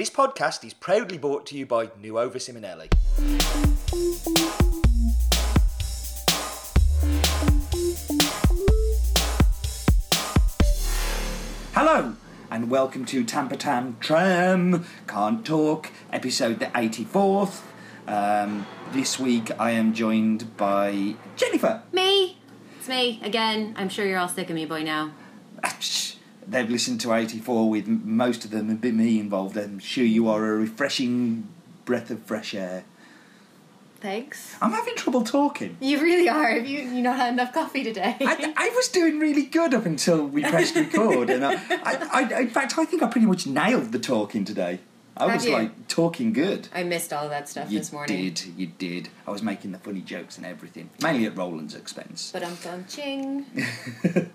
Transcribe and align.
This 0.00 0.08
podcast 0.08 0.64
is 0.64 0.72
proudly 0.72 1.18
brought 1.18 1.44
to 1.48 1.58
you 1.58 1.66
by 1.66 1.90
Nuova 2.00 2.38
Simonelli. 2.38 2.88
Hello, 11.74 12.14
and 12.50 12.70
welcome 12.70 13.04
to 13.04 13.24
Tampa 13.24 13.58
Tam 13.58 13.98
Tram 14.00 14.86
Can't 15.06 15.44
Talk, 15.44 15.90
episode 16.10 16.60
the 16.60 16.66
84th. 16.68 17.60
Um, 18.06 18.66
this 18.92 19.18
week 19.18 19.50
I 19.60 19.72
am 19.72 19.92
joined 19.92 20.56
by 20.56 21.16
Jennifer. 21.36 21.82
Me. 21.92 22.38
It's 22.78 22.88
me 22.88 23.20
again. 23.22 23.74
I'm 23.76 23.90
sure 23.90 24.06
you're 24.06 24.18
all 24.18 24.28
sick 24.28 24.48
of 24.48 24.54
me 24.54 24.64
by 24.64 24.82
now. 24.82 25.12
They've 26.50 26.68
listened 26.68 27.00
to 27.02 27.14
84 27.14 27.70
with 27.70 27.86
most 27.86 28.44
of 28.44 28.50
them 28.50 28.68
and 28.70 28.80
been 28.80 28.96
me 28.96 29.20
involved. 29.20 29.56
I'm 29.56 29.78
sure 29.78 30.04
you 30.04 30.28
are 30.28 30.44
a 30.52 30.56
refreshing 30.56 31.46
breath 31.84 32.10
of 32.10 32.22
fresh 32.24 32.54
air. 32.54 32.84
Thanks. 34.00 34.56
I'm 34.60 34.72
having 34.72 34.96
trouble 34.96 35.22
talking. 35.22 35.76
You 35.80 36.00
really 36.00 36.28
are. 36.28 36.50
Have 36.50 36.66
you 36.66 36.80
you 36.80 37.02
not 37.02 37.16
had 37.16 37.34
enough 37.34 37.52
coffee 37.52 37.84
today? 37.84 38.16
I, 38.20 38.52
I 38.56 38.70
was 38.70 38.88
doing 38.88 39.20
really 39.20 39.44
good 39.44 39.74
up 39.74 39.86
until 39.86 40.26
we 40.26 40.42
pressed 40.42 40.74
record, 40.74 41.30
and 41.30 41.44
I, 41.44 41.52
I, 41.70 42.08
I, 42.34 42.40
in 42.40 42.48
fact, 42.48 42.76
I 42.78 42.84
think 42.84 43.02
I 43.02 43.08
pretty 43.08 43.26
much 43.26 43.46
nailed 43.46 43.92
the 43.92 43.98
talking 43.98 44.44
today. 44.44 44.80
I 45.16 45.24
Have 45.24 45.34
was 45.34 45.44
you? 45.44 45.52
like 45.52 45.86
talking 45.86 46.32
good. 46.32 46.68
I 46.74 46.82
missed 46.82 47.12
all 47.12 47.28
that 47.28 47.48
stuff 47.48 47.70
You 47.70 47.78
this 47.78 47.92
morning. 47.92 48.18
You 48.24 48.30
did, 48.30 48.54
you 48.56 48.66
did. 48.66 49.08
I 49.26 49.30
was 49.30 49.42
making 49.42 49.72
the 49.72 49.78
funny 49.78 50.00
jokes 50.00 50.38
and 50.38 50.46
everything, 50.46 50.88
mainly 51.02 51.26
at 51.26 51.36
Roland's 51.36 51.74
expense. 51.74 52.30
But 52.32 52.42
I'm 52.42 52.56
um 52.72 52.86
ching. 52.88 53.44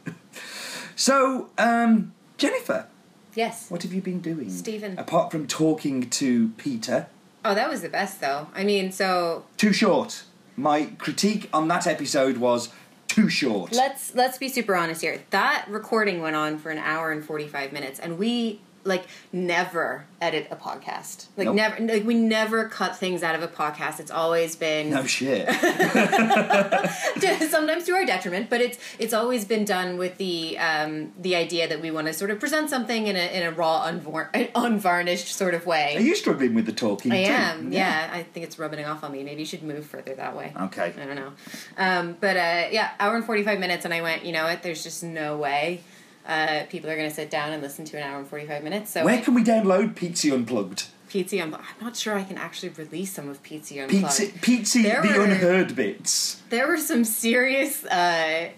So, 0.96 1.50
um, 1.58 2.14
Jennifer, 2.38 2.88
Yes. 3.34 3.70
what 3.70 3.84
have 3.84 3.92
you 3.94 4.02
been 4.02 4.22
doing? 4.22 4.50
Stephen. 4.50 4.98
Apart 4.98 5.32
from 5.32 5.48
talking 5.48 6.10
to 6.12 6.50
Peter, 6.58 7.08
Oh, 7.44 7.54
that 7.54 7.70
was 7.70 7.82
the 7.84 7.90
best 7.90 8.22
though. 8.22 8.48
I 8.56 8.64
mean, 8.64 8.92
so 8.92 9.46
too 9.58 9.72
short. 9.72 10.24
My 10.58 10.86
critique 10.98 11.48
on 11.54 11.68
that 11.68 11.86
episode 11.86 12.38
was 12.38 12.70
too 13.08 13.30
short. 13.30 13.72
let's 13.72 14.16
let's 14.16 14.38
be 14.40 14.50
super 14.50 14.76
honest 14.76 15.02
here. 15.02 15.22
That 15.30 15.66
recording 15.70 16.22
went 16.22 16.36
on 16.36 16.58
for 16.58 16.72
an 16.72 16.80
hour 16.80 17.12
and 17.12 17.24
45 17.24 17.72
minutes 17.72 18.00
and 18.00 18.18
we 18.18 18.62
like 18.86 19.06
never 19.34 20.06
edit 20.22 20.48
a 20.52 20.56
podcast. 20.56 21.26
Like 21.36 21.48
Nope. 21.48 21.56
never 21.56 21.86
like 21.86 22.06
we 22.06 22.14
never 22.14 22.70
cut 22.70 22.96
things 22.96 23.24
out 23.24 23.36
of 23.36 23.44
a 23.44 23.48
podcast. 23.48 24.00
It's 24.00 24.12
always 24.12 24.56
been 24.56 24.92
no 24.92 25.06
shit. 25.06 25.48
sometimes 27.50 27.86
to 27.86 27.94
our 27.94 28.06
detriment, 28.06 28.50
but 28.50 28.62
it's 28.62 28.78
it's 29.00 29.14
always 29.14 29.46
been 29.46 29.66
done 29.66 29.98
with 29.98 30.18
the 30.18 30.58
um, 30.60 31.12
the 31.20 31.36
idea 31.36 31.68
that 31.68 31.82
we 31.82 31.92
want 31.92 32.08
to 32.08 32.14
sort 32.14 32.32
of 32.32 32.40
present 32.40 32.70
something 32.70 33.08
in 33.08 33.16
a 33.16 33.36
in 33.36 33.44
a 33.44 33.52
raw, 33.52 33.90
unvar- 33.90 34.50
unvarnished 34.54 35.34
sort 35.34 35.54
of 35.54 35.66
way. 35.66 35.96
Are 35.98 36.02
you 36.02 36.16
struggling 36.16 36.54
with 36.54 36.66
the 36.66 36.74
talking? 36.74 37.12
I 37.12 37.26
too? 37.26 37.32
am, 37.32 37.74
yeah. 37.74 38.10
I 38.14 38.24
think 38.24 38.46
it's 38.46 38.60
rubbing 38.60 38.86
off 38.86 39.04
on 39.04 39.12
me. 39.12 39.24
Maybe 39.24 39.42
you 39.42 39.46
should 39.46 39.64
move 39.64 39.86
further 39.86 40.14
that 40.16 40.36
way. 40.36 40.54
Okay. 40.62 40.94
I 40.96 41.06
don't 41.06 41.16
know, 41.16 41.32
um, 41.78 42.18
but 42.20 42.38
uh, 42.38 42.68
yeah, 42.72 42.92
hour 43.00 43.16
and 43.16 43.26
forty 43.26 43.44
five 43.44 43.60
minutes, 43.60 43.86
and 43.86 43.94
I 43.94 44.02
went. 44.02 44.26
You 44.26 44.32
know 44.32 44.44
what? 44.44 44.62
There's 44.62 44.84
just 44.84 45.04
no 45.04 45.38
way 45.38 45.82
uh, 46.28 46.64
people 46.70 46.90
are 46.90 46.96
going 46.96 47.10
to 47.10 47.16
sit 47.16 47.30
down 47.30 47.54
and 47.54 47.62
listen 47.62 47.86
to 47.86 47.98
an 47.98 48.04
hour 48.04 48.20
and 48.20 48.28
forty 48.28 48.46
five 48.46 48.64
minutes. 48.64 48.92
So 48.92 49.04
Where 49.06 49.22
can 49.22 49.34
we 49.34 49.44
download 49.44 49.96
Pizza 49.96 50.34
Unplugged? 50.34 50.86
Pizza 51.10 51.40
Unplugged. 51.42 51.64
I'm 51.80 51.86
not 51.86 51.96
sure 51.96 52.16
I 52.18 52.24
can 52.24 52.38
actually 52.38 52.70
release 52.70 53.14
some 53.14 53.30
of 53.30 53.42
Pizza 53.44 53.82
Unplugged. 53.84 54.18
There 54.42 55.02
the 55.02 55.14
were- 55.18 55.24
unheard 55.26 55.76
bits. 55.76 56.42
there 56.50 56.68
were 56.68 56.78
some 56.78 57.04
serious 57.06 57.86
uh, 57.86 58.50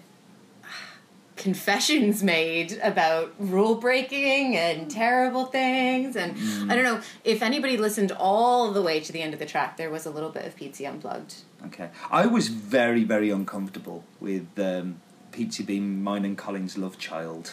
confessions 1.36 2.20
made 2.24 2.80
about 2.82 3.32
rule 3.38 3.76
breaking 3.76 4.56
and 4.56 4.90
terrible 4.90 5.44
things 5.44 6.16
and 6.16 6.32
i 6.68 6.74
don't 6.74 6.82
know 6.82 7.00
if 7.22 7.42
anybody 7.42 7.76
listened 7.76 8.10
all 8.10 8.72
the 8.72 8.82
way 8.82 8.98
to 8.98 9.12
the 9.12 9.22
end 9.22 9.32
of 9.32 9.38
the 9.38 9.46
track 9.46 9.76
there 9.76 9.88
was 9.88 10.04
a 10.04 10.10
little 10.10 10.30
bit 10.30 10.44
of 10.44 10.56
pizza 10.56 10.84
unplugged 10.84 11.34
Okay. 11.66 11.90
I 12.08 12.26
was 12.26 12.46
very, 12.46 13.02
very 13.02 13.30
uncomfortable 13.30 14.04
with 14.20 14.46
um, 14.60 15.00
Pizza 15.32 15.62
being 15.62 16.02
mine 16.02 16.24
and 16.24 16.36
Colin's 16.36 16.76
love 16.78 16.98
child. 16.98 17.52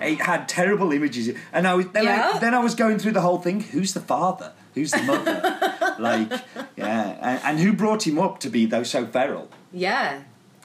It 0.00 0.20
had 0.22 0.48
terrible 0.48 0.92
images, 0.92 1.34
and 1.52 1.66
I 1.66 1.74
was 1.74 1.88
then, 1.88 2.04
Yeah? 2.04 2.32
I, 2.34 2.38
then 2.38 2.54
I 2.54 2.60
was 2.60 2.74
going 2.74 2.98
through 2.98 3.12
the 3.12 3.20
whole 3.20 3.38
thing. 3.38 3.60
Who's 3.60 3.92
the 3.92 4.00
father? 4.00 4.52
Who's 4.74 4.92
the 4.92 5.02
mother? 5.02 5.96
like, 5.98 6.30
yeah, 6.76 7.18
and, 7.20 7.40
and 7.44 7.58
who 7.60 7.72
brought 7.72 8.06
him 8.06 8.18
up 8.18 8.38
to 8.40 8.48
be 8.50 8.66
though 8.66 8.82
so 8.84 9.06
feral? 9.06 9.48
yeah 9.72 10.22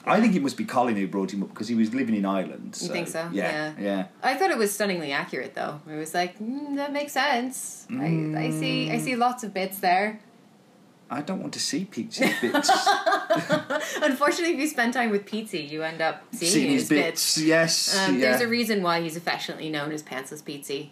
I 0.08 0.20
think 0.20 0.36
it 0.36 0.42
must 0.42 0.56
be 0.56 0.64
Colin 0.64 0.94
who 0.94 1.08
brought 1.08 1.32
him 1.34 1.42
up 1.42 1.48
because 1.48 1.66
he 1.66 1.74
was 1.74 1.92
living 1.92 2.14
in 2.14 2.24
Ireland. 2.24 2.78
You 2.80 2.88
think 2.88 3.08
so? 3.08 3.28
Yeah, 3.32 3.50
Yeah. 3.50 3.72
yeah. 3.80 4.06
i 4.22 4.34
thought 4.34 4.50
it 4.52 4.56
was 4.58 4.72
stunningly 4.72 5.10
accurate 5.12 5.54
though 5.54 5.80
it 5.90 5.96
was 5.96 6.14
like 6.14 6.38
mm, 6.38 6.76
that 6.76 6.92
makes 6.92 7.12
sense 7.12 7.86
I, 7.90 8.32
I 8.36 8.50
see 8.50 8.90
i 8.92 8.98
see 8.98 9.16
lots 9.16 9.42
of 9.44 9.52
bits 9.52 9.78
there 9.80 10.20
I 11.08 11.20
don't 11.22 11.40
want 11.40 11.52
to 11.54 11.60
see 11.60 11.84
Pizza's 11.84 12.32
bits. 12.40 12.70
unfortunately 14.02 14.54
if 14.54 14.60
you 14.60 14.66
spend 14.66 14.92
time 14.92 15.10
with 15.10 15.24
pizza 15.24 15.58
you 15.58 15.82
end 15.82 16.00
up 16.00 16.22
seeing, 16.32 16.52
Seeing 16.52 16.70
his 16.70 16.82
his 16.82 16.88
bits, 16.88 17.36
bits, 17.36 17.38
yes. 17.46 17.96
Um, 17.98 18.14
yeah. 18.14 18.30
There's 18.30 18.40
a 18.40 18.48
reason 18.48 18.82
why 18.82 19.00
he's 19.00 19.16
affectionately 19.16 19.70
known 19.70 19.92
as 19.92 20.02
Pantsless 20.02 20.44
Pizza. 20.44 20.86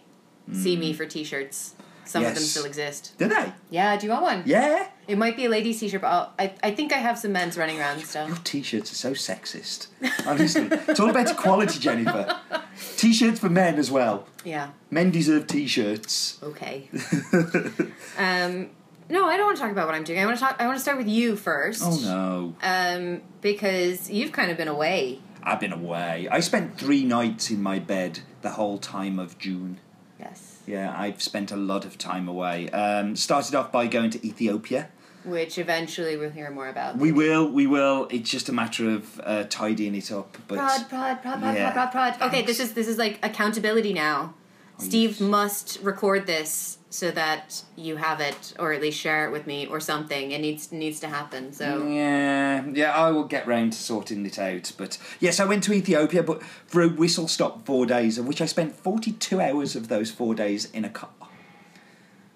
See 0.53 0.77
me 0.77 0.93
for 0.93 1.05
t-shirts. 1.05 1.73
Some 2.05 2.23
of 2.23 2.35
them 2.35 2.43
still 2.43 2.65
exist. 2.65 3.15
Do 3.17 3.27
they? 3.27 3.51
Yeah, 3.71 3.97
do 3.97 4.05
you 4.05 4.11
want 4.11 4.21
one? 4.21 4.43
Yeah. 4.45 4.87
It 5.07 5.17
might 5.17 5.35
be 5.35 5.45
a 5.45 5.49
ladies' 5.49 5.79
t-shirt, 5.79 6.01
but 6.01 6.07
I'll, 6.07 6.33
I 6.37 6.53
I 6.61 6.71
think 6.71 6.93
I 6.93 6.97
have 6.97 7.17
some 7.17 7.31
men's 7.31 7.57
running 7.57 7.79
around 7.79 7.99
still. 8.01 8.27
Your 8.27 8.37
t-shirts 8.43 8.91
are 8.91 8.95
so 8.95 9.11
sexist. 9.13 9.87
Honestly, 10.27 10.67
it's 10.87 10.99
all 10.99 11.09
about 11.09 11.31
equality, 11.31 11.79
Jennifer. 11.79 12.39
T-shirts 12.97 13.39
for 13.39 13.49
men 13.49 13.79
as 13.79 13.89
well. 13.89 14.27
Yeah. 14.43 14.69
Men 14.91 15.09
deserve 15.09 15.47
t-shirts. 15.47 16.37
Okay. 16.43 16.89
um, 18.19 18.69
no, 19.09 19.25
I 19.27 19.37
don't 19.37 19.45
want 19.45 19.57
to 19.57 19.61
talk 19.63 19.71
about 19.71 19.85
what 19.87 19.95
I'm 19.95 20.03
doing. 20.03 20.19
I 20.19 20.25
want 20.25 20.37
to 20.37 20.43
talk. 20.43 20.55
I 20.59 20.65
want 20.67 20.77
to 20.77 20.81
start 20.81 20.97
with 20.97 21.07
you 21.07 21.35
first. 21.35 21.81
Oh 21.83 21.99
no, 22.01 22.55
Um, 22.63 23.21
because 23.41 24.09
you've 24.09 24.31
kind 24.31 24.51
of 24.51 24.57
been 24.57 24.67
away. 24.67 25.19
I've 25.43 25.59
been 25.59 25.73
away. 25.73 26.27
I 26.31 26.39
spent 26.39 26.77
three 26.77 27.03
nights 27.03 27.51
in 27.51 27.61
my 27.61 27.77
bed 27.79 28.21
the 28.41 28.51
whole 28.51 28.79
time 28.79 29.19
of 29.19 29.37
June. 29.37 29.79
Yes. 30.19 30.59
Yeah, 30.65 30.93
I've 30.97 31.21
spent 31.21 31.51
a 31.51 31.55
lot 31.55 31.85
of 31.85 31.97
time 31.99 32.27
away. 32.27 32.69
Um, 32.71 33.15
started 33.15 33.53
off 33.53 33.71
by 33.71 33.85
going 33.85 34.09
to 34.11 34.27
Ethiopia. 34.27 34.89
Which 35.23 35.57
eventually 35.57 36.17
we'll 36.17 36.29
hear 36.31 36.49
more 36.51 36.67
about. 36.67 36.97
We 36.97 37.11
will, 37.11 37.47
we 37.49 37.65
will. 37.67 38.07
It's 38.11 38.29
just 38.29 38.47
a 38.49 38.53
matter 38.53 38.89
of 38.89 39.19
uh, 39.23 39.43
tidying 39.49 39.95
it 39.95 40.11
up. 40.11 40.37
But 40.47 40.57
Prod, 40.57 40.89
prod, 40.89 41.21
prod, 41.21 41.39
prod, 41.41 41.55
Yeah. 41.55 41.71
prod, 41.71 41.91
prod, 41.91 42.17
prod. 42.17 42.27
Okay, 42.29 42.43
this 42.43 42.59
is 42.59 42.73
this 42.73 42.87
is 42.87 42.97
like 42.97 43.19
accountability 43.23 43.93
now. 43.93 44.35
Steve 44.77 45.11
yes. 45.11 45.19
must 45.21 45.79
record 45.81 46.27
this 46.27 46.77
so 46.95 47.11
that 47.11 47.63
you 47.75 47.97
have 47.97 48.21
it, 48.21 48.53
or 48.57 48.71
at 48.73 48.81
least 48.81 48.99
share 48.99 49.25
it 49.27 49.31
with 49.31 49.45
me, 49.45 49.67
or 49.67 49.79
something. 49.79 50.31
It 50.31 50.39
needs 50.39 50.71
needs 50.71 50.99
to 51.01 51.07
happen. 51.07 51.51
So 51.53 51.85
Yeah, 51.87 52.65
yeah, 52.73 52.91
I 52.95 53.11
will 53.11 53.25
get 53.25 53.45
round 53.47 53.73
to 53.73 53.79
sorting 53.79 54.25
it 54.25 54.39
out. 54.39 54.71
But 54.77 54.97
yes, 55.19 55.39
I 55.39 55.45
went 55.45 55.63
to 55.65 55.73
Ethiopia, 55.73 56.23
but 56.23 56.41
for 56.43 56.81
a 56.81 56.87
whistle 56.89 57.27
stop 57.27 57.65
four 57.65 57.85
days, 57.85 58.17
of 58.17 58.27
which 58.27 58.41
I 58.41 58.45
spent 58.45 58.75
42 58.75 59.41
hours 59.41 59.75
of 59.75 59.87
those 59.89 60.09
four 60.11 60.33
days 60.35 60.71
in 60.71 60.85
a 60.85 60.89
car. 60.89 61.09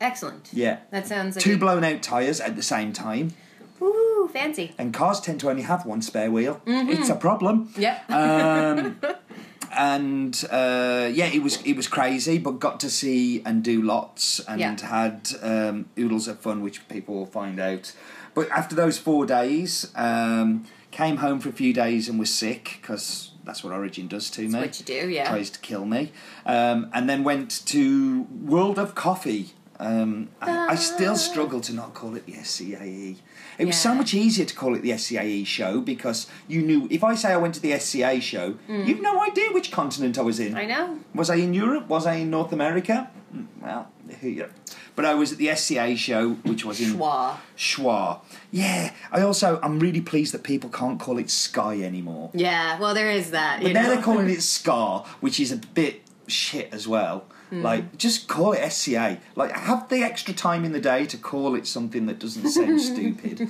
excellent. 0.01 0.49
Yeah. 0.53 0.79
That 0.91 1.07
sounds 1.07 1.35
like 1.35 1.43
Two 1.43 1.57
blown 1.57 1.83
out 1.83 2.01
tyres 2.01 2.39
at 2.39 2.55
the 2.55 2.63
same 2.63 2.93
time, 2.93 3.33
Ooh, 3.81 4.29
fancy. 4.31 4.73
and 4.77 4.93
cars 4.93 5.19
tend 5.21 5.39
to 5.41 5.49
only 5.49 5.63
have 5.63 5.85
one 5.85 6.01
spare 6.01 6.31
wheel. 6.31 6.61
Mm-hmm. 6.65 6.89
It's 6.89 7.09
a 7.09 7.15
problem. 7.15 7.69
Yep. 7.77 8.09
Um, 8.11 8.99
and 9.75 10.43
uh, 10.51 11.09
yeah, 11.11 11.27
it 11.27 11.41
was 11.43 11.61
it 11.63 11.73
was 11.75 11.87
crazy, 11.87 12.37
but 12.37 12.59
got 12.59 12.79
to 12.81 12.89
see 12.89 13.41
and 13.45 13.63
do 13.63 13.81
lots, 13.81 14.39
and 14.47 14.59
Yeah. 14.59 14.75
had 14.81 15.29
um, 15.41 15.85
oodles 15.97 16.27
of 16.27 16.39
fun, 16.39 16.61
which 16.61 16.87
people 16.87 17.15
will 17.15 17.25
find 17.25 17.59
out. 17.59 17.93
But 18.33 18.49
after 18.51 18.75
those 18.75 18.97
four 18.97 19.25
days, 19.25 19.91
um, 19.95 20.65
came 20.91 21.17
home 21.17 21.39
for 21.39 21.49
a 21.49 21.53
few 21.53 21.73
days 21.73 22.07
and 22.09 22.19
was 22.19 22.33
sick 22.33 22.79
because 22.81 23.31
that's 23.43 23.63
what 23.63 23.73
Origin 23.73 24.07
does 24.07 24.29
to 24.31 24.41
me. 24.47 24.59
what 24.59 24.79
you 24.79 24.85
do, 24.85 25.09
yeah. 25.09 25.29
Tries 25.29 25.49
to 25.51 25.59
kill 25.59 25.85
me, 25.85 26.11
um, 26.45 26.89
and 26.93 27.09
then 27.09 27.23
went 27.23 27.65
to 27.67 28.23
World 28.45 28.77
of 28.79 28.95
Coffee. 28.95 29.51
Um, 29.81 30.27
I, 30.41 30.67
I 30.71 30.75
still 30.75 31.15
struggle 31.15 31.61
to 31.61 31.73
not 31.73 31.93
call 31.93 32.15
it 32.15 32.25
the 32.25 32.33
SCAE. 32.33 33.15
It 33.57 33.65
was 33.65 33.77
so 33.77 33.95
much 33.95 34.13
easier 34.13 34.45
to 34.45 34.53
call 34.55 34.75
it 34.75 34.81
the 34.81 34.91
SCAE 34.91 35.45
show 35.45 35.79
because 35.79 36.27
you 36.49 36.61
knew 36.61 36.87
if 36.91 37.01
I 37.03 37.15
say 37.15 37.31
I 37.31 37.37
went 37.37 37.55
to 37.55 37.61
the 37.61 37.77
SCA 37.79 38.19
show, 38.19 38.57
you've 38.67 39.01
no 39.01 39.21
idea 39.23 39.51
which 39.51 39.71
continent 39.71 40.17
I 40.17 40.21
was 40.21 40.39
in. 40.39 40.53
Mm. 40.53 40.57
I 40.57 40.65
know. 40.65 40.99
Was 41.15 41.29
I 41.29 41.35
in 41.35 41.53
Europe? 41.53 41.87
Was 41.87 42.05
I 42.05 42.15
in 42.15 42.29
North 42.29 42.51
America? 42.51 43.09
Mm, 43.33 43.45
Well, 43.61 43.87
yeah. 44.21 44.47
But 44.97 45.05
I 45.05 45.13
was 45.13 45.31
at 45.31 45.37
the 45.37 45.55
SCA 45.55 45.95
show, 45.95 46.31
which 46.43 46.65
was 46.65 46.81
in 46.81 46.95
Schwa. 46.97 47.37
Schwa. 47.57 48.19
Yeah. 48.51 48.91
I 49.13 49.21
also 49.21 49.61
I'm 49.63 49.79
really 49.79 50.01
pleased 50.01 50.33
that 50.33 50.43
people 50.43 50.69
can't 50.69 50.99
call 50.99 51.17
it 51.19 51.29
Sky 51.29 51.81
anymore. 51.83 52.31
Yeah. 52.33 52.77
Well, 52.79 52.93
there 52.93 53.09
is 53.09 53.31
that. 53.31 53.59
But 53.61 53.69
you 53.69 53.73
now 53.73 53.87
they're 53.87 54.01
calling 54.01 54.29
it 54.37 54.41
Scar, 54.41 55.05
which 55.21 55.39
is 55.39 55.53
a 55.53 55.57
bit 55.57 56.01
shit 56.27 56.67
as 56.73 56.85
well. 56.85 57.23
Hmm. 57.49 57.63
Like, 57.63 57.97
just 57.97 58.27
call 58.27 58.53
it 58.53 58.71
SCA. 58.71 59.17
Like, 59.35 59.51
have 59.51 59.89
the 59.89 60.03
extra 60.03 60.33
time 60.33 60.63
in 60.65 60.71
the 60.71 60.79
day 60.79 61.05
to 61.07 61.17
call 61.17 61.55
it 61.55 61.67
something 61.67 62.05
that 62.05 62.19
doesn't 62.19 62.49
sound 62.49 62.79
stupid. 62.91 63.49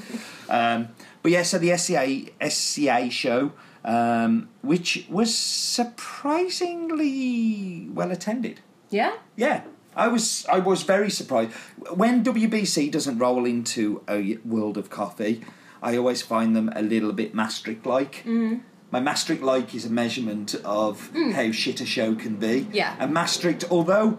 Um, 0.50 0.90
but 1.22 1.32
yeah, 1.32 1.44
so 1.44 1.58
the 1.58 1.76
SCA 1.78 2.32
SCA 2.50 3.10
show, 3.10 3.52
um, 3.84 4.50
which 4.62 5.06
was 5.10 5.36
surprisingly 5.36 7.90
well 7.92 8.12
attended. 8.12 8.62
Yeah. 8.90 9.16
Yeah, 9.36 9.64
I 9.96 10.08
was 10.08 10.46
I 10.48 10.60
was 10.60 10.84
very 10.84 11.10
surprised 11.10 11.52
when 11.94 12.24
WBC 12.24 12.92
doesn't 12.92 13.18
roll 13.18 13.46
into 13.46 14.02
a 14.08 14.38
world 14.46 14.78
of 14.78 14.90
coffee. 14.90 15.44
I 15.82 15.98
always 15.98 16.22
find 16.22 16.56
them 16.56 16.72
a 16.76 16.82
little 16.82 17.14
bit 17.14 17.34
Maastricht 17.34 17.86
like. 17.86 18.24
Mm. 18.26 18.62
My 18.92 19.00
Maastricht 19.00 19.42
like 19.44 19.76
is 19.76 19.86
a 19.86 19.90
measurement 19.90 20.56
of 20.66 21.12
how 21.34 21.52
shit 21.52 21.80
a 21.82 21.86
show 21.86 22.16
can 22.16 22.38
be. 22.38 22.68
Yeah. 22.74 22.96
And 23.00 23.14
Maastricht, 23.14 23.66
although 23.70 24.18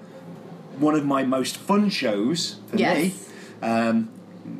one 0.78 0.94
of 0.94 1.04
my 1.04 1.24
most 1.24 1.56
fun 1.56 1.90
shows 1.90 2.56
for 2.68 2.76
Yes. 2.76 2.96
me, 3.62 3.68
um, 3.68 4.10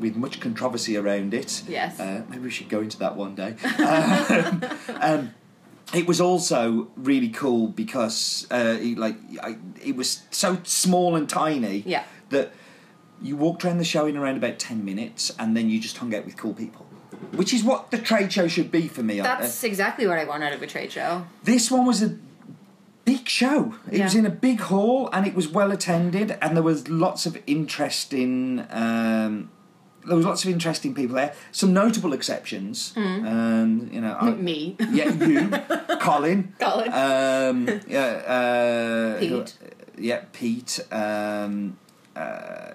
with 0.00 0.16
much 0.16 0.40
controversy 0.40 0.96
around 0.96 1.32
it. 1.32 1.62
Yes. 1.68 1.98
Uh, 2.00 2.22
maybe 2.28 2.42
we 2.44 2.50
should 2.50 2.68
go 2.68 2.80
into 2.80 2.98
that 2.98 3.16
one 3.16 3.34
day. 3.34 3.54
um, 3.78 4.62
um, 5.00 5.30
it 5.94 6.06
was 6.06 6.20
also 6.20 6.88
really 6.96 7.28
cool 7.28 7.68
because 7.68 8.46
uh, 8.50 8.76
it, 8.80 8.98
like 8.98 9.16
I, 9.42 9.56
it 9.82 9.96
was 9.96 10.22
so 10.30 10.58
small 10.64 11.16
and 11.16 11.28
tiny 11.28 11.82
Yeah. 11.86 12.04
that 12.30 12.52
you 13.22 13.36
walked 13.36 13.64
around 13.64 13.78
the 13.78 13.84
show 13.84 14.06
in 14.06 14.16
around 14.16 14.36
about 14.36 14.58
10 14.58 14.84
minutes 14.84 15.32
and 15.38 15.56
then 15.56 15.68
you 15.70 15.78
just 15.80 15.96
hung 15.98 16.14
out 16.14 16.24
with 16.24 16.36
cool 16.36 16.54
people 16.54 16.86
which 17.32 17.52
is 17.54 17.62
what 17.64 17.90
the 17.90 17.98
trade 17.98 18.32
show 18.32 18.46
should 18.48 18.70
be 18.70 18.88
for 18.88 19.02
me 19.02 19.20
That's 19.20 19.62
exactly 19.64 20.06
what 20.06 20.18
I 20.18 20.24
want 20.24 20.42
out 20.44 20.52
of 20.52 20.62
a 20.62 20.66
trade 20.66 20.92
show. 20.92 21.26
this 21.44 21.70
one 21.70 21.86
was 21.86 22.02
a 22.02 22.16
big 23.04 23.28
show 23.28 23.74
it 23.90 24.00
was 24.02 24.14
in 24.14 24.26
a 24.26 24.30
big 24.30 24.60
hall 24.60 25.08
and 25.12 25.26
it 25.26 25.34
was 25.34 25.48
well 25.48 25.72
attended 25.72 26.36
and 26.42 26.56
there 26.56 26.62
was 26.62 26.88
lots 26.88 27.26
of 27.26 27.36
interesting 27.46 28.64
um, 28.70 29.50
there 30.06 30.16
was 30.16 30.24
lots 30.24 30.44
of 30.44 30.50
interesting 30.50 30.94
people 30.94 31.16
there 31.16 31.34
some 31.50 31.72
notable 31.72 32.12
exceptions 32.12 32.92
Mm. 32.94 33.26
um, 33.26 33.90
you 33.92 34.00
know 34.00 34.16
I- 34.20 34.30
Me. 34.32 34.76
yeah 34.92 35.12
you 35.12 35.50
colin 35.98 36.54
Colin. 36.60 36.92
um, 36.92 37.80
yeah, 37.88 38.06
uh, 38.36 39.18
Pete. 39.18 39.54
yeah, 39.98 40.20
Pete. 40.32 40.80
Um, 40.92 41.78
uh, 42.14 42.72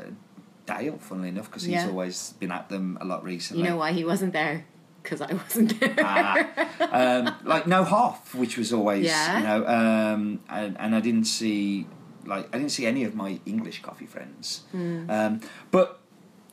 Dale, 0.66 0.98
funnily 1.00 1.30
enough, 1.30 1.46
because 1.46 1.64
he's 1.64 1.74
Yeah. 1.76 1.88
always 1.88 2.34
been 2.40 2.52
at 2.52 2.70
them 2.70 2.98
a 3.02 3.06
lot 3.06 3.24
recently. 3.24 3.64
You 3.64 3.70
know 3.70 3.78
why 3.78 3.92
he 3.92 4.04
wasn't 4.04 4.34
there? 4.34 4.66
Because 5.04 5.22
I 5.22 5.32
wasn't 5.34 5.80
there. 5.80 5.96
Ah, 6.00 6.48
um, 6.92 7.36
like 7.44 7.68
no 7.68 7.84
Hoff, 7.84 8.34
which 8.34 8.58
was 8.58 8.74
always 8.74 9.06
Yeah. 9.06 9.38
you 9.38 9.44
know, 9.44 9.68
um, 9.68 10.40
and, 10.50 10.76
and 10.80 10.96
I 10.96 11.00
didn't 11.02 11.26
see 11.26 11.88
like 12.26 12.48
I 12.54 12.58
didn't 12.58 12.72
see 12.72 12.88
any 12.88 13.04
of 13.04 13.14
my 13.16 13.40
English 13.46 13.84
coffee 13.84 14.08
friends, 14.08 14.64
Hmm. 14.72 15.08
um, 15.12 15.42
but 15.70 16.00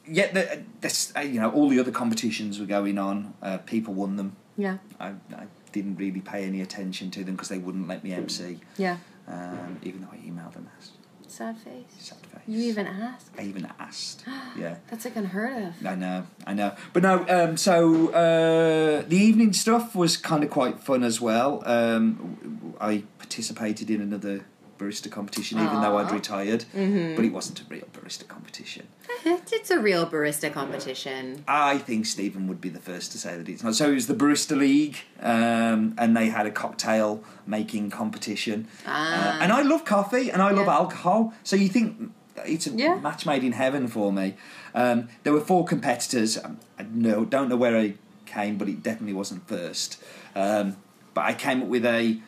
yet 0.07 0.35
the, 0.35 0.63
this, 0.83 1.13
uh, 1.17 1.21
you 1.21 1.41
know 1.41 1.51
all 1.51 1.71
the 1.71 1.81
other 1.81 1.91
competitions 1.93 2.61
were 2.61 2.67
going 2.67 2.99
on. 2.99 3.33
Uh, 3.41 3.57
people 3.59 3.95
won 3.95 4.17
them. 4.17 4.37
yeah. 4.59 4.77
I, 5.01 5.09
I 5.35 5.47
didn't 5.73 5.97
really 5.97 6.21
pay 6.21 6.45
any 6.45 6.61
attention 6.61 7.11
to 7.13 7.25
them 7.25 7.35
because 7.37 7.49
they 7.49 7.57
wouldn't 7.57 7.89
let 7.89 8.05
me 8.05 8.13
MC. 8.13 8.61
Yeah. 8.77 8.99
um, 9.27 9.79
even 9.83 10.03
though 10.03 10.09
I 10.13 10.17
emailed 10.19 10.53
them 10.53 10.69
asked. 10.79 10.93
Sad 11.33 11.57
face. 11.57 11.87
Sad 11.99 12.19
face. 12.27 12.43
You 12.47 12.61
even 12.65 12.87
asked? 12.87 13.31
I 13.39 13.43
even 13.45 13.67
asked. 13.81 14.25
Yeah. 14.55 14.77
That's 14.91 15.07
like 15.07 15.17
unheard 15.17 15.63
of. 15.69 15.87
I 15.87 15.95
know, 15.95 16.27
I 16.47 16.53
know, 16.53 16.75
but 16.93 17.03
no. 17.03 17.25
Um, 17.27 17.57
so 17.57 18.09
uh, 18.11 19.01
the 19.09 19.17
evening 19.17 19.55
stuff 19.55 19.95
was 19.95 20.19
kind 20.19 20.45
of 20.45 20.51
quite 20.51 20.79
fun 20.79 21.03
as 21.03 21.23
well. 21.23 21.63
Um, 21.65 22.75
I 22.79 23.05
participated 23.17 23.89
in 23.89 24.03
another 24.03 24.45
barista 24.83 25.11
competition, 25.11 25.59
even 25.61 25.81
though 25.81 25.99
I'd 25.99 26.11
retired, 26.11 26.65
Mm-hmm. 26.75 27.15
but 27.17 27.25
it 27.25 27.33
wasn't 27.33 27.61
a 27.61 27.65
real 27.69 27.87
barista 27.93 28.27
competition. 28.27 28.87
It's 29.25 29.71
a 29.71 29.79
real 29.79 30.07
barista 30.07 30.53
competition. 30.53 31.45
I 31.47 31.79
think 31.79 32.07
Stephen 32.07 32.49
would 32.49 32.61
be 32.61 32.69
the 32.69 32.81
first 32.81 33.13
to 33.13 33.19
say 33.19 33.37
that 33.37 33.49
it's 33.49 33.63
not. 33.63 33.75
So 33.77 33.91
it 33.91 33.95
was 33.95 34.07
the 34.09 34.15
Barista 34.15 34.57
League, 34.57 34.97
um, 35.21 35.95
and 35.99 36.17
they 36.17 36.29
had 36.29 36.47
a 36.47 36.51
cocktail 36.51 37.23
making 37.47 37.91
competition. 37.91 38.67
Ah. 38.87 39.39
Uh, 39.39 39.43
and 39.43 39.53
I 39.53 39.63
love 39.63 39.85
coffee 39.85 40.31
and 40.33 40.43
I 40.43 40.51
love 40.51 40.69
alcohol, 40.69 41.33
so 41.45 41.55
you 41.57 41.69
think 41.69 42.13
it's 42.45 42.67
a 42.67 42.71
Yeah. 42.71 42.97
match 42.97 43.25
made 43.27 43.45
in 43.45 43.53
heaven 43.53 43.87
for 43.89 44.13
me. 44.13 44.35
Um, 44.75 45.09
there 45.23 45.33
were 45.33 45.41
four 45.53 45.65
competitors. 45.65 46.37
Um, 46.43 46.59
I 46.79 46.83
know, 46.91 47.25
don't 47.25 47.49
know 47.49 47.57
where 47.65 47.77
I 47.77 47.95
came, 48.27 48.57
but 48.57 48.69
it 48.69 48.83
definitely 48.83 49.13
wasn't 49.23 49.47
first. 49.47 50.03
Um, 50.35 50.77
but 51.15 51.23
I 51.31 51.35
came 51.35 51.63
up 51.63 51.69
with 51.69 51.85
a 51.85 52.19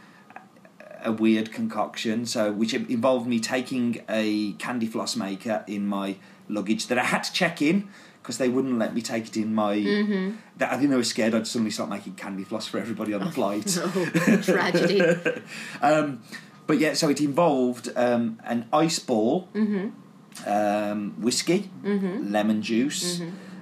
a 1.04 1.12
weird 1.12 1.52
concoction, 1.52 2.26
so 2.26 2.52
which 2.52 2.74
involved 2.74 3.26
me 3.26 3.38
taking 3.40 4.02
a 4.08 4.52
candy 4.54 4.86
floss 4.86 5.16
maker 5.16 5.64
in 5.66 5.86
my 5.86 6.16
luggage 6.48 6.86
that 6.88 6.98
I 6.98 7.04
had 7.04 7.22
to 7.24 7.32
check 7.32 7.60
in 7.62 7.88
because 8.22 8.38
they 8.38 8.48
wouldn't 8.48 8.78
let 8.78 8.94
me 8.94 9.02
take 9.02 9.26
it 9.28 9.36
in 9.36 9.54
my. 9.54 9.76
Mm-hmm. 9.76 10.36
That 10.58 10.72
I 10.72 10.78
think 10.78 10.90
they 10.90 10.96
were 10.96 11.04
scared 11.04 11.34
I'd 11.34 11.46
suddenly 11.46 11.70
start 11.70 11.90
making 11.90 12.14
candy 12.14 12.44
floss 12.44 12.66
for 12.66 12.78
everybody 12.78 13.12
on 13.12 13.24
the 13.24 13.30
flight. 13.30 13.76
Oh, 13.80 14.38
tragedy. 14.42 15.00
um, 15.82 16.22
but 16.66 16.78
yeah, 16.78 16.94
so 16.94 17.08
it 17.10 17.20
involved 17.20 17.90
um, 17.96 18.40
an 18.44 18.66
ice 18.72 18.98
ball, 18.98 19.48
Mm-hmm. 19.54 20.48
um, 20.48 21.14
whiskey, 21.20 21.70
lemon 21.82 22.62
juice, 22.62 23.20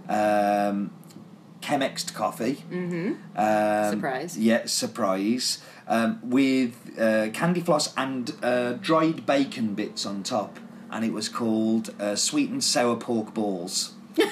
um, 0.09 0.91
Chemexed 1.61 2.13
coffee. 2.15 2.65
Mm-hmm. 2.71 3.39
Um, 3.39 3.91
Surprise. 3.95 4.39
Yeah, 4.39 4.67
surprise. 4.67 5.63
Um, 5.93 6.21
with 6.23 6.75
uh, 6.99 7.29
candy 7.35 7.61
floss 7.61 7.93
and 7.99 8.33
uh, 8.43 8.73
dried 8.81 9.27
bacon 9.27 9.75
bits 9.75 10.07
on 10.07 10.23
top, 10.23 10.59
and 10.91 11.05
it 11.05 11.13
was 11.13 11.29
called 11.29 11.95
uh, 12.01 12.17
sweet 12.17 12.49
and 12.51 12.65
sour 12.65 12.97
pork 12.97 13.35
balls. 13.35 13.93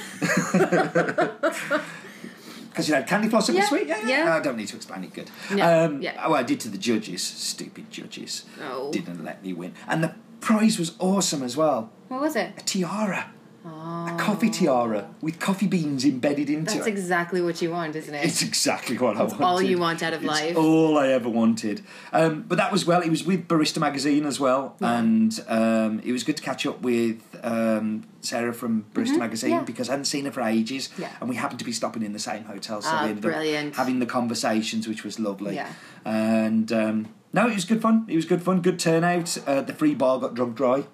Because 2.71 2.89
you 2.89 2.95
know, 2.95 3.03
candy 3.03 3.29
floss 3.29 3.49
and 3.49 3.59
Yeah, 3.59 3.65
sweet. 3.69 3.89
Yeah, 3.89 4.07
yeah. 4.07 4.37
I 4.37 4.41
don't 4.41 4.57
need 4.57 4.69
to 4.69 4.77
explain 4.77 5.03
it. 5.05 5.13
Good. 5.13 5.29
No, 5.53 5.85
um, 5.87 6.01
yeah. 6.01 6.23
Oh, 6.25 6.35
I 6.35 6.43
did 6.45 6.61
to 6.61 6.69
the 6.69 6.79
judges. 6.79 7.23
Stupid 7.23 7.91
judges. 7.91 8.45
Oh. 8.63 8.93
Didn't 8.93 9.25
let 9.25 9.43
me 9.43 9.53
win, 9.53 9.75
and 9.89 10.03
the 10.05 10.15
prize 10.41 10.79
was 10.79 10.95
awesome 10.99 11.43
as 11.43 11.57
well. 11.57 11.91
What 12.09 12.21
was 12.21 12.37
it? 12.37 12.53
A 12.57 12.61
tiara, 12.63 13.33
Oh. 13.63 14.07
a 14.09 14.17
coffee 14.19 14.49
tiara 14.49 15.11
with 15.21 15.39
coffee 15.39 15.67
beans 15.67 16.05
embedded 16.05 16.49
into 16.49 16.73
it. 16.73 16.75
That's 16.77 16.87
it. 16.87 16.91
exactly 16.91 17.43
what 17.43 17.61
you 17.61 17.71
want, 17.71 17.95
isn't 17.95 18.15
it? 18.15 18.25
It's 18.25 18.41
exactly 18.43 18.97
what 18.97 19.17
I 19.19 19.25
wanted. 19.25 19.41
all 19.43 19.61
you 19.61 19.79
want 19.79 20.03
out 20.03 20.15
of 20.15 20.23
It's 20.23 20.31
life. 20.31 20.57
all 20.57 20.97
I 20.97 21.09
ever 21.09 21.29
wanted. 21.29 21.83
Um, 22.13 22.43
but 22.49 22.57
that 22.57 22.73
was 22.73 22.87
well. 22.87 23.03
It 23.03 23.11
was 23.11 23.25
with 23.25 23.47
Barista 23.49 23.79
Magazine 23.79 24.25
as 24.25 24.41
well, 24.41 24.77
and 24.81 25.39
um, 25.49 26.01
it 26.05 26.13
was 26.13 26.25
good 26.25 26.39
to 26.39 26.43
catch 26.43 26.65
up 26.65 26.81
with 26.81 27.21
um, 27.43 28.05
Sarah 28.23 28.55
from 28.55 28.87
Barista 28.95 29.19
Magazine 29.19 29.51
Mm-hmm. 29.51 29.59
yeah. 29.61 29.65
because 29.65 29.89
I 29.89 29.93
hadn't 29.93 30.07
seen 30.07 30.25
her 30.25 30.33
for 30.33 30.41
ages, 30.43 30.89
Yeah. 30.99 31.11
and 31.21 31.29
we 31.29 31.37
happened 31.37 31.59
to 31.59 31.65
be 31.67 31.73
stopping 31.73 32.03
in 32.03 32.13
the 32.15 32.19
same 32.19 32.45
hotel, 32.45 32.81
so 32.81 32.89
Ah, 32.91 33.03
we 33.05 33.09
ended 33.11 33.23
brilliant. 33.23 33.69
up 33.75 33.77
having 33.77 33.99
the 33.99 34.07
conversations, 34.07 34.89
which 34.89 35.05
was 35.05 35.19
lovely. 35.21 35.55
Yeah. 35.55 35.71
And 36.05 36.73
um, 36.73 37.09
no, 37.33 37.47
it 37.49 37.55
was 37.55 37.65
good 37.65 37.83
fun. 37.83 38.07
It 38.09 38.17
was 38.17 38.25
good 38.25 38.43
fun. 38.43 38.61
Good 38.63 38.79
turnout. 38.79 39.37
Uh, 39.47 39.61
the 39.61 39.73
free 39.75 39.95
bar 39.95 40.19
got 40.19 40.35
drunk 40.35 40.57
dry. 40.57 40.85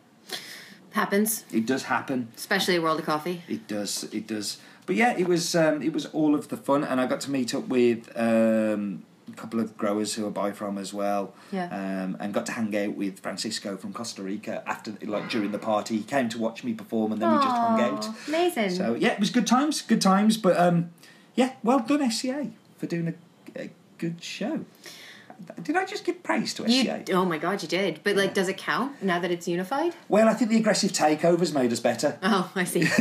Happens, 0.96 1.44
It 1.52 1.66
does 1.66 1.82
happen. 1.84 2.28
especially 2.36 2.76
a 2.76 2.80
world 2.80 2.98
of 2.98 3.04
coffee. 3.04 3.42
It 3.48 3.68
does. 3.68 4.04
It 4.12 4.26
does. 4.26 4.56
But 4.86 4.96
yeah, 4.96 5.14
it 5.16 5.28
was. 5.28 5.54
Um, 5.54 5.82
it 5.82 5.92
was 5.92 6.06
all 6.06 6.34
of 6.34 6.48
the 6.48 6.56
fun, 6.56 6.84
and 6.84 6.98
I 7.02 7.06
got 7.06 7.20
to 7.22 7.30
meet 7.30 7.54
up 7.54 7.68
with 7.68 8.10
um, 8.16 9.02
a 9.30 9.36
couple 9.36 9.60
of 9.60 9.76
growers 9.76 10.14
who 10.14 10.26
I 10.26 10.30
buy 10.30 10.52
from 10.52 10.78
as 10.78 10.94
well. 10.94 11.34
Yeah. 11.52 11.66
Um, 11.66 12.16
and 12.18 12.32
got 12.32 12.46
to 12.46 12.52
hang 12.52 12.74
out 12.74 12.94
with 12.96 13.20
Francisco 13.20 13.76
from 13.76 13.92
Costa 13.92 14.22
Rica 14.22 14.62
after, 14.66 14.94
like 15.02 15.28
during 15.28 15.52
the 15.52 15.58
party. 15.58 15.98
He 15.98 16.02
came 16.02 16.30
to 16.30 16.38
watch 16.38 16.64
me 16.64 16.72
perform, 16.72 17.12
and 17.12 17.20
then 17.20 17.30
we 17.30 17.36
just 17.44 17.56
hung 17.56 17.80
out. 17.80 18.08
Amazing. 18.28 18.70
So 18.70 18.94
yeah, 18.94 19.12
it 19.12 19.20
was 19.20 19.28
good 19.28 19.46
times. 19.46 19.82
Good 19.82 20.00
times. 20.00 20.38
But 20.38 20.56
um, 20.58 20.92
yeah, 21.34 21.52
well 21.62 21.80
done 21.80 22.10
SCA 22.10 22.52
for 22.78 22.86
doing 22.86 23.08
a, 23.54 23.60
a 23.64 23.70
good 23.98 24.22
show. 24.24 24.64
Did 25.62 25.76
I 25.76 25.84
just 25.84 26.04
give 26.04 26.22
praise 26.22 26.54
to 26.54 26.70
you, 26.70 26.82
SCA? 26.82 27.12
oh 27.12 27.24
my 27.24 27.38
god, 27.38 27.62
you 27.62 27.68
did. 27.68 28.00
But 28.02 28.16
like, 28.16 28.34
does 28.34 28.48
it 28.48 28.56
count 28.56 29.02
now 29.02 29.18
that 29.18 29.30
it's 29.30 29.46
unified? 29.48 29.94
Well, 30.08 30.28
I 30.28 30.34
think 30.34 30.50
the 30.50 30.56
aggressive 30.56 30.92
takeovers 30.92 31.52
made 31.54 31.72
us 31.72 31.80
better. 31.80 32.18
Oh, 32.28 32.50
I 32.54 32.64
see. 32.64 32.82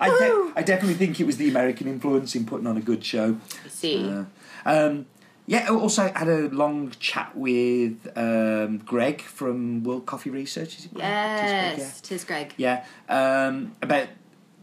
I, 0.00 0.08
de- 0.08 0.52
I 0.56 0.62
definitely 0.62 0.94
think 0.94 1.18
it 1.20 1.24
was 1.24 1.36
the 1.38 1.48
American 1.48 1.86
influence 1.88 2.34
in 2.34 2.46
putting 2.46 2.66
on 2.66 2.76
a 2.76 2.80
good 2.80 3.04
show. 3.04 3.36
I 3.64 3.68
see. 3.68 4.08
Uh, 4.08 4.24
um, 4.64 5.06
yeah, 5.46 5.66
I 5.68 5.74
also 5.74 6.12
had 6.12 6.28
a 6.28 6.48
long 6.50 6.92
chat 7.00 7.34
with 7.36 8.06
um, 8.16 8.78
Greg 8.78 9.22
from 9.22 9.82
World 9.82 10.04
Coffee 10.06 10.30
Research. 10.30 10.78
Is 10.78 10.84
it 10.84 10.94
Greg? 10.94 11.06
It 11.06 11.44
is 11.44 11.50
Greg, 11.50 11.78
yes, 11.78 12.00
tis 12.02 12.24
Greg. 12.24 12.54
Yeah, 12.58 12.84
yeah. 13.08 13.46
Um, 13.48 13.74
about 13.82 14.08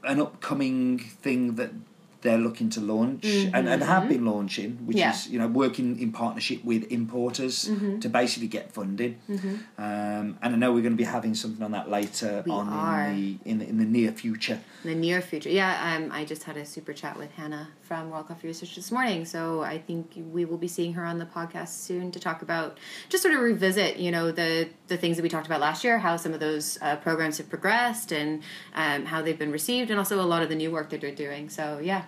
an 0.04 0.22
upcoming 0.22 1.00
thing 1.00 1.56
that 1.56 1.72
they're 2.26 2.44
looking 2.48 2.70
to 2.76 2.82
launch 2.94 3.26
and, 3.56 3.64
and 3.74 3.80
have 3.94 4.06
been 4.14 4.26
launching, 4.34 4.72
which 4.88 4.98
Mm-hmm. 4.98 5.06
Yeah. 5.06 5.14
is 5.14 5.30
you 5.34 5.40
know 5.42 5.50
working 5.64 5.88
in 6.04 6.10
partnership 6.24 6.60
with 6.72 6.82
importers 7.00 7.56
Mm-hmm. 7.70 8.00
to 8.04 8.08
basically 8.22 8.50
get 8.58 8.66
funding. 8.78 9.14
Um, 9.78 10.26
and 10.42 10.50
I 10.56 10.58
know 10.62 10.70
we're 10.74 10.82
going 10.90 10.98
to 11.00 11.04
be 11.06 11.12
having 11.18 11.34
something 11.36 11.64
on 11.68 11.72
that 11.78 11.88
later 11.98 12.32
We 12.46 12.52
on 12.52 12.68
in 12.68 13.16
the 13.44 13.50
in 13.52 13.56
the, 13.60 13.66
in 13.72 13.78
the 13.84 13.90
near 13.98 14.12
future. 14.24 14.60
In 14.86 14.92
the 14.92 15.08
near 15.08 15.20
future. 15.20 15.50
Yeah, 15.50 15.96
um, 15.96 16.12
I 16.12 16.26
just 16.26 16.44
had 16.44 16.58
a 16.58 16.66
super 16.66 16.94
chat 16.94 17.18
with 17.18 17.32
Hannah 17.32 17.70
from 17.82 18.12
World 18.12 18.28
Coffee 18.28 18.46
Research 18.46 18.76
this 18.76 18.92
morning, 18.92 19.26
so 19.26 19.64
I 19.64 19.80
think 19.80 20.12
we 20.32 20.46
will 20.46 20.60
be 20.60 20.68
seeing 20.68 20.94
her 20.94 21.04
on 21.04 21.18
the 21.18 21.26
podcast 21.26 21.70
soon 21.70 22.12
to 22.12 22.20
talk 22.20 22.44
about 22.44 22.78
just 23.10 23.24
sort 23.24 23.34
of 23.34 23.42
revisit, 23.42 23.98
you 23.98 24.12
know, 24.12 24.32
the 24.32 24.70
the 24.88 24.96
things 24.96 25.18
that 25.18 25.24
we 25.24 25.30
talked 25.30 25.48
about 25.48 25.60
last 25.60 25.84
year, 25.84 25.98
how 25.98 26.18
some 26.18 26.34
of 26.34 26.40
those 26.40 26.78
uh, 26.84 26.98
programs 26.98 27.40
have 27.40 27.50
progressed, 27.50 28.12
and 28.12 28.44
um, 28.76 29.06
how 29.06 29.24
they've 29.24 29.40
been 29.40 29.52
received, 29.52 29.90
and 29.90 29.98
also 29.98 30.22
a 30.22 30.22
lot 30.22 30.44
of 30.44 30.50
the 30.50 30.56
new 30.56 30.70
work 30.70 30.92
that 30.92 31.02
they're 31.02 31.16
doing. 31.16 31.50
So 31.50 31.80
yeah. 31.82 32.04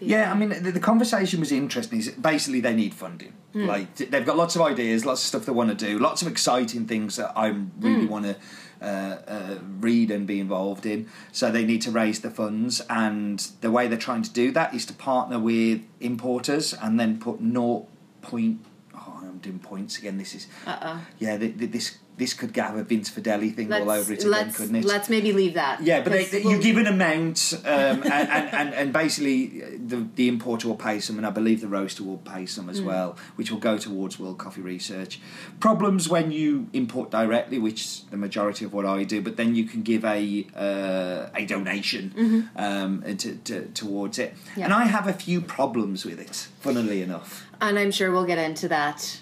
Yeah, 0.00 0.32
I 0.32 0.34
mean, 0.34 0.48
the, 0.48 0.72
the 0.72 0.80
conversation 0.80 1.38
was 1.38 1.52
interesting. 1.52 2.02
Basically 2.18 2.60
they 2.60 2.72
need 2.72 2.94
funding. 2.94 3.34
Hmm. 3.52 3.66
Like 3.66 3.94
they've 3.96 4.24
got 4.24 4.38
lots 4.38 4.56
of 4.56 4.62
ideas, 4.62 5.04
lots 5.04 5.20
of 5.20 5.26
stuff 5.26 5.44
they 5.44 5.52
want 5.52 5.68
to 5.68 5.86
do, 5.86 5.98
lots 5.98 6.22
of 6.22 6.28
exciting 6.28 6.86
things 6.86 7.16
that 7.16 7.36
I 7.36 7.48
really 7.78 8.06
want 8.06 8.24
to 8.24 8.36
uh, 8.82 9.16
uh, 9.26 9.58
read 9.80 10.10
and 10.10 10.26
be 10.26 10.40
involved 10.40 10.84
in. 10.86 11.08
So 11.30 11.50
they 11.50 11.64
need 11.64 11.82
to 11.82 11.90
raise 11.90 12.20
the 12.20 12.30
funds, 12.30 12.82
and 12.90 13.38
the 13.60 13.70
way 13.70 13.88
they're 13.88 13.98
trying 13.98 14.22
to 14.22 14.30
do 14.30 14.50
that 14.52 14.74
is 14.74 14.84
to 14.86 14.92
partner 14.94 15.38
with 15.38 15.82
importers 16.00 16.74
and 16.74 16.98
then 16.98 17.18
put 17.18 17.40
naught 17.40 17.86
point. 18.22 18.64
Oh, 18.94 19.20
I'm 19.22 19.38
doing 19.38 19.58
points 19.58 19.98
again. 19.98 20.18
This 20.18 20.34
is 20.34 20.46
Uh 20.66 20.78
oh. 20.82 21.06
yeah. 21.18 21.36
th 21.38 21.58
th 21.58 21.70
this 21.70 21.98
this 22.18 22.34
could 22.34 22.54
have 22.56 22.76
a 22.76 22.84
Vince 22.84 23.10
Fedele 23.10 23.54
thing 23.54 23.68
Let's 23.68 23.82
all 23.84 23.90
over 23.90 24.12
it 24.12 24.24
again, 24.24 24.52
couldn't 24.52 24.76
it? 24.76 24.84
let's 24.84 25.08
maybe 25.08 25.32
leave 25.32 25.54
that. 25.54 25.82
Yeah, 25.82 26.02
but 26.02 26.12
they, 26.12 26.24
they, 26.26 26.42
we'll- 26.42 26.52
you 26.56 26.62
give 26.62 26.76
an 26.76 26.86
amount, 26.86 27.54
um, 27.64 27.70
and, 27.72 28.04
and, 28.04 28.54
and, 28.54 28.74
and 28.74 28.92
basically 28.92 29.62
uh, 29.62 29.66
the, 29.86 30.06
the 30.14 30.28
importer 30.28 30.68
will 30.68 30.76
pay 30.76 31.00
some, 31.00 31.16
and 31.16 31.26
I 31.26 31.30
believe 31.30 31.60
the 31.60 31.68
roaster 31.68 32.02
will 32.04 32.18
pay 32.18 32.46
some 32.46 32.66
Mm. 32.66 32.70
as 32.70 32.82
well, 32.82 33.16
which 33.36 33.50
will 33.50 33.58
go 33.58 33.76
towards 33.78 34.18
World 34.18 34.38
Coffee 34.38 34.60
Research. 34.60 35.20
Problems 35.58 36.08
when 36.08 36.30
you 36.30 36.68
import 36.72 37.10
directly, 37.10 37.58
which 37.58 37.80
is 37.82 38.04
the 38.10 38.16
majority 38.16 38.64
of 38.64 38.72
what 38.72 38.84
I 38.86 39.04
do, 39.04 39.20
but 39.22 39.36
then 39.36 39.54
you 39.54 39.64
can 39.64 39.82
give 39.82 40.04
a 40.04 40.46
uh, 40.54 41.30
a 41.34 41.44
donation 41.46 42.48
um, 42.56 43.02
to, 43.16 43.36
to, 43.36 43.66
towards 43.68 44.18
it. 44.18 44.34
Mm-hmm. 44.34 44.62
And 44.62 44.72
I 44.72 44.84
have 44.84 45.08
a 45.08 45.12
few 45.12 45.40
problems 45.40 46.04
with 46.04 46.20
it, 46.20 46.48
funnily 46.60 47.02
enough. 47.02 47.46
and 47.60 47.78
I'm 47.78 47.90
sure 47.90 48.10
we'll 48.12 48.24
get 48.26 48.38
into 48.38 48.68
that 48.68 49.18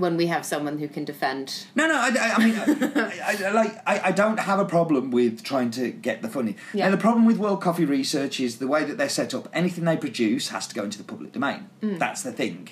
when 0.00 0.16
we 0.16 0.26
have 0.26 0.44
someone 0.44 0.78
who 0.78 0.88
can 0.88 1.04
defend. 1.04 1.66
No, 1.74 1.86
no. 1.86 1.94
I, 1.94 2.08
I, 2.08 2.34
I 2.34 2.44
mean, 2.44 2.58
I, 2.96 3.36
I, 3.46 3.50
like 3.50 3.82
I, 3.86 4.00
I 4.08 4.12
don't 4.12 4.38
have 4.38 4.58
a 4.58 4.64
problem 4.64 5.10
with 5.10 5.42
trying 5.42 5.70
to 5.72 5.90
get 5.90 6.22
the 6.22 6.28
funding. 6.28 6.56
Yeah. 6.72 6.86
Now, 6.86 6.92
the 6.92 7.00
problem 7.00 7.26
with 7.26 7.38
World 7.38 7.60
Coffee 7.60 7.84
Research 7.84 8.40
is 8.40 8.58
the 8.58 8.66
way 8.66 8.84
that 8.84 8.98
they're 8.98 9.08
set 9.08 9.34
up. 9.34 9.48
Anything 9.52 9.84
they 9.84 9.96
produce 9.96 10.48
has 10.48 10.66
to 10.68 10.74
go 10.74 10.84
into 10.84 10.98
the 10.98 11.04
public 11.04 11.32
domain. 11.32 11.68
Mm. 11.82 11.98
That's 11.98 12.22
the 12.22 12.32
thing. 12.32 12.68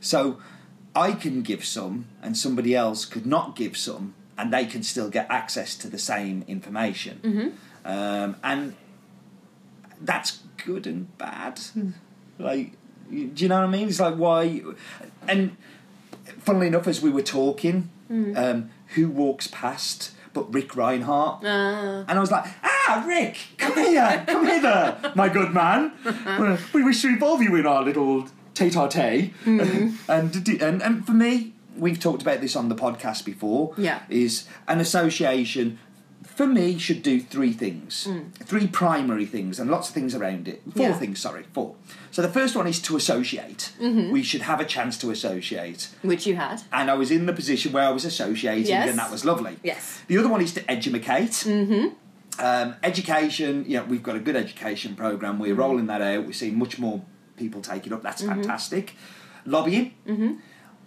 So, 0.00 0.38
I 0.94 1.12
can 1.12 1.42
give 1.42 1.64
some, 1.64 2.06
and 2.22 2.36
somebody 2.36 2.74
else 2.74 3.04
could 3.04 3.26
not 3.26 3.54
give 3.54 3.76
some, 3.76 4.14
and 4.36 4.52
they 4.52 4.66
can 4.66 4.82
still 4.82 5.08
get 5.10 5.26
access 5.30 5.76
to 5.76 5.88
the 5.88 5.98
same 5.98 6.44
information. 6.48 7.20
Mm-hmm. 7.22 7.48
Um, 7.84 8.36
and 8.42 8.74
that's 10.00 10.40
good 10.64 10.86
and 10.86 11.16
bad. 11.18 11.58
Hmm. 11.58 11.90
Like, 12.38 12.72
do 13.10 13.32
you 13.36 13.48
know 13.48 13.56
what 13.56 13.64
I 13.64 13.70
mean? 13.70 13.88
It's 13.88 14.00
like 14.00 14.14
why, 14.14 14.62
and 15.28 15.56
funnily 16.40 16.66
enough, 16.66 16.86
as 16.88 17.00
we 17.02 17.10
were 17.10 17.22
talking, 17.22 17.90
Hmm. 18.08 18.36
um, 18.36 18.70
who 18.94 19.08
walks 19.08 19.46
past 19.46 20.10
but 20.32 20.52
Ric 20.52 20.76
Rhinehart? 20.76 21.44
Uh, 21.44 22.04
And 22.08 22.12
I 22.18 22.20
was 22.20 22.30
like, 22.30 22.44
ah, 22.62 23.04
Ric, 23.06 23.36
come 23.58 23.74
here, 23.76 24.24
come 24.26 24.46
hither, 24.46 25.12
my 25.14 25.28
good 25.28 25.52
man. 25.52 25.92
we 26.74 26.82
wish 26.84 27.02
to 27.02 27.08
involve 27.08 27.42
you 27.42 27.54
in 27.56 27.66
our 27.66 27.82
little 27.82 28.28
tete-a-tete. 28.54 29.32
Hmm. 29.44 29.60
and, 30.08 30.48
and, 30.60 30.82
and 30.82 31.06
for 31.06 31.12
me, 31.12 31.54
we've 31.76 31.98
talked 32.00 32.22
about 32.22 32.40
this 32.40 32.56
on 32.56 32.68
the 32.68 32.74
podcast 32.74 33.24
before, 33.24 33.74
Yeah. 33.76 34.00
is 34.08 34.46
an 34.68 34.80
association, 34.80 35.78
for 36.40 36.46
me, 36.46 36.78
should 36.78 37.02
do 37.02 37.20
three 37.20 37.52
things. 37.52 38.08
Three 38.44 38.66
primary 38.66 39.26
things, 39.26 39.60
and 39.60 39.70
lots 39.70 39.88
of 39.88 39.94
things 39.94 40.14
around 40.14 40.48
it. 40.48 40.62
Four 40.74 40.88
Yeah. 40.88 40.94
things, 40.94 41.18
sorry, 41.20 41.44
four. 41.52 41.74
So 42.10 42.22
the 42.22 42.30
first 42.30 42.56
one 42.56 42.66
is 42.66 42.80
to 42.82 42.96
associate. 42.96 43.72
Mm-hmm. 43.78 44.10
We 44.10 44.22
should 44.22 44.42
have 44.42 44.58
a 44.58 44.64
chance 44.64 44.96
to 45.02 45.10
associate 45.10 45.88
which 46.02 46.26
you 46.26 46.36
had. 46.36 46.62
and 46.72 46.90
I 46.90 46.94
was 46.94 47.10
in 47.10 47.26
the 47.26 47.34
position 47.34 47.72
where 47.72 47.84
I 47.84 47.90
was 47.90 48.04
associating, 48.06 48.66
Yes. 48.68 48.88
and 48.88 48.98
that 48.98 49.10
was 49.10 49.22
lovely. 49.24 49.56
Yes. 49.62 50.00
The 50.06 50.16
other 50.16 50.28
one 50.28 50.40
is 50.40 50.52
to 50.54 50.70
educate. 50.70 51.32
Mm-hmm. 51.44 51.88
Um, 52.42 52.74
education, 52.82 53.64
know, 53.68 53.84
we've 53.84 54.02
got 54.02 54.16
a 54.16 54.20
good 54.20 54.36
education 54.36 54.94
program. 54.96 55.38
We're 55.38 55.48
Mm-hmm. 55.52 55.60
rolling 55.60 55.86
that 55.88 56.00
out. 56.00 56.24
We're 56.26 56.32
seeing 56.32 56.58
much 56.58 56.78
more 56.78 57.02
people 57.36 57.60
take 57.60 57.86
it 57.86 57.92
up. 57.92 58.02
That's 58.02 58.22
fantastic. 58.22 58.94
Lobbying. 59.44 59.92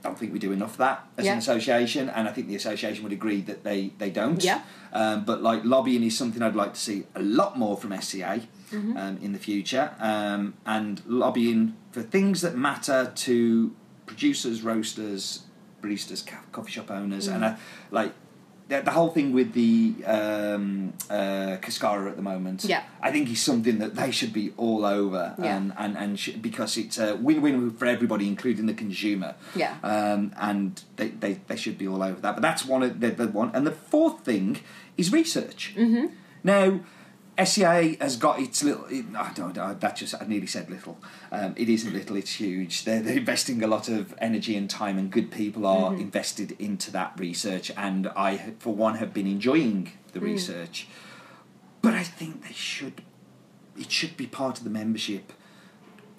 Mm-hmm. 0.04 0.10
Don't 0.10 0.20
think 0.20 0.34
we 0.34 0.40
do 0.40 0.52
enough 0.52 0.72
of 0.72 0.78
that 0.78 1.08
as 1.18 1.26
Yeah. 1.26 1.34
an 1.34 1.38
association, 1.40 2.10
and 2.10 2.28
I 2.28 2.32
think 2.32 2.48
the 2.48 2.56
association 2.56 3.04
would 3.04 3.14
agree 3.14 3.42
that 3.42 3.64
they 3.64 3.92
they 3.98 4.10
don't. 4.10 4.44
Yeah. 4.44 4.62
Um, 4.92 5.24
but 5.26 5.42
like 5.42 5.64
lobbying 5.64 6.04
is 6.04 6.18
something 6.18 6.42
I'd 6.42 6.56
like 6.56 6.74
to 6.74 6.80
see 6.80 7.06
a 7.16 7.22
lot 7.22 7.58
more 7.58 7.78
from 7.78 7.92
SCA 7.94 8.42
Mm-hmm. 8.72 8.98
um, 8.98 9.18
in 9.22 9.34
the 9.34 9.40
future, 9.40 9.92
um, 10.00 10.56
and 10.66 11.02
lobbying 11.06 11.76
for 11.92 12.02
things 12.02 12.42
that 12.42 12.56
matter 12.58 13.12
to 13.14 13.72
producers, 14.08 14.64
roasters, 14.64 15.44
baristas, 15.82 16.24
coffee 16.52 16.72
shop 16.72 16.90
owners, 16.90 17.28
and 17.28 17.44
Mm. 17.44 17.58
like 17.92 18.14
the, 18.70 18.82
the 18.82 18.92
whole 18.92 19.10
thing 19.10 19.34
with 19.34 19.54
the 19.54 19.94
um, 20.06 20.94
uh, 21.10 21.58
Cascara 21.62 22.10
at 22.10 22.16
the 22.16 22.22
moment. 22.22 22.64
Yeah. 22.64 22.84
I 23.02 23.12
think 23.12 23.30
is 23.30 23.42
something 23.42 23.80
that 23.80 23.96
they 23.96 24.12
should 24.12 24.32
be 24.34 24.54
all 24.58 24.86
over, 24.86 25.36
Yeah. 25.38 25.58
and 25.58 25.74
and, 25.78 25.98
and 25.98 26.20
sh- 26.20 26.32
because 26.42 26.78
it's 26.78 26.98
a 26.98 27.16
win-win 27.16 27.72
for 27.72 27.86
everybody, 27.86 28.28
including 28.28 28.66
the 28.66 28.74
consumer. 28.74 29.36
Yeah. 29.56 29.76
Um, 29.84 30.34
and 30.40 30.82
they, 30.96 31.10
they, 31.10 31.34
they 31.48 31.56
should 31.56 31.78
be 31.78 31.88
all 31.88 32.02
over 32.02 32.20
that. 32.22 32.34
But 32.36 32.42
that's 32.42 32.66
one 32.66 32.84
of 32.84 33.00
the, 33.00 33.10
the 33.12 33.28
one. 33.28 33.52
And 33.54 33.68
the 33.68 33.72
fourth 33.72 34.22
thing 34.24 34.60
is 34.98 35.12
research. 35.12 35.74
Mm-hmm. 35.78 36.06
Now, 36.44 36.80
SCA 37.42 37.96
has 38.00 38.18
got 38.18 38.40
its 38.40 38.64
little. 38.64 38.86
It, 38.86 39.06
I 39.18 39.32
don't 39.34 39.56
know. 39.56 39.74
That 39.74 39.96
just 39.96 40.14
I 40.22 40.26
nearly 40.26 40.48
said 40.48 40.70
little. 40.70 41.00
Um, 41.32 41.54
it 41.58 41.68
isn't 41.68 41.92
little. 41.92 42.16
It's 42.16 42.34
huge. 42.34 42.84
They're, 42.84 43.02
they're 43.02 43.18
investing 43.18 43.64
a 43.64 43.68
lot 43.68 43.90
of 43.90 44.14
energy 44.20 44.56
and 44.56 44.70
time, 44.70 44.98
and 44.98 45.12
good 45.12 45.32
people 45.32 45.66
are 45.66 45.92
mm-hmm. 45.92 46.02
invested 46.02 46.52
into 46.60 46.92
that 46.92 47.14
research. 47.18 47.72
And 47.76 48.08
I, 48.16 48.54
for 48.60 48.76
one, 48.76 48.96
have 48.96 49.14
been 49.14 49.28
enjoying 49.28 49.92
the 50.12 50.20
mm. 50.20 50.24
research. 50.24 50.88
But 51.82 51.94
I 51.96 52.04
think 52.04 52.48
they 52.48 52.54
should. 52.54 53.02
It 53.78 53.92
should 53.92 54.16
be 54.16 54.28
part 54.28 54.60
of 54.60 54.64
the 54.64 54.70
membership 54.70 55.34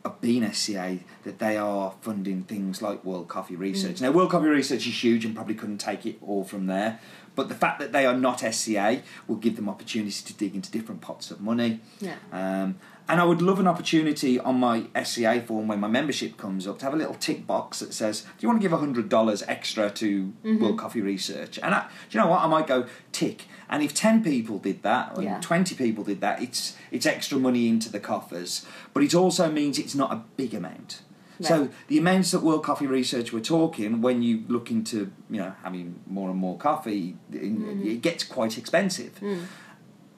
of 0.04 0.21
being 0.21 0.50
SCA 0.52 0.99
that 1.23 1.38
they 1.38 1.56
are 1.56 1.94
funding 2.02 2.42
things 2.42 2.83
like 2.83 3.04
World 3.04 3.28
Coffee 3.28 3.56
Research. 3.56 3.97
Mm. 3.97 4.00
Now, 4.02 4.11
World 4.11 4.30
Coffee 4.30 4.49
Research 4.49 4.87
is 4.87 5.02
huge 5.02 5.25
and 5.25 5.35
probably 5.35 5.54
couldn't 5.54 5.78
take 5.78 6.04
it 6.04 6.18
all 6.21 6.44
from 6.44 6.66
there, 6.66 7.00
but 7.35 7.49
the 7.49 7.55
fact 7.55 7.79
that 7.81 7.93
they 7.93 8.07
are 8.07 8.17
not 8.17 8.41
SCA 8.41 9.03
will 9.26 9.37
give 9.37 9.57
them 9.57 9.69
opportunity 9.69 10.23
to 10.25 10.33
dig 10.35 10.55
into 10.55 10.71
different 10.71 11.00
pots 11.00 11.31
of 11.31 11.41
money. 11.41 11.81
Yeah. 12.00 12.14
Um, 12.33 12.76
and 13.07 13.21
I 13.21 13.25
would 13.25 13.43
love 13.43 13.61
an 13.61 13.67
opportunity 13.67 14.38
on 14.41 14.59
my 14.59 14.85
SCA 15.03 15.43
form 15.43 15.69
when 15.69 15.79
my 15.79 15.88
membership 15.88 16.38
comes 16.38 16.67
up 16.67 16.79
to 16.79 16.87
have 16.87 16.95
a 16.95 16.97
little 16.97 17.14
tick 17.14 17.47
box 17.47 17.81
that 17.81 17.93
says, 17.93 18.23
"Do 18.23 18.29
you 18.41 18.49
want 18.49 18.61
to 18.62 18.64
give 18.67 18.79
hundred 18.79 19.11
dollars 19.11 19.43
extra 19.47 19.91
to 19.91 20.33
World 20.43 20.79
Coffee 20.79 21.03
Research?" 21.03 21.59
And 21.62 21.75
I, 21.75 21.81
do 22.09 22.17
you 22.19 22.21
know 22.25 22.31
what? 22.31 22.41
I 22.41 22.47
might 22.47 22.67
go 22.67 22.87
tick. 23.12 23.45
And 23.69 23.83
if 23.83 23.93
ten 23.93 24.23
people 24.25 24.59
did 24.59 24.83
that, 24.85 25.12
or 25.17 25.23
Yeah. 25.23 25.38
twenty 25.41 25.75
people 25.75 26.03
did 26.05 26.23
that, 26.23 26.41
it's 26.43 26.76
it's 26.91 27.05
extra 27.05 27.37
money 27.38 27.69
into 27.69 27.91
the 27.93 28.00
coffers. 28.00 28.64
But 28.95 29.03
it 29.03 29.14
also 29.14 29.50
means 29.50 29.79
it's 29.79 29.95
not 29.95 30.11
a 30.11 30.23
big 30.37 30.55
amount. 30.55 31.03
So 31.41 31.69
the 31.88 31.99
amounts 31.99 32.31
that 32.31 32.41
World 32.41 32.62
Coffee 32.64 32.87
Research 32.87 33.33
were 33.33 33.41
talking, 33.41 34.00
when 34.00 34.23
you 34.23 34.45
look 34.49 34.71
into 34.71 35.11
you 35.31 35.38
know 35.38 35.53
having 35.62 36.00
more 36.07 36.31
and 36.31 36.38
more 36.38 36.57
coffee, 36.57 37.17
Mm-hmm. 37.33 37.87
it 37.87 38.03
gets 38.03 38.23
quite 38.25 38.57
expensive. 38.59 39.19
Mm. 39.21 39.45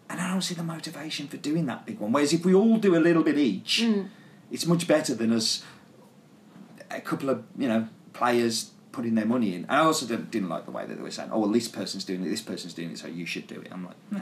And 0.08 0.20
I 0.20 0.30
don't 0.30 0.42
see 0.42 0.54
the 0.54 0.62
motivation 0.62 1.26
for 1.26 1.36
doing 1.36 1.66
that 1.66 1.84
big 1.86 1.98
one. 1.98 2.12
Whereas 2.12 2.32
if 2.32 2.44
we 2.44 2.54
all 2.54 2.76
do 2.76 2.94
a 2.96 3.00
little 3.08 3.22
bit 3.22 3.38
each, 3.38 3.80
Mm. 3.82 4.08
it's 4.50 4.66
much 4.66 4.86
better 4.86 5.14
than 5.14 5.32
us 5.32 5.62
a 6.90 7.00
couple 7.00 7.30
of 7.30 7.42
you 7.58 7.68
know 7.68 7.88
players 8.12 8.70
putting 8.92 9.14
their 9.14 9.26
money 9.26 9.54
in. 9.54 9.62
And 9.64 9.72
I 9.72 9.78
also 9.80 10.06
didn't, 10.06 10.30
didn't 10.30 10.48
like 10.48 10.64
the 10.64 10.70
way 10.70 10.86
that 10.86 10.94
they 10.96 11.02
were 11.02 11.10
saying, 11.10 11.30
"Oh, 11.32 11.40
well, 11.40 11.50
this 11.50 11.68
person's 11.68 12.04
doing 12.04 12.24
it, 12.24 12.28
this 12.28 12.42
person's 12.42 12.72
doing 12.74 12.90
it, 12.92 12.98
so 12.98 13.08
you 13.08 13.26
should 13.26 13.46
do 13.46 13.60
it." 13.60 13.68
I'm 13.72 13.84
like, 13.84 13.96
no. 14.10 14.20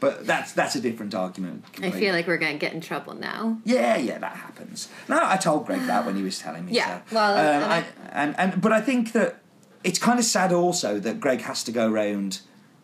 But 0.00 0.26
that's 0.26 0.52
that's 0.52 0.76
a 0.76 0.80
different 0.80 1.14
argument. 1.14 1.64
I 1.82 1.90
feel 1.90 2.12
like 2.14 2.26
we're 2.26 2.38
going 2.38 2.52
to 2.52 2.58
get 2.58 2.72
in 2.72 2.80
trouble 2.80 3.14
now. 3.14 3.58
Yeah, 3.64 3.96
yeah, 3.96 4.18
that 4.18 4.36
happens. 4.36 4.88
No, 5.08 5.18
I 5.20 5.36
told 5.36 5.66
Greg 5.66 5.84
that 5.86 6.06
when 6.06 6.16
he 6.16 6.22
was 6.22 6.38
telling 6.38 6.66
me. 6.66 6.72
Yeah, 6.76 7.00
so. 7.08 7.14
well, 7.16 7.32
um, 7.32 7.62
and 7.62 7.64
I, 7.64 7.84
and 8.12 8.38
and 8.38 8.60
but 8.62 8.72
I 8.72 8.80
think 8.80 9.12
that 9.12 9.40
it's 9.84 9.98
kind 9.98 10.18
of 10.18 10.24
sad 10.24 10.52
also 10.52 10.98
that 11.00 11.18
Greg 11.20 11.40
has 11.42 11.64
to 11.64 11.72
go 11.72 11.90
around 11.90 12.40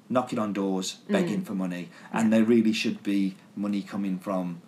knocking 0.09 0.39
on 0.39 0.53
doors, 0.53 0.99
begging 1.09 1.43
Mm. 1.43 1.47
for 1.47 1.55
money, 1.55 1.89
and 2.13 2.33
there 2.33 2.45
really 2.45 2.73
should 2.73 3.03
be 3.03 3.37
money 3.57 3.83
coming 3.83 4.19
from 4.19 4.61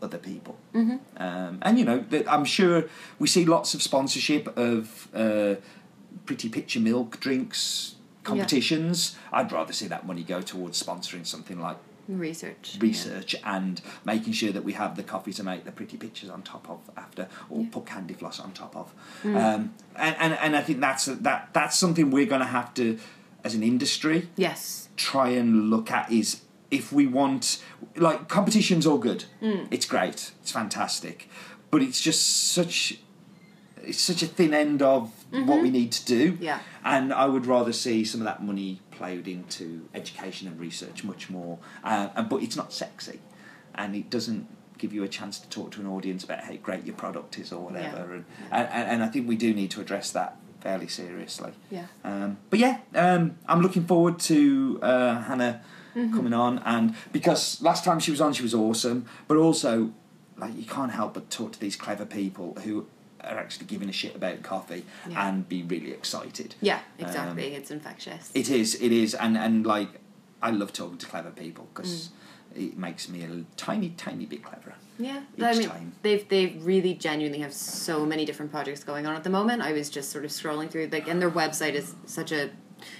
other 0.00 0.18
people. 0.18 0.56
Mm-hmm. 0.74 0.96
Um, 1.22 1.58
and 1.62 1.78
you 1.78 1.84
know, 1.84 1.98
that 2.10 2.30
I'm 2.30 2.44
sure 2.44 2.84
we 3.18 3.28
see 3.28 3.44
lots 3.44 3.74
of 3.74 3.82
sponsorship 3.82 4.56
of 4.56 5.08
uh, 5.14 5.54
pretty 6.26 6.48
picture 6.48 6.80
milk 6.80 7.20
drinks 7.20 7.94
competitions. 8.24 9.16
I'd 9.32 9.50
rather 9.52 9.72
see 9.72 9.86
that 9.88 10.06
money 10.06 10.22
go 10.22 10.40
towards 10.42 10.82
sponsoring 10.82 11.26
something 11.26 11.60
like 11.60 11.76
Research. 12.08 12.76
research 12.80 13.36
and 13.44 13.80
making 14.04 14.32
sure 14.32 14.50
that 14.52 14.64
we 14.64 14.72
have 14.72 14.96
the 14.96 15.04
coffee 15.04 15.32
to 15.34 15.42
make 15.44 15.64
the 15.64 15.70
pretty 15.70 15.96
pictures 15.96 16.28
on 16.30 16.42
top 16.42 16.68
of 16.68 16.80
after 16.96 17.28
or 17.48 17.60
Yeah. 17.60 17.68
put 17.70 17.86
candy 17.86 18.14
floss 18.14 18.40
on 18.40 18.52
top 18.52 18.74
of 18.76 18.92
Mm. 19.22 19.36
um, 19.36 19.74
and, 19.94 20.16
and 20.18 20.32
and 20.34 20.56
I 20.56 20.62
think 20.62 20.80
that's 20.80 21.04
that 21.06 21.50
that's 21.52 21.78
something 21.78 22.10
we're 22.10 22.26
going 22.26 22.40
to 22.40 22.46
have 22.48 22.74
to 22.74 22.98
as 23.44 23.54
an 23.54 23.62
industry 23.62 24.28
Yes. 24.36 24.88
try 24.96 25.28
and 25.28 25.70
look 25.70 25.92
at 25.92 26.10
is 26.10 26.40
if 26.72 26.92
we 26.92 27.06
want 27.06 27.62
like 27.96 28.28
competition's 28.28 28.84
all 28.84 28.98
good 28.98 29.24
Mm. 29.40 29.68
it's 29.70 29.86
great 29.86 30.32
it's 30.42 30.50
fantastic 30.50 31.28
but 31.70 31.82
it's 31.82 32.00
just 32.00 32.22
such 32.52 32.98
it's 33.84 34.00
such 34.00 34.22
a 34.22 34.26
thin 34.26 34.52
end 34.54 34.82
of 34.82 35.10
what 35.30 35.62
we 35.62 35.70
need 35.70 35.90
to 35.92 36.04
do 36.04 36.32
Mm-hmm. 36.32 36.42
Yeah. 36.44 36.60
and 36.84 37.12
I 37.12 37.26
would 37.26 37.46
rather 37.46 37.72
see 37.72 38.04
some 38.04 38.20
of 38.20 38.24
that 38.26 38.42
money 38.42 38.80
ploughed 38.90 39.26
into 39.28 39.88
education 39.94 40.46
and 40.48 40.58
research 40.60 41.04
much 41.04 41.30
more. 41.30 41.58
Uh, 41.82 42.08
and- 42.14 42.28
but 42.28 42.42
it's 42.42 42.56
not 42.56 42.72
sexy, 42.72 43.20
and 43.74 43.94
it 43.96 44.10
doesn't 44.10 44.46
give 44.78 44.92
you 44.92 45.02
a 45.04 45.08
chance 45.08 45.38
to 45.38 45.48
talk 45.48 45.70
to 45.72 45.80
an 45.80 45.86
audience 45.86 46.24
about 46.24 46.40
how 46.44 46.54
great 46.56 46.84
your 46.84 46.94
product 46.96 47.38
is 47.38 47.52
or 47.52 47.60
whatever. 47.66 48.14
And, 48.14 48.24
and 48.50 48.68
and 48.90 49.02
I 49.02 49.08
think 49.08 49.28
we 49.28 49.36
do 49.36 49.54
need 49.54 49.70
to 49.72 49.80
address 49.80 50.10
that 50.12 50.36
fairly 50.60 50.88
seriously. 50.88 51.52
Yeah. 51.70 51.86
Um, 52.04 52.38
but 52.50 52.58
yeah, 52.58 52.78
um, 52.94 53.36
I'm 53.48 53.60
looking 53.62 53.84
forward 53.84 54.18
to 54.20 54.78
uh, 54.82 55.22
Hannah 55.22 55.62
Mm-hmm. 55.94 56.16
coming 56.16 56.32
on, 56.32 56.58
and 56.60 56.94
because 57.12 57.60
last 57.60 57.84
time 57.84 58.00
she 58.00 58.10
was 58.10 58.20
on, 58.22 58.32
she 58.32 58.42
was 58.42 58.54
awesome. 58.54 59.04
But 59.28 59.36
also, 59.36 59.92
like 60.38 60.56
you 60.56 60.64
can't 60.64 60.90
help 60.92 61.12
but 61.12 61.28
talk 61.30 61.52
to 61.52 61.60
these 61.60 61.76
clever 61.76 62.06
people 62.06 62.54
who 62.64 62.86
are 63.24 63.38
actually 63.38 63.66
giving 63.66 63.88
a 63.88 63.92
shit 63.92 64.14
about 64.16 64.42
coffee 64.42 64.84
Yeah. 65.08 65.28
and 65.28 65.48
be 65.48 65.62
really 65.62 65.92
excited. 65.92 66.54
Yeah, 66.60 66.80
exactly. 66.98 67.54
it's 67.54 67.70
infectious. 67.70 68.30
It 68.34 68.50
is, 68.50 68.74
it 68.80 68.92
is, 68.92 69.14
and 69.14 69.36
and 69.36 69.66
like 69.66 69.88
I 70.42 70.50
love 70.50 70.72
talking 70.72 70.98
to 70.98 71.06
clever 71.06 71.30
people 71.30 71.68
because 71.72 72.10
Mm. 72.54 72.66
it 72.66 72.76
makes 72.78 73.08
me 73.08 73.22
a 73.22 73.44
tiny, 73.56 73.90
tiny 73.90 74.26
bit 74.26 74.42
cleverer. 74.42 74.74
Yeah, 74.98 75.22
each 75.36 75.44
I 75.44 75.54
mean, 75.54 75.68
time. 75.68 75.92
they've 76.02 76.28
they 76.28 76.46
really 76.60 76.94
genuinely 76.94 77.38
have 77.40 77.52
so 77.52 78.04
many 78.04 78.24
different 78.24 78.50
projects 78.50 78.84
going 78.84 79.06
on 79.06 79.14
at 79.16 79.24
the 79.24 79.30
moment. 79.30 79.62
I 79.62 79.72
was 79.72 79.88
just 79.88 80.10
sort 80.10 80.24
of 80.24 80.30
scrolling 80.30 80.70
through, 80.70 80.88
like, 80.92 81.08
and 81.08 81.20
their 81.20 81.30
website 81.30 81.74
is 81.74 81.94
such 82.06 82.30
a 82.32 82.50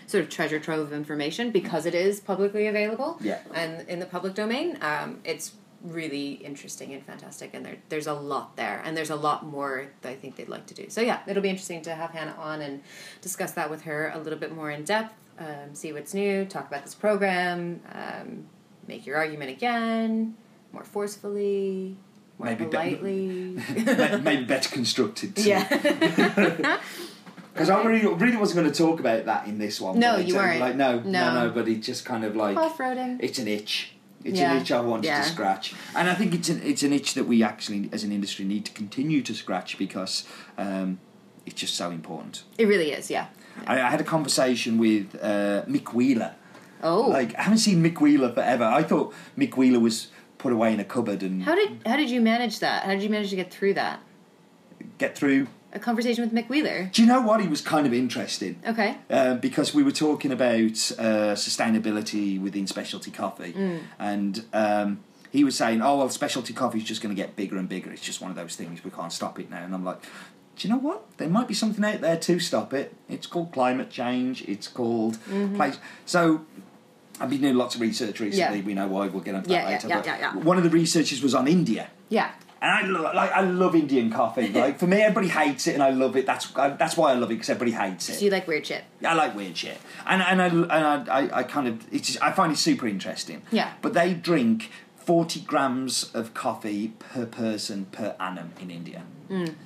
sort 0.06 0.22
of 0.24 0.30
treasure 0.30 0.60
trove 0.60 0.80
of 0.86 0.92
information 0.92 1.50
because 1.50 1.86
it 1.86 1.94
is 1.94 2.20
publicly 2.20 2.66
available. 2.68 3.18
Yeah. 3.20 3.40
and 3.52 3.86
in 3.88 3.98
the 3.98 4.06
public 4.06 4.34
domain, 4.34 4.78
um, 4.80 5.18
it's 5.24 5.52
really 5.82 6.32
interesting 6.32 6.92
and 6.94 7.04
fantastic, 7.04 7.50
and 7.54 7.64
there 7.66 7.76
there's 7.88 8.06
a 8.06 8.14
lot 8.14 8.56
there, 8.56 8.80
and 8.84 8.96
there's 8.96 9.10
a 9.10 9.16
lot 9.16 9.44
more 9.44 9.88
that 10.02 10.08
I 10.10 10.14
think 10.14 10.36
they'd 10.36 10.48
like 10.48 10.66
to 10.66 10.74
do. 10.74 10.88
So 10.88 11.00
yeah, 11.00 11.20
it'll 11.26 11.42
be 11.42 11.48
interesting 11.50 11.82
to 11.82 11.94
have 11.94 12.10
Hannah 12.10 12.36
on 12.38 12.60
and 12.62 12.82
discuss 13.20 13.52
that 13.52 13.70
with 13.70 13.82
her 13.82 14.10
a 14.14 14.18
little 14.18 14.38
bit 14.38 14.54
more 14.54 14.70
in 14.70 14.84
depth. 14.84 15.14
Um, 15.38 15.74
see 15.74 15.92
what's 15.92 16.14
new, 16.14 16.44
talk 16.44 16.68
about 16.68 16.84
this 16.84 16.94
program, 16.94 17.80
um, 17.92 18.46
make 18.86 19.06
your 19.06 19.16
argument 19.16 19.50
again, 19.50 20.36
more 20.72 20.84
forcefully, 20.84 21.96
more 22.38 22.48
Maybe 22.48 22.66
politely. 22.66 23.58
May- 23.86 24.16
Maybe 24.18 24.44
better 24.44 24.68
constructed. 24.68 25.34
too. 25.36 25.42
yeah. 25.48 26.78
Because 27.52 27.68
I 27.68 27.82
really, 27.84 28.06
really 28.14 28.38
wasn't 28.38 28.60
going 28.62 28.72
to 28.72 28.78
talk 28.78 28.98
about 28.98 29.26
that 29.26 29.46
in 29.46 29.58
this 29.58 29.78
one. 29.78 29.98
No, 29.98 30.16
you 30.16 30.34
uh, 30.34 30.38
weren't. 30.38 30.60
Like 30.60 30.74
no, 30.74 31.00
no, 31.00 31.10
No. 31.10 31.34
no, 31.48 31.50
But 31.50 31.68
it 31.68 31.80
just 31.82 32.02
kind 32.06 32.24
of 32.24 32.34
like 32.34 32.56
Off-roading. 32.56 33.18
it's 33.20 33.38
an 33.38 33.46
itch. 33.46 33.92
It's 34.24 34.38
Yeah. 34.38 34.52
an 34.52 34.62
itch 34.62 34.70
I 34.72 34.80
wanted 34.80 35.06
Yeah. 35.06 35.22
to 35.22 35.28
scratch, 35.28 35.74
and 35.96 36.08
I 36.08 36.14
think 36.14 36.34
it's 36.34 36.48
an 36.48 36.60
it's 36.62 36.82
an 36.82 36.92
itch 36.92 37.14
that 37.14 37.24
we 37.24 37.42
actually, 37.42 37.88
as 37.92 38.04
an 38.04 38.12
industry, 38.12 38.44
need 38.44 38.64
to 38.66 38.72
continue 38.72 39.22
to 39.22 39.34
scratch 39.34 39.78
because 39.78 40.24
um, 40.58 40.98
it's 41.46 41.60
just 41.60 41.74
so 41.74 41.90
important. 41.90 42.44
It 42.58 42.66
really 42.66 42.92
is, 42.92 43.10
yeah. 43.10 43.26
I, 43.66 43.80
I 43.80 43.90
had 43.90 44.00
a 44.00 44.04
conversation 44.04 44.78
with 44.78 45.14
uh, 45.20 45.62
Mick 45.68 45.92
Wheeler. 45.92 46.34
Oh. 46.82 47.02
Like 47.08 47.34
I 47.38 47.42
haven't 47.42 47.58
seen 47.58 47.82
Mick 47.82 48.00
Wheeler 48.00 48.32
forever. 48.32 48.64
I 48.64 48.82
thought 48.82 49.14
Mick 49.38 49.56
Wheeler 49.56 49.80
was 49.80 50.08
put 50.38 50.52
away 50.52 50.72
in 50.72 50.80
a 50.80 50.84
cupboard 50.84 51.22
and 51.22 51.42
how 51.44 51.54
did 51.54 51.80
how 51.86 51.96
did 51.96 52.10
you 52.10 52.20
manage 52.20 52.58
that? 52.60 52.82
How 52.84 52.90
did 52.90 53.02
you 53.02 53.08
manage 53.10 53.30
to 53.30 53.36
get 53.36 53.52
through 53.52 53.74
that? 53.74 54.00
get 54.98 55.16
through. 55.16 55.46
A 55.74 55.78
conversation 55.78 56.22
with 56.22 56.34
Mick 56.34 56.48
Wheeler. 56.50 56.90
Do 56.92 57.00
you 57.00 57.08
know 57.08 57.22
what? 57.22 57.40
He 57.40 57.48
was 57.48 57.62
kind 57.62 57.86
of 57.86 57.94
interesting. 57.94 58.60
Okay. 58.66 58.96
Uh, 59.08 59.34
because 59.34 59.72
we 59.74 59.82
were 59.82 59.90
talking 59.92 60.30
about 60.30 60.92
uh, 60.98 61.34
sustainability 61.34 62.40
within 62.40 62.66
specialty 62.66 63.10
coffee, 63.10 63.52
Mm. 63.54 63.80
and 63.98 64.44
um, 64.52 65.00
he 65.30 65.44
was 65.44 65.56
saying, 65.56 65.80
"Oh 65.80 65.96
well, 65.98 66.08
specialty 66.10 66.52
coffee 66.52 66.78
is 66.78 66.84
just 66.84 67.00
going 67.02 67.14
to 67.14 67.20
get 67.22 67.36
bigger 67.36 67.56
and 67.56 67.68
bigger. 67.68 67.90
It's 67.90 68.02
just 68.02 68.20
one 68.20 68.30
of 68.30 68.36
those 68.36 68.54
things. 68.54 68.84
We 68.84 68.90
can't 68.90 69.12
stop 69.12 69.40
it 69.40 69.48
now." 69.50 69.62
And 69.64 69.74
I'm 69.74 69.84
like, 69.84 70.02
"Do 70.56 70.68
you 70.68 70.74
know 70.74 70.78
what? 70.80 71.16
There 71.16 71.28
might 71.30 71.48
be 71.48 71.54
something 71.54 71.82
out 71.84 72.02
there 72.02 72.18
to 72.18 72.38
stop 72.38 72.74
it. 72.74 72.94
It's 73.08 73.26
called 73.26 73.50
climate 73.52 73.88
change. 73.90 74.42
It's 74.46 74.68
called 74.68 75.14
Mm-hmm. 75.28 75.56
place." 75.56 75.78
So. 76.06 76.44
I've 77.20 77.30
been 77.30 77.42
doing 77.42 77.54
lots 77.54 77.76
of 77.76 77.80
research 77.82 78.18
recently. 78.18 78.58
Yeah. 78.60 78.64
We 78.66 78.74
know 78.74 78.88
why. 78.88 79.06
We'll 79.06 79.22
get 79.22 79.34
into 79.34 79.50
Yeah, 79.50 79.64
that 79.64 79.68
yeah, 79.70 79.76
later. 79.76 79.88
yeah, 79.88 79.96
but 79.96 80.06
yeah, 80.06 80.18
yeah. 80.18 80.34
One 80.42 80.56
of 80.56 80.64
the 80.64 80.70
researchers 80.70 81.22
was 81.22 81.34
on 81.36 81.46
India, 81.46 81.88
Yeah. 82.08 82.30
And 82.62 82.70
I 82.70 82.82
lo- 82.86 83.12
like 83.12 83.32
I 83.32 83.40
love 83.42 83.74
Indian 83.74 84.10
coffee. 84.10 84.48
Like 84.48 84.78
for 84.82 84.86
me, 84.86 85.02
everybody 85.02 85.28
hates 85.28 85.66
it, 85.66 85.74
and 85.74 85.82
I 85.82 85.90
love 85.90 86.16
it. 86.16 86.24
That's 86.24 86.56
I, 86.56 86.70
that's 86.70 86.96
why 86.96 87.10
I 87.10 87.14
love 87.14 87.30
it 87.30 87.34
because 87.34 87.50
everybody 87.50 87.72
hates 87.72 88.08
it. 88.08 88.14
So 88.14 88.24
you 88.24 88.30
like 88.30 88.46
weird 88.46 88.66
shit. 88.66 88.84
I 89.04 89.14
like 89.14 89.34
weird 89.34 89.56
shit, 89.56 89.78
and 90.06 90.22
and 90.22 90.40
I 90.40 90.46
and 90.46 91.10
I, 91.10 91.20
I, 91.20 91.38
I 91.40 91.42
kind 91.42 91.66
of 91.68 91.92
it's 91.92 92.16
I 92.22 92.30
find 92.32 92.52
it 92.52 92.56
super 92.58 92.86
interesting. 92.86 93.42
Yeah. 93.50 93.72
But 93.82 93.92
they 93.94 94.14
drink 94.14 94.70
forty 94.96 95.40
grams 95.40 96.14
of 96.14 96.32
coffee 96.34 96.92
per 96.98 97.26
person 97.26 97.86
per 97.86 98.14
annum 98.20 98.52
in 98.60 98.70
India. 98.70 99.02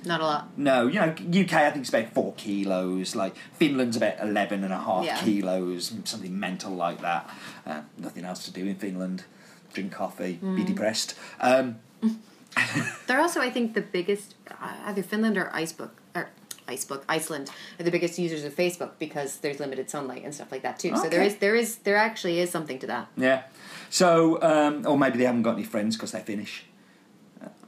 Not 0.05 0.21
a 0.21 0.23
lot. 0.23 0.57
No, 0.57 0.87
you 0.87 0.93
know 0.97 1.07
UK 1.09 1.53
I 1.53 1.71
think 1.71 1.81
it's 1.81 1.89
about 1.89 2.13
four 2.13 2.33
kilos. 2.37 3.15
Like 3.17 3.35
Finland's 3.59 3.97
about 3.97 4.15
eleven 4.21 4.63
and 4.63 4.71
a 4.73 4.77
half 4.79 5.03
Yeah. 5.05 5.17
kilos, 5.17 5.91
something 6.05 6.39
mental 6.39 6.71
like 6.71 7.01
that. 7.01 7.29
Uh, 7.65 7.81
nothing 7.97 8.23
else 8.23 8.45
to 8.45 8.51
do 8.51 8.65
in 8.65 8.75
Finland. 8.75 9.25
Drink 9.73 9.91
coffee, 9.91 10.39
be 10.55 10.63
depressed. 10.63 11.15
Um, 11.41 11.79
They're 13.07 13.19
also, 13.21 13.39
I 13.41 13.49
think, 13.49 13.73
the 13.73 13.81
biggest 13.81 14.35
uh, 14.49 14.73
either 14.85 15.03
Finland 15.03 15.37
or 15.37 15.49
Icebook 15.53 15.91
or 16.15 16.29
Icebook 16.67 17.03
Iceland 17.07 17.49
are 17.79 17.83
the 17.83 17.91
biggest 17.91 18.17
users 18.19 18.43
of 18.43 18.55
Facebook 18.55 18.91
because 18.99 19.37
there's 19.37 19.59
limited 19.59 19.89
sunlight 19.89 20.23
and 20.23 20.33
stuff 20.33 20.51
like 20.51 20.63
that 20.63 20.79
too. 20.79 20.95
So 20.97 21.03
there 21.09 21.21
Okay. 21.21 21.27
is 21.27 21.35
there 21.37 21.55
is 21.55 21.75
there 21.77 21.95
actually 21.97 22.39
is 22.39 22.49
something 22.51 22.79
to 22.79 22.87
that. 22.87 23.07
yeah. 23.15 23.43
So, 23.89 24.41
um, 24.41 24.85
or 24.85 24.97
maybe 24.97 25.17
they 25.17 25.23
haven't 25.23 25.43
got 25.43 25.53
any 25.53 25.63
friends 25.63 25.95
because 25.95 26.11
they're 26.11 26.21
Finnish. 26.21 26.65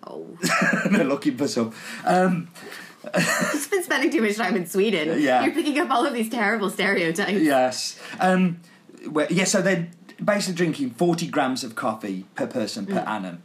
Oh, 0.05 0.25
they're 0.91 1.03
looking 1.05 1.37
for 1.37 1.47
some. 1.47 1.71
Um, 2.05 2.49
you've 3.17 3.69
been 3.71 3.83
spending 3.83 4.11
too 4.11 4.21
much 4.21 4.35
time 4.35 4.55
in 4.57 4.65
Sweden. 4.65 5.21
Yeah. 5.21 5.45
you're 5.45 5.53
picking 5.53 5.79
up 5.79 5.89
all 5.91 6.05
of 6.05 6.13
these 6.13 6.29
terrible 6.29 6.69
stereotypes. 6.69 7.41
Yes. 7.41 7.99
Um, 8.19 8.59
well, 9.09 9.27
yeah, 9.29 9.45
so 9.45 9.61
they're 9.61 9.87
basically 10.23 10.55
drinking 10.55 10.89
40 10.91 11.27
grams 11.27 11.63
of 11.63 11.75
coffee 11.75 12.25
per 12.35 12.47
person 12.47 12.85
per 12.85 12.99
annum. 12.99 13.43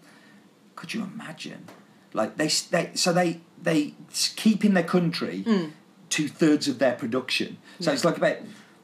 Could 0.84 0.92
you 0.92 1.02
imagine? 1.02 1.64
Like, 2.12 2.36
they, 2.36 2.48
they 2.70 2.90
so 2.94 3.14
they, 3.14 3.40
they 3.62 3.94
keep 4.36 4.66
in 4.66 4.74
their 4.74 4.84
country 4.84 5.40
hmm. 5.40 5.68
two 6.10 6.28
thirds 6.28 6.68
of 6.68 6.78
their 6.78 6.92
production. 6.92 7.56
So 7.80 7.90
it's 7.90 8.04
like 8.04 8.18
about, 8.18 8.36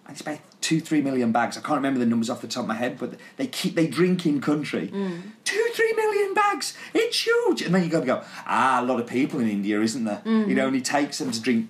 it's 0.09 0.23
about 0.23 0.39
two, 0.63 0.81
three 0.81 1.03
million 1.03 1.31
bags. 1.31 1.59
I 1.59 1.61
can't 1.61 1.77
remember 1.77 2.01
the 2.01 2.07
numbers 2.07 2.31
off 2.31 2.41
the 2.41 2.49
top 2.49 2.63
of 2.63 2.69
my 2.69 2.75
head, 2.75 2.99
but 2.99 3.17
they 3.37 3.49
keep, 3.49 3.75
they 3.75 3.87
drink 3.87 4.25
in 4.25 4.41
country. 4.41 4.87
Hmm. 4.87 5.19
Two, 5.45 5.63
three 5.75 5.93
million 5.93 6.33
bags. 6.33 6.75
It's 6.95 7.27
huge. 7.27 7.61
And 7.61 7.75
then 7.75 7.85
you 7.85 7.91
got 7.91 8.01
to 8.01 8.07
go, 8.07 8.23
ah, 8.47 8.81
a 8.81 8.83
lot 8.83 8.99
of 8.99 9.07
people 9.07 9.39
in 9.41 9.51
India, 9.51 9.79
isn't 9.83 10.05
there? 10.05 10.21
Hmm. 10.21 10.51
It 10.51 10.59
only 10.59 10.81
takes 10.81 11.19
them 11.19 11.33
to 11.33 11.39
drink 11.39 11.69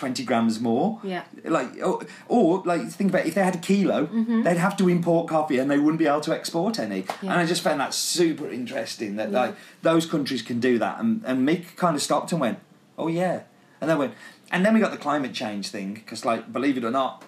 20 0.00 0.24
grams 0.24 0.58
more. 0.60 0.98
Yeah. 1.04 1.24
Like, 1.44 1.76
or, 1.82 2.00
or 2.26 2.62
like, 2.64 2.88
think 2.88 3.10
about 3.10 3.26
it, 3.26 3.28
if 3.28 3.34
they 3.34 3.44
had 3.44 3.54
a 3.54 3.58
kilo, 3.58 4.06
mm-hmm. 4.06 4.42
they'd 4.42 4.56
have 4.56 4.74
to 4.78 4.88
import 4.88 5.28
coffee 5.28 5.58
and 5.58 5.70
they 5.70 5.78
wouldn't 5.78 5.98
be 5.98 6.06
able 6.06 6.22
to 6.22 6.34
export 6.34 6.78
any. 6.78 7.04
And 7.20 7.32
I 7.32 7.44
just 7.44 7.60
found 7.60 7.80
that 7.80 7.92
super 7.92 8.48
interesting 8.48 9.16
that 9.16 9.30
like 9.30 9.54
those 9.82 10.06
countries 10.06 10.40
can 10.40 10.58
do 10.58 10.78
that. 10.78 10.98
And, 11.00 11.22
and 11.26 11.46
Mick 11.46 11.76
kind 11.76 11.94
of 11.94 12.00
stopped 12.00 12.32
and 12.32 12.40
went, 12.40 12.60
oh 12.96 13.08
yeah. 13.08 13.42
And 13.82 13.90
then 13.90 13.98
went, 13.98 14.14
and 14.50 14.64
then 14.64 14.72
we 14.72 14.80
got 14.80 14.90
the 14.90 14.96
climate 14.96 15.34
change 15.34 15.68
thing 15.68 15.92
because, 15.92 16.24
like, 16.24 16.50
believe 16.50 16.78
it 16.78 16.84
or 16.84 16.90
not, 16.90 17.22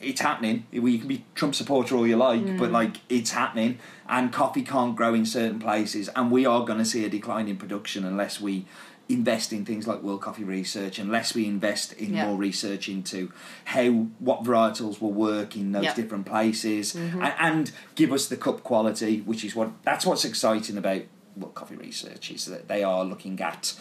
it's 0.00 0.20
happening. 0.22 0.66
You 0.70 0.98
can 0.98 1.08
be 1.08 1.24
Trump 1.34 1.54
supporter 1.54 1.94
all 1.94 2.06
you 2.06 2.16
like, 2.16 2.44
but 2.58 2.70
mm. 2.70 2.72
like 2.72 2.96
it's 3.08 3.30
happening, 3.30 3.78
and 4.08 4.32
coffee 4.32 4.62
can't 4.62 4.96
grow 4.96 5.14
in 5.14 5.24
certain 5.24 5.58
places, 5.58 6.08
and 6.16 6.30
we 6.30 6.44
are 6.44 6.64
going 6.64 6.78
to 6.78 6.84
see 6.84 7.04
a 7.04 7.08
decline 7.08 7.48
in 7.48 7.56
production 7.56 8.04
unless 8.04 8.40
we 8.40 8.66
invest 9.08 9.52
in 9.52 9.64
things 9.66 9.86
like 9.86 10.02
World 10.02 10.22
Coffee 10.22 10.44
Research, 10.44 10.98
unless 10.98 11.34
we 11.34 11.46
invest 11.46 11.92
in 11.94 12.14
Yeah. 12.14 12.26
more 12.26 12.36
research 12.36 12.88
into 12.88 13.30
how 13.66 13.90
what 14.18 14.44
varietals 14.44 15.00
will 15.00 15.12
work 15.12 15.56
in 15.56 15.72
those 15.72 15.84
Yeah. 15.84 15.94
different 15.94 16.24
places, 16.26 16.94
and, 16.94 17.22
and 17.38 17.70
give 17.94 18.12
us 18.12 18.26
the 18.28 18.36
cup 18.36 18.62
quality, 18.62 19.20
which 19.20 19.44
is 19.44 19.54
what 19.54 19.70
that's 19.82 20.06
what's 20.06 20.24
exciting 20.24 20.78
about 20.78 21.02
World 21.36 21.54
Coffee 21.54 21.76
Research 21.76 22.30
is 22.30 22.46
that 22.46 22.68
they 22.68 22.82
are 22.82 23.04
looking 23.04 23.40
at 23.40 23.74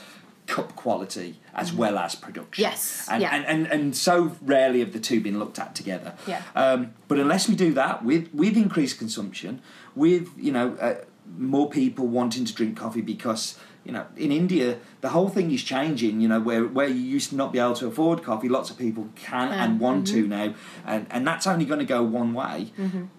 cup 0.45 0.75
quality 0.75 1.39
as 1.53 1.71
well 1.71 1.97
as 1.97 2.15
production. 2.15 2.61
Yes, 2.63 3.07
and, 3.09 3.21
yeah. 3.21 3.33
and, 3.33 3.45
and 3.45 3.67
and 3.67 3.95
so 3.95 4.35
rarely 4.41 4.79
have 4.81 4.91
the 4.91 4.99
two 4.99 5.21
been 5.21 5.39
looked 5.39 5.57
at 5.57 5.73
together. 5.73 6.15
Yeah. 6.27 6.41
Um, 6.53 6.93
but 7.07 7.17
unless 7.17 7.47
we 7.47 7.55
do 7.55 7.73
that 7.75 8.03
with 8.03 8.27
with 8.33 8.57
increased 8.57 8.99
consumption, 8.99 9.61
with 9.95 10.29
you 10.37 10.51
know 10.51 10.75
uh, 10.81 10.95
more 11.37 11.69
people 11.69 12.07
wanting 12.07 12.43
to 12.43 12.53
drink 12.53 12.75
coffee 12.75 12.99
because 13.01 13.57
you 13.85 13.91
know 13.91 14.05
in 14.15 14.31
India 14.31 14.77
the 15.01 15.09
whole 15.09 15.29
thing 15.29 15.51
is 15.51 15.63
changing. 15.63 16.21
You 16.21 16.27
know 16.29 16.39
where 16.39 16.63
where 16.65 16.87
you 16.87 17.01
used 17.17 17.29
to 17.31 17.35
not 17.35 17.51
be 17.51 17.59
able 17.59 17.73
to 17.75 17.87
afford 17.87 18.23
coffee, 18.23 18.49
lots 18.49 18.69
of 18.71 18.77
people 18.77 19.09
can 19.15 19.49
Yeah. 19.49 19.63
and 19.63 19.79
want 19.79 20.05
Mm-hmm. 20.07 20.21
to 20.21 20.27
now, 20.27 20.53
and 20.85 21.05
and 21.09 21.27
that's 21.27 21.45
only 21.47 21.65
going 21.65 21.79
to 21.79 21.85
go 21.85 22.01
one 22.03 22.33
way. 22.33 22.71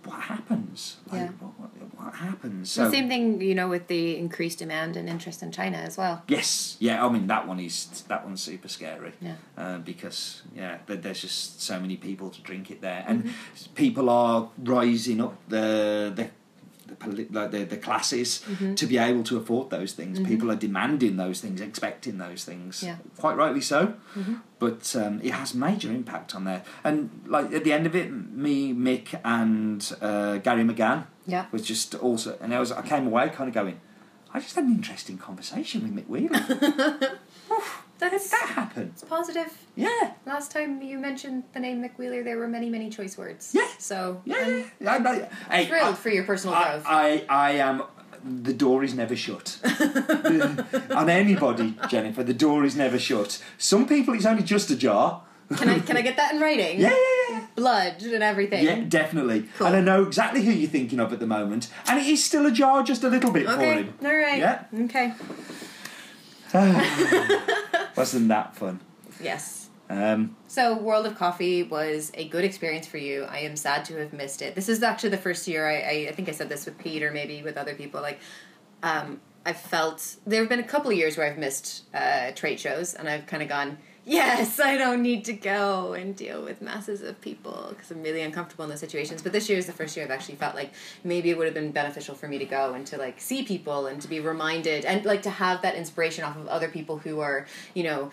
What 0.04 0.20
happens? 0.22 0.96
Like, 1.10 1.20
Yeah. 1.22 1.28
what, 1.40 1.52
what, 1.60 1.70
what 2.04 2.14
happens? 2.14 2.74
The 2.74 2.90
same 2.90 3.08
thing, 3.08 3.40
you 3.40 3.54
know, 3.54 3.68
with 3.68 3.86
the 3.88 4.16
increased 4.16 4.58
demand 4.58 4.96
and 4.96 5.08
interest 5.08 5.42
in 5.42 5.50
China 5.52 5.76
as 5.78 5.96
well. 5.96 6.22
Yes, 6.28 6.76
yeah. 6.80 7.04
I 7.04 7.08
mean 7.10 7.26
that 7.28 7.46
one 7.46 7.60
is 7.60 8.02
that 8.08 8.24
one's 8.24 8.42
super 8.42 8.68
scary. 8.68 9.12
Yeah. 9.20 9.34
Uh, 9.56 9.78
because 9.78 10.42
yeah, 10.56 10.78
there- 10.86 10.96
there's 10.96 11.20
just 11.20 11.60
so 11.62 11.78
many 11.80 11.96
people 11.96 12.30
to 12.30 12.40
drink 12.42 12.70
it 12.70 12.80
there, 12.80 13.04
and 13.06 13.30
people 13.74 14.08
are 14.10 14.48
rising 14.58 15.20
up 15.20 15.34
the 15.48 16.12
the. 16.16 16.30
The, 16.86 17.26
like 17.30 17.50
the, 17.50 17.64
the 17.64 17.76
classes 17.78 18.44
to 18.76 18.86
be 18.86 18.98
able 18.98 19.22
to 19.24 19.36
afford 19.38 19.70
those 19.70 19.92
things. 19.92 20.20
People 20.20 20.50
are 20.50 20.56
demanding 20.56 21.16
those 21.16 21.40
things, 21.40 21.60
expecting 21.60 22.18
those 22.18 22.44
things. 22.44 22.82
Yeah. 22.82 22.96
Quite 23.16 23.36
rightly 23.36 23.60
so. 23.62 23.94
But 24.58 24.94
um, 24.96 25.20
it 25.22 25.32
has 25.32 25.54
major 25.54 25.90
impact 25.90 26.34
on 26.34 26.44
there. 26.44 26.62
And 26.84 27.22
like 27.26 27.52
at 27.52 27.64
the 27.64 27.72
end 27.72 27.86
of 27.86 27.94
it, 27.96 28.10
me, 28.12 28.72
Mick, 28.74 29.18
and 29.24 29.80
uh, 30.00 30.38
Gary 30.38 30.64
McGann 30.64 31.06
Yeah. 31.26 31.46
was 31.52 31.62
just 31.62 31.94
also. 31.94 32.36
And 32.40 32.54
I 32.54 32.60
was 32.60 32.70
I 32.72 32.82
came 32.82 33.06
away 33.06 33.28
kind 33.30 33.48
of 33.48 33.54
going, 33.54 33.80
I 34.32 34.40
just 34.40 34.54
had 34.54 34.64
an 34.64 34.72
interesting 34.72 35.16
conversation 35.18 35.82
with 35.82 35.94
Mick 35.94 36.08
Wheeler. 36.08 37.18
That's 38.10 38.30
that 38.30 38.48
happen? 38.48 38.90
it's 38.92 39.04
positive. 39.04 39.52
Yeah. 39.76 40.12
Last 40.26 40.50
time 40.50 40.80
you 40.82 40.98
mentioned 40.98 41.44
the 41.52 41.60
name 41.60 41.82
Mick 41.82 41.96
Wheeler, 41.98 42.22
there 42.22 42.38
were 42.38 42.48
many, 42.48 42.68
many 42.70 42.90
choice 42.90 43.16
words. 43.18 43.50
Yeah. 43.54 43.66
So 43.78 44.22
Yeah, 44.24 44.64
I'm. 44.86 45.06
I'm, 45.06 45.66
thrilled 45.66 45.82
I- 45.82 45.92
for 45.94 46.10
your 46.10 46.24
personal 46.24 46.54
I, 46.54 46.64
growth. 46.70 46.84
I, 46.86 47.24
I 47.28 47.50
am. 47.52 47.82
The 48.26 48.54
door 48.54 48.82
is 48.84 48.94
never 48.94 49.14
shut. 49.16 49.58
On 50.90 51.10
anybody, 51.10 51.76
Jennifer, 51.88 52.22
the 52.22 52.32
door 52.32 52.64
is 52.64 52.74
never 52.74 52.98
shut. 52.98 53.42
Some 53.58 53.86
people, 53.86 54.14
it's 54.14 54.24
only 54.24 54.42
just 54.42 54.70
ajar. 54.70 55.22
can 55.56 55.68
I 55.68 55.78
can 55.80 55.98
I 55.98 56.00
get 56.00 56.16
that 56.16 56.32
in 56.34 56.40
writing? 56.40 56.80
Yeah, 56.80 56.88
yeah, 56.88 57.30
yeah. 57.36 57.46
Blood 57.54 58.02
and 58.02 58.22
everything. 58.22 58.64
Yeah, 58.64 58.76
definitely. 58.88 59.46
Cool. 59.58 59.66
And 59.66 59.76
I 59.76 59.80
know 59.82 60.04
exactly 60.04 60.42
who 60.42 60.52
you're 60.52 60.70
thinking 60.70 61.00
of 61.00 61.12
at 61.12 61.20
the 61.20 61.26
moment. 61.26 61.68
And 61.86 61.98
it 62.00 62.06
is 62.06 62.24
still 62.24 62.46
ajar 62.46 62.82
just 62.82 63.04
a 63.04 63.08
little 63.10 63.30
bit 63.30 63.44
for 63.44 63.52
Okay. 63.52 63.82
him. 63.82 63.94
All 64.02 64.16
right. 64.16 64.38
Yeah. 64.38 64.64
Okay. 64.84 65.12
Wasn't 67.96 68.28
that 68.28 68.54
fun? 68.54 68.80
Yes. 69.20 69.68
Um, 69.90 70.36
So, 70.46 70.76
World 70.78 71.04
of 71.06 71.16
Coffee 71.16 71.64
was 71.64 72.12
a 72.14 72.28
good 72.28 72.44
experience 72.44 72.86
for 72.86 72.98
you. 72.98 73.24
I 73.24 73.38
am 73.38 73.56
sad 73.56 73.84
to 73.86 73.98
have 73.98 74.12
missed 74.12 74.40
it. 74.40 74.54
This 74.54 74.68
is 74.68 74.82
actually 74.82 75.10
the 75.10 75.18
first 75.18 75.48
year. 75.48 75.68
I, 75.68 75.74
I, 75.74 76.06
I 76.10 76.12
think 76.12 76.28
I 76.28 76.32
said 76.32 76.48
this 76.48 76.64
with 76.64 76.78
Pete 76.78 77.02
or 77.02 77.10
maybe 77.10 77.42
with 77.42 77.56
other 77.56 77.74
people. 77.74 78.00
Like, 78.00 78.20
um, 78.82 79.20
I've 79.44 79.58
felt 79.60 80.16
there 80.26 80.40
have 80.40 80.48
been 80.48 80.60
a 80.60 80.64
couple 80.64 80.90
of 80.90 80.96
years 80.96 81.16
where 81.18 81.26
I've 81.30 81.38
missed 81.38 81.84
uh, 81.92 82.30
trade 82.32 82.58
shows, 82.60 82.94
and 82.94 83.08
I've 83.08 83.26
kind 83.26 83.42
of 83.42 83.48
gone, 83.48 83.78
yes, 84.04 84.60
I 84.60 84.76
don't 84.76 85.02
need 85.02 85.24
to 85.26 85.32
go 85.32 85.94
and 85.94 86.14
deal 86.14 86.42
with 86.42 86.62
masses 86.62 87.02
of 87.02 87.20
people 87.20 87.66
because 87.70 87.90
I'm 87.90 88.02
really 88.02 88.22
uncomfortable 88.22 88.64
in 88.64 88.70
those 88.70 88.80
situations. 88.80 89.22
But 89.22 89.32
this 89.32 89.48
year 89.48 89.58
is 89.58 89.66
the 89.66 89.72
first 89.72 89.96
year 89.96 90.04
I've 90.04 90.10
actually 90.10 90.36
felt 90.36 90.54
like 90.54 90.72
maybe 91.02 91.30
it 91.30 91.38
would 91.38 91.46
have 91.46 91.54
been 91.54 91.72
beneficial 91.72 92.14
for 92.14 92.28
me 92.28 92.38
to 92.38 92.44
go 92.44 92.74
and 92.74 92.86
to 92.88 92.98
like 92.98 93.20
see 93.20 93.42
people 93.44 93.86
and 93.86 94.00
to 94.02 94.08
be 94.08 94.20
reminded 94.20 94.84
and 94.84 95.04
like 95.04 95.22
to 95.22 95.30
have 95.30 95.62
that 95.62 95.74
inspiration 95.74 96.24
off 96.24 96.36
of 96.36 96.46
other 96.48 96.68
people 96.68 96.98
who 96.98 97.20
are, 97.20 97.46
you 97.74 97.82
know, 97.82 98.10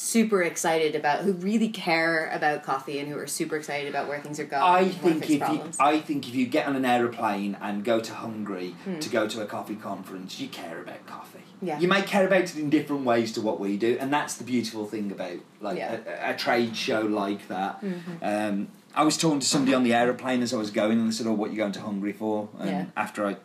super 0.00 0.42
excited 0.42 0.94
about 0.94 1.20
who 1.20 1.32
really 1.34 1.68
care 1.68 2.30
about 2.32 2.62
coffee 2.62 2.98
and 2.98 3.08
who 3.08 3.18
are 3.18 3.26
super 3.26 3.56
excited 3.56 3.86
about 3.86 4.08
where 4.08 4.18
things 4.18 4.40
are 4.40 4.44
going. 4.44 4.62
I 4.62 4.88
think 4.88 5.24
if 5.24 5.30
you. 5.40 5.62
I 5.78 6.00
think 6.00 6.26
if 6.26 6.34
you 6.34 6.46
get 6.46 6.66
on 6.66 6.74
an 6.74 6.86
aeroplane 6.86 7.56
and 7.60 7.84
go 7.84 8.00
to 8.00 8.14
Hungary 8.14 8.70
Hmm. 8.84 8.98
to 8.98 9.08
go 9.10 9.28
to 9.28 9.42
a 9.42 9.46
coffee 9.46 9.74
conference, 9.76 10.40
you 10.40 10.48
care 10.48 10.80
about 10.80 11.04
coffee. 11.06 11.40
Yeah. 11.60 11.78
You 11.78 11.86
may 11.86 12.00
care 12.00 12.26
about 12.26 12.44
it 12.44 12.56
in 12.56 12.70
different 12.70 13.04
ways 13.04 13.32
to 13.32 13.42
what 13.42 13.60
we 13.60 13.76
do, 13.76 13.98
and 14.00 14.10
that's 14.10 14.36
the 14.36 14.44
beautiful 14.44 14.86
thing 14.86 15.12
about 15.12 15.36
like 15.60 15.76
Yeah. 15.76 15.96
Mm-hmm. 15.96 16.08
a, 16.30 16.34
a 16.34 16.36
trade 16.36 16.74
show 16.76 17.02
like 17.02 17.46
that. 17.48 17.84
Um, 18.22 18.68
I 18.94 19.04
was 19.04 19.18
talking 19.18 19.40
to 19.40 19.46
somebody 19.46 19.74
on 19.74 19.82
the 19.84 19.92
aeroplane 19.92 20.42
as 20.42 20.54
I 20.54 20.56
was 20.56 20.70
going, 20.70 20.98
and 20.98 21.08
they 21.08 21.12
said, 21.14 21.26
"Oh, 21.26 21.32
what 21.34 21.48
are 21.50 21.52
you 21.52 21.58
going 21.58 21.72
to 21.72 21.80
Hungary 21.82 22.14
for?" 22.14 22.48
And 22.58 22.70
Yeah. 22.70 22.84
after 22.96 23.26
I 23.26 23.36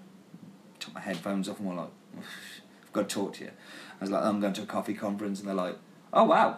took 0.79 0.93
my 0.93 1.01
headphones 1.01 1.49
off 1.49 1.59
and 1.59 1.67
were 1.67 1.75
like, 1.75 1.91
"I've 2.17 2.93
got 2.93 3.09
to 3.09 3.13
talk 3.15 3.33
to 3.35 3.43
you," 3.43 3.51
I 3.99 4.03
was 4.05 4.09
like, 4.09 4.23
"I'm 4.23 4.39
going 4.39 4.53
to 4.53 4.61
a 4.63 4.65
coffee 4.65 4.93
conference," 4.93 5.39
and 5.41 5.49
they're 5.49 5.55
like, 5.55 5.75
"Oh 6.15 6.23
wow." 6.23 6.57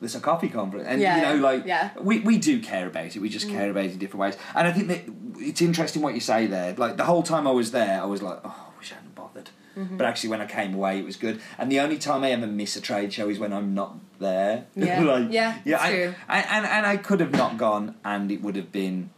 There's 0.00 0.14
a 0.14 0.20
coffee 0.20 0.48
conference, 0.48 0.86
and 0.88 1.00
Yeah, 1.00 1.16
you 1.16 1.22
know, 1.22 1.42
like 1.46 1.66
yeah. 1.66 1.90
we, 2.00 2.20
we 2.20 2.38
do 2.38 2.60
care 2.60 2.86
about 2.86 3.14
it. 3.14 3.18
We 3.20 3.28
just 3.28 3.50
care 3.50 3.70
about 3.70 3.84
it 3.84 3.92
in 3.92 3.98
different 3.98 4.20
ways. 4.20 4.36
And 4.54 4.66
I 4.66 4.72
think 4.72 4.88
that 4.88 5.02
it's 5.38 5.60
interesting 5.60 6.00
what 6.00 6.14
you 6.14 6.20
say 6.20 6.46
there. 6.46 6.74
Like 6.74 6.96
the 6.96 7.04
whole 7.04 7.22
time 7.22 7.46
I 7.46 7.50
was 7.50 7.70
there, 7.72 8.00
I 8.00 8.06
was 8.06 8.22
like, 8.22 8.38
oh, 8.42 8.70
I 8.74 8.78
wish 8.78 8.92
I 8.92 8.94
hadn't 8.94 9.14
bothered. 9.14 9.50
Mm-hmm. 9.76 9.98
But 9.98 10.06
actually, 10.06 10.30
when 10.30 10.40
I 10.40 10.46
came 10.46 10.74
away, 10.74 10.98
it 10.98 11.04
was 11.04 11.16
good. 11.16 11.40
And 11.58 11.70
the 11.70 11.80
only 11.80 11.98
time 11.98 12.24
I 12.24 12.30
ever 12.30 12.46
miss 12.46 12.76
a 12.76 12.80
trade 12.80 13.12
show 13.12 13.28
is 13.28 13.38
when 13.38 13.52
I'm 13.52 13.74
not 13.74 13.98
there. 14.18 14.66
Yeah. 14.74 15.00
like, 15.02 15.30
Yeah, 15.30 15.58
yeah. 15.64 15.82
I, 15.82 15.90
true. 15.90 16.14
I, 16.28 16.38
and 16.40 16.64
and 16.66 16.86
I 16.86 16.96
could 16.96 17.20
have 17.20 17.32
not 17.32 17.58
gone, 17.58 17.96
and 18.02 18.32
it 18.32 18.40
would 18.40 18.56
have 18.56 18.72
been 18.72 19.10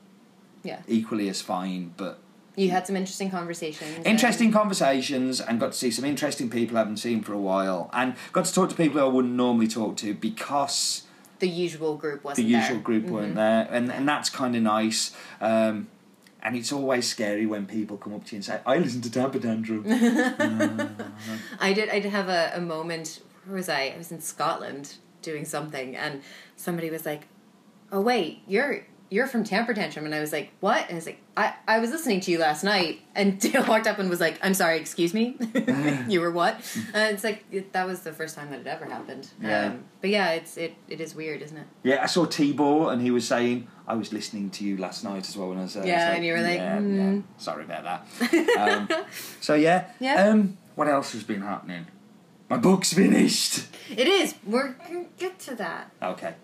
yeah, 0.65 0.81
equally 0.89 1.29
as 1.29 1.41
fine. 1.41 1.95
But 1.97 2.19
you 2.57 2.71
had 2.71 2.87
some 2.87 2.97
interesting 2.97 3.31
conversations. 3.31 3.91
and- 3.97 4.07
interesting 4.07 4.53
conversations, 4.53 5.41
and 5.41 5.59
got 5.61 5.73
to 5.73 5.79
see 5.79 5.91
some 5.91 6.05
interesting 6.05 6.51
people 6.51 6.77
I 6.77 6.81
haven't 6.81 6.99
seen 6.99 7.23
for 7.23 7.33
a 7.33 7.39
while, 7.39 7.89
and 7.93 8.15
got 8.33 8.45
to 8.45 8.53
talk 8.55 8.69
to 8.71 8.75
people 8.75 9.01
I 9.01 9.05
wouldn't 9.05 9.35
normally 9.35 9.69
talk 9.69 9.97
to 9.99 10.13
because 10.15 11.03
the 11.39 11.49
usual 11.49 11.97
group 11.97 12.23
wasn't 12.25 12.47
usual 12.49 12.75
there. 12.77 12.79
group 12.83 13.05
Mm-hmm. 13.05 13.13
weren't 13.15 13.35
there, 13.37 13.69
and 13.71 13.91
and 13.91 14.07
that's 14.09 14.29
kind 14.31 14.55
of 14.55 14.63
nice. 14.63 15.13
Um, 15.41 15.89
and 16.45 16.57
it's 16.57 16.73
always 16.73 17.09
scary 17.09 17.47
when 17.47 17.67
people 17.67 17.97
come 17.97 18.15
up 18.15 18.25
to 18.27 18.33
you 18.33 18.37
and 18.39 18.45
say, 18.45 18.61
"I 18.67 18.77
listen 18.79 19.01
to 19.03 19.11
Tamper 19.11 19.39
Tantrum." 19.39 19.85
I 21.61 21.73
did. 21.73 21.89
I 21.89 22.01
did 22.01 22.11
have 22.13 22.29
a, 22.29 22.53
a 22.55 22.61
moment. 22.61 23.21
Where 23.45 23.57
was 23.57 23.69
I? 23.69 23.93
I 23.95 23.99
was 23.99 24.13
in 24.13 24.21
Scotland 24.21 24.95
doing 25.23 25.45
something, 25.45 25.97
and 25.97 26.23
somebody 26.57 26.91
was 26.91 27.07
like, 27.07 27.29
"Oh 27.91 28.01
wait, 28.01 28.41
you're 28.47 28.85
you're 29.13 29.27
from 29.27 29.45
Tamper 29.45 29.75
Tantrum," 29.75 30.05
and 30.07 30.15
I 30.15 30.21
was 30.21 30.33
like, 30.33 30.51
"What?" 30.61 30.83
And 30.85 30.93
I 30.93 30.95
was 30.95 31.07
like, 31.07 31.21
"I 31.37 31.55
I 31.69 31.79
was 31.79 31.91
listening 31.91 32.21
to 32.21 32.31
you 32.31 32.39
last 32.39 32.65
night," 32.65 33.01
and 33.15 33.39
Dale 33.45 33.65
walked 33.67 33.87
up 33.87 33.99
and 33.99 34.09
was 34.11 34.21
like, 34.21 34.39
"I'm 34.43 34.55
sorry, 34.55 34.79
excuse 34.79 35.13
me, 35.15 35.37
you 36.09 36.21
were 36.21 36.31
what?" 36.31 36.55
And 36.95 37.15
it's 37.15 37.23
like 37.23 37.45
it, 37.53 37.73
that 37.75 37.87
was 37.87 38.01
the 38.01 38.13
first 38.13 38.35
time 38.37 38.51
that 38.51 38.61
it 38.61 38.67
ever 38.67 38.87
happened. 38.87 39.29
Yeah. 39.41 39.67
Um, 39.67 39.85
but 40.01 40.11
yeah, 40.11 40.31
it's 40.31 40.57
it 40.57 40.75
it 40.89 41.01
is 41.01 41.15
weird, 41.15 41.43
isn't 41.43 41.57
it? 41.57 41.67
yeah, 41.83 42.03
I 42.03 42.07
saw 42.07 42.25
Tibor, 42.27 42.93
and 42.93 43.03
he 43.03 43.11
was 43.11 43.27
saying, 43.29 43.69
"I 43.87 43.95
was 43.95 44.13
listening 44.13 44.51
to 44.51 44.65
you 44.65 44.77
last 44.79 45.05
night 45.05 45.29
as 45.29 45.37
well." 45.37 45.51
When 45.51 45.59
I 45.59 45.63
was 45.63 45.75
there, 45.75 45.83
I 45.83 45.87
was 45.87 45.91
Yeah, 45.91 46.13
and 46.15 46.25
you 46.25 46.33
were 46.33 46.41
like, 46.41 46.57
yeah, 46.59 46.79
"Hmm." 46.79 46.97
yeah, 47.17 47.23
sorry 47.39 47.65
about 47.65 47.85
that." 47.85 48.59
um, 48.59 49.05
so 49.41 49.55
yeah, 49.55 49.87
Yeah. 50.01 50.29
Um, 50.29 50.57
what 50.75 50.89
else 50.89 51.13
has 51.13 51.23
been 51.23 51.43
happening? 51.43 51.87
My 52.49 52.57
book's 52.59 52.93
finished. 52.93 53.67
It 53.91 54.09
is. 54.09 54.35
We're 54.47 54.73
gonna 54.73 55.05
get 55.19 55.39
to 55.41 55.55
that. 55.57 55.91
Okay, 56.03 56.35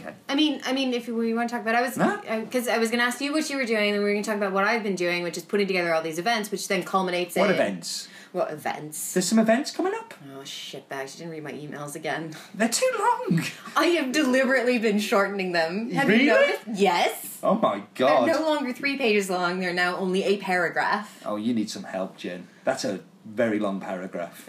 okay. 0.00 0.14
I 0.28 0.34
mean, 0.34 0.60
I 0.64 0.72
mean, 0.72 0.92
if 0.92 1.08
we 1.08 1.34
want 1.34 1.48
to 1.48 1.54
talk 1.54 1.62
about, 1.62 1.74
I 1.74 1.82
was 1.82 1.96
No. 1.96 2.20
because 2.44 2.68
I 2.68 2.78
was 2.78 2.90
going 2.90 3.00
to 3.00 3.04
ask 3.06 3.20
you 3.20 3.32
what 3.32 3.48
you 3.50 3.56
were 3.56 3.64
doing, 3.64 3.90
and 3.94 3.98
we 3.98 4.04
were 4.04 4.12
going 4.12 4.22
to 4.22 4.28
talk 4.30 4.36
about 4.36 4.52
what 4.52 4.64
I've 4.64 4.82
been 4.82 4.94
doing, 4.96 5.22
which 5.22 5.36
is 5.36 5.44
putting 5.44 5.66
together 5.66 5.92
all 5.94 6.02
these 6.02 6.18
events, 6.18 6.50
which 6.50 6.66
then 6.68 6.82
culminates 6.82 7.36
What 7.36 7.48
in 7.50 7.54
events? 7.54 8.08
What 8.32 8.52
events? 8.52 9.14
There's 9.14 9.26
some 9.26 9.38
events 9.38 9.70
coming 9.70 9.94
up. 9.94 10.12
Oh 10.36 10.44
shit 10.44 10.86
bags! 10.90 11.14
You 11.14 11.20
didn't 11.26 11.32
read 11.32 11.44
my 11.44 11.52
emails 11.52 11.96
again. 11.96 12.34
They're 12.54 12.68
too 12.68 12.90
long. 12.98 13.42
I 13.76 13.86
have 13.86 14.12
deliberately 14.12 14.78
been 14.78 14.98
shortening 14.98 15.52
them. 15.52 15.90
Have 15.92 16.06
Really? 16.08 16.24
you 16.24 16.30
noticed? 16.32 16.60
Yes. 16.74 17.38
Oh 17.42 17.54
my 17.54 17.84
god. 17.94 18.28
They're 18.28 18.34
no 18.38 18.46
longer 18.50 18.74
three 18.74 18.98
pages 18.98 19.30
long. 19.30 19.60
They're 19.60 19.72
now 19.72 19.96
only 19.96 20.24
a 20.24 20.36
paragraph. 20.36 21.22
Oh, 21.24 21.36
you 21.36 21.54
need 21.54 21.70
some 21.70 21.84
help, 21.84 22.18
Jen. 22.18 22.46
That's 22.64 22.84
a 22.84 23.00
very 23.24 23.58
long 23.58 23.80
paragraph. 23.80 24.46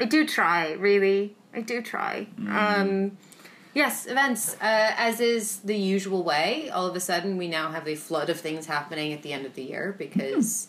I 0.00 0.04
do 0.04 0.26
try, 0.26 0.72
really. 0.72 1.34
I 1.52 1.60
do 1.60 1.82
try. 1.82 2.28
Um, 2.48 3.16
yes, 3.74 4.06
events. 4.06 4.54
Uh, 4.54 4.92
as 4.96 5.20
is 5.20 5.58
the 5.58 5.76
usual 5.76 6.22
way, 6.22 6.70
all 6.70 6.86
of 6.86 6.96
a 6.96 7.00
sudden 7.00 7.36
we 7.36 7.48
now 7.48 7.70
have 7.70 7.86
a 7.86 7.94
flood 7.94 8.30
of 8.30 8.40
things 8.40 8.66
happening 8.66 9.12
at 9.12 9.22
the 9.22 9.32
end 9.32 9.44
of 9.46 9.54
the 9.54 9.62
year 9.62 9.94
because 9.98 10.68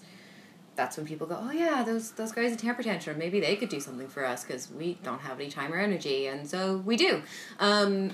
that's 0.75 0.97
when 0.97 1.05
people 1.05 1.27
go, 1.27 1.39
oh 1.41 1.51
yeah, 1.51 1.83
those 1.83 2.11
those 2.11 2.31
guys 2.31 2.51
at 2.51 2.59
Tamper 2.59 2.83
Tantrum, 2.83 3.17
maybe 3.17 3.39
they 3.39 3.55
could 3.55 3.69
do 3.69 3.79
something 3.79 4.07
for 4.07 4.25
us 4.25 4.43
because 4.43 4.69
we 4.71 4.97
don't 5.03 5.21
have 5.21 5.39
any 5.39 5.49
time 5.49 5.73
or 5.73 5.77
energy, 5.77 6.27
and 6.27 6.47
so 6.47 6.77
we 6.77 6.97
do. 6.97 7.21
Um, 7.59 8.11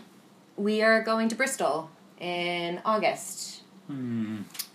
we 0.58 0.82
are 0.82 1.02
going 1.02 1.30
to 1.30 1.36
Bristol 1.36 1.90
in 2.20 2.82
August. 2.86 3.64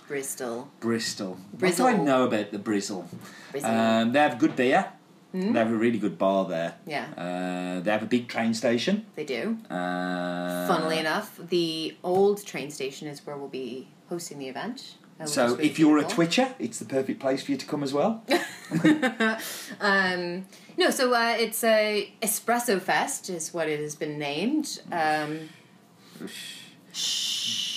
Bristol. 0.08 0.68
Bristol. 0.80 1.38
Brizzle. 1.56 1.60
What 1.60 1.76
do 1.76 1.86
I 1.86 1.96
know 1.96 2.24
about 2.24 2.52
the 2.52 2.58
Bristol? 2.58 3.08
Bristol. 3.50 3.72
Um, 3.72 4.12
they 4.12 4.20
have 4.20 4.38
good 4.38 4.54
beer. 4.54 4.92
Hmm? 5.32 5.52
They 5.52 5.58
have 5.58 5.70
a 5.70 5.76
really 5.76 5.98
good 5.98 6.18
bar 6.18 6.46
there. 6.46 6.74
Yeah. 6.86 7.06
Uh, 7.16 7.80
they 7.80 7.90
have 7.90 8.02
a 8.02 8.06
big 8.06 8.28
train 8.28 8.54
station. 8.54 9.06
they 9.16 9.24
do. 9.24 9.58
Uh, 9.68 10.66
Funnily 10.66 10.98
enough, 10.98 11.38
the 11.48 11.96
old 12.02 12.44
train 12.44 12.70
station 12.70 13.08
is 13.08 13.26
where 13.26 13.36
we'll 13.36 13.48
be 13.48 13.88
hosting 14.08 14.38
the 14.38 14.48
event. 14.48 14.96
So 15.24 15.46
really 15.52 15.66
if 15.66 15.78
you're 15.78 15.98
a. 15.98 16.04
Twitcher, 16.04 16.54
it's 16.58 16.78
the 16.78 16.84
perfect 16.84 17.20
place 17.20 17.42
for 17.42 17.52
you 17.52 17.56
to 17.56 17.66
come 17.66 17.82
as 17.82 17.92
well. 17.94 18.22
um, 19.80 20.46
no, 20.76 20.90
so 20.90 21.14
uh, 21.14 21.34
it's 21.38 21.64
a 21.64 22.12
Espresso 22.22 22.80
Fest, 22.80 23.30
is 23.30 23.54
what 23.54 23.66
it 23.68 23.80
has 23.80 23.94
been 23.96 24.18
named. 24.18 24.80
Um, 24.92 25.48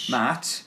Matt, 0.10 0.64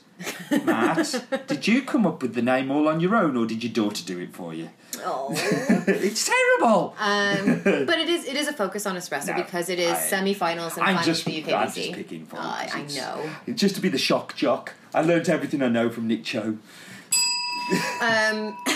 Matt, 0.65 1.25
did 1.47 1.67
you 1.67 1.83
come 1.83 2.07
up 2.07 2.23
with 2.23 2.35
the 2.35 2.43
name 2.43 2.71
all 2.71 2.89
on 2.89 3.01
your 3.01 3.17
own, 3.17 3.37
or 3.37 3.45
did 3.47 3.63
your 3.63 3.73
daughter 3.73 4.05
do 4.05 4.19
it 4.19 4.33
for 4.35 4.55
you? 4.55 4.71
Oh. 5.05 5.29
it's 5.87 6.25
terrible. 6.29 6.95
um, 6.99 7.61
but 7.87 7.99
it 7.99 8.09
is 8.09 8.25
it 8.25 8.37
is 8.37 8.49
a 8.49 8.53
focus 8.53 8.87
on 8.87 8.97
espresso 8.97 9.29
No, 9.29 9.35
because 9.43 9.69
it 9.69 9.79
is 9.79 9.93
I- 9.93 10.01
semi-finals 10.01 10.75
and 10.77 10.83
I'm 10.85 10.97
finals 10.97 11.07
just, 11.07 11.23
for 11.25 11.31
the 11.31 11.43
UKBC. 11.43 11.55
I'm 11.55 11.73
just 11.73 11.93
picking 11.93 12.27
fun. 12.27 12.41
Uh, 12.41 12.69
I 12.73 12.83
know. 12.95 13.31
just 13.55 13.75
to 13.77 13.81
be 13.81 13.89
the 13.89 13.99
shock 13.99 14.35
jock. 14.35 14.75
I 14.95 15.03
learned 15.03 15.29
everything 15.29 15.63
I 15.63 15.69
know 15.69 15.89
from 15.91 16.07
Nick 16.09 16.25
Cho. 16.25 16.59
Um, 18.03 18.57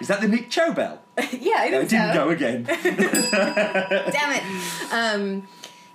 Is 0.00 0.08
that 0.08 0.18
the 0.20 0.28
Nick 0.28 0.50
Cho 0.50 0.72
bell? 0.72 1.00
yeah, 1.40 1.54
I 1.58 1.68
No, 1.70 1.80
it 1.80 1.88
didn't 1.88 2.08
so. 2.08 2.14
go 2.14 2.28
again. 2.30 2.64
Damn 2.64 4.32
it. 4.32 4.92
Um, 4.92 5.48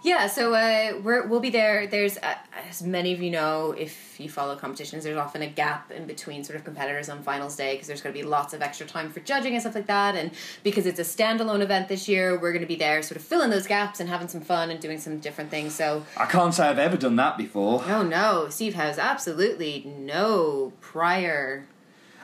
yeah, 0.08 0.28
so 0.28 0.54
uh, 0.54 1.02
we're, 1.04 1.28
we'll 1.28 1.42
be 1.42 1.50
there. 1.50 1.86
There's, 1.86 2.18
uh, 2.18 2.36
as 2.70 2.82
many 2.82 3.12
of 3.14 3.22
you 3.22 3.30
know, 3.30 3.76
if 3.78 4.18
you 4.18 4.30
follow 4.30 4.56
competitions, 4.56 5.04
there's 5.04 5.18
often 5.18 5.42
a 5.42 5.48
gap 5.48 5.92
in 5.92 6.08
between 6.08 6.46
sort 6.46 6.58
of 6.58 6.64
competitors 6.64 7.10
on 7.10 7.22
finals 7.22 7.58
day 7.58 7.74
because 7.74 7.88
there's 7.88 8.02
going 8.02 8.16
to 8.16 8.20
be 8.20 8.26
lots 8.26 8.54
of 8.54 8.62
extra 8.62 8.88
time 8.88 9.12
for 9.12 9.20
judging 9.20 9.52
and 9.52 9.62
stuff 9.62 9.76
like 9.76 9.88
that. 9.88 10.16
And 10.16 10.32
because 10.64 10.86
it's 10.86 10.98
a 10.98 11.04
standalone 11.04 11.60
event 11.60 11.90
this 11.90 12.08
year, 12.08 12.40
we're 12.40 12.54
going 12.54 12.62
to 12.62 12.68
be 12.68 12.78
there 12.78 13.02
sort 13.04 13.18
of 13.18 13.22
filling 13.22 13.50
those 13.50 13.68
gaps 13.68 14.00
and 14.00 14.10
having 14.10 14.30
some 14.30 14.40
fun 14.40 14.72
and 14.72 14.80
doing 14.80 14.98
some 14.98 15.20
different 15.20 15.52
things. 15.52 15.76
So, 15.76 16.06
I 16.16 16.26
can't 16.26 16.54
say 16.54 16.70
I've 16.70 16.80
ever 16.80 16.96
done 16.96 17.18
that 17.18 17.38
before. 17.38 17.86
no, 17.86 18.02
no, 18.02 18.48
Steve 18.50 18.76
has 18.76 18.98
absolutely 18.98 19.84
no 19.98 20.72
prior. 20.80 21.68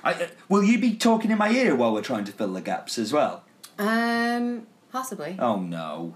I, 0.06 0.13
uh, 0.13 0.28
will 0.48 0.63
you 0.63 0.80
be 0.80 0.96
talking 0.96 1.32
in 1.32 1.38
my 1.38 1.50
ear 1.50 1.76
while 1.76 1.91
we're 1.91 2.02
trying 2.02 2.24
to 2.26 2.32
fill 2.32 2.54
the 2.54 2.62
gaps 2.62 2.98
as 2.98 3.12
well? 3.12 3.43
Um, 3.78 4.67
possibly. 4.89 5.36
Oh 5.38 5.60
no. 5.60 6.15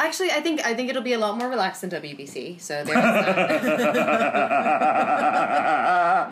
Actually, 0.00 0.30
I 0.30 0.40
think 0.40 0.64
I 0.64 0.74
think 0.74 0.90
it'll 0.90 1.02
be 1.02 1.14
a 1.14 1.18
lot 1.18 1.36
more 1.38 1.48
relaxed 1.48 1.80
than 1.80 1.90
WBC. 1.90 2.60
So 2.60 2.84
there's 2.84 2.94
that. 2.96 3.52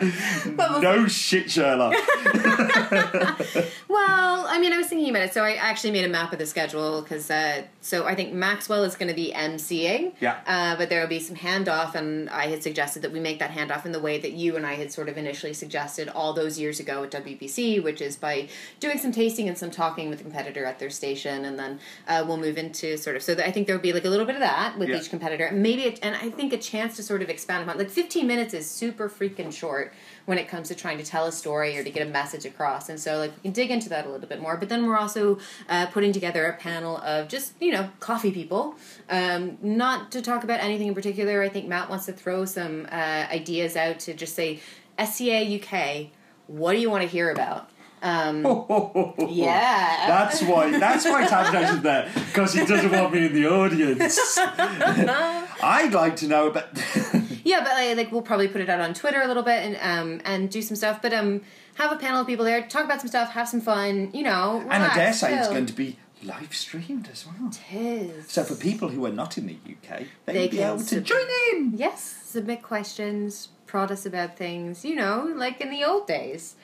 no 0.81 1.07
shit, 1.07 1.51
Sherlock. 1.51 1.93
Well, 3.89 4.45
I 4.47 4.59
mean, 4.59 4.71
I 4.73 4.77
was 4.77 4.87
thinking 4.87 5.09
about 5.09 5.23
it. 5.23 5.33
So 5.33 5.43
I 5.43 5.53
actually 5.55 5.91
made 5.91 6.05
a 6.05 6.09
map 6.09 6.31
of 6.31 6.39
the 6.39 6.45
schedule 6.45 7.01
because 7.01 7.29
uh, 7.31 7.63
so 7.87 8.05
I 8.05 8.15
think 8.15 8.33
Maxwell 8.33 8.83
is 8.83 8.95
going 8.95 9.07
to 9.07 9.15
be 9.15 9.31
emceeing. 9.33 10.11
Yeah. 10.19 10.39
Uh, 10.45 10.75
but 10.75 10.89
there 10.89 10.99
will 10.99 11.07
be 11.07 11.19
some 11.19 11.37
handoff, 11.37 11.95
and 11.95 12.29
I 12.29 12.47
had 12.47 12.61
suggested 12.61 13.01
that 13.03 13.13
we 13.13 13.21
make 13.21 13.39
that 13.39 13.51
handoff 13.51 13.85
in 13.85 13.93
the 13.93 13.99
way 14.01 14.17
that 14.19 14.33
you 14.33 14.57
and 14.57 14.65
I 14.65 14.73
had 14.73 14.91
sort 14.91 15.07
of 15.07 15.17
initially 15.17 15.53
suggested 15.53 16.09
all 16.09 16.33
those 16.33 16.59
years 16.59 16.81
ago 16.81 17.03
at 17.03 17.11
WBC, 17.11 17.81
which 17.81 18.01
is 18.01 18.17
by 18.17 18.49
doing 18.81 18.97
some 18.97 19.13
tasting 19.13 19.47
and 19.47 19.57
some 19.57 19.71
talking 19.71 20.09
with 20.09 20.17
the 20.17 20.23
competitor 20.25 20.65
at 20.65 20.79
their 20.79 20.89
station, 20.89 21.45
and 21.45 21.57
then 21.57 21.79
uh, 22.09 22.25
we'll 22.27 22.35
move 22.37 22.57
into 22.57 22.97
sort 22.97 23.15
of. 23.15 23.23
So 23.23 23.33
I 23.35 23.51
think 23.51 23.67
there 23.67 23.75
will 23.75 23.83
be 23.83 23.93
like 23.93 24.05
a 24.05 24.09
little 24.09 24.25
bit 24.25 24.35
of 24.35 24.41
that 24.41 24.77
with 24.77 24.89
Yeah. 24.89 24.97
each 24.97 25.09
competitor, 25.09 25.49
maybe, 25.53 25.87
a, 25.87 25.97
and 26.03 26.13
I 26.15 26.29
think 26.29 26.51
a 26.51 26.57
chance 26.57 26.97
to 26.97 27.03
sort 27.03 27.21
of 27.21 27.29
expand 27.29 27.63
upon. 27.63 27.77
Like 27.77 27.89
15 27.89 28.27
minutes 28.27 28.53
is 28.53 28.69
super 28.69 29.07
freaking 29.09 29.53
short 29.53 29.93
when 30.25 30.37
it 30.37 30.49
comes 30.49 30.67
to 30.67 30.75
trying 30.75 30.97
to 30.97 31.05
tell 31.05 31.25
a 31.25 31.31
story 31.31 31.77
or 31.77 31.83
to 31.85 31.89
get 31.89 32.05
a 32.05 32.09
message 32.09 32.43
across. 32.45 32.89
And 32.89 32.99
so, 32.99 33.17
like, 33.17 33.31
we 33.37 33.41
can 33.43 33.51
dig 33.53 33.71
into 33.71 33.87
that 33.89 34.05
a 34.05 34.09
little 34.09 34.27
bit 34.27 34.41
more. 34.41 34.57
But 34.57 34.67
then 34.67 34.85
we're 34.85 34.97
also 34.97 35.39
uh, 35.69 35.85
putting 35.87 36.11
together 36.11 36.45
a 36.47 36.53
panel 36.57 36.97
of 36.97 37.29
just, 37.29 37.53
you 37.61 37.71
know, 37.71 37.76
coffee 37.99 38.31
people. 38.31 38.75
Um, 39.09 39.57
not 39.61 40.11
to 40.11 40.21
talk 40.21 40.43
about 40.43 40.59
anything 40.59 40.87
in 40.87 40.95
particular. 40.95 41.41
I 41.41 41.49
think 41.49 41.67
Matt 41.67 41.89
wants 41.89 42.05
to 42.05 42.13
throw 42.13 42.45
some 42.45 42.87
uh, 42.91 42.95
ideas 43.31 43.75
out 43.75 43.99
to 44.01 44.13
just 44.13 44.35
say, 44.35 44.59
SCA 45.03 45.59
UK, 45.59 46.07
what 46.47 46.73
do 46.73 46.79
you 46.79 46.89
want 46.89 47.03
to 47.03 47.07
hear 47.07 47.31
about? 47.31 47.69
Um, 48.01 48.43
yeah. 49.29 50.05
That's 50.07 50.41
why. 50.43 50.77
That's 50.77 51.05
why 51.05 51.25
Tam 51.25 51.51
Jason's 51.51 51.81
there 51.81 52.11
because 52.13 52.53
he 52.53 52.65
doesn't 52.65 52.91
want 52.91 53.13
me 53.13 53.25
in 53.25 53.33
the 53.33 53.47
audience. 53.47 54.37
I'd 54.47 55.93
like 55.93 56.15
to 56.17 56.27
know, 56.27 56.51
but 56.51 56.69
Yeah, 57.43 57.63
but 57.63 57.73
like, 57.73 57.97
like 57.97 58.11
we'll 58.11 58.21
probably 58.21 58.47
put 58.47 58.61
it 58.61 58.69
out 58.69 58.81
on 58.81 58.93
Twitter 58.93 59.21
a 59.21 59.27
little 59.27 59.43
bit 59.43 59.63
and 59.63 59.77
um 59.81 60.21
and 60.25 60.49
do 60.49 60.61
some 60.61 60.75
stuff. 60.75 61.01
But 61.01 61.13
um 61.13 61.41
have 61.75 61.91
a 61.91 61.95
panel 61.95 62.21
of 62.21 62.27
people 62.27 62.45
there, 62.45 62.61
talk 62.67 62.85
about 62.85 63.01
some 63.01 63.07
stuff, 63.07 63.31
have 63.31 63.47
some 63.47 63.61
fun, 63.61 64.11
you 64.13 64.23
know. 64.23 64.59
and 64.61 64.71
I 64.71 64.77
relax, 64.77 64.95
dare 64.95 65.13
say 65.13 65.39
it's 65.39 65.47
going 65.47 65.65
to 65.65 65.73
be 65.73 65.97
live 66.23 66.53
streamed 66.55 67.09
as 67.11 67.25
well. 67.25 67.51
Tis. 67.51 68.27
So 68.29 68.43
for 68.43 68.55
people 68.55 68.89
who 68.89 69.05
are 69.05 69.11
not 69.11 69.37
in 69.37 69.47
the 69.47 69.53
UK, 69.65 70.03
they, 70.25 70.33
They 70.33 70.47
be 70.47 70.59
able 70.59 70.79
to 70.83 71.01
join 71.01 71.25
in. 71.53 71.73
Yes, 71.75 72.01
submit 72.25 72.61
questions, 72.63 73.49
prod 73.65 73.91
us 73.91 74.05
about 74.05 74.37
things, 74.37 74.83
you 74.83 74.95
know, 74.95 75.31
like 75.35 75.61
in 75.61 75.69
the 75.69 75.83
old 75.83 76.07
days. 76.07 76.55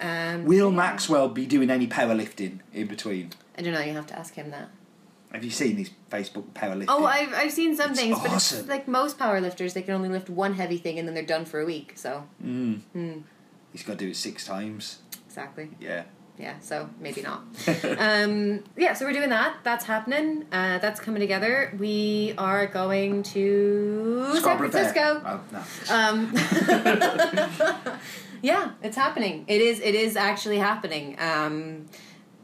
Um, 0.00 0.44
Will 0.44 0.70
yeah. 0.70 0.76
Maxwell 0.76 1.28
be 1.28 1.44
doing 1.46 1.70
any 1.70 1.86
powerlifting 1.86 2.60
in 2.72 2.86
between? 2.86 3.30
I 3.58 3.62
don't 3.62 3.74
know. 3.74 3.80
You 3.80 3.92
have 3.92 4.06
to 4.08 4.18
ask 4.18 4.34
him 4.34 4.50
that. 4.50 4.70
Have 5.32 5.44
you 5.44 5.50
seen 5.50 5.76
his 5.76 5.90
Facebook 6.10 6.44
powerlifting? 6.54 6.86
Oh, 6.88 7.04
I've 7.04 7.32
I've 7.34 7.52
seen 7.52 7.76
some 7.76 7.90
It's 7.90 8.00
things, 8.00 8.18
but 8.18 8.32
it's 8.32 8.66
like 8.66 8.88
most 8.88 9.18
powerlifters, 9.18 9.74
they 9.74 9.82
can 9.82 9.94
only 9.94 10.08
lift 10.08 10.28
one 10.30 10.54
heavy 10.54 10.78
thing 10.78 10.98
and 10.98 11.06
then 11.06 11.14
they're 11.14 11.22
done 11.24 11.44
for 11.44 11.60
a 11.60 11.64
week. 11.66 11.92
So 11.96 12.24
Mm. 12.44 12.80
mm, 12.96 13.22
He's 13.72 13.82
got 13.84 13.98
to 13.98 14.04
do 14.04 14.10
it 14.10 14.16
six 14.16 14.44
times. 14.44 14.98
exactly, 15.26 15.68
Yeah. 15.78 16.04
Yeah. 16.40 16.58
So 16.60 16.88
maybe 16.98 17.22
not. 17.22 17.42
um, 17.98 18.64
yeah, 18.76 18.94
so 18.94 19.04
we're 19.04 19.12
doing 19.12 19.30
that. 19.30 19.58
That's 19.62 19.84
happening. 19.84 20.46
Uh, 20.50 20.78
that's 20.78 21.00
coming 21.00 21.20
together. 21.20 21.74
We 21.78 22.34
are 22.38 22.66
going 22.66 23.22
to 23.24 24.24
San 24.32 24.36
Scarborough. 24.40 24.70
Francisco. 24.70 25.22
Oh, 25.24 25.40
no. 25.52 25.62
Um, 25.94 26.32
yeah, 28.42 28.72
it's 28.82 28.96
happening. 28.96 29.44
It 29.48 29.60
is. 29.60 29.80
It 29.80 29.94
is 29.94 30.16
actually 30.16 30.58
happening. 30.58 31.16
Um, 31.18 31.86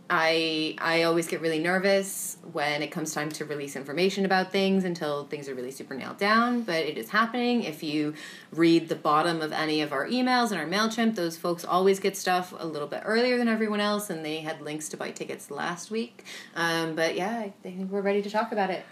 I 0.08 0.76
I 0.78 1.02
always 1.02 1.26
get 1.26 1.40
really 1.40 1.58
nervous 1.58 2.36
when 2.52 2.82
it 2.82 2.92
comes 2.92 3.12
time 3.12 3.30
to 3.30 3.44
release 3.44 3.74
information 3.74 4.24
about 4.24 4.52
things 4.52 4.84
until 4.84 5.24
things 5.24 5.48
are 5.48 5.54
really 5.54 5.72
super 5.72 5.94
nailed 5.94 6.18
down. 6.18 6.62
But 6.62 6.84
it 6.84 6.96
is 6.96 7.10
happening. 7.10 7.64
If 7.64 7.82
you 7.82 8.14
read 8.52 8.88
the 8.88 8.94
bottom 8.94 9.42
of 9.42 9.52
any 9.52 9.80
of 9.80 9.92
our 9.92 10.06
emails 10.06 10.52
and 10.52 10.60
our 10.60 10.66
Mailchimp, 10.66 11.16
those 11.16 11.36
folks 11.36 11.64
always 11.64 11.98
get 11.98 12.16
stuff 12.16 12.54
a 12.56 12.66
little 12.66 12.88
bit 12.88 13.02
earlier 13.04 13.36
than 13.36 13.48
everyone 13.48 13.80
else, 13.80 14.08
and 14.08 14.24
they 14.24 14.38
had 14.38 14.60
links 14.62 14.88
to 14.90 14.96
buy 14.96 15.10
tickets 15.10 15.50
last 15.50 15.90
week. 15.90 16.24
Um, 16.54 16.94
but 16.94 17.16
yeah, 17.16 17.38
I 17.38 17.52
think 17.62 17.90
we're 17.90 18.00
ready 18.00 18.22
to 18.22 18.30
talk 18.30 18.52
about 18.52 18.70
it. 18.70 18.84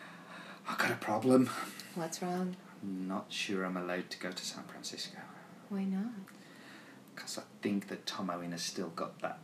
I've 0.68 0.79
got 0.79 0.90
a 0.90 0.96
problem. 0.96 1.48
What's 1.94 2.22
wrong? 2.22 2.57
I'm 2.83 3.07
not 3.07 3.27
sure 3.29 3.64
I'm 3.64 3.77
allowed 3.77 4.11
to 4.11 4.18
go 4.18 4.31
to 4.31 4.44
San 4.44 4.64
Francisco 4.64 5.18
Why 5.68 5.85
not? 5.85 6.12
because 7.14 7.38
I 7.38 7.42
think 7.62 7.88
that 7.88 8.07
Tom 8.07 8.29
Owen 8.29 8.53
has 8.53 8.62
still 8.62 8.88
got 8.88 9.20
that 9.20 9.38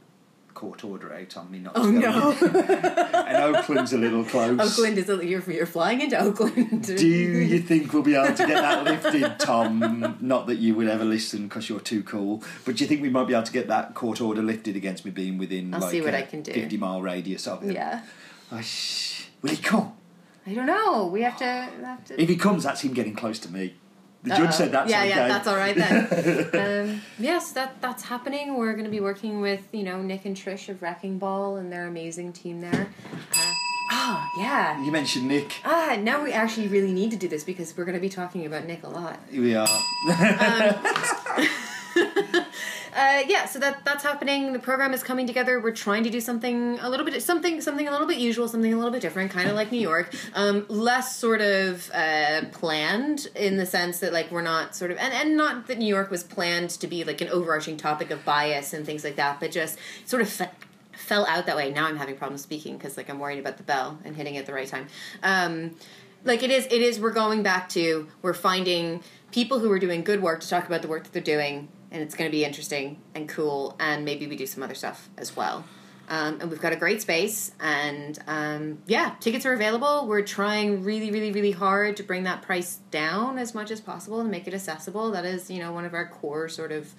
court 0.55 0.85
order 0.85 1.13
out 1.13 1.37
on 1.37 1.51
me 1.51 1.59
not 1.59 1.73
Oh 1.75 1.91
to 1.91 2.01
go. 2.01 2.11
no. 2.11 3.21
and 3.27 3.37
Oakland's 3.57 3.93
a 3.93 3.99
little 3.99 4.25
close. 4.25 4.59
Oakland 4.61 4.99
is 4.99 5.09
a, 5.09 5.25
you're 5.25 5.43
you're 5.51 5.67
flying 5.67 6.01
into 6.01 6.19
Oakland. 6.19 6.85
Do 6.97 7.07
you 7.07 7.61
think 7.61 7.93
we'll 7.93 8.03
be 8.03 8.15
able 8.15 8.35
to 8.37 8.47
get 8.47 8.61
that 8.63 8.85
lifted, 8.85 9.39
Tom? 9.39 10.17
Not 10.21 10.47
that 10.47 10.57
you 10.57 10.75
would 10.75 10.89
ever 10.89 11.05
listen 11.05 11.45
because 11.49 11.69
you're 11.69 11.81
too 11.81 12.03
cool, 12.03 12.43
but 12.65 12.77
do 12.77 12.85
you 12.85 12.89
think 12.89 13.03
we 13.03 13.11
might 13.11 13.27
be 13.27 13.35
able 13.35 13.45
to 13.47 13.53
get 13.53 13.69
that 13.69 13.95
court 13.95 14.21
order 14.21 14.43
lifted 14.43 14.77
against 14.77 15.05
me 15.05 15.11
being 15.11 15.39
within 15.39 15.73
I'll 15.75 15.81
like 15.81 15.91
see 15.91 16.01
what 16.01 16.15
a 16.15 16.19
I 16.19 16.23
can 16.23 16.43
do. 16.43 16.53
50 16.53 16.77
mile 16.77 17.01
radius 17.03 17.47
of 17.47 17.63
him? 17.63 17.73
Yeah, 17.73 18.03
I 18.51 18.61
sh- 18.63 19.29
will 19.43 19.51
he 19.51 19.57
come? 19.57 19.93
I 20.47 20.55
don't 20.55 20.67
know. 20.67 21.07
We 21.07 21.23
have 21.23 21.37
to. 21.39 21.45
Have 21.45 22.05
to 22.07 22.21
If 22.21 22.29
he 22.29 22.37
comes, 22.37 22.65
that's 22.65 22.81
him 22.81 22.93
getting 22.93 23.15
close 23.15 23.39
to 23.41 23.53
me. 23.53 23.75
The 24.23 24.35
Uh-oh. 24.35 24.45
judge 24.45 24.55
said 24.55 24.73
that's 24.73 24.91
yeah, 24.91 25.01
okay. 25.01 25.09
yeah, 25.09 25.29
that's 25.29 25.47
all 25.47 25.57
right 25.57 25.75
then. 25.75 26.91
um, 26.91 27.03
yes, 27.19 27.53
that 27.53 27.81
that's 27.81 28.03
happening. 28.03 28.57
We're 28.57 28.73
going 28.73 28.85
to 28.85 28.91
be 28.91 29.01
working 29.01 29.41
with 29.41 29.63
you 29.73 29.83
know 29.83 30.03
Nick 30.03 30.27
and 30.27 30.37
Trish 30.37 30.69
of 30.69 30.83
Wrecking 30.83 31.19
Ball 31.19 31.57
and 31.57 31.73
their 31.73 31.87
amazing 31.87 32.35
team 32.35 32.61
there. 32.61 32.89
Uh, 33.13 33.53
ah, 33.91 34.31
yeah. 34.39 34.85
You 34.85 34.93
mentioned 34.93 35.27
Nick. 35.27 35.55
Ah, 35.65 35.97
now 35.99 36.23
we 36.23 36.33
actually 36.33 36.69
really 36.69 36.93
need 36.93 37.11
to 37.13 37.17
do 37.17 37.29
this 37.29 37.45
because 37.45 37.75
we're 37.77 37.87
going 37.87 37.95
to 37.95 38.01
be 38.01 38.11
talking 38.11 38.45
about 38.45 38.67
Nick 38.67 38.83
a 38.83 38.89
lot. 38.89 39.19
We 39.33 39.55
are. 39.55 39.67
Uh, 42.95 43.23
yeah, 43.29 43.45
so 43.45 43.59
that 43.59 43.85
that's 43.85 44.03
happening. 44.03 44.53
The 44.53 44.59
program 44.59 44.93
is 44.93 45.03
coming 45.03 45.27
together. 45.27 45.61
We're 45.61 45.71
trying 45.71 46.03
to 46.05 46.11
do 46.11 46.21
something 46.21 46.79
a 46.81 46.89
little 46.89 47.07
bit 47.07 47.23
something 47.23 47.61
something 47.61 47.87
a 47.87 47.91
little 47.91 48.07
bit 48.07 48.19
usual, 48.19 48.49
something 48.49 48.73
a 48.73 48.77
little 48.77 48.91
bit 48.91 49.01
different, 49.01 49.31
kind 49.31 49.49
of 49.49 49.55
like 49.55 49.71
New 49.71 49.81
York. 49.81 50.13
Um, 50.35 50.67
less 50.69 51.17
sort 51.17 51.41
of 51.41 51.91
uh, 51.93 52.43
planned 52.53 53.29
in 53.37 53.57
the 53.57 53.67
sense 53.67 54.01
that 54.01 54.13
like 54.13 54.31
we're 54.31 54.43
not 54.43 54.75
sort 54.75 54.91
of 54.91 54.99
and 54.99 55.13
and 55.15 55.37
not 55.37 55.69
that 55.69 55.79
New 55.79 55.87
York 55.87 56.11
was 56.11 56.25
planned 56.25 56.71
to 56.71 56.87
be 56.87 57.05
like 57.05 57.21
an 57.21 57.29
overarching 57.29 57.77
topic 57.77 58.11
of 58.11 58.25
bias 58.25 58.73
and 58.73 58.85
things 58.85 59.05
like 59.05 59.17
that, 59.17 59.41
but 59.41 59.51
just 59.51 59.79
sort 60.05 60.23
of. 60.23 60.29
Fe- 60.29 60.51
fell 60.93 61.25
out 61.27 61.47
that 61.47 61.57
way 61.57 61.71
now 61.71 61.87
i'm 61.87 61.97
having 61.97 62.15
problems 62.15 62.43
speaking 62.43 62.77
because 62.77 62.99
like 62.99 63.09
i'm 63.09 63.19
worried 63.19 63.39
about 63.39 63.57
the 63.57 63.63
bell 63.63 63.99
and 64.05 64.15
hitting 64.15 64.35
it 64.35 64.41
at 64.41 64.47
the 64.47 64.53
right 64.53 64.69
time 64.69 64.87
um, 65.23 65.75
like 66.25 66.43
it 66.43 66.51
is 66.51 66.67
it 66.67 66.83
is 66.83 67.01
we're 67.01 67.11
going 67.11 67.43
back 67.43 67.71
to 67.71 68.07
we're 68.21 68.35
finding 68.35 69.03
people 69.33 69.59
who 69.59 69.73
are 69.73 69.79
doing 69.79 70.05
good 70.05 70.23
work 70.23 70.41
to 70.41 70.49
talk 70.49 70.67
about 70.67 70.83
the 70.83 70.89
work 70.89 71.05
that 71.05 71.13
they're 71.13 71.23
doing 71.23 71.69
and 71.91 72.03
it's 72.03 72.15
going 72.15 72.31
to 72.31 72.33
be 72.33 72.45
interesting 72.45 72.99
and 73.15 73.29
cool 73.29 73.77
and 73.81 74.05
maybe 74.05 74.27
we 74.27 74.37
do 74.37 74.47
some 74.47 74.63
other 74.63 74.75
stuff 74.75 75.09
as 75.17 75.37
well. 75.37 75.65
Um, 76.09 76.41
and 76.41 76.51
we've 76.51 76.61
got 76.61 76.73
a 76.73 76.77
great 76.77 77.01
space 77.01 77.53
and 77.61 78.19
um, 78.27 78.79
yeah 78.87 79.15
tickets 79.21 79.47
are 79.47 79.53
available. 79.53 80.07
We're 80.07 80.23
trying 80.23 80.83
really 80.83 81.11
really 81.11 81.33
really 81.33 81.53
hard 81.53 81.97
to 81.99 82.03
bring 82.03 82.25
that 82.25 82.43
price 82.43 82.81
down 82.91 83.39
as 83.39 83.55
much 83.55 83.71
as 83.71 83.81
possible 83.81 84.21
and 84.21 84.31
make 84.31 84.49
it 84.49 84.55
accessible. 84.55 85.11
That 85.13 85.25
is 85.25 85.51
you 85.51 85.61
know 85.61 85.73
one 85.73 85.85
of 85.85 85.95
our 85.95 86.09
core 86.09 86.49
sort 86.49 86.73
of 86.73 86.93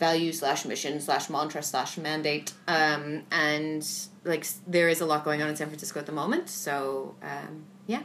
value 0.00 0.32
slash 0.32 0.64
mission 0.64 1.00
slash 1.00 1.30
mantra 1.30 1.62
slash 1.62 1.96
mandate. 1.96 2.52
Um, 2.66 3.22
and 3.30 3.88
like 4.24 4.46
there 4.66 4.88
is 4.88 5.00
a 5.00 5.06
lot 5.06 5.24
going 5.24 5.42
on 5.42 5.48
in 5.48 5.56
san 5.56 5.68
francisco 5.68 5.98
at 6.00 6.06
the 6.06 6.12
moment 6.12 6.48
so 6.48 7.16
um, 7.22 7.64
yeah 7.86 8.02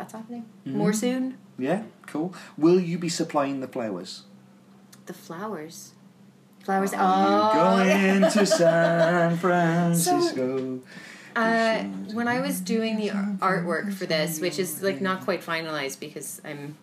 that's 0.00 0.12
happening. 0.12 0.48
More 0.64 0.92
soon. 0.92 1.36
Yeah, 1.58 1.82
cool. 2.06 2.34
Will 2.56 2.80
you 2.80 2.98
be 2.98 3.08
supplying 3.08 3.60
the 3.60 3.68
flowers? 3.68 4.22
The 5.10 5.18
flowers. 5.18 5.92
Flowers 6.62 6.92
Are 6.92 7.52
oh 7.52 7.78
going 7.82 8.30
to 8.30 8.46
San 8.46 9.36
Francisco? 9.44 10.80
Uh, 11.34 11.82
when 12.12 12.28
I 12.28 12.40
was 12.40 12.60
doing 12.60 12.96
the 12.96 13.08
artwork 13.08 13.92
for 13.92 14.06
this, 14.06 14.40
which 14.40 14.60
is 14.60 14.82
like 14.82 15.00
not 15.00 15.22
quite 15.22 15.40
finalized 15.42 15.98
because 15.98 16.40
I'm 16.44 16.76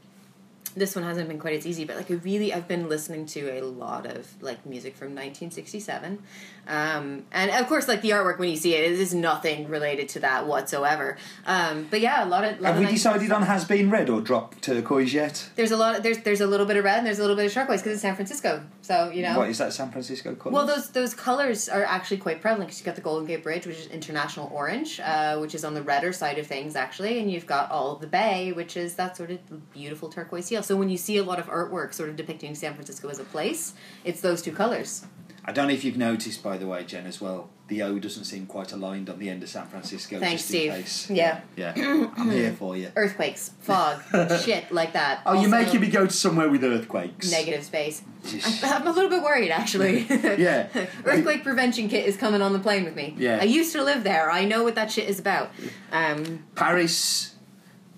this 0.75 0.95
one 0.95 1.05
hasn't 1.05 1.27
been 1.29 1.39
quite 1.39 1.57
as 1.57 1.65
easy, 1.65 1.85
but 1.85 1.95
like 1.95 2.11
I 2.11 2.15
really 2.15 2.53
I've 2.53 2.67
been 2.67 2.89
listening 2.89 3.25
to 3.27 3.59
a 3.59 3.61
lot 3.61 4.05
of 4.05 4.27
like 4.41 4.65
music 4.65 4.95
from 4.97 5.09
1967, 5.09 6.21
um, 6.67 7.23
and 7.31 7.51
of 7.51 7.67
course 7.67 7.87
like 7.87 8.01
the 8.01 8.11
artwork 8.11 8.39
when 8.39 8.49
you 8.49 8.57
see 8.57 8.75
it, 8.75 8.91
it 8.91 8.99
is 8.99 9.13
nothing 9.13 9.69
related 9.69 10.09
to 10.09 10.19
that 10.19 10.45
whatsoever. 10.45 11.17
Um, 11.45 11.87
but 11.89 12.01
yeah, 12.01 12.23
a 12.23 12.27
lot 12.27 12.43
of 12.43 12.59
lot 12.59 12.67
Have 12.67 12.75
of 12.75 12.79
we 12.79 12.85
19 12.85 12.95
decided 12.95 13.31
on 13.31 13.41
has 13.43 13.65
been 13.65 13.89
red 13.89 14.09
or 14.09 14.21
drop 14.21 14.59
turquoise 14.61 15.13
yet? 15.13 15.49
There's 15.55 15.71
a 15.71 15.77
lot. 15.77 16.03
there's 16.03 16.19
there's 16.19 16.41
a 16.41 16.47
little 16.47 16.65
bit 16.65 16.77
of 16.77 16.83
red 16.83 16.97
and 16.97 17.07
there's 17.07 17.19
a 17.19 17.21
little 17.21 17.35
bit 17.35 17.45
of 17.45 17.53
turquoise 17.53 17.81
because 17.81 17.93
it's 17.93 18.01
San 18.01 18.15
Francisco. 18.15 18.63
So 18.81 19.09
you 19.09 19.23
know. 19.23 19.37
What 19.37 19.49
is 19.49 19.57
that 19.59 19.73
San 19.73 19.91
Francisco 19.91 20.35
colour? 20.35 20.53
Well, 20.53 20.65
those 20.65 20.89
those 20.89 21.13
colors 21.13 21.69
are 21.69 21.83
actually 21.83 22.17
quite 22.17 22.41
prevalent 22.41 22.67
because 22.67 22.79
you've 22.79 22.85
got 22.85 22.95
the 22.95 23.01
Golden 23.01 23.25
Gate 23.25 23.43
Bridge, 23.43 23.65
which 23.65 23.77
is 23.77 23.87
international 23.87 24.51
orange, 24.53 24.99
uh, 24.99 25.37
which 25.37 25.55
is 25.55 25.63
on 25.63 25.73
the 25.73 25.81
redder 25.81 26.11
side 26.11 26.37
of 26.37 26.47
things 26.47 26.75
actually, 26.75 27.19
and 27.19 27.31
you've 27.31 27.47
got 27.47 27.71
all 27.71 27.93
of 27.93 28.01
the 28.01 28.07
Bay, 28.07 28.51
which 28.51 28.75
is 28.75 28.95
that 28.95 29.15
sort 29.15 29.31
of 29.31 29.71
beautiful 29.71 30.09
turquoise 30.09 30.47
teal. 30.47 30.63
So 30.63 30.75
when 30.75 30.89
you 30.89 30.97
see 30.97 31.17
a 31.17 31.23
lot 31.23 31.39
of 31.39 31.47
artwork 31.47 31.93
sort 31.93 32.09
of 32.09 32.15
depicting 32.15 32.55
San 32.55 32.73
Francisco 32.73 33.07
as 33.07 33.19
a 33.19 33.23
place, 33.23 33.73
it's 34.03 34.21
those 34.21 34.41
two 34.41 34.51
colors. 34.51 35.05
I 35.49 35.53
don't 35.53 35.67
know 35.69 35.73
if 35.73 35.85
you've 35.85 35.97
noticed, 35.97 36.43
by 36.43 36.57
the 36.57 36.67
way, 36.67 36.83
Jen, 36.83 37.05
as 37.07 37.21
well. 37.21 37.49
The 37.69 37.81
O 37.83 37.99
doesn't 37.99 38.25
seem 38.25 38.45
quite 38.47 38.73
aligned 38.73 39.09
on 39.09 39.17
the 39.17 39.29
end 39.29 39.43
of 39.43 39.49
San 39.49 39.65
Francisco. 39.67 40.19
Thanks, 40.19 40.41
just 40.43 40.53
in 40.53 40.59
Steve. 40.59 40.71
Case. 40.73 41.09
Yeah. 41.09 41.39
Yeah, 41.55 41.73
I'm 42.17 42.29
here 42.31 42.51
for 42.51 42.75
you. 42.75 42.91
Earthquakes, 42.97 43.51
fog, 43.59 44.01
shit 44.43 44.71
like 44.73 44.91
that. 44.93 45.21
Oh, 45.25 45.33
you're 45.33 45.43
Also, 45.43 45.49
making 45.51 45.81
me 45.81 45.87
go 45.87 46.05
to 46.05 46.11
somewhere 46.13 46.49
with 46.49 46.63
earthquakes. 46.65 47.31
negative 47.31 47.63
space. 47.63 48.01
Just- 48.25 48.63
I'm 48.65 48.85
a 48.87 48.91
little 48.91 49.09
bit 49.09 49.21
worried, 49.23 49.51
actually. 49.51 50.05
Yeah. 50.37 50.67
Earthquake 51.05 51.43
prevention 51.43 51.87
kit 51.87 52.05
is 52.05 52.17
coming 52.17 52.41
on 52.41 52.51
the 52.51 52.59
plane 52.59 52.83
with 52.83 52.95
me. 52.95 53.15
Yeah. 53.17 53.39
I 53.41 53.45
used 53.45 53.71
to 53.73 53.83
live 53.83 54.03
there. 54.03 54.29
I 54.29 54.43
know 54.45 54.63
what 54.63 54.75
that 54.75 54.91
shit 54.91 55.09
is 55.09 55.17
about. 55.19 55.51
Um, 55.93 56.43
Paris, 56.55 57.35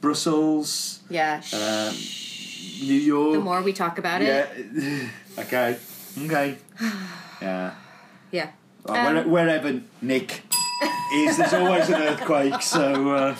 Brussels, 0.01 0.99
yeah. 1.09 1.41
um. 1.53 1.95
New 2.81 2.93
York. 2.93 3.33
the 3.33 3.39
more 3.41 3.61
we 3.61 3.73
talk 3.73 3.97
about 3.97 4.21
it, 4.21 4.49
Yeah. 4.71 5.09
okay. 5.43 5.77
Okay. 6.17 6.57
Yeah. 7.41 7.73
yeah. 8.31 8.49
Well, 8.85 8.97
Um, 9.07 9.15
where, 9.15 9.27
wherever 9.27 9.81
Nick 10.01 10.43
is, 11.13 11.37
there's 11.37 11.53
always 11.53 11.89
an 11.89 12.01
earthquake. 12.01 12.61
So 12.61 13.11
uh, 13.11 13.35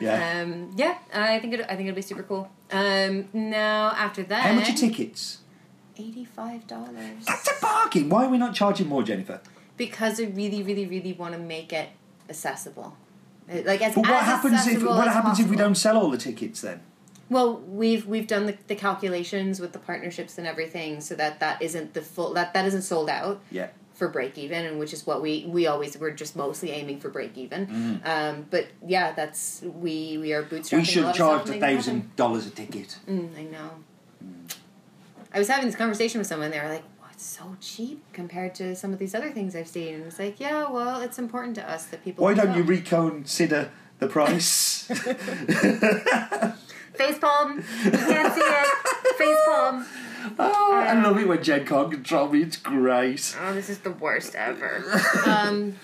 yeah. 0.00 0.42
Um, 0.42 0.72
yeah, 0.76 0.98
I 1.14 1.38
think 1.40 1.54
it, 1.54 1.60
I 1.68 1.76
think 1.76 1.88
it'll 1.88 1.96
be 1.96 2.02
super 2.02 2.22
cool. 2.22 2.50
Um, 2.70 3.28
now 3.32 3.92
after 3.96 4.22
that, 4.24 4.42
How 4.42 4.52
much 4.52 4.70
are 4.70 4.74
tickets? 4.74 5.38
Eighty-five 5.98 6.66
dollars. 6.66 7.24
That's 7.26 7.48
a 7.48 7.60
bargain. 7.60 8.08
Why 8.08 8.26
are 8.26 8.28
we 8.28 8.38
not 8.38 8.54
charging 8.54 8.86
more, 8.88 9.02
Jennifer? 9.02 9.40
Because 9.76 10.20
I 10.20 10.24
really, 10.24 10.62
really, 10.62 10.86
really 10.86 11.12
want 11.12 11.34
to 11.34 11.38
make 11.40 11.72
it 11.72 11.88
accessible. 12.28 12.96
Like 13.48 13.80
as, 13.80 13.94
But 13.94 14.02
what 14.02 14.10
as 14.10 14.24
happens 14.24 14.66
if 14.66 14.82
what 14.84 15.08
happens 15.08 15.40
if 15.40 15.48
we 15.48 15.56
don't 15.56 15.74
sell 15.74 15.96
all 15.96 16.10
the 16.10 16.18
tickets 16.18 16.60
then? 16.60 16.80
Well, 17.30 17.56
we've 17.58 18.06
we've 18.06 18.26
done 18.26 18.46
the, 18.46 18.56
the 18.68 18.74
calculations 18.74 19.60
with 19.60 19.72
the 19.72 19.78
partnerships 19.78 20.38
and 20.38 20.46
everything, 20.46 21.00
so 21.00 21.14
that 21.16 21.40
that 21.40 21.60
isn't 21.60 21.94
the 21.94 22.00
full 22.00 22.32
that 22.34 22.54
that 22.54 22.64
isn't 22.66 22.82
sold 22.82 23.10
out 23.10 23.40
Yeah. 23.50 23.68
for 23.94 24.08
break 24.08 24.38
even, 24.38 24.64
and 24.64 24.78
which 24.78 24.92
is 24.94 25.06
what 25.06 25.20
we 25.20 25.44
we 25.46 25.66
always 25.66 25.98
we're 25.98 26.10
just 26.10 26.36
mostly 26.36 26.70
aiming 26.70 27.00
for 27.00 27.10
break 27.10 27.36
even. 27.36 27.66
Mm-hmm. 27.66 27.96
Um, 28.08 28.46
but 28.50 28.68
yeah, 28.86 29.12
that's 29.12 29.60
we 29.62 30.16
we 30.18 30.32
are 30.32 30.42
bootstrapping. 30.42 30.78
We 30.78 30.84
should 30.84 31.14
charge 31.14 31.48
a 31.50 31.52
and 31.52 31.60
making 31.60 31.62
it 31.62 31.74
thousand 31.76 32.16
dollars 32.16 32.46
a 32.46 32.50
ticket. 32.50 32.98
Mm, 33.06 33.36
I 33.38 33.42
know. 33.42 33.70
I 35.34 35.38
was 35.38 35.48
having 35.48 35.66
this 35.66 35.76
conversation 35.76 36.18
with 36.20 36.26
someone. 36.26 36.50
They 36.50 36.58
were 36.60 36.68
like, 36.68 36.84
"Well, 36.98 37.10
it's 37.12 37.26
so 37.26 37.56
cheap 37.60 38.02
compared 38.14 38.54
to 38.54 38.74
some 38.74 38.94
of 38.94 38.98
these 38.98 39.14
other 39.14 39.30
things 39.30 39.54
I've 39.54 39.68
seen." 39.68 39.96
And 39.96 40.04
it's 40.06 40.18
like, 40.18 40.40
"Yeah, 40.40 40.70
well, 40.70 41.02
it's 41.02 41.18
important 41.18 41.56
to 41.56 41.70
us 41.70 41.84
that 41.86 42.02
people." 42.02 42.24
Why 42.24 42.32
don't 42.32 42.56
you 42.56 42.62
reconsider 42.62 43.70
the 43.98 44.06
price? 44.08 44.88
face 46.98 47.18
palm? 47.18 47.56
You 47.84 47.90
can't 47.90 48.34
see 48.34 48.40
it. 48.40 49.16
Face 49.16 49.38
palm. 49.46 49.86
oh, 50.38 50.72
I 50.74 51.00
love 51.00 51.18
it 51.18 51.28
when 51.28 51.42
Jen 51.42 51.64
can't 51.64 51.90
control 51.90 52.28
me. 52.28 52.42
It's 52.42 52.56
great. 52.56 53.36
Oh, 53.40 53.54
this 53.54 53.70
is 53.70 53.78
the 53.78 53.90
worst 53.90 54.34
ever. 54.34 54.84
um, 55.26 55.76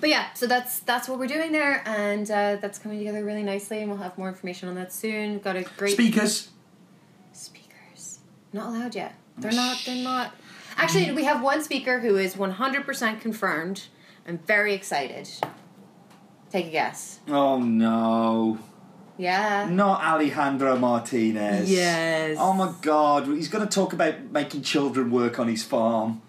but 0.00 0.10
yeah, 0.10 0.32
so 0.34 0.46
that's 0.46 0.80
that's 0.80 1.08
what 1.08 1.18
we're 1.18 1.26
doing 1.26 1.52
there, 1.52 1.82
and 1.86 2.30
uh, 2.30 2.56
that's 2.56 2.78
coming 2.78 2.98
together 2.98 3.24
really 3.24 3.42
nicely, 3.42 3.80
and 3.80 3.90
we'll 3.90 4.00
have 4.00 4.16
more 4.18 4.28
information 4.28 4.68
on 4.68 4.74
that 4.74 4.92
soon. 4.92 5.32
We've 5.32 5.44
got 5.44 5.56
a 5.56 5.62
great 5.76 5.92
Speakers. 5.92 6.50
speakers. 7.32 8.18
Not 8.52 8.68
allowed 8.68 8.94
yet. 8.94 9.14
They're 9.38 9.52
not. 9.52 9.82
They're 9.86 10.02
not. 10.02 10.34
Actually, 10.76 11.12
we 11.12 11.24
have 11.24 11.42
one 11.42 11.62
speaker 11.62 12.00
who 12.00 12.16
is 12.16 12.36
one 12.36 12.52
hundred 12.52 12.84
percent 12.84 13.20
confirmed. 13.20 13.84
I'm 14.26 14.38
very 14.38 14.74
excited. 14.74 15.28
Take 16.50 16.66
a 16.66 16.70
guess. 16.70 17.20
Oh 17.28 17.58
no. 17.58 18.58
Yeah. 19.18 19.68
Not 19.70 20.02
Alejandro 20.02 20.76
Martinez. 20.76 21.70
Yes. 21.70 22.36
Oh 22.40 22.52
my 22.52 22.72
god, 22.82 23.26
he's 23.26 23.48
going 23.48 23.66
to 23.66 23.72
talk 23.74 23.92
about 23.92 24.20
making 24.30 24.62
children 24.62 25.10
work 25.10 25.38
on 25.38 25.48
his 25.48 25.62
farm. 25.64 26.20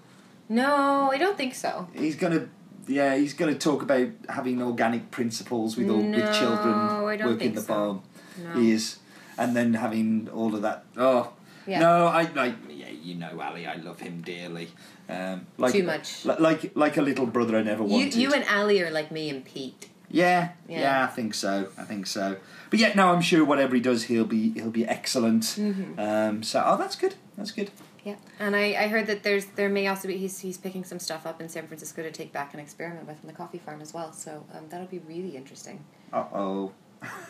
No, 0.49 1.09
I 1.11 1.17
don't 1.17 1.37
think 1.37 1.53
so. 1.55 1.87
He's 1.93 2.15
going 2.15 2.33
to, 2.33 2.49
yeah, 2.87 3.15
he's 3.17 3.33
going 3.33 3.51
to 3.53 3.59
talk 3.59 3.81
about 3.81 4.07
having 4.29 4.61
organic 4.61 5.11
principles 5.11 5.75
with 5.75 5.89
all 5.89 6.01
No, 6.01 6.17
with 6.17 6.33
children 6.33 6.73
I 6.73 7.17
don't 7.17 7.27
working 7.27 7.37
think 7.39 7.55
the 7.55 7.61
so. 7.61 7.67
farm. 7.67 8.01
No. 8.41 8.53
He 8.61 8.71
is, 8.71 8.99
and 9.37 9.55
then 9.55 9.73
having 9.73 10.29
all 10.33 10.55
of 10.55 10.61
that. 10.61 10.85
Oh 10.95 11.33
Yeah. 11.65 11.79
no, 11.79 12.05
I 12.07 12.21
like 12.33 12.55
yeah, 12.69 12.89
you 12.89 13.15
know 13.15 13.37
Ali, 13.41 13.65
I 13.65 13.75
love 13.75 13.99
him 13.99 14.21
dearly. 14.21 14.69
Um, 15.09 15.47
like 15.57 15.73
Too 15.73 15.83
much. 15.83 16.23
li- 16.25 16.35
like 16.39 16.71
like 16.75 16.95
a 16.97 17.01
little 17.01 17.25
brother 17.25 17.57
I 17.57 17.63
never 17.63 17.83
You, 17.83 17.89
wanted. 17.89 18.15
you 18.15 18.31
and 18.33 18.45
Ali 18.53 18.81
are 18.83 18.91
like 18.91 19.11
me 19.11 19.29
and 19.29 19.43
Pete. 19.43 19.89
Yeah, 20.09 20.49
Yeah. 20.67 20.79
yeah, 20.81 21.03
I 21.03 21.07
think 21.07 21.33
so. 21.33 21.67
I 21.77 21.83
think 21.83 22.07
so. 22.07 22.37
But 22.69 22.79
yeah, 22.79 22.93
no, 22.95 23.13
I'm 23.13 23.21
sure 23.21 23.43
whatever 23.45 23.75
he 23.75 23.81
does, 23.81 24.03
he'll 24.03 24.25
be 24.25 24.51
he'll 24.51 24.71
be 24.71 24.85
excellent. 24.85 25.43
Mm-hmm. 25.43 25.99
Um, 25.99 26.43
so 26.43 26.63
oh, 26.65 26.77
that's 26.77 26.95
good. 26.95 27.15
That's 27.37 27.51
good. 27.51 27.71
Yeah, 28.03 28.15
and 28.39 28.55
I, 28.55 28.73
I 28.83 28.87
heard 28.87 29.07
that 29.07 29.23
there's 29.23 29.45
there 29.57 29.67
may 29.69 29.87
also 29.87 30.07
be 30.07 30.17
he's 30.17 30.39
he's 30.39 30.57
picking 30.57 30.83
some 30.85 30.99
stuff 30.99 31.25
up 31.27 31.41
in 31.41 31.49
San 31.49 31.67
Francisco 31.67 32.03
to 32.03 32.11
take 32.11 32.31
back 32.31 32.53
and 32.53 32.61
experiment 32.61 33.05
with 33.07 33.17
in 33.21 33.27
the 33.27 33.33
coffee 33.33 33.57
farm 33.57 33.81
as 33.81 33.93
well. 33.93 34.13
So 34.13 34.45
um, 34.53 34.65
that'll 34.69 34.87
be 34.87 34.99
really 34.99 35.35
interesting. 35.35 35.83
Uh 36.13 36.23
oh. 36.33 36.71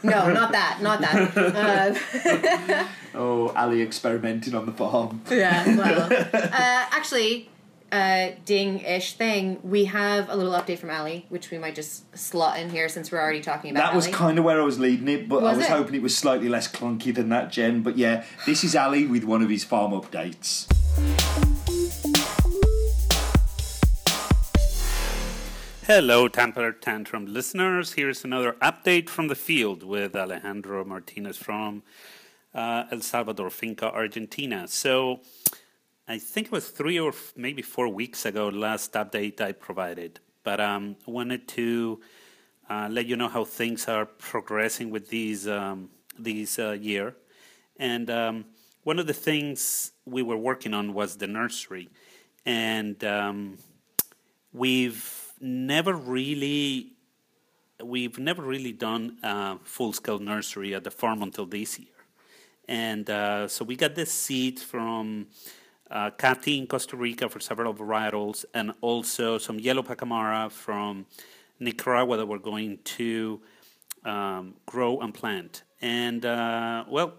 No, 0.02 0.32
not 0.32 0.54
that, 0.54 0.80
not 0.82 1.02
that. 1.02 1.36
Uh, 1.36 2.88
Oh, 3.20 3.50
Ali 3.50 3.82
experimenting 3.82 4.56
on 4.56 4.66
the 4.66 4.72
farm. 4.72 5.22
yeah, 5.30 5.76
well, 5.76 6.04
uh, 6.34 6.50
actually, 6.92 7.50
uh, 7.92 8.30
ding-ish 8.46 9.14
thing. 9.14 9.60
We 9.64 9.86
have 9.86 10.30
a 10.30 10.36
little 10.36 10.54
update 10.54 10.80
from 10.80 10.90
Ali, 10.90 11.26
which 11.30 11.52
we 11.52 11.58
might 11.58 11.76
just 11.76 12.18
slot 12.18 12.60
in 12.60 12.70
here 12.70 12.90
since 12.90 13.12
we're 13.12 13.20
already 13.22 13.42
talking 13.42 13.72
about. 13.72 13.88
That 13.92 13.96
was 13.96 14.06
Ali. 14.08 14.14
kind 14.14 14.40
of 14.40 14.46
where 14.46 14.60
I 14.62 14.64
was 14.66 14.80
leading 14.80 15.08
it, 15.08 15.30
but 15.30 15.40
I 15.40 15.44
Was 15.44 15.58
was 15.58 15.66
it? 15.68 15.72
hoping 15.72 15.96
it 15.96 16.02
was 16.02 16.16
slightly 16.18 16.50
less 16.50 16.68
clunky 16.70 17.14
than 17.14 17.30
that, 17.30 17.52
Jen. 17.52 17.82
But 17.84 17.98
yeah, 17.98 18.26
this 18.46 18.64
is 18.64 18.76
Ali 18.76 19.06
with 19.08 19.24
one 19.24 19.42
of 19.42 19.50
his 19.50 19.64
farm 19.64 19.92
updates. 19.94 20.68
Hello, 25.86 26.28
Tamper 26.28 26.74
Tantrum 26.74 27.26
listeners. 27.26 27.94
Here's 27.94 28.26
another 28.26 28.54
update 28.62 29.08
from 29.08 29.30
the 29.30 29.36
field 29.36 29.84
with 29.84 30.16
Alejandro 30.18 30.84
Martinez 30.84 31.38
from 31.38 31.84
uh, 32.54 32.84
El 32.92 33.00
Salvador, 33.00 33.50
Finca, 33.50 33.90
Argentina. 33.94 34.68
So, 34.68 35.22
I 36.10 36.20
think 36.20 36.48
it 36.48 36.52
was 36.54 36.70
three 36.70 36.98
or 36.98 37.12
maybe 37.36 37.62
four 37.62 37.90
weeks 37.90 38.26
ago, 38.26 38.48
last 38.48 38.94
update 38.94 39.42
I 39.42 39.52
provided. 39.52 40.22
But 40.44 40.62
um, 40.62 40.96
wanted 41.06 41.50
to 41.50 42.00
uh, 42.70 42.88
let 42.90 43.08
you 43.08 43.18
know 43.18 43.28
how 43.28 43.44
things 43.44 43.90
are 43.90 44.06
progressing 44.06 44.90
with 44.90 45.10
these 45.10 45.50
um, 45.50 45.90
these 46.18 46.60
uh, 46.60 46.72
year. 46.72 47.16
And 47.76 48.10
um, 48.10 48.46
one 48.84 49.00
of 49.00 49.08
the 49.08 49.14
things 49.14 49.92
we 50.06 50.22
were 50.24 50.38
working 50.38 50.74
on 50.74 50.94
was 50.94 51.18
the 51.18 51.28
nursery, 51.28 51.90
and 52.46 53.04
um, 53.04 53.58
we've 54.54 55.34
never 55.42 55.94
really 55.94 56.94
we've 57.84 58.18
never 58.18 58.44
really 58.44 58.72
done 58.72 59.18
a 59.24 59.58
full 59.64 59.92
scale 59.92 60.20
nursery 60.20 60.74
at 60.74 60.86
the 60.86 60.92
farm 60.92 61.22
until 61.22 61.46
this 61.46 61.78
year. 61.78 61.90
And 62.70 63.10
uh, 63.10 63.50
so 63.50 63.66
we 63.66 63.76
got 63.76 63.96
this 63.96 64.12
seed 64.12 64.58
from 64.60 65.28
uh, 65.90 66.12
in 66.46 66.68
Costa 66.68 66.96
Rica 66.96 67.30
for 67.30 67.40
several 67.40 67.74
varietals, 67.74 68.46
and 68.54 68.74
also 68.82 69.38
some 69.38 69.60
yellow 69.60 69.84
pacamara 69.84 70.52
from 70.52 71.06
Nicaragua 71.60 72.18
that 72.18 72.26
we're 72.28 72.38
going 72.38 72.80
to 72.84 73.42
um, 74.04 74.56
grow 74.66 75.00
and 75.00 75.14
plant. 75.14 75.64
And 75.82 76.26
uh, 76.26 76.86
well, 76.90 77.14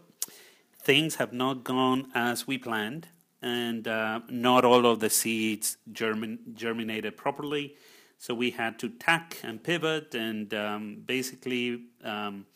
things 0.83 1.17
have 1.17 1.33
not 1.33 1.65
gone 1.65 2.09
as 2.15 2.47
we 2.47 2.59
planned, 2.59 3.09
and 3.43 3.87
uh, 3.87 4.21
not 4.29 4.65
all 4.65 4.87
of 4.87 5.01
the 5.01 5.11
seeds 5.11 5.77
germin- 5.93 6.55
germinated 6.55 7.17
properly. 7.17 7.77
So 8.19 8.35
we 8.35 8.51
had 8.51 8.79
to 8.81 8.89
tack 8.89 9.39
and 9.45 9.63
pivot, 9.63 10.15
and 10.15 10.53
um, 10.55 11.03
basically 11.07 11.85
um, 12.03 12.47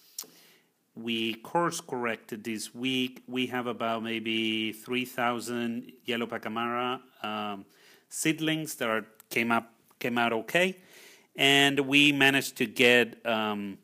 we 0.94 1.34
course 1.34 1.80
corrected 1.80 2.44
this 2.44 2.74
week. 2.74 3.22
We 3.26 3.46
have 3.46 3.66
about 3.66 4.02
maybe 4.02 4.72
3,000 4.72 5.92
yellow 6.04 6.26
pacamara 6.26 7.00
um, 7.22 7.64
seedlings 8.08 8.74
that 8.76 8.88
are, 8.88 9.06
came 9.30 9.50
up 9.50 9.72
came 9.98 10.18
out 10.18 10.32
okay, 10.32 10.76
and 11.36 11.78
we 11.80 12.10
managed 12.10 12.56
to 12.56 12.66
get 12.66 13.24
um, 13.24 13.78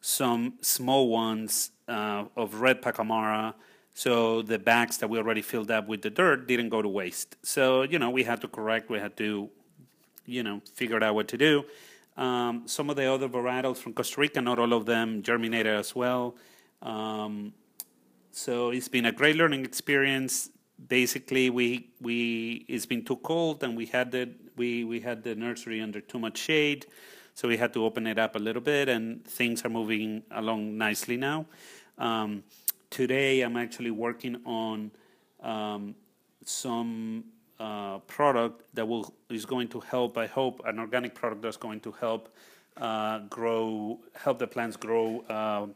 some 0.00 0.54
small 0.60 1.08
ones 1.08 1.70
uh, 1.88 2.24
of 2.36 2.60
red 2.60 2.82
pacamara. 2.82 3.54
So 3.94 4.42
the 4.42 4.58
bags 4.58 4.98
that 4.98 5.08
we 5.08 5.18
already 5.18 5.42
filled 5.42 5.70
up 5.70 5.86
with 5.86 6.02
the 6.02 6.10
dirt 6.10 6.48
didn't 6.48 6.70
go 6.70 6.82
to 6.82 6.88
waste. 6.88 7.36
So 7.42 7.82
you 7.82 7.98
know 7.98 8.10
we 8.10 8.24
had 8.24 8.40
to 8.42 8.48
correct. 8.48 8.90
We 8.90 8.98
had 8.98 9.16
to 9.18 9.48
you 10.26 10.42
know 10.42 10.60
figure 10.74 11.02
out 11.02 11.14
what 11.14 11.28
to 11.28 11.38
do. 11.38 11.64
Um, 12.20 12.64
some 12.66 12.90
of 12.90 12.96
the 12.96 13.10
other 13.10 13.30
varietals 13.30 13.78
from 13.78 13.94
Costa 13.94 14.20
Rica, 14.20 14.42
not 14.42 14.58
all 14.58 14.74
of 14.74 14.84
them 14.84 15.22
germinated 15.22 15.74
as 15.74 15.96
well. 15.96 16.36
Um, 16.82 17.54
so 18.30 18.70
it's 18.70 18.88
been 18.88 19.06
a 19.06 19.12
great 19.12 19.36
learning 19.36 19.64
experience. 19.64 20.50
Basically, 20.88 21.48
we 21.48 21.88
we 22.02 22.66
it's 22.68 22.84
been 22.84 23.04
too 23.06 23.16
cold, 23.16 23.64
and 23.64 23.74
we 23.74 23.86
had 23.86 24.12
the 24.12 24.28
we 24.56 24.84
we 24.84 25.00
had 25.00 25.22
the 25.22 25.34
nursery 25.34 25.80
under 25.80 26.02
too 26.02 26.18
much 26.18 26.36
shade, 26.36 26.84
so 27.34 27.48
we 27.48 27.56
had 27.56 27.72
to 27.72 27.84
open 27.86 28.06
it 28.06 28.18
up 28.18 28.36
a 28.36 28.38
little 28.38 28.62
bit, 28.62 28.90
and 28.90 29.24
things 29.24 29.64
are 29.64 29.70
moving 29.70 30.22
along 30.30 30.76
nicely 30.76 31.16
now. 31.16 31.46
Um, 31.96 32.44
today, 32.90 33.40
I'm 33.40 33.56
actually 33.56 33.92
working 33.92 34.36
on 34.44 34.90
um, 35.42 35.94
some 36.44 37.24
uh, 37.60 37.98
product 38.06 38.62
that 38.74 38.86
will 38.88 39.14
is 39.28 39.44
going 39.44 39.68
to 39.68 39.80
help. 39.80 40.16
I 40.16 40.26
hope 40.26 40.62
an 40.64 40.78
organic 40.78 41.14
product 41.14 41.42
that's 41.42 41.58
going 41.58 41.80
to 41.80 41.92
help 41.92 42.34
uh, 42.78 43.18
grow, 43.28 44.00
help 44.14 44.38
the 44.38 44.46
plants 44.46 44.76
grow 44.76 45.20
uh, 45.28 45.66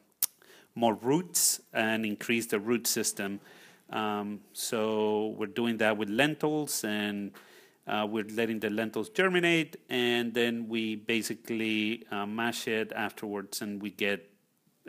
more 0.74 0.94
roots 0.94 1.60
and 1.72 2.06
increase 2.06 2.46
the 2.46 2.58
root 2.58 2.86
system. 2.86 3.38
Um, 3.90 4.40
so 4.54 5.34
we're 5.38 5.54
doing 5.62 5.76
that 5.78 5.96
with 5.96 6.08
lentils 6.08 6.84
and. 6.84 7.30
Uh, 7.86 8.06
we're 8.10 8.24
letting 8.32 8.58
the 8.60 8.70
lentils 8.70 9.10
germinate, 9.10 9.76
and 9.90 10.32
then 10.32 10.66
we 10.68 10.96
basically 10.96 12.02
uh, 12.10 12.24
mash 12.24 12.66
it 12.66 12.90
afterwards, 12.96 13.60
and 13.60 13.82
we 13.82 13.90
get 13.90 14.26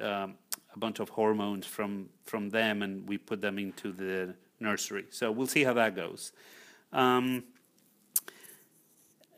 um, 0.02 0.36
a 0.74 0.80
bunch 0.80 1.00
of 1.02 1.10
hormones 1.10 1.66
from 1.66 2.08
from 2.24 2.50
them, 2.52 2.82
and 2.84 3.06
we 3.10 3.18
put 3.18 3.42
them 3.42 3.60
into 3.60 3.92
the 3.92 4.34
nursery. 4.62 5.06
So 5.10 5.30
we'll 5.30 5.48
see 5.48 5.66
how 5.66 5.74
that 5.74 5.94
goes. 5.94 6.32
Um, 6.92 7.44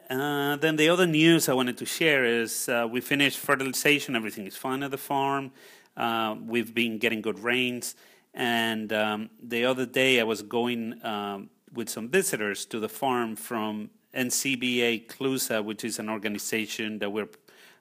uh, 0.10 0.56
then 0.56 0.78
the 0.78 0.89
other 0.89 1.06
news 1.06 1.50
I 1.50 1.54
wanted 1.54 1.78
to 1.78 1.86
share 1.86 2.24
is 2.24 2.70
uh, 2.70 2.88
we 2.89 3.02
finished 3.02 3.39
fertilization. 3.39 4.16
Everything 4.16 4.48
is 4.48 4.56
fine 4.56 4.84
at 4.84 4.91
the 4.91 4.98
farm. 4.98 5.52
Uh, 5.98 6.36
we've 6.45 6.74
been 6.74 6.98
getting 6.98 7.22
good 7.22 7.39
rains. 7.39 7.95
And 8.34 8.93
um, 8.93 9.30
the 9.41 9.66
other 9.66 9.86
day 9.86 10.20
I 10.20 10.24
was 10.24 10.41
going 10.43 11.04
um, 11.04 11.50
with 11.74 11.89
some 11.89 12.08
visitors 12.08 12.66
to 12.68 12.80
the 12.80 12.88
farm 12.88 13.36
from 13.36 13.89
NCBA 14.14 15.08
CLUSA, 15.08 15.64
which 15.64 15.84
is 15.84 16.00
an 16.00 16.10
organization 16.10 17.00
that 17.00 17.12
we're 17.12 17.28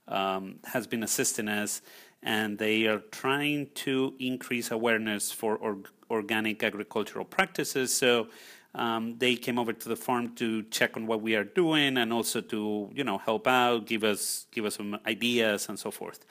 um, 0.09 0.61
has 0.65 0.87
been 0.87 1.03
assisting 1.03 1.49
us, 1.49 1.83
and 2.23 2.59
they 2.59 2.87
are 2.87 3.01
trying 3.11 3.69
to 3.75 4.15
increase 4.19 4.71
awareness 4.71 5.33
for 5.33 5.57
org- 5.57 5.89
organic 6.11 6.63
agricultural 6.63 7.25
practices. 7.25 7.93
So 7.93 8.29
um, 8.77 9.17
they 9.19 9.37
came 9.37 9.59
over 9.59 9.73
to 9.73 9.89
the 9.89 9.97
farm 9.97 10.35
to 10.37 10.63
check 10.65 10.97
on 10.97 11.07
what 11.07 11.23
we 11.23 11.35
are 11.35 11.45
doing 11.45 11.97
and 11.97 12.13
also 12.13 12.41
to 12.43 12.91
you 12.95 13.05
know 13.05 13.19
help 13.19 13.47
out, 13.47 13.87
give 13.87 14.05
us 14.05 14.47
give 14.53 14.65
us 14.67 14.77
some 14.77 14.99
ideas 15.07 15.69
and 15.69 15.79
so 15.79 15.91
forth. 15.91 16.25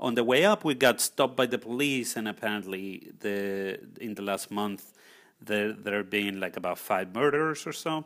On 0.00 0.14
the 0.16 0.24
way 0.24 0.44
up, 0.44 0.64
we 0.64 0.74
got 0.74 1.00
stopped 1.00 1.36
by 1.36 1.46
the 1.46 1.58
police, 1.58 2.16
and 2.16 2.26
apparently 2.26 3.12
the 3.20 3.78
in 4.00 4.14
the 4.14 4.22
last 4.22 4.50
month 4.50 4.92
there 5.40 5.72
there 5.72 5.98
have 5.98 6.10
been 6.10 6.40
like 6.40 6.56
about 6.56 6.78
five 6.78 7.14
murders 7.14 7.66
or 7.66 7.72
so. 7.72 8.04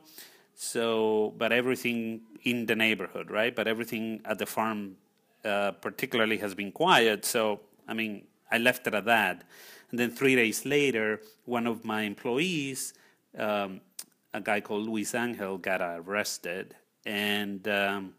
So, 0.54 1.34
but 1.38 1.50
everything 1.52 2.20
in 2.42 2.66
the 2.66 2.76
neighborhood, 2.76 3.30
right? 3.30 3.54
But 3.54 3.68
everything 3.68 4.20
at 4.24 4.38
the 4.38 4.46
farm, 4.46 4.96
uh, 5.44 5.70
particularly, 5.70 6.36
has 6.38 6.52
been 6.54 6.72
quiet. 6.72 7.24
So, 7.24 7.60
I 7.86 7.94
mean, 7.94 8.24
I 8.50 8.58
left 8.58 8.86
it 8.88 8.94
at 8.94 9.04
that. 9.04 9.44
And 9.90 10.00
then 10.00 10.10
three 10.10 10.34
days 10.34 10.66
later, 10.66 11.20
one 11.44 11.66
of 11.68 11.84
my 11.84 12.02
employees 12.02 12.92
um, 13.36 13.80
a 14.32 14.40
guy 14.40 14.60
called 14.60 14.86
Luis 14.86 15.14
Angel 15.14 15.58
got 15.58 15.80
arrested, 15.80 16.74
and 17.04 17.66
um, 17.68 18.14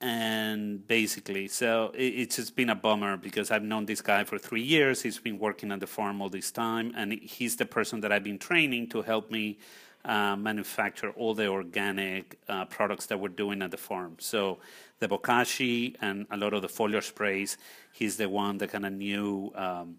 and 0.00 0.86
basically, 0.86 1.48
so 1.48 1.92
it, 1.94 2.04
it's 2.04 2.36
just 2.36 2.56
been 2.56 2.70
a 2.70 2.74
bummer 2.74 3.16
because 3.16 3.50
I've 3.50 3.62
known 3.62 3.86
this 3.86 4.00
guy 4.00 4.24
for 4.24 4.38
three 4.38 4.62
years. 4.62 5.02
He's 5.02 5.18
been 5.18 5.38
working 5.38 5.70
on 5.72 5.78
the 5.78 5.86
farm 5.86 6.22
all 6.22 6.30
this 6.30 6.50
time, 6.50 6.92
and 6.96 7.12
he's 7.12 7.56
the 7.56 7.66
person 7.66 8.00
that 8.00 8.12
I've 8.12 8.24
been 8.24 8.38
training 8.38 8.88
to 8.90 9.02
help 9.02 9.30
me 9.30 9.58
uh, 10.04 10.36
manufacture 10.36 11.10
all 11.10 11.34
the 11.34 11.48
organic 11.48 12.38
uh, 12.48 12.64
products 12.64 13.06
that 13.06 13.20
we're 13.20 13.28
doing 13.28 13.60
at 13.60 13.70
the 13.70 13.76
farm. 13.76 14.16
So 14.18 14.58
the 14.98 15.08
bokashi 15.08 15.96
and 16.00 16.26
a 16.30 16.36
lot 16.36 16.54
of 16.54 16.62
the 16.62 16.68
foliar 16.68 17.02
sprays, 17.02 17.58
he's 17.92 18.16
the 18.16 18.28
one 18.28 18.58
that 18.58 18.70
kind 18.70 18.86
of 18.86 18.92
knew. 18.92 19.52
Um, 19.54 19.96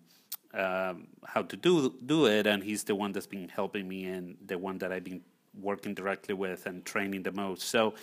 um, 0.53 1.07
how 1.25 1.41
to 1.43 1.55
do 1.55 1.93
do 2.05 2.25
it, 2.25 2.47
and 2.47 2.63
he's 2.63 2.83
the 2.83 2.95
one 2.95 3.11
that's 3.11 3.27
been 3.27 3.49
helping 3.49 3.87
me 3.87 4.05
and 4.05 4.37
the 4.45 4.57
one 4.57 4.77
that 4.79 4.91
I've 4.91 5.03
been 5.03 5.21
working 5.59 5.93
directly 5.93 6.33
with 6.33 6.65
and 6.65 6.85
training 6.85 7.23
the 7.23 7.31
most. 7.31 7.63
So 7.63 7.93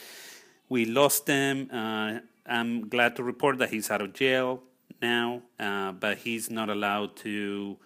we 0.68 0.84
lost 0.84 1.26
him. 1.26 1.70
Uh, 1.72 2.20
I'm 2.46 2.88
glad 2.88 3.16
to 3.16 3.22
report 3.22 3.58
that 3.58 3.70
he's 3.70 3.90
out 3.90 4.02
of 4.02 4.12
jail 4.12 4.62
now, 5.00 5.42
uh, 5.58 5.92
but 5.92 6.18
he's 6.18 6.50
not 6.50 6.70
allowed 6.70 7.16
to 7.16 7.76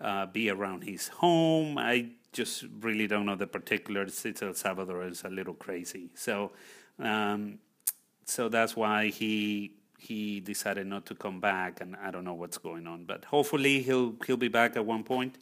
uh, 0.00 0.26
be 0.26 0.50
around 0.50 0.84
his 0.84 1.08
home. 1.08 1.78
I 1.78 2.10
just 2.32 2.64
really 2.80 3.06
don't 3.06 3.26
know 3.26 3.36
the 3.36 3.46
particulars. 3.46 4.24
It's 4.24 4.42
El 4.42 4.54
Salvador 4.54 5.04
is 5.04 5.24
a 5.24 5.30
little 5.30 5.54
crazy, 5.54 6.10
so 6.14 6.52
um, 6.98 7.58
so 8.24 8.48
that's 8.48 8.76
why 8.76 9.08
he 9.08 9.72
he 9.98 10.40
decided 10.40 10.86
not 10.86 11.04
to 11.06 11.14
come 11.14 11.40
back, 11.40 11.80
and 11.80 11.96
I 11.96 12.10
don't 12.10 12.24
know 12.24 12.34
what's 12.34 12.56
going 12.56 12.86
on. 12.86 13.04
But 13.04 13.26
hopefully 13.26 13.82
he'll 13.82 14.14
he'll 14.26 14.36
be 14.36 14.48
back 14.48 14.76
at 14.76 14.86
one 14.86 15.04
point. 15.04 15.36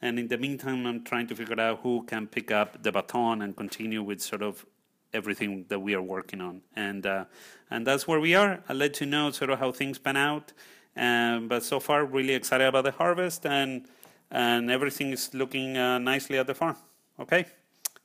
And 0.00 0.18
in 0.18 0.28
the 0.28 0.36
meantime, 0.36 0.86
I'm 0.86 1.02
trying 1.04 1.28
to 1.28 1.34
figure 1.34 1.60
out 1.60 1.80
who 1.82 2.04
can 2.04 2.26
pick 2.26 2.50
up 2.50 2.82
the 2.82 2.92
baton 2.92 3.40
and 3.40 3.56
continue 3.56 4.02
with 4.02 4.20
sort 4.20 4.42
of 4.42 4.66
everything 5.14 5.64
that 5.68 5.78
we 5.78 5.94
are 5.94 6.02
working 6.02 6.40
on. 6.40 6.62
And 6.76 7.06
uh, 7.06 7.24
and 7.70 7.86
that's 7.86 8.06
where 8.06 8.20
we 8.20 8.34
are. 8.34 8.62
I'll 8.68 8.76
let 8.76 9.00
you 9.00 9.06
know 9.06 9.30
sort 9.30 9.50
of 9.50 9.58
how 9.58 9.72
things 9.72 9.98
pan 9.98 10.16
out. 10.16 10.52
Um, 10.94 11.48
but 11.48 11.62
so 11.64 11.80
far, 11.80 12.04
really 12.04 12.34
excited 12.34 12.66
about 12.66 12.84
the 12.84 12.92
harvest, 12.92 13.46
and 13.46 13.86
and 14.30 14.70
everything 14.70 15.12
is 15.12 15.32
looking 15.32 15.76
uh, 15.76 15.98
nicely 15.98 16.38
at 16.38 16.46
the 16.46 16.54
farm. 16.54 16.76
Okay, 17.18 17.46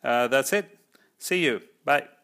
uh, 0.04 0.28
that's 0.28 0.54
it. 0.54 0.78
See 1.18 1.44
you. 1.44 1.62
Bye. 1.84 2.17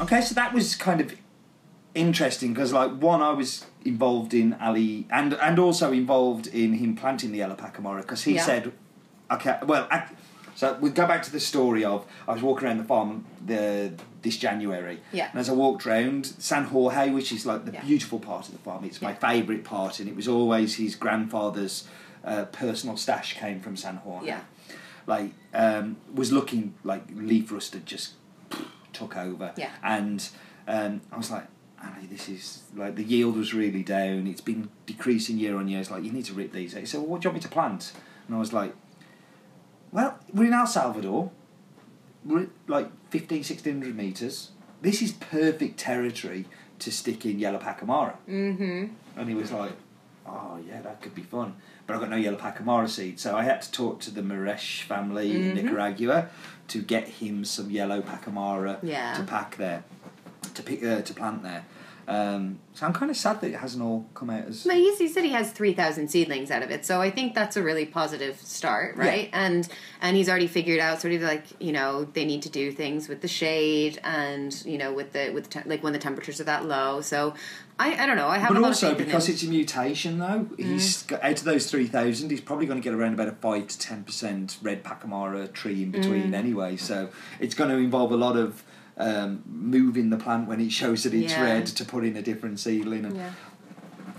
Okay, 0.00 0.20
so 0.20 0.34
that 0.34 0.52
was 0.54 0.74
kind 0.76 1.00
of 1.00 1.14
interesting 1.94 2.52
because, 2.54 2.72
like, 2.72 2.92
one, 2.92 3.20
I 3.20 3.32
was 3.32 3.66
involved 3.84 4.32
in 4.34 4.54
Ali 4.60 5.06
and 5.10 5.34
and 5.34 5.58
also 5.58 5.92
involved 5.92 6.46
in 6.48 6.74
him 6.74 6.94
planting 6.96 7.32
the 7.32 7.38
yellow 7.38 7.56
pacamara 7.56 8.02
because 8.02 8.22
he 8.24 8.34
Yeah. 8.34 8.44
said, 8.44 8.72
okay, 9.30 9.58
well, 9.66 9.88
ac 9.90 10.04
so 10.54 10.76
we 10.80 10.90
go 10.90 11.06
back 11.06 11.22
to 11.22 11.30
the 11.32 11.40
story 11.40 11.84
of 11.84 12.04
I 12.26 12.32
was 12.32 12.42
walking 12.42 12.66
around 12.66 12.78
the 12.78 12.84
farm 12.84 13.24
the 13.44 13.92
this 14.22 14.36
January, 14.36 15.00
Yeah. 15.12 15.28
and 15.30 15.38
as 15.40 15.48
I 15.48 15.52
walked 15.52 15.86
around 15.86 16.26
San 16.26 16.64
Jorge, 16.64 17.10
which 17.10 17.32
is 17.32 17.46
like 17.46 17.64
the 17.64 17.72
Yeah. 17.72 17.84
beautiful 17.84 18.18
part 18.20 18.46
of 18.48 18.52
the 18.52 18.58
farm, 18.58 18.84
it's 18.84 19.00
my 19.00 19.14
favourite 19.14 19.64
part, 19.64 20.00
and 20.00 20.08
it 20.08 20.14
was 20.16 20.28
always 20.28 20.76
his 20.76 20.94
grandfather's 20.96 21.84
uh, 22.24 22.44
personal 22.46 22.96
stash 22.96 23.36
came 23.38 23.60
from 23.60 23.76
San 23.76 23.96
Jorge 23.96 24.26
Yeah. 24.26 24.40
like 25.06 25.30
um, 25.54 25.96
was 26.12 26.30
looking 26.32 26.74
like 26.84 27.02
leaf 27.14 27.50
rust 27.52 27.72
had 27.74 27.86
just 27.86 28.14
took 28.98 29.16
over. 29.16 29.52
Yeah. 29.56 29.70
And 29.82 30.28
um, 30.66 31.00
I 31.12 31.16
was 31.16 31.30
like, 31.30 31.46
Ali, 31.82 32.06
this 32.06 32.28
is 32.28 32.62
like 32.74 32.96
the 32.96 33.04
yield 33.04 33.36
was 33.36 33.54
really 33.54 33.82
down. 33.82 34.26
It's 34.26 34.40
been 34.40 34.68
decreasing 34.86 35.38
year 35.38 35.56
on 35.56 35.68
year. 35.68 35.80
It's 35.80 35.90
like 35.90 36.04
you 36.04 36.12
need 36.12 36.24
to 36.26 36.34
rip 36.34 36.52
these. 36.52 36.74
out. 36.74 36.80
He 36.80 36.86
said, 36.86 37.00
well, 37.00 37.10
what 37.10 37.20
do 37.20 37.26
you 37.26 37.30
want 37.30 37.42
me 37.42 37.48
to 37.48 37.48
plant? 37.48 37.92
And 38.26 38.36
I 38.36 38.38
was 38.38 38.52
like, 38.52 38.74
well, 39.92 40.18
we're 40.32 40.48
in 40.48 40.54
El 40.54 40.66
Salvador. 40.66 41.30
We're 42.24 42.48
like 42.66 42.90
15, 43.10 43.38
1600 43.38 43.96
meters. 43.96 44.50
This 44.82 45.00
is 45.00 45.12
perfect 45.12 45.78
territory 45.78 46.46
to 46.80 46.90
stick 46.90 47.24
in 47.24 47.38
yellow 47.38 47.58
pacamara. 47.58 48.16
Mm-hmm. 48.28 48.86
And 49.16 49.28
he 49.28 49.34
was 49.34 49.50
like, 49.50 49.72
oh, 50.26 50.58
yeah, 50.68 50.82
that 50.82 51.00
could 51.00 51.14
be 51.14 51.22
fun. 51.22 51.56
But 51.88 51.94
I've 51.94 52.00
got 52.00 52.10
no 52.10 52.16
yellow 52.16 52.36
pacamara 52.36 52.86
seed. 52.86 53.18
So 53.18 53.34
I 53.34 53.44
had 53.44 53.62
to 53.62 53.72
talk 53.72 53.98
to 54.00 54.10
the 54.10 54.20
Mierisch 54.20 54.82
family 54.82 55.34
in 55.34 55.42
Mhm. 55.56 55.62
Nicaragua 55.64 56.28
to 56.68 56.82
get 56.82 57.08
him 57.08 57.46
some 57.46 57.70
yellow 57.70 58.02
pacamara 58.02 58.76
Yeah. 58.82 59.14
to 59.14 59.22
pack 59.22 59.56
there, 59.56 59.84
to 60.52 60.62
pick, 60.62 60.84
uh, 60.84 61.00
to 61.00 61.14
plant 61.14 61.42
there. 61.42 61.64
Um, 62.06 62.58
so 62.74 62.84
I'm 62.86 62.92
kind 62.92 63.10
of 63.10 63.16
sad 63.16 63.40
that 63.40 63.48
it 63.52 63.56
hasn't 63.56 63.82
all 63.82 64.06
come 64.14 64.28
out 64.28 64.44
as. 64.48 64.64
But 64.64 64.76
he, 64.76 65.08
said 65.08 65.24
he 65.24 65.30
has 65.32 65.50
three 65.50 65.72
thousand 65.74 66.08
seedlings 66.08 66.50
out 66.50 66.62
of 66.62 66.70
it, 66.70 66.84
so 66.86 67.00
I 67.02 67.10
think 67.10 67.34
that's 67.34 67.54
a 67.56 67.62
really 67.62 67.84
positive 67.86 68.38
start, 68.40 68.96
right? 68.96 69.28
And 69.32 69.66
and 70.00 70.16
he's 70.16 70.28
already 70.28 70.46
figured 70.46 70.80
out 70.80 71.00
sort 71.02 71.12
of 71.14 71.20
like 71.22 71.44
you 71.58 71.70
know 71.72 72.04
they 72.04 72.24
need 72.24 72.40
to 72.42 72.48
do 72.50 72.72
things 72.72 73.08
with 73.10 73.20
the 73.20 73.28
shade 73.28 73.98
and 74.04 74.54
you 74.64 74.78
know 74.78 74.90
with 74.92 75.12
the 75.12 75.30
with 75.34 75.50
te- 75.50 75.60
like 75.66 75.82
when 75.82 75.92
the 75.92 75.98
temperatures 75.98 76.40
are 76.40 76.44
that 76.44 76.64
low. 76.66 77.02
So 77.02 77.34
I 77.78 78.02
I 78.02 78.06
don't 78.06 78.16
know. 78.16 78.28
I 78.28 78.38
have 78.38 78.48
But 78.48 78.56
a 78.58 78.60
lot 78.60 78.68
also 78.68 78.94
because 78.94 79.28
it's 79.28 79.42
a 79.42 79.48
mutation, 79.48 80.18
though, 80.18 80.48
he's 80.56 81.02
got, 81.04 81.22
out 81.22 81.38
of 81.38 81.44
those 81.44 81.70
three 81.70 81.86
thousand, 81.86 82.30
he's 82.30 82.40
probably 82.40 82.66
going 82.66 82.80
to 82.80 82.84
get 82.84 82.92
around 82.94 83.14
about 83.14 83.28
a 83.28 83.32
five 83.32 83.68
to 83.68 83.78
ten 83.78 84.04
percent 84.04 84.58
red 84.62 84.82
pacamara 84.82 85.52
tree 85.52 85.82
in 85.82 85.90
between 85.90 86.34
anyway. 86.34 86.76
So 86.76 87.08
it's 87.40 87.54
going 87.54 87.70
to 87.70 87.76
involve 87.76 88.10
a 88.12 88.16
lot 88.16 88.36
of 88.36 88.64
um, 88.96 89.42
moving 89.46 90.10
the 90.10 90.16
plant 90.16 90.48
when 90.48 90.60
it 90.60 90.72
shows 90.72 91.04
that 91.04 91.14
it's 91.14 91.32
Yeah. 91.32 91.42
red 91.44 91.66
to 91.66 91.84
put 91.84 92.04
in 92.04 92.16
a 92.16 92.22
different 92.22 92.58
seedling. 92.58 93.04
And, 93.04 93.16
Yeah. 93.16 93.30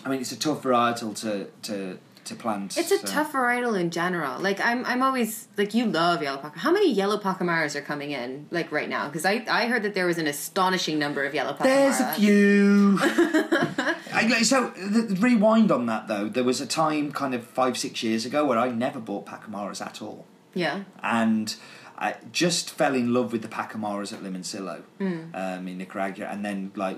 I 0.06 0.10
mean, 0.10 0.22
it's 0.22 0.32
a 0.32 0.40
tough 0.40 0.64
varietal 0.64 1.14
to 1.22 1.48
to 1.64 1.98
to 2.30 2.36
plant. 2.36 2.78
It's 2.78 2.90
a 2.92 2.98
so- 3.00 3.08
tough 3.08 3.34
varietal 3.34 3.80
in 3.80 3.92
general. 3.92 4.40
Like 4.40 4.60
I'm, 4.66 4.86
I'm 4.86 5.04
always 5.04 5.48
like 5.58 5.74
you 5.74 5.86
love 5.86 6.24
yellow 6.24 6.42
pacamara. 6.42 6.56
How 6.58 6.72
many 6.72 6.92
yellow 6.92 7.20
pacamaras 7.20 7.76
are 7.76 7.82
coming 7.82 8.12
in 8.12 8.48
like 8.50 8.72
right 8.72 8.90
now? 8.90 9.08
Because 9.08 9.26
I, 9.26 9.46
I 9.50 9.68
heard 9.68 9.84
that 9.84 9.94
there 9.94 10.06
was 10.08 10.18
an 10.18 10.28
astonishing 10.28 10.98
number 10.98 11.24
of 11.26 11.34
yellow 11.36 11.54
pacamara. 11.54 11.64
There's 11.64 12.00
a 12.00 12.14
few. 12.14 13.00
I- 14.14 14.42
so 14.44 14.70
the, 14.70 15.18
rewind 15.20 15.72
on 15.72 15.86
that 15.88 16.08
though, 16.08 16.28
there 16.30 16.44
was 16.44 16.62
a 16.62 16.66
time 16.68 17.12
kind 17.12 17.34
of 17.34 17.44
five 17.46 17.78
six 17.78 18.02
years 18.04 18.26
ago 18.26 18.46
where 18.46 18.58
I 18.58 18.70
never 18.70 19.00
bought 19.00 19.26
pacamaras 19.26 19.86
at 19.86 20.02
all. 20.02 20.26
Yeah. 20.54 20.84
and 21.04 21.56
I 22.02 22.16
just 22.32 22.70
fell 22.72 22.96
in 22.96 23.14
love 23.14 23.34
with 23.34 23.42
the 23.42 23.50
Pacamaras 23.50 24.14
at 24.14 24.24
Limoncillo 24.24 24.84
um, 25.02 25.68
in 25.68 25.78
Nicaragua, 25.78 26.28
and 26.32 26.46
then 26.46 26.72
like 26.76 26.98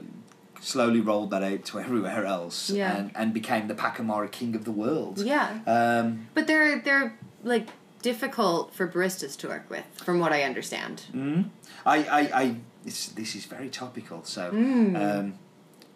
slowly 0.61 1.01
rolled 1.01 1.31
that 1.31 1.43
out 1.43 1.65
to 1.65 1.79
everywhere 1.79 2.25
else, 2.25 2.69
Yeah. 2.69 2.95
and, 2.95 3.11
and 3.15 3.33
became 3.33 3.67
the 3.67 3.73
Pacamara 3.75 4.31
king 4.31 4.55
of 4.55 4.63
the 4.63 4.71
world. 4.71 5.19
Yeah. 5.19 5.59
Um, 5.67 6.27
But 6.33 6.47
they're 6.47 6.79
they're 6.79 7.17
like 7.43 7.67
difficult 8.01 8.73
for 8.73 8.87
baristas 8.87 9.35
to 9.37 9.47
work 9.47 9.69
with, 9.69 9.85
from 10.03 10.19
what 10.19 10.31
I 10.31 10.43
understand. 10.43 11.03
Mm. 11.13 11.49
I, 11.85 11.97
I, 12.03 12.41
I 12.41 12.55
this, 12.83 13.07
this 13.09 13.35
is 13.35 13.45
very 13.45 13.69
topical. 13.69 14.23
So, 14.23 14.51
Mm. 14.51 14.95
um, 15.19 15.33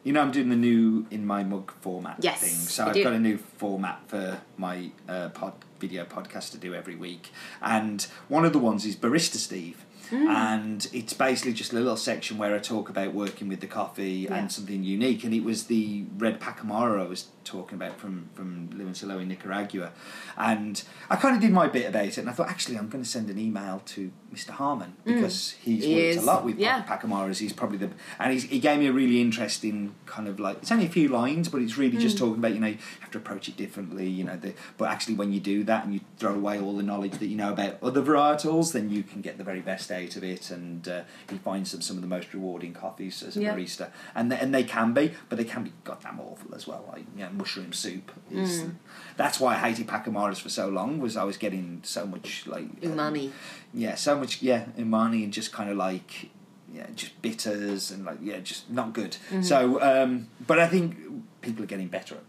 you 0.03 0.13
know, 0.13 0.21
I'm 0.21 0.31
doing 0.31 0.49
the 0.49 0.55
new 0.55 1.07
in 1.09 1.25
my 1.25 1.43
mug 1.43 1.71
format 1.81 2.17
Yes, 2.19 2.41
thing. 2.41 2.49
So 2.53 2.85
I've 2.85 2.93
do. 2.93 3.03
got 3.03 3.13
a 3.13 3.19
new 3.19 3.37
format 3.37 4.01
for 4.07 4.39
my 4.57 4.91
uh, 5.09 5.29
pod 5.29 5.53
video 5.79 6.05
podcast 6.05 6.51
to 6.51 6.57
do 6.57 6.73
every 6.73 6.95
week, 6.95 7.31
and 7.61 8.05
one 8.29 8.45
of 8.45 8.53
the 8.53 8.59
ones 8.59 8.85
is 8.85 8.95
Barista 8.95 9.35
Steve. 9.37 9.84
Mm. 10.09 10.27
And 10.27 10.87
it's 10.93 11.13
basically 11.13 11.53
just 11.53 11.71
a 11.71 11.75
little 11.75 11.97
section 11.97 12.37
where 12.37 12.53
I 12.55 12.59
talk 12.59 12.89
about 12.89 13.13
working 13.13 13.47
with 13.47 13.59
the 13.61 13.67
coffee 13.67 14.27
Yeah. 14.29 14.35
and 14.35 14.51
something 14.51 14.83
unique. 14.83 15.23
And 15.23 15.33
it 15.33 15.43
was 15.43 15.65
the 15.65 16.05
red 16.17 16.39
Pacamara 16.39 17.01
I 17.01 17.07
was 17.07 17.25
talking 17.45 17.75
about 17.75 17.97
from 17.97 18.29
from 18.33 18.67
Limoncillo 18.69 19.21
in 19.21 19.27
Nicaragua, 19.29 19.91
and 20.37 20.83
I 21.09 21.15
kind 21.15 21.35
of 21.35 21.41
did 21.41 21.51
my 21.51 21.67
bit 21.67 21.87
about 21.87 22.05
it. 22.05 22.17
And 22.17 22.29
I 22.29 22.33
thought, 22.33 22.49
actually, 22.49 22.77
I'm 22.77 22.89
going 22.89 23.03
to 23.03 23.09
send 23.09 23.29
an 23.29 23.39
email 23.39 23.81
to 23.85 24.11
Mr. 24.33 24.49
Harmon 24.49 24.95
because 25.05 25.51
he's 25.51 25.83
Mm. 25.83 25.87
He 25.87 25.95
worked 25.95 26.05
is- 26.17 26.23
a 26.23 26.25
lot 26.25 26.45
with 26.45 26.57
yeah. 26.59 26.81
Pac- 26.81 27.03
Pacamaras. 27.03 27.37
He's 27.39 27.53
probably 27.53 27.77
the 27.77 27.89
and 28.19 28.33
he's, 28.33 28.43
he 28.43 28.59
gave 28.59 28.79
me 28.79 28.87
a 28.87 28.91
really 28.93 29.21
interesting 29.21 29.95
kind 30.05 30.27
of 30.27 30.39
like 30.39 30.57
it's 30.61 30.71
only 30.71 30.85
a 30.85 30.89
few 30.89 31.07
lines, 31.07 31.47
but 31.49 31.61
it's 31.61 31.77
really 31.77 31.97
Mm. 31.97 32.01
just 32.01 32.17
talking 32.17 32.35
about 32.39 32.53
you 32.53 32.59
know 32.59 32.67
you 32.67 32.77
have 33.01 33.11
to 33.11 33.17
approach 33.17 33.47
it 33.47 33.55
differently. 33.55 34.07
You 34.09 34.23
know, 34.25 34.35
the, 34.37 34.53
but 34.77 34.89
actually 34.89 35.15
when 35.15 35.31
you 35.31 35.39
do 35.39 35.63
that 35.65 35.85
and 35.85 35.93
you 35.93 36.01
throw 36.17 36.33
away 36.33 36.59
all 36.59 36.75
the 36.75 36.83
knowledge 36.83 37.13
that 37.19 37.27
you 37.27 37.37
know 37.37 37.51
about 37.53 37.77
other 37.83 38.01
varietals, 38.01 38.73
then 38.73 38.89
you 38.89 39.03
can 39.03 39.21
get 39.21 39.37
the 39.37 39.43
very 39.43 39.61
best 39.61 39.91
out 39.91 40.15
of 40.15 40.23
it. 40.23 40.49
And 40.51 40.87
uh, 40.87 41.01
he 41.29 41.37
finds 41.37 41.71
them 41.71 41.81
some 41.81 41.95
of 41.95 42.01
the 42.01 42.07
most 42.07 42.33
rewarding 42.33 42.73
coffees 42.73 43.21
as 43.23 43.37
a 43.37 43.41
Yeah. 43.41 43.55
barista, 43.55 43.89
and 44.15 44.31
they, 44.31 44.39
and 44.39 44.53
they 44.53 44.63
can 44.63 44.93
be, 44.93 45.13
but 45.29 45.37
they 45.37 45.43
can 45.43 45.63
be 45.63 45.73
goddamn 45.83 46.19
awful 46.19 46.53
as 46.55 46.65
well. 46.67 46.83
Like 46.91 47.05
you 47.15 47.23
know, 47.23 47.29
mushroom 47.37 47.73
soup 47.73 48.11
is. 48.31 48.63
Mm. 48.63 48.75
That's 49.17 49.39
why 49.39 49.55
I 49.55 49.57
hated 49.57 49.87
Pacamaras 49.87 50.41
for 50.41 50.49
so 50.49 50.67
long. 50.67 50.99
Was 50.99 51.15
I 51.15 51.23
was 51.23 51.37
getting 51.37 51.81
so 51.83 52.05
much 52.05 52.47
like 52.47 52.81
Umami. 52.81 53.31
yeah, 53.73 53.95
so 53.95 54.17
much 54.17 54.41
yeah, 54.41 54.65
umami 54.77 55.23
and 55.23 55.31
just 55.31 55.51
kind 55.53 55.69
of 55.69 55.77
like 55.77 56.29
yeah, 56.73 56.87
just 56.95 57.21
bitters 57.21 57.91
and 57.91 58.05
like 58.05 58.17
yeah, 58.21 58.39
just 58.39 58.69
not 58.69 58.93
good. 58.93 59.11
Mm-hmm. 59.29 59.41
So, 59.41 59.81
um, 59.81 60.27
but 60.45 60.59
I 60.59 60.67
think 60.67 60.97
people 61.41 61.63
are 61.63 61.67
getting 61.67 61.87
better 61.87 62.15
at 62.15 62.23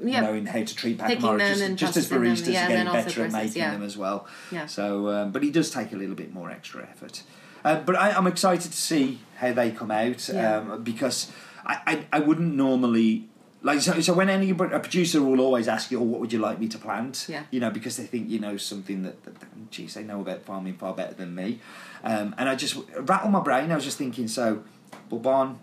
Yeah. 0.00 0.20
knowing 0.20 0.46
how 0.46 0.64
to 0.64 0.74
treat 0.74 0.98
Pacamara, 0.98 1.38
just, 1.38 1.76
just 1.76 1.96
as 1.96 2.08
processing 2.08 2.08
them, 2.08 2.22
baristas 2.24 2.52
yeah, 2.52 2.64
are 2.64 2.68
getting 2.68 2.92
better 2.92 3.24
at 3.24 3.32
making 3.32 3.62
yeah. 3.62 3.70
them 3.70 3.82
as 3.82 3.96
well. 3.96 4.26
Yeah. 4.50 4.66
So, 4.66 5.08
um, 5.10 5.30
but 5.30 5.42
he 5.42 5.50
does 5.50 5.70
take 5.70 5.92
a 5.92 5.96
little 5.96 6.16
bit 6.16 6.32
more 6.34 6.50
extra 6.50 6.82
effort. 6.82 7.22
Uh, 7.64 7.76
but 7.80 7.94
I, 7.94 8.10
I'm 8.10 8.26
excited 8.26 8.72
to 8.72 8.76
see 8.76 9.20
how 9.36 9.52
they 9.52 9.70
come 9.70 9.92
out 9.92 10.28
um, 10.30 10.82
because 10.82 11.30
I, 11.64 11.78
I, 11.86 12.16
I 12.16 12.20
wouldn't 12.20 12.54
normally. 12.56 13.28
Like 13.64 13.80
so, 13.80 14.00
so 14.00 14.12
when 14.12 14.28
any 14.28 14.50
a 14.50 14.54
producer 14.54 15.22
will 15.22 15.40
always 15.40 15.68
ask 15.68 15.90
you, 15.92 16.00
"Oh, 16.00 16.02
what 16.02 16.20
would 16.20 16.32
you 16.32 16.40
like 16.40 16.58
me 16.58 16.66
to 16.68 16.78
plant?" 16.78 17.26
Yeah. 17.28 17.44
You 17.52 17.60
know, 17.60 17.70
because 17.70 17.96
they 17.96 18.04
think 18.06 18.28
you 18.28 18.40
know 18.40 18.56
something 18.56 19.02
that, 19.04 19.22
that, 19.24 19.38
that 19.38 19.70
geez, 19.70 19.94
they 19.94 20.02
know 20.02 20.20
about 20.20 20.42
farming 20.42 20.74
far 20.74 20.94
better 20.94 21.14
than 21.14 21.34
me. 21.34 21.60
Um, 22.02 22.34
and 22.38 22.48
I 22.48 22.56
just 22.56 22.76
rattle 22.98 23.30
my 23.30 23.40
brain. 23.40 23.70
I 23.70 23.76
was 23.76 23.84
just 23.84 23.98
thinking, 23.98 24.26
so 24.26 24.64
Bourbon, 25.08 25.58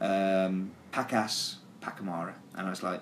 um, 0.00 0.70
Pacas, 0.92 1.56
Pacamara, 1.80 2.34
and 2.56 2.66
I 2.66 2.70
was 2.70 2.82
like, 2.82 3.00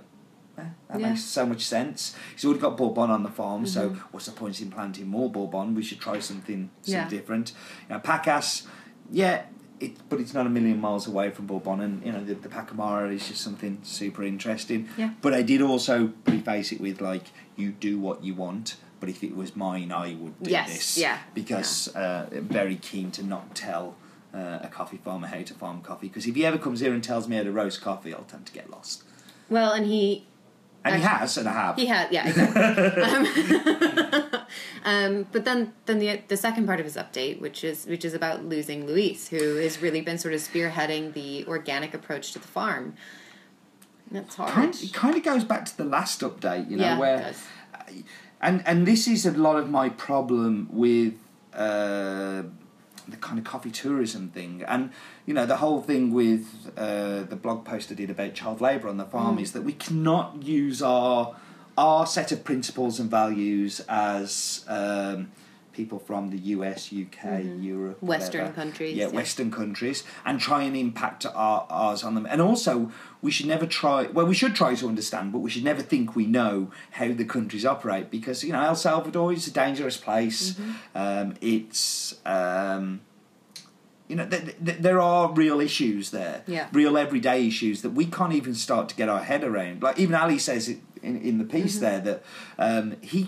eh, 0.56 0.62
that 0.88 1.00
Yeah. 1.00 1.08
makes 1.08 1.22
so 1.24 1.44
much 1.44 1.64
sense. 1.66 2.14
He's 2.34 2.44
already 2.44 2.60
got 2.60 2.76
Bourbon 2.76 3.10
on 3.10 3.22
the 3.24 3.30
farm, 3.30 3.66
so 3.66 3.90
Mm-hmm. 3.90 3.98
what's 4.12 4.26
the 4.26 4.32
point 4.32 4.60
in 4.60 4.70
planting 4.70 5.08
more 5.08 5.28
Bourbon? 5.30 5.74
We 5.74 5.82
should 5.82 6.00
try 6.00 6.20
something, 6.20 6.70
something 6.82 6.94
Yeah. 7.02 7.08
different. 7.08 7.52
You 7.88 7.96
know, 7.96 8.00
Pacas, 8.00 8.66
yeah. 9.10 9.42
It, 9.80 9.96
but 10.08 10.18
it's 10.20 10.34
not 10.34 10.44
a 10.46 10.48
million 10.48 10.80
miles 10.80 11.06
away 11.06 11.30
from 11.30 11.46
Bourbon, 11.46 11.80
and 11.80 12.04
you 12.04 12.10
know 12.12 12.24
the, 12.24 12.34
the 12.34 12.48
Pacamara 12.48 13.14
is 13.14 13.28
just 13.28 13.40
something 13.42 13.78
super 13.82 14.24
interesting. 14.24 14.88
Yeah. 14.96 15.10
But 15.22 15.34
I 15.34 15.42
did 15.42 15.62
also 15.62 16.08
preface 16.24 16.72
it 16.72 16.80
with 16.80 17.00
like, 17.00 17.26
you 17.56 17.70
do 17.72 17.98
what 17.98 18.24
you 18.24 18.34
want, 18.34 18.76
but 19.00 19.08
if 19.08 19.22
it 19.22 19.36
was 19.36 19.54
mine, 19.54 19.92
I 19.92 20.14
would 20.14 20.42
do 20.42 20.50
Yes, 20.50 20.68
this. 20.68 20.98
yeah, 20.98 21.18
Because 21.34 21.88
uh, 21.94 22.26
very 22.32 22.76
keen 22.76 23.10
to 23.12 23.22
not 23.22 23.54
tell 23.54 23.94
uh, 24.34 24.58
a 24.62 24.68
coffee 24.68 24.98
farmer 24.98 25.26
how 25.28 25.42
to 25.42 25.54
farm 25.54 25.80
coffee. 25.82 26.08
Because 26.08 26.26
if 26.26 26.34
he 26.34 26.44
ever 26.44 26.58
comes 26.58 26.80
here 26.80 26.92
and 26.92 27.02
tells 27.02 27.28
me 27.28 27.36
how 27.36 27.42
to 27.44 27.52
roast 27.52 27.80
coffee, 27.80 28.12
I'll 28.12 28.24
tend 28.24 28.46
to 28.46 28.52
get 28.52 28.70
lost. 28.70 29.04
Well, 29.48 29.72
and 29.72 29.86
he 29.86 30.26
And 30.92 31.02
he 31.02 31.08
has, 31.08 31.36
and 31.36 31.48
I 31.48 31.52
have. 31.52 31.76
He 31.76 31.86
had, 31.86 32.12
yeah, 32.12 32.28
exactly. 32.28 33.02
um, 33.02 34.46
um, 34.84 35.26
but 35.32 35.44
then, 35.44 35.72
then 35.86 35.98
the 35.98 36.20
the 36.28 36.36
second 36.36 36.66
part 36.66 36.80
of 36.80 36.86
his 36.86 36.96
update, 36.96 37.40
which 37.40 37.64
is 37.64 37.86
which 37.86 38.04
is 38.04 38.14
about 38.14 38.44
losing 38.44 38.86
Luis, 38.86 39.28
who 39.28 39.56
has 39.56 39.80
really 39.80 40.00
been 40.00 40.18
sort 40.18 40.34
of 40.34 40.40
spearheading 40.40 41.12
the 41.12 41.44
organic 41.46 41.94
approach 41.94 42.32
to 42.32 42.38
the 42.38 42.48
farm. 42.48 42.94
That's 44.10 44.36
hard. 44.36 44.52
kind, 44.52 44.74
it 44.74 44.92
kind 44.92 45.16
of 45.16 45.22
goes 45.22 45.44
back 45.44 45.66
to 45.66 45.76
the 45.76 45.84
last 45.84 46.20
update, 46.22 46.70
you 46.70 46.78
know, 46.78 46.84
Yeah, 46.84 46.98
where, 46.98 47.34
and 48.40 48.62
and 48.66 48.86
this 48.86 49.06
is 49.06 49.26
a 49.26 49.32
lot 49.32 49.56
of 49.56 49.68
my 49.68 49.88
problem 49.88 50.68
with 50.70 51.14
uh, 51.52 52.44
the 53.08 53.16
kind 53.16 53.38
of 53.38 53.44
coffee 53.44 53.70
tourism 53.70 54.28
thing, 54.28 54.62
and 54.66 54.90
you 55.26 55.34
know 55.34 55.46
the 55.46 55.56
whole 55.56 55.80
thing 55.82 56.12
with 56.12 56.72
uh, 56.76 57.22
the 57.24 57.36
blog 57.36 57.64
post 57.64 57.90
I 57.90 57.94
did 57.94 58.10
about 58.10 58.34
child 58.34 58.60
labour 58.60 58.88
on 58.88 58.96
the 58.98 59.04
farm 59.06 59.36
Mm. 59.38 59.42
is 59.42 59.52
that 59.52 59.62
we 59.62 59.72
cannot 59.72 60.42
use 60.42 60.82
our 60.82 61.34
our 61.76 62.06
set 62.06 62.32
of 62.32 62.42
principles 62.44 62.98
and 63.00 63.08
values 63.10 63.80
as 63.88 64.64
um, 64.68 65.30
people 65.78 65.98
from 65.98 66.22
the 66.34 66.38
US, 66.54 66.80
UK, 66.92 67.22
Europe, 67.72 67.96
Mm-hmm. 67.98 68.06
Western 68.14 68.40
whatever. 68.42 68.54
countries, 68.62 68.94
yeah, 68.96 69.06
yeah. 69.06 69.12
Western 69.20 69.50
countries, 69.60 69.98
and 70.26 70.34
try 70.48 70.60
and 70.68 70.76
impact 70.76 71.24
our, 71.26 71.66
ours 71.70 72.00
on 72.04 72.12
them. 72.16 72.26
And 72.32 72.40
also, 72.48 72.90
we 73.22 73.30
should 73.30 73.46
never 73.54 73.66
try. 73.80 73.98
Well, 74.16 74.26
we 74.26 74.34
should 74.40 74.54
try 74.62 74.74
to 74.74 74.86
understand, 74.88 75.32
but 75.32 75.38
we 75.46 75.50
should 75.50 75.64
never 75.72 75.82
think 75.92 76.14
we 76.16 76.26
know 76.26 76.70
how 76.98 77.08
the 77.20 77.24
countries 77.24 77.64
operate 77.64 78.06
because 78.10 78.38
you 78.44 78.52
know 78.52 78.62
El 78.62 78.74
Salvador 78.76 79.32
is 79.32 79.46
a 79.46 79.52
dangerous 79.64 79.96
place. 79.96 80.40
Mm-hmm. 80.52 80.72
Um, 81.02 81.34
it's 81.40 82.14
um, 82.26 83.00
you 84.08 84.16
know 84.16 84.26
th- 84.32 84.56
th- 84.66 84.78
there 84.86 85.00
are 85.00 85.32
real 85.32 85.60
issues 85.60 86.10
there, 86.10 86.42
Yeah. 86.46 86.66
real 86.72 86.96
everyday 86.98 87.46
issues 87.46 87.82
that 87.82 87.90
we 88.00 88.06
can't 88.06 88.32
even 88.40 88.54
start 88.54 88.88
to 88.90 88.94
get 88.96 89.08
our 89.08 89.22
head 89.30 89.42
around. 89.44 89.82
Like 89.82 89.98
even 89.98 90.14
Ali 90.14 90.38
says 90.38 90.68
it 90.68 90.78
in 91.02 91.14
in 91.28 91.38
the 91.38 91.44
piece 91.44 91.76
Mm-hmm. 91.76 91.86
there 91.86 92.00
that 92.08 92.18
um, 92.66 92.96
he 93.12 93.20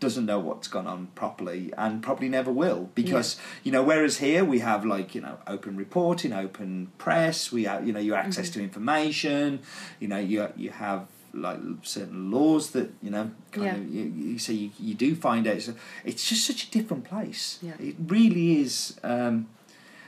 doesn't 0.00 0.26
know 0.26 0.38
what's 0.38 0.68
gone 0.68 0.86
on 0.86 1.08
properly 1.14 1.72
and 1.76 2.02
probably 2.02 2.28
never 2.28 2.52
will 2.52 2.88
because 2.94 3.36
you 3.64 3.72
know 3.72 3.82
whereas 3.82 4.18
here 4.18 4.44
we 4.44 4.60
have 4.60 4.84
like 4.84 5.14
you 5.14 5.20
know 5.20 5.38
open 5.46 5.76
reporting 5.76 6.32
open 6.32 6.90
press 6.98 7.50
we 7.50 7.64
have 7.64 7.86
you 7.86 7.92
know 7.92 8.00
your 8.00 8.16
access 8.16 8.48
to 8.50 8.62
information 8.62 9.60
you 10.00 10.06
know 10.08 10.18
you 10.18 10.46
you 10.56 10.70
have 10.70 11.06
like 11.34 11.58
certain 11.82 12.30
laws 12.30 12.70
that 12.70 12.90
you 13.02 13.10
know 13.10 13.30
kind 13.50 13.66
Yeah. 13.66 13.74
of 13.74 13.88
you, 13.94 14.02
you 14.04 14.38
so 14.38 14.52
you, 14.52 14.70
you 14.78 14.94
do 14.94 15.14
find 15.14 15.46
out 15.46 15.60
so 15.62 15.74
it's 16.04 16.26
just 16.28 16.46
such 16.46 16.64
a 16.68 16.70
different 16.70 17.04
place 17.04 17.58
Yeah. 17.60 17.74
it 17.80 17.96
really 18.06 18.60
is 18.60 18.98
um 19.02 19.48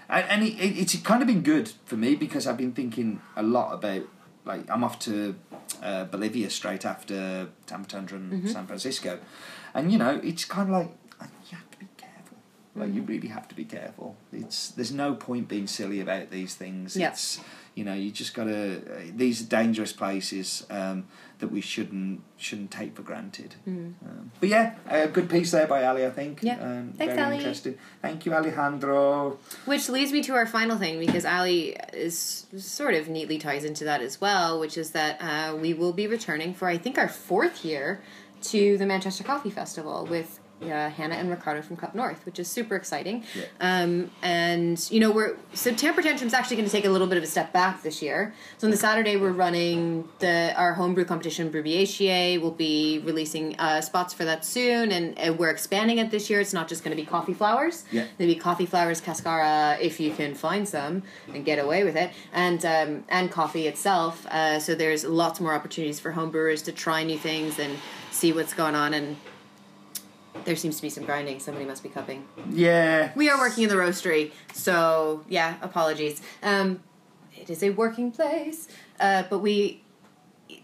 and, 0.09 0.25
and 0.29 0.43
it, 0.43 0.55
it, 0.59 0.79
it's 0.79 0.97
kind 0.97 1.21
of 1.23 1.27
been 1.29 1.43
good 1.43 1.73
for 1.85 1.97
me 1.97 2.15
because 2.17 2.47
I've 2.47 2.57
been 2.57 2.73
thinking 2.73 3.21
a 3.37 3.43
lot 3.43 3.73
about 3.75 4.03
like 4.45 4.69
I'm 4.71 4.83
off 4.83 4.99
to 5.01 5.37
uh, 5.83 6.05
Bolivia 6.07 6.49
straight 6.51 6.85
after 6.85 7.49
Tamper 7.67 7.89
Tantrum 7.89 8.31
and 8.33 8.43
Mm-hmm. 8.43 8.49
San 8.53 8.67
Francisco, 8.67 9.21
and 9.75 9.93
you 9.93 9.99
know 9.99 10.21
it's 10.23 10.45
kind 10.45 10.69
of 10.71 10.75
like 10.75 10.91
uh, 11.21 11.27
you 11.51 11.57
have 11.57 11.71
to 11.71 11.79
be 11.79 11.89
careful. 11.97 12.37
Like 12.75 12.89
Mm-hmm. 12.89 12.97
you 12.97 13.03
really 13.03 13.29
have 13.29 13.49
to 13.49 13.55
be 13.55 13.65
careful. 13.65 14.17
It's 14.33 14.69
there's 14.71 14.93
no 14.93 15.15
point 15.15 15.49
being 15.49 15.67
silly 15.67 16.01
about 16.01 16.31
these 16.31 16.55
things. 16.55 16.97
Yeah. 16.97 17.11
It's 17.11 17.41
you 17.75 17.85
know 17.85 17.95
you 17.95 18.11
just 18.11 18.35
gotta. 18.35 18.79
Uh, 18.79 19.01
these 19.15 19.43
are 19.43 19.47
dangerous 19.47 19.93
places 19.93 20.67
um, 20.71 21.05
that 21.39 21.51
we 21.53 21.61
shouldn't 21.61 22.21
shouldn't 22.37 22.71
take 22.71 22.95
for 22.97 23.03
granted. 23.03 23.55
Um, 23.67 23.95
but 24.41 24.49
yeah, 24.49 24.75
a 24.89 25.07
good 25.07 25.31
piece 25.31 25.53
there 25.53 25.67
by 25.67 25.85
Ali. 25.85 26.05
I 26.05 26.11
think. 26.11 26.41
Mm. 26.41 26.45
Yeah. 26.45 26.59
Um, 26.61 26.93
Thanks, 26.99 27.15
very 27.15 27.27
Ali. 27.27 27.37
interesting. 27.39 27.79
Thank 28.03 28.27
you, 28.27 28.35
Alejandro. 28.35 29.39
Which 29.67 29.89
leads 29.89 30.13
me 30.13 30.23
to 30.25 30.35
our 30.35 30.47
final 30.47 30.77
thing 30.79 30.99
because 30.99 31.25
Ali 31.25 31.77
is 31.93 32.47
sort 32.57 32.95
of 32.95 33.09
neatly 33.09 33.39
ties 33.39 33.65
into 33.65 33.85
that 33.85 34.01
as 34.01 34.21
well, 34.21 34.59
which 34.59 34.77
is 34.77 34.91
that 34.91 35.21
uh, 35.21 35.57
we 35.57 35.73
will 35.75 35.93
be 35.93 36.07
returning 36.07 36.55
for 36.55 36.67
I 36.69 36.77
think 36.79 36.99
our 36.99 37.09
fourth 37.09 37.65
year 37.65 38.01
to 38.43 38.79
the 38.79 38.87
Manchester 38.87 39.25
Coffee 39.25 39.51
Festival 39.51 40.07
with 40.07 40.41
uh, 40.63 40.91
Hannah 40.91 41.15
and 41.15 41.31
Ricardo 41.31 41.63
from 41.63 41.77
Cup 41.77 41.95
North, 41.95 42.25
which 42.27 42.39
is 42.39 42.49
super 42.49 42.77
exciting. 42.77 43.25
Yeah. 43.35 43.45
Um, 43.61 44.11
and 44.23 44.87
you 44.91 45.01
know 45.01 45.11
we're 45.11 45.37
so 45.55 45.73
Tamper 45.73 46.03
Tantrum's 46.03 46.35
actually 46.35 46.57
going 46.57 46.69
to 46.69 46.73
take 46.73 46.85
a 46.85 46.91
little 46.91 47.07
bit 47.07 47.17
of 47.17 47.25
a 47.25 47.27
step 47.27 47.53
back 47.53 47.83
this 47.83 48.03
year. 48.03 48.35
So 48.59 48.67
on 48.67 48.71
the 48.71 48.77
Saturday 48.77 49.17
we're 49.17 49.33
running 49.33 50.09
the 50.19 50.53
our 50.57 50.75
homebrew 50.75 51.05
competition 51.05 51.51
Breviacier. 51.51 52.41
We'll 52.41 52.51
be 52.51 53.01
releasing 53.05 53.59
uh, 53.59 53.81
spots 53.81 54.13
for 54.13 54.25
that 54.25 54.45
soon, 54.45 54.93
and, 54.93 55.19
and 55.19 55.39
we're 55.39 55.51
expanding 55.51 55.99
it 55.99 56.11
this 56.11 56.29
year. 56.29 56.41
It's 56.41 56.53
not 56.53 56.69
just 56.69 56.85
going 56.85 56.97
to 56.97 57.03
be 57.03 57.07
coffee 57.07 57.35
flowers. 57.35 57.85
Yeah. 57.91 58.07
Maybe 58.19 58.35
coffee 58.35 58.67
flowers, 58.67 59.01
cascara, 59.01 59.79
if 59.81 59.99
you 59.99 60.13
can 60.13 60.35
find 60.35 60.69
some 60.69 61.03
and 61.33 61.45
get 61.45 61.59
away 61.59 61.85
with 61.85 61.97
it, 61.97 62.11
and 62.33 62.65
um, 62.65 63.05
and 63.09 63.31
coffee 63.31 63.67
itself. 63.67 64.27
Uh, 64.27 64.59
so 64.59 64.75
there's 64.75 65.05
lots 65.05 65.41
more 65.41 65.55
opportunities 65.55 66.01
for 66.01 66.13
homebrewers 66.13 66.65
to 66.65 66.73
try 66.73 67.03
new 67.03 67.19
things 67.19 67.59
and 67.59 67.77
see 68.11 68.33
what's 68.33 68.55
going 68.55 68.75
on. 68.75 68.95
And 68.95 69.17
there 70.45 70.57
seems 70.57 70.77
to 70.77 70.83
be 70.83 70.91
some 70.91 71.05
grinding. 71.05 71.41
Somebody 71.41 71.67
must 71.67 71.83
be 71.83 71.89
cupping. 71.89 72.27
Yeah. 72.51 73.13
We 73.15 73.31
are 73.31 73.39
working 73.39 73.65
in 73.65 73.69
the 73.69 73.77
roastery, 73.77 74.33
so 74.53 75.25
yeah, 75.29 75.57
apologies. 75.63 76.23
Um, 76.43 76.83
it 77.37 77.51
is 77.51 77.63
a 77.63 77.71
working 77.71 78.13
place. 78.13 78.69
Uh, 78.99 79.25
but 79.29 79.39
we 79.39 79.83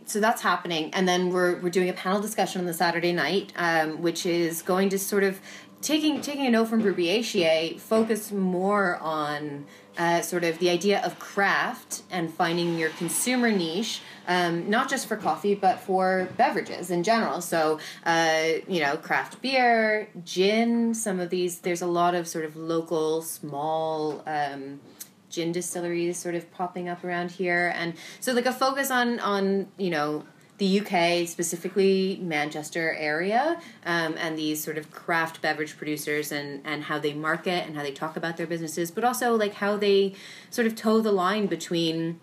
so 0.05 0.20
that's 0.20 0.42
happening 0.42 0.92
and 0.94 1.07
then 1.07 1.30
we're 1.30 1.61
we're 1.61 1.70
doing 1.70 1.88
a 1.88 1.92
panel 1.92 2.20
discussion 2.20 2.61
on 2.61 2.66
the 2.66 2.74
Saturday 2.74 3.12
night 3.12 3.53
um, 3.57 4.03
which 4.03 4.26
is 4.26 4.62
going 4.62 4.88
to 4.88 4.99
sort 4.99 5.22
of 5.22 5.40
taking 5.80 6.20
taking 6.20 6.47
a 6.47 6.51
note 6.51 6.66
from 6.66 6.82
Brubier, 6.82 7.78
focus 7.78 8.32
more 8.32 8.97
on 8.97 9.66
uh, 9.99 10.20
sort 10.20 10.44
of 10.44 10.59
the 10.59 10.70
idea 10.70 11.01
of 11.03 11.18
craft 11.18 12.03
and 12.11 12.32
finding 12.32 12.78
your 12.78 12.90
consumer 12.90 13.51
niche, 13.51 14.01
um, 14.28 14.68
not 14.68 14.88
just 14.88 15.07
for 15.07 15.16
coffee 15.16 15.55
but 15.55 15.78
for 15.80 16.28
beverages 16.36 16.90
in 16.90 17.03
general. 17.03 17.40
So 17.40 17.78
uh, 18.05 18.44
you 18.68 18.80
know, 18.80 18.97
craft 18.97 19.40
beer, 19.42 20.09
gin. 20.24 20.94
Some 20.94 21.20
of 21.20 21.30
these, 21.30 21.61
there's 21.61 21.82
a 21.82 21.86
lot 21.86 22.14
of 22.14 22.28
sort 22.28 22.44
of 22.44 22.57
local, 22.57 23.22
small. 23.22 24.22
Um, 24.26 24.80
gin 25.28 25.51
distilleries 25.51 26.16
sort 26.16 26.36
of 26.36 26.51
popping 26.53 26.88
up 26.88 27.03
around 27.03 27.32
here 27.32 27.72
and 27.76 27.94
so 28.20 28.32
like 28.32 28.47
a 28.47 28.53
focus 28.53 28.92
on 28.92 29.18
on 29.18 29.66
you 29.76 29.90
know 29.90 30.24
the 30.59 30.81
UK, 30.81 31.29
specifically 31.29 32.19
Manchester 32.23 32.95
area, 32.99 33.61
um, 33.85 34.15
and 34.19 34.39
these 34.39 34.63
sort 34.63 34.79
of 34.79 34.91
craft 34.91 35.43
beverage 35.43 35.77
producers 35.77 36.33
and, 36.33 36.63
and 36.65 36.85
how 36.85 36.99
they 36.99 37.13
market 37.13 37.67
and 37.67 37.77
how 37.77 37.83
they 37.83 37.93
talk 37.93 38.17
about 38.17 38.37
their 38.37 38.47
businesses, 38.47 38.91
but 38.91 39.05
also 39.05 39.35
like 39.37 39.55
how 39.55 39.77
they 39.77 40.15
sort 40.51 40.67
of 40.67 40.75
toe 40.75 41.01
the 41.01 41.13
line 41.13 41.47
between 41.47 42.19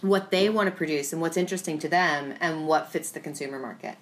what 0.00 0.30
they 0.30 0.48
want 0.48 0.68
to 0.68 0.74
produce 0.74 1.12
and 1.12 1.22
what's 1.22 1.36
interesting 1.36 1.78
to 1.78 1.88
them 1.88 2.34
and 2.40 2.66
what 2.66 2.92
fits 2.92 3.10
the 3.10 3.20
consumer 3.20 3.58
market. 3.58 3.96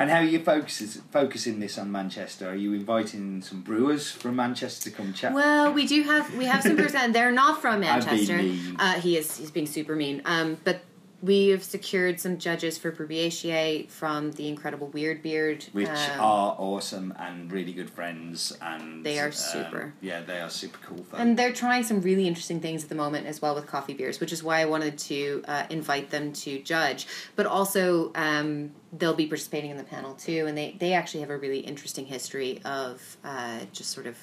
And 0.00 0.10
how 0.10 0.18
are 0.18 0.24
you 0.24 0.38
focus, 0.38 1.00
focusing 1.10 1.58
this 1.58 1.76
on 1.76 1.90
Manchester? 1.90 2.50
Are 2.50 2.54
you 2.54 2.72
inviting 2.72 3.42
some 3.42 3.62
brewers 3.62 4.12
from 4.12 4.36
Manchester 4.36 4.90
to 4.90 4.96
come 4.96 5.12
chat? 5.12 5.32
Well, 5.32 5.72
we 5.72 5.88
do 5.88 6.04
have 6.04 6.36
we 6.36 6.44
have 6.44 6.62
some 6.62 6.76
brewers, 6.76 6.94
and 6.94 7.12
they're 7.12 7.32
not 7.32 7.60
from 7.60 7.80
Manchester. 7.90 8.38
Uh, 8.78 9.00
he 9.00 9.16
is 9.16 9.36
he's 9.36 9.50
being 9.50 9.66
super 9.66 9.96
mean. 9.96 10.22
Um, 10.24 10.56
but 10.62 10.82
we 11.20 11.48
have 11.48 11.64
secured 11.64 12.20
some 12.20 12.38
judges 12.38 12.78
for 12.78 12.92
Brubier 12.92 13.88
from 13.88 14.30
the 14.32 14.48
incredible 14.48 14.86
Weird 14.88 15.20
Beard, 15.22 15.64
which 15.72 15.88
um, 15.88 16.20
are 16.20 16.54
awesome 16.58 17.12
and 17.18 17.50
really 17.50 17.72
good 17.72 17.90
friends, 17.90 18.56
and 18.62 19.04
They 19.04 19.18
are 19.18 19.26
um, 19.26 19.32
super. 19.32 19.94
yeah, 20.00 20.20
they 20.20 20.40
are 20.40 20.50
super 20.50 20.78
cool. 20.78 21.04
And 21.12 21.36
they're 21.36 21.52
trying 21.52 21.82
some 21.82 22.00
really 22.02 22.28
interesting 22.28 22.60
things 22.60 22.84
at 22.84 22.88
the 22.88 22.94
moment 22.94 23.26
as 23.26 23.42
well 23.42 23.56
with 23.56 23.66
coffee 23.66 23.94
beers, 23.94 24.20
which 24.20 24.32
is 24.32 24.44
why 24.44 24.60
I 24.60 24.66
wanted 24.66 24.96
to 24.98 25.42
uh, 25.48 25.64
invite 25.70 26.10
them 26.10 26.32
to 26.34 26.60
judge. 26.62 27.08
But 27.34 27.46
also, 27.46 28.12
um, 28.14 28.70
they'll 28.92 29.14
be 29.14 29.26
participating 29.26 29.72
in 29.72 29.76
the 29.76 29.84
panel 29.84 30.14
too, 30.14 30.46
and 30.46 30.56
they, 30.56 30.76
they 30.78 30.92
actually 30.92 31.20
have 31.20 31.30
a 31.30 31.36
really 31.36 31.60
interesting 31.60 32.06
history 32.06 32.60
of 32.64 33.16
uh, 33.24 33.60
just 33.72 33.90
sort 33.90 34.06
of 34.06 34.16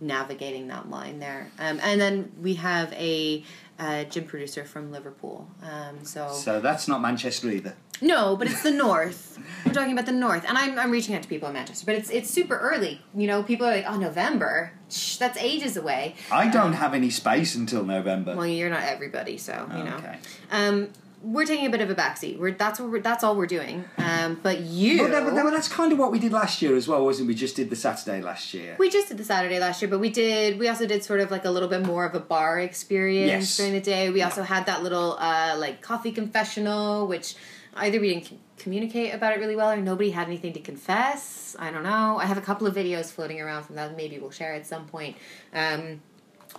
navigating 0.00 0.68
that 0.68 0.88
line 0.90 1.18
there. 1.18 1.50
Um, 1.58 1.78
and 1.82 2.00
then 2.00 2.32
we 2.40 2.54
have 2.54 2.92
a 2.94 3.44
uh, 3.80 4.04
gym 4.04 4.24
producer 4.24 4.64
from 4.64 4.92
Liverpool. 4.92 5.48
Um, 5.62 6.04
so, 6.04 6.30
so 6.32 6.60
that's 6.60 6.86
not 6.86 7.00
Manchester 7.00 7.48
either. 7.50 7.74
no, 8.02 8.36
but 8.36 8.46
it's 8.46 8.62
the 8.62 8.70
north. 8.70 9.38
We're 9.66 9.72
talking 9.72 9.92
about 9.92 10.06
the 10.06 10.12
north, 10.12 10.44
and 10.46 10.56
I'm, 10.56 10.78
I'm 10.78 10.90
reaching 10.90 11.14
out 11.14 11.22
to 11.22 11.28
people 11.28 11.48
in 11.48 11.54
Manchester, 11.54 11.86
but 11.86 11.94
it's 11.94 12.10
it's 12.10 12.30
super 12.30 12.56
early. 12.58 13.00
You 13.14 13.26
know, 13.26 13.42
people 13.42 13.66
are 13.66 13.72
like, 13.72 13.86
"Oh, 13.88 13.96
November, 13.96 14.72
Shh, 14.90 15.16
that's 15.16 15.38
ages 15.38 15.76
away." 15.76 16.14
I 16.30 16.48
don't 16.48 16.74
have 16.74 16.94
any 16.94 17.10
space 17.10 17.54
until 17.54 17.84
November. 17.84 18.36
Well, 18.36 18.46
you're 18.46 18.70
not 18.70 18.84
everybody, 18.84 19.38
so 19.38 19.66
you 19.76 19.84
know. 19.84 19.96
Okay. 19.96 20.18
Um, 20.50 20.90
we're 21.22 21.44
taking 21.44 21.66
a 21.66 21.70
bit 21.70 21.80
of 21.82 21.90
a 21.90 21.94
backseat. 21.94 22.38
We're 22.38 22.52
that's 22.52 22.80
what 22.80 22.90
we're, 22.90 23.00
that's 23.00 23.22
all 23.22 23.36
we're 23.36 23.46
doing. 23.46 23.84
Um, 23.98 24.40
but 24.42 24.60
you, 24.60 25.02
Well, 25.02 25.10
that- 25.10 25.34
that- 25.34 25.50
that's 25.50 25.68
kind 25.68 25.92
of 25.92 25.98
what 25.98 26.10
we 26.12 26.18
did 26.18 26.32
last 26.32 26.62
year 26.62 26.74
as 26.76 26.88
well, 26.88 27.04
wasn't 27.04 27.26
it? 27.26 27.28
We 27.28 27.34
just 27.34 27.56
did 27.56 27.68
the 27.70 27.76
Saturday 27.76 28.22
last 28.22 28.54
year. 28.54 28.76
we 28.78 28.88
just 28.88 29.08
did 29.08 29.18
the 29.18 29.24
Saturday 29.24 29.58
last 29.58 29.82
year, 29.82 29.90
but 29.90 29.98
we 30.00 30.08
did. 30.10 30.58
We 30.58 30.68
also 30.68 30.86
did 30.86 31.04
sort 31.04 31.20
of 31.20 31.30
like 31.30 31.44
a 31.44 31.50
little 31.50 31.68
bit 31.68 31.84
more 31.84 32.04
of 32.06 32.14
a 32.14 32.20
bar 32.20 32.58
experience 32.60 33.30
Yes. 33.30 33.56
during 33.56 33.72
the 33.72 33.80
day. 33.80 34.10
We 34.10 34.22
also 34.22 34.42
had 34.42 34.66
that 34.66 34.82
little 34.82 35.16
uh, 35.18 35.56
like 35.58 35.82
coffee 35.82 36.12
confessional, 36.12 37.06
which 37.06 37.34
either 37.74 38.00
we 38.00 38.14
didn't 38.14 38.38
communicate 38.58 39.14
about 39.14 39.34
it 39.34 39.40
really 39.40 39.56
well, 39.56 39.70
or 39.70 39.76
nobody 39.76 40.10
had 40.10 40.26
anything 40.26 40.52
to 40.54 40.60
confess. 40.60 41.54
I 41.58 41.70
don't 41.70 41.82
know. 41.82 42.18
I 42.18 42.26
have 42.26 42.38
a 42.38 42.42
couple 42.42 42.66
of 42.66 42.74
videos 42.74 43.06
floating 43.12 43.40
around 43.40 43.64
from 43.64 43.76
that. 43.76 43.96
Maybe 43.96 44.18
we'll 44.18 44.30
share 44.30 44.54
at 44.54 44.66
some 44.66 44.86
point. 44.86 45.16
Um, 45.54 46.00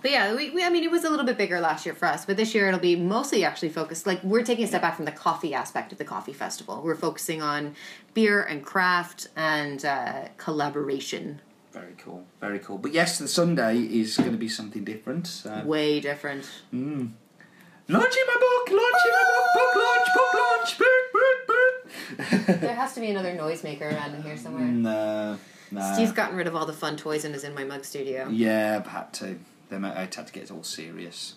but 0.02 0.10
yeah, 0.10 0.34
we, 0.34 0.50
we, 0.50 0.64
I 0.64 0.68
mean, 0.68 0.84
it 0.84 0.90
was 0.90 1.04
a 1.04 1.10
little 1.10 1.24
bit 1.24 1.38
bigger 1.38 1.60
last 1.60 1.86
year 1.86 1.94
for 1.94 2.06
us, 2.06 2.26
but 2.26 2.36
this 2.36 2.54
year 2.54 2.68
it'll 2.68 2.80
be 2.80 2.96
mostly 2.96 3.44
actually 3.44 3.70
focused. 3.70 4.06
Like, 4.06 4.22
we're 4.22 4.42
taking 4.42 4.64
a 4.64 4.68
step 4.68 4.82
back 4.82 4.96
from 4.96 5.04
the 5.04 5.12
coffee 5.12 5.54
aspect 5.54 5.92
of 5.92 5.98
the 5.98 6.04
coffee 6.04 6.32
festival. 6.32 6.82
We're 6.82 6.96
focusing 6.96 7.40
on 7.40 7.74
beer 8.12 8.42
and 8.42 8.64
craft 8.64 9.28
and 9.36 9.84
uh, 9.84 10.28
collaboration. 10.36 11.40
Very 11.72 11.94
cool, 11.96 12.24
very 12.40 12.58
cool. 12.58 12.76
But 12.78 12.92
yes, 12.92 13.18
the 13.18 13.28
Sunday 13.28 13.78
is 13.78 14.16
going 14.18 14.32
to 14.32 14.38
be 14.38 14.48
something 14.48 14.84
different. 14.84 15.26
So. 15.26 15.62
Way 15.64 16.00
different. 16.00 16.44
Launching 16.72 18.22
my 18.26 18.34
book, 18.40 18.68
launching 18.70 19.12
my 19.12 19.24
book, 19.32 19.46
book 19.54 19.82
launch, 19.82 20.08
book 20.14 20.34
launch, 20.34 20.78
book, 20.78 21.12
book, 21.12 22.46
book. 22.46 22.60
there 22.60 22.74
has 22.74 22.94
to 22.94 23.00
be 23.00 23.10
another 23.10 23.34
noisemaker 23.34 23.92
around 23.92 24.14
in 24.14 24.22
here 24.22 24.36
somewhere. 24.36 24.64
no, 24.64 25.38
no. 25.70 25.92
Steve's 25.94 26.12
gotten 26.12 26.36
rid 26.36 26.46
of 26.46 26.54
all 26.54 26.66
the 26.66 26.72
fun 26.72 26.96
toys 26.96 27.24
and 27.24 27.34
is 27.34 27.44
in 27.44 27.54
my 27.54 27.64
mug 27.64 27.84
studio. 27.84 28.28
Yeah, 28.30 28.80
I've 28.80 28.86
had 28.86 29.12
to. 29.14 29.38
Then 29.72 29.86
I 29.86 30.00
had 30.00 30.12
to 30.12 30.32
get 30.32 30.42
it 30.44 30.50
all 30.50 30.62
serious. 30.62 31.36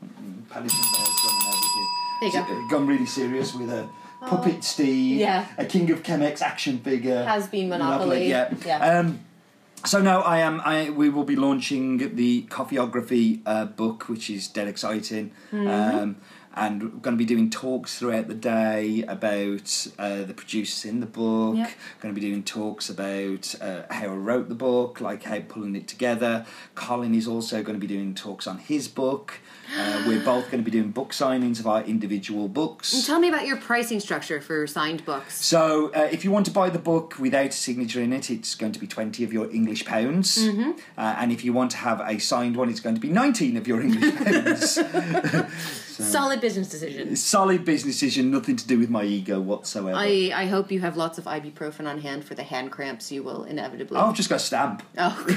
Paddington 0.00 0.78
Bear's 0.94 1.20
gone 1.22 1.34
and 1.34 1.54
everything. 1.54 1.88
There 2.20 2.28
you 2.28 2.32
go. 2.32 2.46
So, 2.46 2.52
uh, 2.52 2.68
Gone 2.70 2.86
really 2.88 3.06
serious 3.06 3.54
with 3.54 3.70
a 3.70 3.88
puppet 4.20 4.64
Steve, 4.64 5.20
Yeah. 5.20 5.46
a 5.56 5.64
King 5.64 5.88
of 5.92 6.02
Chemex 6.02 6.42
action 6.42 6.78
figure, 6.80 7.24
Has 7.24 7.46
Bean 7.46 7.68
Monopoly. 7.68 8.28
Yeah. 8.28 8.52
Yeah. 8.66 8.98
Um, 8.98 9.20
so 9.84 10.02
now 10.02 10.22
I 10.22 10.38
am. 10.38 10.60
I 10.64 10.90
we 10.90 11.08
will 11.08 11.22
be 11.22 11.36
launching 11.36 12.16
the 12.16 12.42
Coffeeography 12.50 13.42
uh, 13.46 13.66
book, 13.66 14.08
which 14.08 14.28
is 14.28 14.48
dead 14.48 14.66
exciting. 14.66 15.30
Mm-hmm. 15.52 15.68
Um, 15.68 16.16
and 16.58 16.82
we're 16.82 16.88
going 17.00 17.16
to 17.16 17.18
be 17.18 17.24
doing 17.24 17.50
talks 17.50 17.98
throughout 17.98 18.26
the 18.26 18.34
day 18.34 19.04
about 19.06 19.86
uh, 19.98 20.24
the 20.24 20.34
producers 20.34 20.84
in 20.84 20.98
the 20.98 21.06
book. 21.06 21.56
Yeah. 21.56 21.70
Going 22.00 22.14
to 22.14 22.20
be 22.20 22.26
doing 22.26 22.42
talks 22.42 22.90
about 22.90 23.54
uh, 23.60 23.82
how 23.90 24.06
I 24.06 24.14
wrote 24.14 24.48
the 24.48 24.56
book, 24.56 25.00
like 25.00 25.22
how 25.22 25.38
pulling 25.40 25.76
it 25.76 25.86
together. 25.86 26.44
Colin 26.74 27.14
is 27.14 27.28
also 27.28 27.62
going 27.62 27.78
to 27.78 27.80
be 27.80 27.86
doing 27.86 28.14
talks 28.14 28.46
on 28.46 28.58
his 28.58 28.88
book. 28.88 29.38
Uh, 29.76 30.04
we're 30.06 30.24
both 30.24 30.50
going 30.50 30.64
to 30.64 30.68
be 30.68 30.70
doing 30.70 30.90
book 30.90 31.12
signings 31.12 31.60
of 31.60 31.66
our 31.66 31.82
individual 31.82 32.48
books. 32.48 33.06
Tell 33.06 33.20
me 33.20 33.28
about 33.28 33.46
your 33.46 33.58
pricing 33.58 34.00
structure 34.00 34.40
for 34.40 34.66
signed 34.66 35.04
books. 35.04 35.44
So, 35.44 35.92
uh, 35.94 36.08
if 36.10 36.24
you 36.24 36.30
want 36.30 36.46
to 36.46 36.52
buy 36.52 36.70
the 36.70 36.78
book 36.78 37.18
without 37.18 37.50
a 37.50 37.52
signature 37.52 38.00
in 38.00 38.12
it, 38.12 38.30
it's 38.30 38.54
going 38.54 38.72
to 38.72 38.80
be 38.80 38.86
20 38.86 39.22
of 39.24 39.32
your 39.32 39.50
English 39.52 39.84
pounds. 39.84 40.38
Mm-hmm. 40.38 40.72
Uh, 40.96 41.16
and 41.18 41.30
if 41.30 41.44
you 41.44 41.52
want 41.52 41.70
to 41.72 41.76
have 41.76 42.00
a 42.00 42.18
signed 42.18 42.56
one, 42.56 42.70
it's 42.70 42.80
going 42.80 42.94
to 42.94 43.00
be 43.00 43.10
19 43.10 43.56
of 43.58 43.68
your 43.68 43.80
English 43.80 44.16
pounds. 44.16 44.78
Solid 46.04 46.40
business 46.40 46.68
decision. 46.68 47.16
Solid 47.16 47.64
business 47.64 47.94
decision, 48.00 48.30
nothing 48.30 48.56
to 48.56 48.66
do 48.66 48.78
with 48.78 48.90
my 48.90 49.02
ego 49.04 49.40
whatsoever. 49.40 49.96
I, 49.96 50.30
I 50.34 50.46
hope 50.46 50.70
you 50.70 50.80
have 50.80 50.96
lots 50.96 51.18
of 51.18 51.24
ibuprofen 51.24 51.86
on 51.88 52.00
hand 52.00 52.24
for 52.24 52.34
the 52.34 52.42
hand 52.44 52.70
cramps 52.72 53.10
you 53.12 53.22
will 53.22 53.44
inevitably. 53.44 53.98
Oh, 53.98 54.06
I've 54.06 54.16
just 54.16 54.28
got 54.28 54.36
a 54.36 54.38
stamp. 54.40 54.82
Oh, 54.96 55.24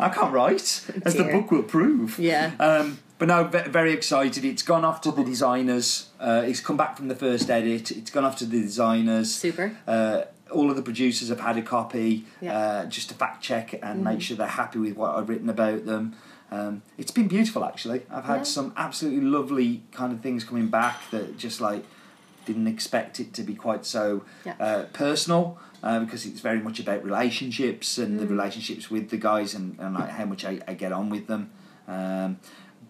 I 0.00 0.08
can't 0.14 0.32
write, 0.32 0.84
as 1.04 1.14
the 1.14 1.24
book 1.24 1.50
will 1.50 1.62
prove. 1.62 2.18
yeah. 2.18 2.52
Um, 2.58 2.98
but 3.18 3.28
no, 3.28 3.44
very 3.44 3.92
excited. 3.92 4.44
It's 4.44 4.62
gone 4.62 4.84
off 4.84 5.00
to 5.02 5.10
the 5.10 5.24
designers. 5.24 6.10
Uh, 6.20 6.42
it's 6.44 6.60
come 6.60 6.76
back 6.76 6.96
from 6.98 7.08
the 7.08 7.14
first 7.14 7.48
edit. 7.48 7.90
It's 7.90 8.10
gone 8.10 8.24
off 8.24 8.36
to 8.38 8.44
the 8.44 8.60
designers. 8.60 9.34
Super. 9.34 9.74
Uh, 9.86 10.22
all 10.52 10.68
of 10.70 10.76
the 10.76 10.82
producers 10.82 11.28
have 11.30 11.40
had 11.40 11.56
a 11.56 11.62
copy 11.62 12.24
Yeah. 12.40 12.52
Mm-hmm. 12.52 12.86
uh, 12.86 12.90
just 12.90 13.08
to 13.08 13.14
fact 13.14 13.42
check 13.42 13.78
and 13.82 14.04
make 14.04 14.20
sure 14.20 14.36
they're 14.36 14.46
happy 14.46 14.78
with 14.78 14.96
what 14.96 15.14
I've 15.16 15.28
written 15.28 15.48
about 15.48 15.86
them. 15.86 16.14
Um, 16.50 16.82
it's 16.96 17.10
been 17.10 17.28
beautiful, 17.28 17.64
actually. 17.64 18.02
I've 18.10 18.24
had 18.24 18.36
Yeah. 18.38 18.42
some 18.44 18.72
absolutely 18.76 19.22
lovely 19.22 19.82
kind 19.92 20.12
of 20.12 20.20
things 20.20 20.44
coming 20.44 20.68
back 20.68 21.10
that 21.10 21.36
just 21.38 21.60
like 21.60 21.84
didn't 22.44 22.68
expect 22.68 23.18
it 23.18 23.32
to 23.34 23.42
be 23.42 23.54
quite 23.54 23.84
so 23.84 24.22
Yeah. 24.44 24.54
uh, 24.60 24.82
personal. 24.92 25.58
Uh, 25.82 26.00
because 26.00 26.24
it's 26.26 26.40
very 26.40 26.58
much 26.58 26.80
about 26.80 27.04
relationships 27.04 27.98
and 27.98 28.16
Mm. 28.18 28.20
the 28.20 28.26
relationships 28.26 28.90
with 28.90 29.10
the 29.10 29.16
guys 29.18 29.54
and, 29.54 29.76
and 29.78 29.94
like 29.94 30.08
how 30.08 30.24
much 30.24 30.44
I, 30.44 30.58
I 30.66 30.74
get 30.74 30.90
on 30.90 31.10
with 31.10 31.26
them. 31.28 31.50
Um, 31.86 32.38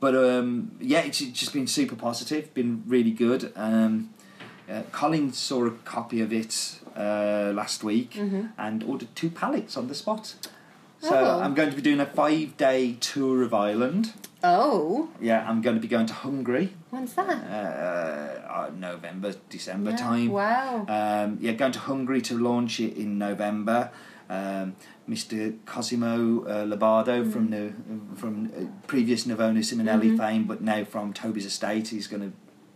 but 0.00 0.14
um, 0.14 0.70
yeah, 0.80 1.00
it's 1.00 1.18
just 1.18 1.52
been 1.52 1.66
super 1.66 1.96
positive, 1.96 2.54
been 2.54 2.84
really 2.86 3.10
good. 3.10 3.52
Um, 3.56 4.10
uh, 4.70 4.82
Colin 4.92 5.32
saw 5.32 5.66
a 5.66 5.70
copy 5.84 6.20
of 6.22 6.32
it 6.32 6.78
uh, 6.96 7.52
last 7.54 7.82
week 7.84 8.16
and 8.56 8.82
ordered 8.84 9.14
two 9.14 9.30
pallets 9.30 9.76
on 9.76 9.88
the 9.88 9.94
spot. 9.94 10.34
So 11.08 11.16
Oh. 11.16 11.40
I'm 11.40 11.54
going 11.54 11.70
to 11.70 11.76
be 11.76 11.82
doing 11.82 12.00
a 12.00 12.06
five 12.06 12.56
day 12.56 12.96
tour 13.00 13.42
of 13.42 13.52
Ireland. 13.54 14.12
Oh, 14.44 15.08
Yeah, 15.20 15.44
I'm 15.48 15.60
going 15.60 15.74
to 15.76 15.80
be 15.82 15.88
going 15.88 16.06
to 16.06 16.14
Hungary, 16.14 16.74
when's 16.90 17.14
that? 17.14 17.28
uh, 17.28 18.52
uh, 18.52 18.70
November, 18.78 19.34
December 19.48 19.90
Yeah, 19.90 19.96
time. 19.96 20.30
Wow. 20.30 20.84
Um, 20.88 21.38
yeah, 21.40 21.52
going 21.52 21.72
to 21.72 21.80
Hungary 21.80 22.20
to 22.22 22.38
launch 22.38 22.78
it 22.78 22.96
in 22.96 23.18
November. 23.18 23.90
Um, 24.28 24.74
Mr. 25.08 25.56
Cosimo 25.66 26.44
uh, 26.44 26.64
Libardo 26.64 27.22
Mm-hmm. 27.22 27.30
from 27.32 27.50
the 27.50 27.72
from 28.16 28.34
uh, 28.56 28.66
previous 28.86 29.26
Nuova 29.26 29.44
Simonelli 29.62 30.16
fame, 30.16 30.44
but 30.44 30.60
now 30.60 30.84
from 30.84 31.12
Toby's 31.12 31.46
estate, 31.46 31.88
he's 31.88 32.06
going 32.08 32.22
to 32.30 32.32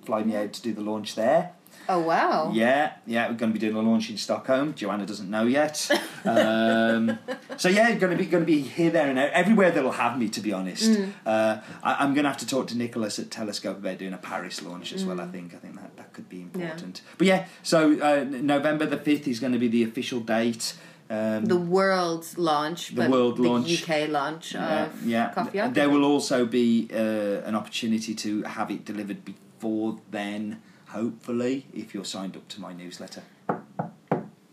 fly 0.07 0.23
me 0.23 0.35
out 0.37 0.53
to 0.55 0.63
do 0.63 0.73
the 0.73 0.81
launch 0.81 1.15
there. 1.15 1.53
Oh 1.93 2.01
wow. 2.01 2.51
Yeah, 2.55 2.93
yeah, 3.07 3.29
we're 3.29 3.35
going 3.35 3.53
to 3.53 3.59
be 3.59 3.65
doing 3.67 3.75
a 3.77 3.81
launch 3.91 4.11
in 4.11 4.17
Stockholm. 4.17 4.75
Joanna 4.75 5.05
doesn't 5.07 5.31
know 5.31 5.45
yet. 5.45 5.77
Um, 6.23 7.19
so 7.57 7.69
yeah, 7.71 7.93
going 7.95 8.13
to 8.17 8.23
be 8.23 8.27
going 8.27 8.43
to 8.43 8.47
be 8.47 8.61
here, 8.61 8.91
there, 8.91 9.09
and 9.09 9.19
everywhere 9.19 9.71
that'll 9.71 9.91
have 10.05 10.19
me. 10.19 10.29
To 10.29 10.41
be 10.41 10.53
honest, 10.53 10.91
Mm. 10.91 11.13
uh, 11.25 11.61
I, 11.83 11.91
I'm 12.05 12.13
going 12.15 12.25
to 12.25 12.29
have 12.29 12.37
to 12.39 12.47
talk 12.47 12.67
to 12.69 12.77
Nicholas 12.77 13.19
at 13.19 13.31
Telescope 13.31 13.79
about 13.79 13.97
doing 13.99 14.13
a 14.13 14.19
Paris 14.19 14.63
launch 14.63 14.93
as 14.93 15.03
Mm. 15.03 15.09
well. 15.09 15.21
I 15.23 15.29
think 15.29 15.55
I 15.55 15.59
think 15.59 15.75
that 15.77 15.97
that 15.97 16.13
could 16.13 16.29
be 16.29 16.43
important. 16.43 17.01
But 17.19 17.27
yeah, 17.27 17.47
so 17.63 17.79
uh, 18.09 18.25
November 18.29 18.85
the 18.87 18.99
fifth 18.99 19.27
is 19.29 19.41
going 19.41 19.55
to 19.55 19.59
be 19.59 19.69
the 19.69 19.83
official 19.85 20.21
date. 20.21 20.75
Um, 21.09 21.47
The 21.47 21.57
world 21.57 22.25
launch, 22.37 22.89
The 22.91 22.97
but 23.03 23.11
world 23.11 23.37
the 23.39 23.43
launch. 23.49 23.83
UK 23.83 24.09
launch 24.11 24.55
yeah, 24.55 24.85
of 24.85 25.07
yeah. 25.07 25.33
Coffee. 25.33 25.59
There 25.73 25.89
will 25.91 26.05
also 26.05 26.45
be 26.47 26.89
uh, 26.93 27.49
an 27.49 27.55
opportunity 27.57 28.15
to 28.15 28.43
have 28.43 28.71
it 28.71 28.85
delivered 28.85 29.25
before 29.61 29.99
then, 30.11 30.63
hopefully, 30.89 31.67
if 31.75 31.93
you're 31.95 32.05
signed 32.05 32.35
up 32.37 32.49
to 32.49 32.61
my 32.61 32.73
newsletter. 32.73 33.23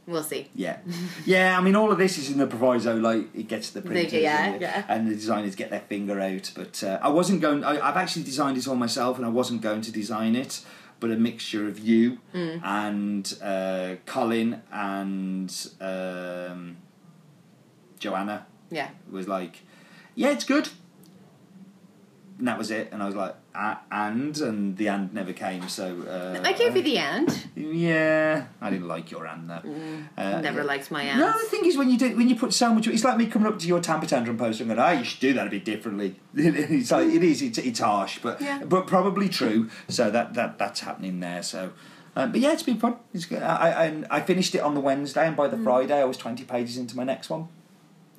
We'll 0.05 0.23
see. 0.23 0.49
Yeah, 0.55 0.77
yeah. 1.25 1.57
I 1.57 1.61
mean, 1.61 1.75
all 1.75 1.91
of 1.91 1.97
this 1.97 2.17
is 2.17 2.29
in 2.31 2.37
the 2.37 2.47
proviso, 2.47 2.95
like 2.97 3.33
it 3.35 3.47
gets 3.47 3.69
the 3.71 3.81
printers, 3.81 4.13
yeah, 4.13 4.45
and, 4.45 4.55
the, 4.55 4.59
yeah. 4.61 4.83
and 4.87 5.07
the 5.09 5.15
designers 5.15 5.55
get 5.55 5.69
their 5.69 5.81
finger 5.81 6.19
out. 6.19 6.51
But 6.55 6.81
uh, 6.83 6.99
I 7.01 7.09
wasn't 7.09 7.41
going. 7.41 7.63
I, 7.63 7.79
I've 7.85 7.97
actually 7.97 8.23
designed 8.23 8.57
it 8.57 8.67
all 8.67 8.75
myself, 8.75 9.17
and 9.17 9.25
I 9.25 9.29
wasn't 9.29 9.61
going 9.61 9.81
to 9.81 9.91
design 9.91 10.35
it. 10.35 10.61
But 10.99 11.11
a 11.11 11.15
mixture 11.15 11.67
of 11.67 11.77
you 11.79 12.19
Mm. 12.33 12.61
and 12.63 13.37
uh, 13.43 13.95
Colin 14.07 14.61
and 14.71 15.53
um, 15.79 16.77
Joanna 17.99 18.45
Yeah. 18.71 18.89
was 19.11 19.27
like, 19.27 19.61
"Yeah, 20.15 20.29
it's 20.31 20.43
good." 20.45 20.69
And 22.39 22.47
that 22.47 22.57
was 22.57 22.71
it, 22.71 22.89
and 22.93 23.03
I 23.03 23.07
was 23.07 23.15
like, 23.15 23.35
"Ah, 23.35 23.46
"And," 23.91 24.37
and 24.37 24.77
the 24.77 24.87
and 24.87 25.13
never 25.13 25.33
came. 25.33 25.67
So 25.69 26.01
uh, 26.07 26.41
I 26.47 26.53
gave 26.53 26.75
you 26.75 26.81
the 26.83 26.97
and. 26.97 27.47
Yeah, 27.55 28.45
I 28.61 28.69
didn't 28.69 28.87
like 28.87 29.09
your 29.11 29.25
and 29.25 29.49
though. 29.49 29.61
Uh, 30.17 30.41
Never 30.41 30.59
yeah. 30.59 30.65
liked 30.65 30.91
my 30.91 31.03
and. 31.03 31.19
No, 31.19 31.31
the 31.33 31.45
thing 31.49 31.65
is 31.65 31.75
when 31.77 31.89
you 31.89 31.97
do 31.97 32.15
when 32.15 32.29
you 32.29 32.35
put 32.35 32.53
so 32.53 32.73
much, 32.73 32.87
it's 32.87 33.03
like 33.03 33.17
me 33.17 33.27
coming 33.27 33.47
up 33.47 33.59
to 33.59 33.67
your 33.67 33.79
Tamper 33.81 34.05
Tantrum 34.05 34.37
poster 34.37 34.63
and 34.63 34.73
going, 34.75 34.79
"Oh, 34.79 34.99
you 34.99 35.03
should 35.03 35.19
do 35.19 35.33
that 35.33 35.47
a 35.47 35.49
bit 35.49 35.65
differently." 35.65 36.19
it's 36.35 36.91
like 36.91 37.07
it 37.07 37.23
is, 37.23 37.41
it's, 37.41 37.57
it's 37.57 37.79
harsh, 37.79 38.19
but 38.19 38.39
Yeah. 38.41 38.63
but 38.63 38.87
probably 38.87 39.27
true. 39.29 39.69
So 39.87 40.09
that 40.11 40.33
that 40.35 40.57
that's 40.57 40.81
happening 40.81 41.19
there. 41.19 41.41
So, 41.43 41.71
um, 42.15 42.31
but 42.31 42.41
yeah, 42.41 42.53
it's 42.53 42.63
been 42.63 42.79
fun. 42.79 42.97
It's 43.13 43.25
good. 43.25 43.41
I, 43.43 43.85
I 43.87 44.17
I 44.17 44.21
finished 44.21 44.53
it 44.55 44.59
on 44.59 44.75
the 44.75 44.81
Wednesday, 44.81 45.25
and 45.27 45.35
by 45.35 45.47
the 45.47 45.57
Friday, 45.57 45.99
I 45.99 46.05
was 46.05 46.17
twenty 46.17 46.43
pages 46.43 46.77
into 46.77 46.95
my 46.95 47.03
next 47.03 47.29
one. 47.29 47.47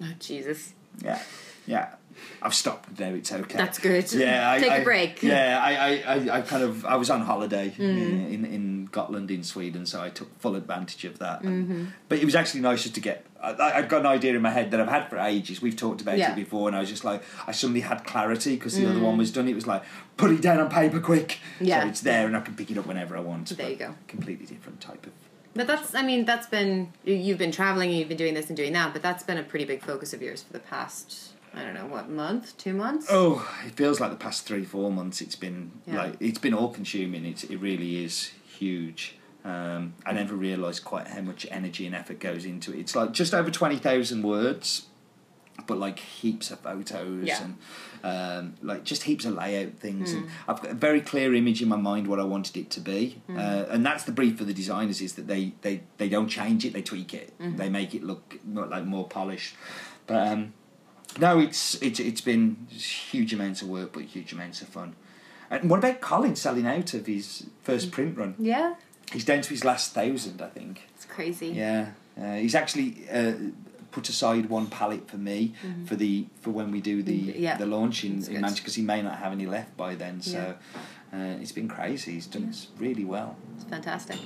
Oh, 0.03 0.13
Jesus. 0.21 0.75
Yeah, 1.03 1.21
yeah. 1.67 1.95
I've 2.43 2.55
stopped 2.55 2.99
now. 2.99 3.09
It's 3.15 3.33
okay. 3.33 3.57
That's 3.59 3.79
good. 3.79 4.13
Yeah, 4.13 4.51
I, 4.53 4.59
Take 4.59 4.71
a 4.71 4.75
I- 4.81 4.85
break. 4.85 5.23
Yeah, 5.23 5.61
I, 5.63 5.75
I, 5.75 6.15
I, 6.15 6.39
I 6.39 6.41
kind 6.43 6.63
of 6.63 6.85
I 6.85 6.97
was 6.97 7.11
on 7.11 7.23
holiday 7.23 7.75
Mm. 7.77 8.33
in, 8.33 8.45
in 8.45 8.85
Gotland 8.93 9.31
in 9.31 9.43
Sweden, 9.43 9.87
so 9.87 10.01
I 10.03 10.09
took 10.11 10.39
full 10.41 10.55
advantage 10.57 11.05
of 11.05 11.19
that. 11.19 11.43
And- 11.43 11.59
Mm-hmm. 11.69 11.85
But 12.09 12.19
it 12.19 12.25
was 12.25 12.35
actually 12.35 12.61
nice 12.61 12.83
just 12.83 12.95
to 12.95 13.01
get. 13.01 13.25
I, 13.43 13.53
I'd 13.77 13.89
got 13.89 14.01
an 14.01 14.07
idea 14.07 14.35
in 14.35 14.43
my 14.43 14.51
head 14.51 14.71
that 14.73 14.81
I've 14.81 14.89
had 14.89 15.09
for 15.11 15.19
ages. 15.19 15.61
We've 15.63 15.77
talked 15.77 16.01
about 16.01 16.19
Yeah. 16.19 16.33
it 16.33 16.37
before, 16.37 16.69
and 16.69 16.77
I 16.77 16.81
was 16.81 16.89
just 16.89 17.05
like, 17.05 17.23
I 17.47 17.53
suddenly 17.53 17.81
had 17.83 18.05
clarity 18.05 18.55
because 18.57 18.75
the 18.77 18.89
other 18.89 19.01
one 19.01 19.17
was 19.19 19.31
done. 19.31 19.47
It 19.49 19.55
was 19.55 19.67
like 19.67 19.83
put 20.17 20.31
it 20.31 20.41
down 20.43 20.59
on 20.61 20.69
paper 20.71 20.99
quick. 21.01 21.39
Mm. 21.61 21.67
Yeah. 21.69 21.83
So 21.83 21.89
it's 21.89 22.01
there, 22.01 22.27
and 22.27 22.37
I 22.37 22.41
can 22.41 22.55
pick 22.57 22.71
it 22.71 22.79
up 22.79 22.87
whenever 22.87 23.17
I 23.17 23.21
want. 23.21 23.57
There 23.57 23.71
you 23.71 23.77
go. 23.77 23.95
Completely 24.09 24.47
different 24.47 24.81
type 24.81 25.07
of. 25.07 25.13
But 25.55 25.67
that's, 25.67 25.95
I 25.95 26.03
mean, 26.03 26.25
that's 26.25 26.47
been, 26.47 26.93
you- 27.05 27.15
you've 27.15 27.39
been 27.39 27.51
traveling 27.51 27.91
and 27.91 27.99
you've 27.99 28.09
been 28.09 28.17
doing 28.19 28.35
this 28.35 28.47
and 28.49 28.57
doing 28.57 28.73
that, 28.75 28.93
but 28.93 29.03
that's 29.03 29.25
been 29.25 29.39
a 29.39 29.43
pretty 29.43 29.65
big 29.65 29.83
focus 29.83 30.13
of 30.13 30.23
yours 30.23 30.43
for 30.43 30.53
the 30.53 30.61
past, 30.61 31.31
I 31.59 31.65
don't 31.65 31.75
know, 31.75 31.87
what, 31.87 32.09
month? 32.09 32.57
Two 32.57 32.73
months? 32.73 33.07
Oh, 33.11 33.47
it 33.67 33.73
feels 33.73 33.99
like 34.01 34.11
the 34.11 34.17
past 34.17 34.47
three, 34.47 34.65
four 34.65 34.93
months. 34.93 35.21
It's 35.21 35.35
been 35.37 35.73
Yeah. 35.87 35.97
like 36.03 36.15
it's 36.21 36.39
been 36.39 36.55
all 36.55 36.69
consuming. 36.71 37.25
It 37.27 37.45
it 37.51 37.57
really 37.59 38.05
is 38.05 38.31
huge. 38.59 39.17
Um, 39.45 39.95
I 40.07 40.13
never 40.13 40.35
realised 40.37 40.85
quite 40.85 41.09
how 41.09 41.21
much 41.23 41.47
energy 41.51 41.87
and 41.87 41.95
effort 41.95 42.21
goes 42.21 42.45
into 42.45 42.73
it. 42.73 42.79
It's 42.81 42.95
like 42.95 43.13
just 43.13 43.35
over 43.35 43.51
twenty 43.51 43.77
thousand 43.77 44.23
words, 44.23 44.87
but 45.67 45.79
like 45.79 45.99
heaps 45.99 46.51
of 46.53 46.61
photos 46.61 47.27
Yeah. 47.27 47.43
and 47.43 47.57
um, 48.05 48.55
like 48.63 48.85
just 48.85 49.03
heaps 49.05 49.25
of 49.25 49.35
layout 49.35 49.75
things. 49.81 50.13
And 50.13 50.29
I've 50.47 50.61
got 50.63 50.71
a 50.71 50.75
very 50.75 51.01
clear 51.01 51.35
image 51.35 51.61
in 51.63 51.69
my 51.69 51.77
mind 51.77 52.07
what 52.07 52.21
I 52.21 52.25
wanted 52.25 52.57
it 52.57 52.71
to 52.71 52.81
be, 52.81 53.21
uh, 53.29 53.65
and 53.69 53.85
that's 53.85 54.05
the 54.05 54.13
brief 54.13 54.39
for 54.39 54.45
the 54.45 54.55
designers 54.55 55.01
is 55.01 55.15
that 55.15 55.27
they 55.27 55.53
they, 55.63 55.83
they 55.97 56.09
don't 56.09 56.29
change 56.29 56.65
it, 56.65 56.73
they 56.73 56.83
tweak 56.83 57.15
it, 57.15 57.33
they 57.41 57.69
make 57.69 57.95
it 57.97 58.05
look 58.05 58.39
more, 58.45 58.67
like 58.67 58.85
more 58.85 59.09
polished. 59.09 59.57
But 60.07 60.29
um, 60.29 60.53
no, 61.19 61.39
it's 61.39 61.75
it's 61.83 62.01
it's 62.01 62.21
been 62.21 62.67
huge 62.71 63.33
amounts 63.33 63.63
of 63.63 63.69
work, 63.69 63.93
but 63.93 64.03
huge 64.03 64.33
amounts 64.33 64.63
of 64.63 64.69
fun. 64.69 64.95
And 65.51 65.71
what 65.71 65.79
about 65.79 66.01
Colin 66.01 66.37
selling 66.37 66.67
out 66.67 66.93
of 66.95 67.07
his 67.07 67.47
first 67.63 67.91
print 67.91 68.19
run? 68.19 68.35
Yeah? 68.39 68.75
He's 69.13 69.25
down 69.25 69.41
to 69.41 69.49
his 69.49 69.65
last 69.65 69.95
thousand, 69.95 70.43
I 70.43 70.49
think. 70.49 70.83
It's 70.95 71.07
crazy. 71.07 71.49
Yeah, 71.49 71.93
uh, 72.21 72.35
he's 72.35 72.55
actually 72.55 73.07
uh, 73.11 73.33
put 73.91 74.09
aside 74.11 74.51
one 74.51 74.67
pallet 74.67 75.09
for 75.09 75.17
me 75.17 75.55
for 75.87 75.97
the 75.97 76.27
for 76.43 76.51
when 76.51 76.71
we 76.71 76.81
do 76.83 77.03
the 77.03 77.19
Mm-hmm. 77.29 77.43
Yeah. 77.43 77.57
the 77.57 77.65
launch 77.67 78.05
in, 78.05 78.23
in. 78.27 78.43
Manchester 78.43 78.63
because 78.63 78.75
he 78.75 78.83
may 78.83 79.01
not 79.01 79.17
have 79.19 79.33
any 79.33 79.47
left 79.47 79.75
by 79.79 79.95
then. 79.95 80.21
So 80.21 80.57
uh, 81.11 81.17
it's 81.41 81.53
been 81.53 81.69
crazy. 81.69 82.13
He's 82.13 82.27
done 82.27 82.45
it 82.51 82.67
really 82.79 83.07
well. 83.07 83.35
It's 83.57 83.65
fantastic. 83.65 84.19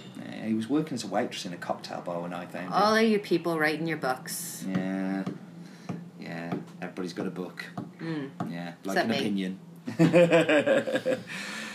He 0.44 0.52
was 0.54 0.68
working 0.68 0.94
as 0.94 1.04
a 1.04 1.06
waitress 1.06 1.46
in 1.46 1.52
a 1.52 1.56
cocktail 1.56 2.00
bar 2.00 2.20
when 2.20 2.32
I 2.34 2.46
found 2.46 2.66
him. 2.66 2.72
All 2.72 2.96
of 2.96 3.02
you 3.04 3.20
people 3.20 3.56
writing 3.60 3.86
your 3.86 3.98
books. 3.98 4.64
Yeah, 4.68 5.22
yeah. 7.02 7.08
Everybody's 7.08 7.12
got 7.14 7.26
a 7.26 7.30
book. 7.30 7.64
Yeah, 8.50 8.72
like 8.84 8.98
an 8.98 9.08
me. 9.08 9.18
opinion. 9.18 9.58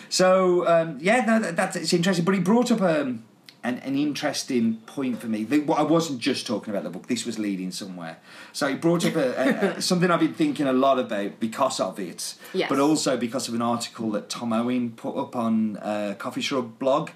so 0.09 0.67
um, 0.67 0.97
yeah, 1.01 1.25
no, 1.25 1.39
that, 1.39 1.55
that's 1.55 1.75
it's 1.75 1.93
interesting. 1.93 2.25
But 2.25 2.35
he 2.35 2.39
brought 2.41 2.71
up 2.71 2.81
um, 2.81 3.23
an 3.63 3.79
an 3.79 3.95
interesting 3.97 4.77
point 4.85 5.19
for 5.19 5.27
me. 5.27 5.43
The, 5.43 5.59
well, 5.59 5.77
I 5.77 5.83
wasn't 5.83 6.19
just 6.19 6.47
talking 6.47 6.71
about 6.73 6.83
the 6.83 6.89
book. 6.89 7.07
This 7.07 7.25
was 7.25 7.37
leading 7.39 7.71
somewhere. 7.71 8.17
So 8.53 8.67
he 8.67 8.75
brought 8.75 9.05
up 9.05 9.15
a, 9.15 9.75
a, 9.77 9.81
something 9.89 10.09
I've 10.11 10.19
been 10.19 10.33
thinking 10.33 10.67
a 10.67 10.73
lot 10.73 10.99
about 10.99 11.39
because 11.39 11.79
of 11.79 11.99
it, 11.99 12.35
Yes. 12.53 12.69
but 12.69 12.79
also 12.79 13.17
because 13.17 13.47
of 13.47 13.53
an 13.53 13.61
article 13.61 14.11
that 14.11 14.29
Tom 14.29 14.53
Owen 14.53 14.91
put 14.91 15.15
up 15.17 15.35
on 15.35 15.77
uh, 15.77 16.15
Coffee 16.17 16.41
Shrub 16.41 16.79
blog. 16.79 17.09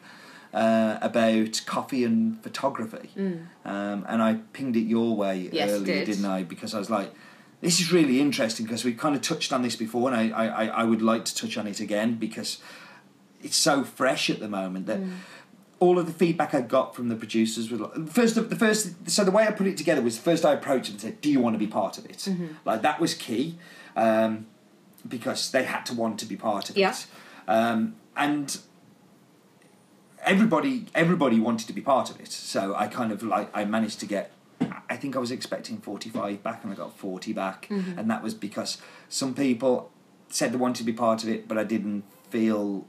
Uh, 0.54 0.98
about 1.02 1.62
coffee 1.66 2.04
and 2.04 2.44
photography, 2.44 3.10
um, 3.64 4.06
and 4.10 4.22
I 4.22 4.34
pinged 4.52 4.76
it 4.76 4.82
your 4.82 5.16
way 5.16 5.50
Yes, 5.50 5.70
earlier, 5.70 5.86
did. 6.00 6.06
didn't 6.08 6.26
I? 6.26 6.44
Because 6.44 6.74
I 6.74 6.80
was 6.80 6.90
like, 6.90 7.10
this 7.62 7.80
is 7.80 7.92
really 7.92 8.20
interesting 8.20 8.66
because 8.66 8.84
we 8.84 8.94
kind 8.94 9.16
of 9.16 9.22
touched 9.22 9.54
on 9.54 9.62
this 9.62 9.76
before, 9.76 10.12
and 10.12 10.34
I, 10.34 10.48
I, 10.48 10.66
I- 10.68 10.84
would 10.84 11.02
like 11.02 11.26
to 11.26 11.36
touch 11.36 11.58
on 11.58 11.68
it 11.68 11.80
again 11.80 12.16
because 12.16 12.60
it's 13.42 13.56
so 13.58 13.84
fresh 13.84 14.30
at 14.30 14.40
the 14.40 14.48
moment 14.50 14.86
that 14.88 15.00
all 15.80 15.98
of 15.98 16.06
the 16.06 16.14
feedback 16.14 16.54
I 16.54 16.62
got 16.62 16.96
from 16.96 17.10
the 17.10 17.16
producers 17.16 17.72
was 17.72 17.80
like, 17.80 18.08
first 18.10 18.38
of 18.38 18.50
the 18.50 18.56
first. 18.56 19.10
So 19.10 19.24
the 19.24 19.32
way 19.32 19.48
I 19.48 19.52
put 19.52 19.68
it 19.68 19.78
together 19.78 20.02
was 20.02 20.18
first 20.18 20.46
I 20.46 20.54
approached 20.54 20.86
them 20.88 20.94
and 20.96 21.02
said, 21.02 21.22
"Do 21.22 21.32
you 21.32 21.40
want 21.40 21.54
to 21.56 21.60
be 21.60 21.68
part 21.68 21.98
of 21.98 22.06
it?" 22.06 22.28
Like 22.66 22.82
that 22.84 23.00
was 23.00 23.14
key 23.16 23.58
um, 23.96 24.46
because 25.08 25.50
they 25.52 25.64
had 25.64 25.86
to 25.88 25.94
want 25.96 26.20
to 26.20 26.26
be 26.26 26.36
part 26.36 26.70
of 26.70 26.78
Yeah. 26.78 26.92
it, 26.92 27.06
um, 27.48 27.96
and 28.16 28.60
everybody 30.24 30.86
everybody 30.94 31.40
wanted 31.40 31.68
to 31.68 31.74
be 31.74 31.82
part 31.82 32.10
of 32.10 32.20
it. 32.20 32.32
So 32.32 32.76
I 32.76 32.88
kind 32.88 33.12
of 33.12 33.24
like 33.24 33.50
I 33.56 33.66
managed 33.66 34.00
to 34.02 34.06
get. 34.06 34.32
I 34.90 34.96
think 34.98 35.16
I 35.16 35.20
was 35.20 35.32
expecting 35.32 35.78
forty 35.78 36.10
five 36.10 36.44
back, 36.44 36.64
and 36.64 36.72
I 36.72 36.76
got 36.76 36.98
forty 36.98 37.34
back, 37.34 37.68
and 37.70 38.10
that 38.10 38.22
was 38.24 38.34
because 38.34 38.78
some 39.10 39.34
people 39.34 39.92
said 40.30 40.52
they 40.54 40.58
wanted 40.58 40.78
to 40.78 40.84
be 40.86 40.94
part 40.94 41.24
of 41.24 41.30
it, 41.30 41.48
but 41.48 41.58
I 41.58 41.64
didn't 41.64 42.04
feel 42.30 42.86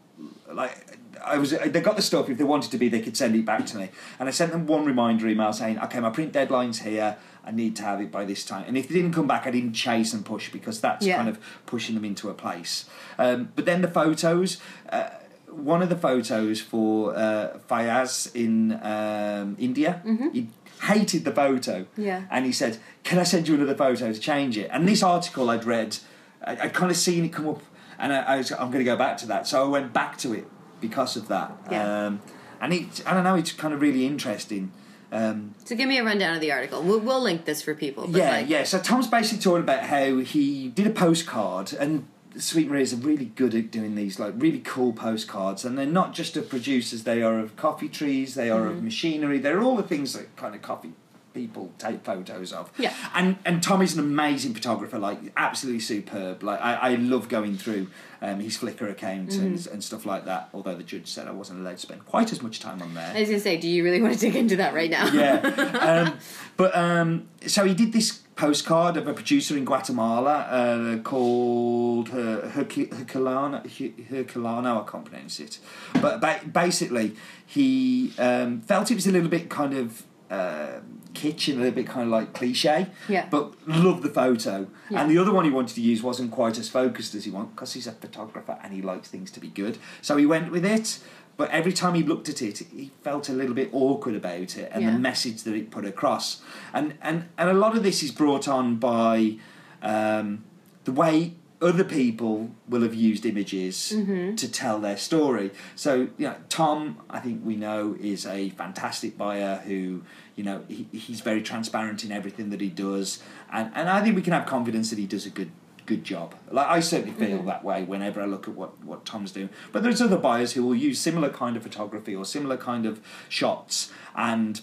like 0.52 0.98
I 1.24 1.38
was. 1.38 1.50
They 1.50 1.80
got 1.80 1.96
the 1.96 2.02
stuff. 2.02 2.28
If 2.28 2.38
they 2.38 2.44
wanted 2.44 2.70
to 2.72 2.78
be, 2.78 2.88
they 2.88 3.00
could 3.00 3.16
send 3.16 3.34
it 3.36 3.44
back 3.44 3.66
to 3.66 3.76
me, 3.76 3.88
and 4.18 4.28
I 4.28 4.32
sent 4.32 4.52
them 4.52 4.66
one 4.66 4.84
reminder 4.84 5.28
email 5.28 5.52
saying, 5.52 5.78
"Okay, 5.80 6.00
my 6.00 6.10
print 6.10 6.32
deadline's 6.32 6.80
here. 6.80 7.16
I 7.44 7.50
need 7.50 7.74
to 7.76 7.82
have 7.82 8.00
it 8.00 8.10
by 8.12 8.24
this 8.24 8.44
time." 8.44 8.64
And 8.68 8.76
if 8.78 8.88
they 8.88 8.94
didn't 8.94 9.12
come 9.14 9.26
back, 9.26 9.46
I 9.46 9.50
didn't 9.50 9.74
chase 9.74 10.12
and 10.12 10.24
push 10.24 10.50
because 10.52 10.80
that's 10.80 11.04
Yeah. 11.06 11.16
kind 11.16 11.28
of 11.28 11.38
pushing 11.66 11.94
them 11.94 12.04
into 12.04 12.28
a 12.28 12.34
place. 12.34 12.84
Um, 13.18 13.50
but 13.56 13.64
then 13.64 13.82
the 13.82 13.88
photos. 13.88 14.58
Uh, 14.88 15.08
one 15.54 15.82
of 15.82 15.90
the 15.90 15.96
photos 15.96 16.62
for 16.62 17.14
uh, 17.14 17.58
Fayaz 17.68 18.34
in 18.34 18.72
um, 18.82 19.54
India, 19.58 20.00
he 20.32 20.48
hated 20.82 21.24
the 21.24 21.32
photo. 21.32 21.86
Yeah. 21.96 22.24
And 22.30 22.44
he 22.44 22.52
said, 22.52 22.78
Can 23.04 23.18
I 23.18 23.22
send 23.24 23.48
you 23.48 23.54
another 23.54 23.74
photo 23.74 24.12
to 24.12 24.18
change 24.18 24.56
it? 24.58 24.68
And 24.72 24.88
this 24.88 25.02
article 25.02 25.50
I'd 25.50 25.64
read, 25.64 25.98
I, 26.44 26.56
I'd 26.62 26.74
kind 26.74 26.90
of 26.90 26.96
seen 26.96 27.24
it 27.24 27.32
come 27.32 27.48
up, 27.48 27.62
and 27.98 28.12
I, 28.12 28.22
I 28.22 28.36
was, 28.38 28.52
I'm 28.52 28.70
going 28.70 28.84
to 28.84 28.84
go 28.84 28.96
back 28.96 29.16
to 29.18 29.26
that. 29.26 29.46
So 29.46 29.64
I 29.64 29.68
went 29.68 29.92
back 29.92 30.18
to 30.18 30.32
it 30.32 30.46
because 30.80 31.16
of 31.16 31.28
that. 31.28 31.52
Yeah. 31.70 32.06
Um, 32.06 32.22
and 32.60 32.72
it, 32.72 33.02
I 33.06 33.14
don't 33.14 33.24
know, 33.24 33.34
it's 33.34 33.52
kind 33.52 33.74
of 33.74 33.80
really 33.80 34.06
interesting. 34.06 34.72
Um, 35.10 35.54
So 35.64 35.76
give 35.76 35.88
me 35.88 35.98
a 35.98 36.04
rundown 36.04 36.34
of 36.34 36.40
the 36.40 36.52
article. 36.52 36.82
We'll, 36.82 37.00
we'll 37.00 37.20
link 37.20 37.44
this 37.44 37.60
for 37.60 37.74
people. 37.74 38.06
But 38.06 38.18
yeah, 38.18 38.30
like, 38.30 38.48
yeah. 38.48 38.64
So 38.64 38.78
Tom's 38.78 39.06
basically 39.08 39.42
talking 39.42 39.62
about 39.62 39.82
how 39.84 40.18
he 40.18 40.68
did 40.68 40.86
a 40.86 40.90
postcard, 40.90 41.72
and 41.74 42.06
Sweet 42.36 42.68
Maria's 42.68 42.92
are 42.92 42.96
really 42.96 43.26
good 43.26 43.54
at 43.54 43.70
doing 43.70 43.94
these, 43.94 44.18
like 44.18 44.34
really 44.36 44.60
cool 44.60 44.92
postcards. 44.92 45.64
And 45.64 45.76
they're 45.78 45.86
not 45.86 46.14
just 46.14 46.36
of 46.36 46.48
producers; 46.48 47.04
they 47.04 47.22
are 47.22 47.38
of 47.38 47.56
coffee 47.56 47.88
trees, 47.88 48.34
they 48.34 48.50
are 48.50 48.60
Mm-hmm. 48.62 48.76
of 48.78 48.82
machinery. 48.82 49.38
They're 49.38 49.62
all 49.62 49.76
the 49.76 49.82
things 49.82 50.12
that 50.14 50.34
kind 50.36 50.54
of 50.54 50.62
coffee 50.62 50.92
people 51.34 51.72
take 51.78 52.04
photos 52.04 52.52
of. 52.52 52.70
Yeah. 52.78 52.92
And 53.14 53.36
and 53.46 53.62
Tom 53.62 53.80
is 53.82 53.94
an 53.94 54.00
amazing 54.00 54.52
photographer, 54.54 54.98
like 54.98 55.18
absolutely 55.36 55.80
superb. 55.80 56.42
Like 56.42 56.60
I, 56.60 56.74
I 56.74 56.94
love 56.96 57.28
going 57.30 57.56
through 57.56 57.88
um, 58.20 58.40
his 58.40 58.58
Flickr 58.58 58.90
account 58.90 59.32
and, 59.34 59.56
Mm-hmm. 59.58 59.72
and 59.72 59.82
stuff 59.84 60.04
like 60.04 60.26
that. 60.26 60.50
Although 60.52 60.74
the 60.76 60.82
judge 60.82 61.08
said 61.08 61.28
I 61.28 61.32
wasn't 61.32 61.60
allowed 61.60 61.72
to 61.76 61.78
spend 61.78 62.04
quite 62.06 62.32
as 62.32 62.42
much 62.42 62.60
time 62.60 62.82
on 62.82 62.92
there 62.94 63.12
I 63.14 63.20
was 63.20 63.28
gonna 63.30 63.40
say, 63.40 63.56
do 63.56 63.66
you 63.68 63.82
really 63.82 64.00
want 64.02 64.14
to 64.14 64.20
dig 64.20 64.36
into 64.36 64.56
that 64.56 64.74
right 64.74 64.90
now? 64.90 65.06
yeah. 65.12 66.02
Um, 66.12 66.18
but 66.56 66.76
um, 66.76 67.28
so 67.46 67.64
he 67.64 67.72
did 67.74 67.92
this 67.92 68.20
postcard 68.36 68.96
of 68.96 69.06
a 69.06 69.12
producer 69.14 69.56
in 69.56 69.64
Guatemala 69.64 70.46
uh, 70.50 70.98
called 71.02 72.08
uh, 72.10 72.48
Herculano. 72.48 73.62
Herculano, 73.66 74.82
I 74.86 74.90
can't 74.90 75.04
pronounce 75.04 75.40
it. 75.40 75.58
But 76.00 76.20
ba- 76.20 76.40
basically, 76.50 77.14
he 77.46 78.12
um, 78.18 78.60
felt 78.62 78.90
it 78.90 78.94
was 78.94 79.06
a 79.06 79.12
little 79.12 79.28
bit 79.30 79.48
kind 79.50 79.74
of. 79.74 80.04
Uh, 80.30 80.80
kitsch 81.12 81.48
and 81.48 81.58
a 81.58 81.64
little 81.64 81.74
bit 81.74 81.86
kind 81.86 82.04
of 82.04 82.08
like 82.08 82.32
cliche, 82.32 82.86
Yeah. 83.06 83.26
but 83.30 83.52
loved 83.68 84.02
the 84.02 84.08
photo. 84.08 84.66
Yeah. 84.88 85.02
And 85.02 85.10
the 85.10 85.18
other 85.18 85.30
one 85.30 85.44
he 85.44 85.50
wanted 85.50 85.74
to 85.74 85.82
use 85.82 86.02
wasn't 86.02 86.30
quite 86.30 86.56
as 86.56 86.70
focused 86.70 87.14
as 87.14 87.26
he 87.26 87.30
wanted 87.30 87.50
because 87.54 87.74
he's 87.74 87.86
a 87.86 87.92
photographer 87.92 88.58
and 88.62 88.72
he 88.72 88.80
likes 88.80 89.08
things 89.08 89.30
to 89.32 89.40
be 89.40 89.48
good. 89.48 89.76
So 90.00 90.16
he 90.16 90.24
went 90.24 90.50
with 90.50 90.64
it. 90.64 91.00
But 91.36 91.50
every 91.50 91.72
time 91.72 91.94
he 91.94 92.02
looked 92.02 92.28
at 92.28 92.42
it, 92.42 92.58
he 92.58 92.90
felt 93.02 93.28
a 93.28 93.32
little 93.32 93.54
bit 93.54 93.70
awkward 93.72 94.14
about 94.14 94.56
it 94.56 94.70
and 94.72 94.82
Yeah. 94.84 94.92
the 94.92 94.98
message 94.98 95.42
that 95.44 95.54
it 95.54 95.70
put 95.70 95.84
across. 95.84 96.42
And 96.72 96.94
and 97.02 97.24
and 97.38 97.48
a 97.50 97.54
lot 97.54 97.76
of 97.76 97.82
this 97.82 98.02
is 98.02 98.10
brought 98.12 98.46
on 98.48 98.76
by 98.76 99.36
um, 99.82 100.44
the 100.84 100.92
way 100.92 101.34
other 101.60 101.84
people 101.84 102.50
will 102.68 102.82
have 102.82 102.94
used 102.94 103.24
images 103.24 103.92
Mm-hmm. 103.94 104.34
to 104.34 104.50
tell 104.50 104.80
their 104.80 104.96
story. 104.96 105.52
So, 105.76 106.08
you 106.18 106.26
know, 106.26 106.34
Tom, 106.48 106.98
I 107.08 107.20
think 107.20 107.42
we 107.44 107.54
know, 107.54 107.96
is 108.00 108.26
a 108.26 108.50
fantastic 108.50 109.16
buyer 109.16 109.62
who, 109.64 110.02
you 110.34 110.42
know, 110.42 110.64
he, 110.68 110.88
he's 110.92 111.20
very 111.20 111.40
transparent 111.40 112.02
in 112.04 112.10
everything 112.10 112.50
that 112.50 112.60
he 112.60 112.68
does. 112.68 113.22
And, 113.52 113.70
and 113.76 113.88
I 113.88 114.02
think 114.02 114.16
we 114.16 114.22
can 114.22 114.32
have 114.32 114.44
confidence 114.46 114.90
that 114.90 114.98
he 114.98 115.06
does 115.06 115.24
a 115.24 115.30
good 115.30 115.52
good 115.86 116.04
job. 116.04 116.34
Like 116.50 116.66
I 116.66 116.80
certainly 116.80 117.12
feel 117.14 117.38
Mm-hmm. 117.38 117.46
that 117.46 117.64
way 117.64 117.82
whenever 117.84 118.20
I 118.22 118.26
look 118.26 118.46
at 118.48 118.54
what, 118.54 118.82
what 118.84 119.04
Tom's 119.04 119.32
doing. 119.32 119.48
But 119.72 119.82
there's 119.82 120.00
other 120.00 120.16
buyers 120.18 120.52
who 120.52 120.64
will 120.64 120.74
use 120.74 121.00
similar 121.00 121.28
kind 121.30 121.56
of 121.56 121.62
photography 121.62 122.14
or 122.14 122.24
similar 122.24 122.56
kind 122.56 122.86
of 122.86 123.00
shots 123.28 123.90
and 124.14 124.60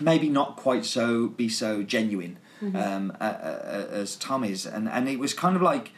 maybe 0.00 0.28
not 0.28 0.56
quite 0.56 0.84
so 0.84 1.28
be 1.28 1.48
so 1.48 1.82
genuine 1.82 2.38
um, 2.74 3.12
a, 3.20 3.24
a, 3.24 3.28
a- 3.28 4.00
as 4.02 4.14
Tom 4.16 4.44
is, 4.44 4.64
and 4.66 4.88
and 4.88 5.08
it 5.08 5.18
was 5.18 5.34
kind 5.34 5.56
of 5.56 5.62
like, 5.62 5.90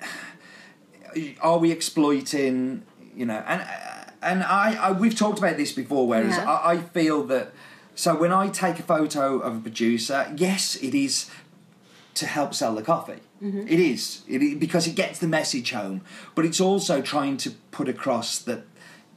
are 1.40 1.58
we 1.58 1.70
exploiting? 1.72 2.82
You 3.14 3.26
know, 3.26 3.42
and 3.46 3.64
and 4.22 4.42
I, 4.42 4.74
I 4.88 4.92
we've 4.92 5.16
talked 5.16 5.38
about 5.38 5.56
this 5.56 5.72
before. 5.72 6.06
Whereas 6.06 6.36
Yeah. 6.36 6.50
I, 6.50 6.72
I 6.72 6.76
feel 6.78 7.24
that 7.24 7.52
so 7.94 8.14
when 8.14 8.32
I 8.32 8.48
take 8.48 8.78
a 8.78 8.82
photo 8.82 9.38
of 9.38 9.56
a 9.56 9.60
producer, 9.60 10.32
yes, 10.36 10.76
it 10.76 10.94
is 10.94 11.30
to 12.16 12.26
help 12.26 12.54
sell 12.54 12.74
the 12.74 12.82
coffee. 12.82 13.20
Mm-hmm. 13.42 13.68
It 13.68 13.80
is 13.80 14.22
it, 14.28 14.58
because 14.58 14.86
it 14.86 14.94
gets 14.94 15.18
the 15.18 15.28
message 15.28 15.70
home, 15.72 16.00
but 16.34 16.44
it's 16.44 16.60
also 16.60 17.00
trying 17.02 17.36
to 17.38 17.50
put 17.70 17.88
across 17.88 18.38
that 18.40 18.64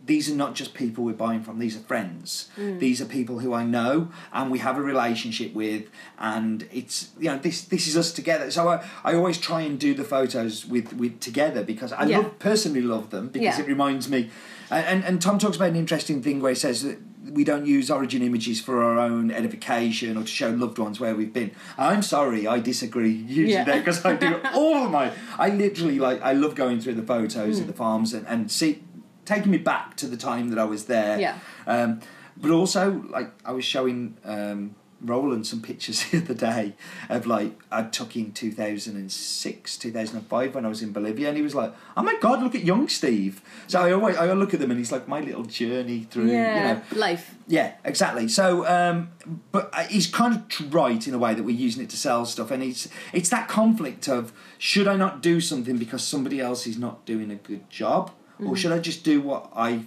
these 0.06 0.30
are 0.32 0.36
not 0.36 0.56
just 0.56 0.74
people 0.74 1.04
we're 1.04 1.14
buying 1.14 1.44
from; 1.44 1.60
these 1.60 1.76
are 1.78 1.82
friends. 1.82 2.50
Mm. 2.58 2.80
These 2.80 3.00
are 3.00 3.06
people 3.06 3.40
who 3.40 3.54
I 3.54 3.64
know 3.64 4.10
and 4.34 4.50
we 4.50 4.58
have 4.60 4.76
a 4.78 4.82
relationship 4.82 5.54
with, 5.54 5.84
and 6.18 6.68
it's 6.72 7.10
you 7.20 7.30
know 7.30 7.38
this 7.38 7.62
this 7.64 7.88
is 7.88 7.96
us 7.96 8.12
together. 8.12 8.50
So 8.52 8.68
I, 8.70 8.84
I 9.04 9.14
always 9.14 9.38
try 9.38 9.62
and 9.62 9.80
do 9.80 9.94
the 9.94 10.04
photos 10.04 10.66
with 10.66 10.94
with 10.94 11.20
together 11.20 11.64
because 11.64 11.92
I 11.94 12.06
Yeah. 12.06 12.18
love 12.20 12.40
personally 12.40 12.82
love 12.82 13.12
them 13.12 13.28
because 13.30 13.58
Yeah. 13.58 13.64
it 13.64 13.68
reminds 13.68 14.10
me. 14.10 14.30
And, 14.72 14.86
and 14.86 15.04
and 15.06 15.22
Tom 15.22 15.38
talks 15.40 15.56
about 15.58 15.70
an 15.70 15.76
interesting 15.76 16.22
thing 16.24 16.42
where 16.42 16.52
he 16.52 16.56
says 16.56 16.84
that 16.84 16.98
we 17.32 17.44
don't 17.44 17.66
use 17.66 17.92
origin 17.92 18.22
images 18.22 18.62
for 18.62 18.82
our 18.84 18.98
own 19.00 19.30
edification 19.30 20.18
or 20.18 20.22
to 20.22 20.28
show 20.28 20.50
loved 20.50 20.78
ones 20.80 21.00
where 21.00 21.14
we've 21.16 21.34
been. 21.34 21.52
I'm 21.78 22.02
sorry, 22.02 22.48
I 22.48 22.60
disagree 22.60 23.12
usually 23.28 23.52
Yeah. 23.54 23.64
there 23.66 23.80
because 23.80 24.04
I 24.06 24.16
do 24.16 24.40
all 24.56 24.86
of 24.86 24.92
my. 24.92 25.12
I 25.38 25.50
literally 25.50 26.00
like. 26.00 26.22
I 26.22 26.34
love 26.34 26.56
going 26.56 26.80
through 26.80 26.96
the 26.96 27.04
photos 27.04 27.56
Hmm. 27.58 27.62
of 27.62 27.68
the 27.68 27.74
farms 27.74 28.14
and, 28.14 28.26
and 28.28 28.50
see 28.52 28.84
taking 29.26 29.52
me 29.52 29.58
back 29.60 29.96
to 29.98 30.08
the 30.08 30.18
time 30.18 30.50
that 30.50 30.58
I 30.60 30.64
was 30.66 30.86
there. 30.86 31.20
Yeah. 31.20 31.38
Um, 31.68 32.00
but 32.38 32.52
also, 32.52 33.04
like 33.10 33.32
I 33.46 33.52
was 33.52 33.66
showing 33.66 34.18
um, 34.24 34.76
Roland 35.02 35.48
some 35.48 35.62
pictures 35.62 36.06
the 36.12 36.18
other 36.18 36.34
day 36.34 36.74
of 37.10 37.26
like 37.26 37.54
I 37.72 37.84
took 37.84 38.16
in 38.16 38.32
2006, 38.32 39.78
2005 39.78 40.56
when 40.56 40.66
I 40.66 40.70
was 40.70 40.82
in 40.82 40.92
Bolivia, 40.92 41.30
and 41.30 41.38
he 41.38 41.44
was 41.44 41.56
like, 41.56 41.74
"Oh 41.96 42.04
my 42.04 42.16
God, 42.20 42.42
look 42.42 42.56
at 42.56 42.64
young 42.64 42.88
Steve." 42.88 43.42
So 43.68 43.82
I 43.82 43.92
always 43.92 44.18
I 44.18 44.32
look 44.34 44.54
at 44.54 44.60
them 44.60 44.72
and 44.72 44.80
he's 44.80 44.92
like 44.92 45.08
my 45.08 45.20
little 45.20 45.44
journey 45.44 46.08
through, 46.10 46.28
you 46.28 46.34
know, 46.34 46.82
life. 46.96 47.36
yeah, 47.48 47.74
exactly. 47.84 48.28
So, 48.28 48.68
um, 48.68 49.12
but 49.52 49.70
uh, 49.74 49.84
he's 49.84 50.08
kind 50.08 50.36
of 50.36 50.74
right 50.74 51.08
in 51.08 51.14
a 51.14 51.18
way 51.18 51.34
that 51.34 51.44
we're 51.44 51.56
using 51.56 51.84
it 51.84 51.90
to 51.92 51.98
sell 51.98 52.26
stuff, 52.26 52.52
and 52.52 52.62
it's 52.64 52.88
it's 53.14 53.30
that 53.30 53.48
conflict 53.48 54.08
of 54.08 54.34
should 54.58 54.88
I 54.88 54.96
not 54.96 55.22
do 55.22 55.40
something 55.42 55.78
because 55.78 56.04
somebody 56.04 56.40
else 56.40 56.68
is 56.68 56.78
not 56.78 57.06
doing 57.06 57.32
a 57.32 57.36
good 57.36 57.70
job, 57.70 58.12
or 58.44 58.56
should 58.56 58.72
I 58.72 58.80
just 58.80 59.04
do 59.04 59.22
what 59.22 59.52
I 59.56 59.86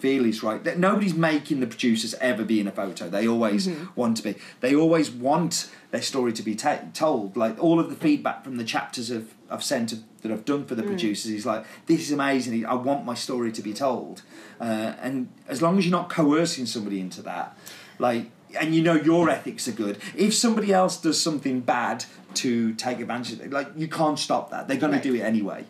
feel 0.00 0.24
is 0.24 0.42
right? 0.42 0.62
That 0.64 0.78
nobody's 0.78 1.14
making 1.14 1.60
the 1.60 1.66
producers 1.66 2.14
ever 2.20 2.44
be 2.44 2.60
in 2.60 2.66
a 2.68 2.72
photo. 2.72 3.08
They 3.08 3.26
always 3.26 3.68
want 3.96 4.16
to 4.18 4.22
be. 4.22 4.34
They 4.60 4.74
always 4.74 5.10
want 5.10 5.70
their 5.90 6.02
story 6.02 6.32
to 6.32 6.42
be 6.42 6.54
ta- 6.54 6.80
told. 6.92 7.36
Like 7.36 7.62
all 7.62 7.78
of 7.80 7.90
the 7.90 7.96
feedback 7.96 8.44
from 8.44 8.56
the 8.56 8.64
chapters 8.64 9.10
of 9.10 9.34
I've 9.50 9.64
sent 9.64 9.94
that 10.22 10.32
I've 10.32 10.44
done 10.44 10.64
for 10.64 10.74
the 10.74 10.82
producers 10.82 11.30
is 11.30 11.46
like 11.46 11.64
this 11.86 12.00
is 12.00 12.12
amazing. 12.12 12.64
I 12.66 12.74
want 12.74 13.04
my 13.04 13.14
story 13.14 13.52
to 13.52 13.62
be 13.62 13.72
told, 13.72 14.22
uh, 14.60 14.94
and 15.00 15.28
as 15.48 15.60
long 15.62 15.78
as 15.78 15.84
you're 15.86 15.92
not 15.98 16.08
coercing 16.10 16.66
somebody 16.66 17.00
into 17.00 17.22
that, 17.22 17.56
like. 17.98 18.30
And 18.56 18.72
you 18.72 18.82
know 18.82 18.94
your 18.94 19.28
ethics 19.30 19.66
are 19.66 19.72
good. 19.72 19.98
If 20.14 20.32
somebody 20.32 20.72
else 20.72 20.96
does 21.00 21.20
something 21.20 21.58
bad 21.58 22.04
to 22.34 22.72
take 22.74 23.00
advantage 23.00 23.32
of 23.32 23.40
it, 23.40 23.50
like 23.50 23.66
you 23.74 23.88
can't 23.88 24.16
stop 24.16 24.52
that. 24.52 24.68
They're 24.68 24.76
going 24.76 24.92
Right. 24.92 25.02
to 25.02 25.08
do 25.10 25.16
it 25.16 25.22
anyway. 25.22 25.64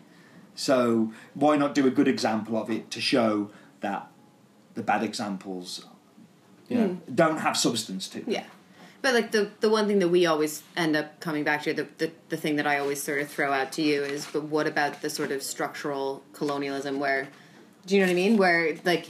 So 0.53 1.11
why 1.33 1.57
not 1.57 1.73
do 1.73 1.87
a 1.87 1.89
good 1.89 2.07
example 2.07 2.61
of 2.61 2.69
it 2.69 2.91
to 2.91 3.01
show 3.01 3.49
that 3.81 4.07
the 4.75 4.83
bad 4.83 5.03
examples, 5.03 5.85
you 6.69 6.77
know, 6.77 6.87
hmm. 6.87 7.15
don't 7.15 7.37
have 7.37 7.57
substance 7.57 8.07
to 8.09 8.19
them? 8.19 8.29
Yeah. 8.31 8.43
But 9.01 9.13
like 9.13 9.31
the 9.31 9.51
the 9.59 9.69
one 9.69 9.87
thing 9.87 9.99
that 9.99 10.07
we 10.07 10.25
always 10.25 10.63
end 10.75 10.95
up 10.95 11.19
coming 11.19 11.43
back 11.43 11.63
to, 11.63 11.73
the, 11.73 11.87
the 11.99 12.11
the 12.29 12.37
thing 12.37 12.55
that 12.55 12.65
I 12.65 12.79
always 12.79 13.01
sort 13.03 13.21
of 13.21 13.29
throw 13.29 13.53
out 13.53 13.71
to 13.73 13.83
you 13.83 14.01
is, 14.03 14.25
but 14.25 14.45
what 14.45 14.65
about 14.65 15.01
the 15.01 15.09
sort 15.09 15.31
of 15.31 15.43
structural 15.43 16.23
colonialism 16.33 16.99
where, 16.99 17.27
do 17.85 17.95
you 17.95 18.01
know 18.01 18.07
what 18.07 18.13
I 18.13 18.15
mean? 18.15 18.37
Where 18.37 18.75
like 18.83 19.07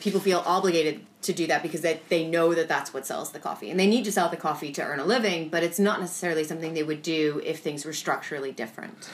people 0.00 0.20
feel 0.20 0.42
obligated 0.46 1.04
to 1.22 1.34
do 1.34 1.46
that 1.48 1.62
because 1.62 1.82
they 1.82 2.00
they 2.08 2.26
know 2.26 2.54
that 2.54 2.68
that's 2.68 2.94
what 2.94 3.06
sells 3.06 3.32
the 3.32 3.38
coffee, 3.38 3.70
and 3.70 3.78
they 3.78 3.86
need 3.86 4.04
to 4.06 4.12
sell 4.12 4.30
the 4.30 4.38
coffee 4.38 4.72
to 4.72 4.82
earn 4.82 4.98
a 4.98 5.04
living, 5.04 5.50
but 5.50 5.62
it's 5.62 5.78
not 5.78 6.00
necessarily 6.00 6.44
something 6.44 6.72
they 6.72 6.82
would 6.82 7.02
do 7.02 7.42
if 7.44 7.58
things 7.58 7.84
were 7.84 7.92
structurally 7.92 8.50
different. 8.50 9.10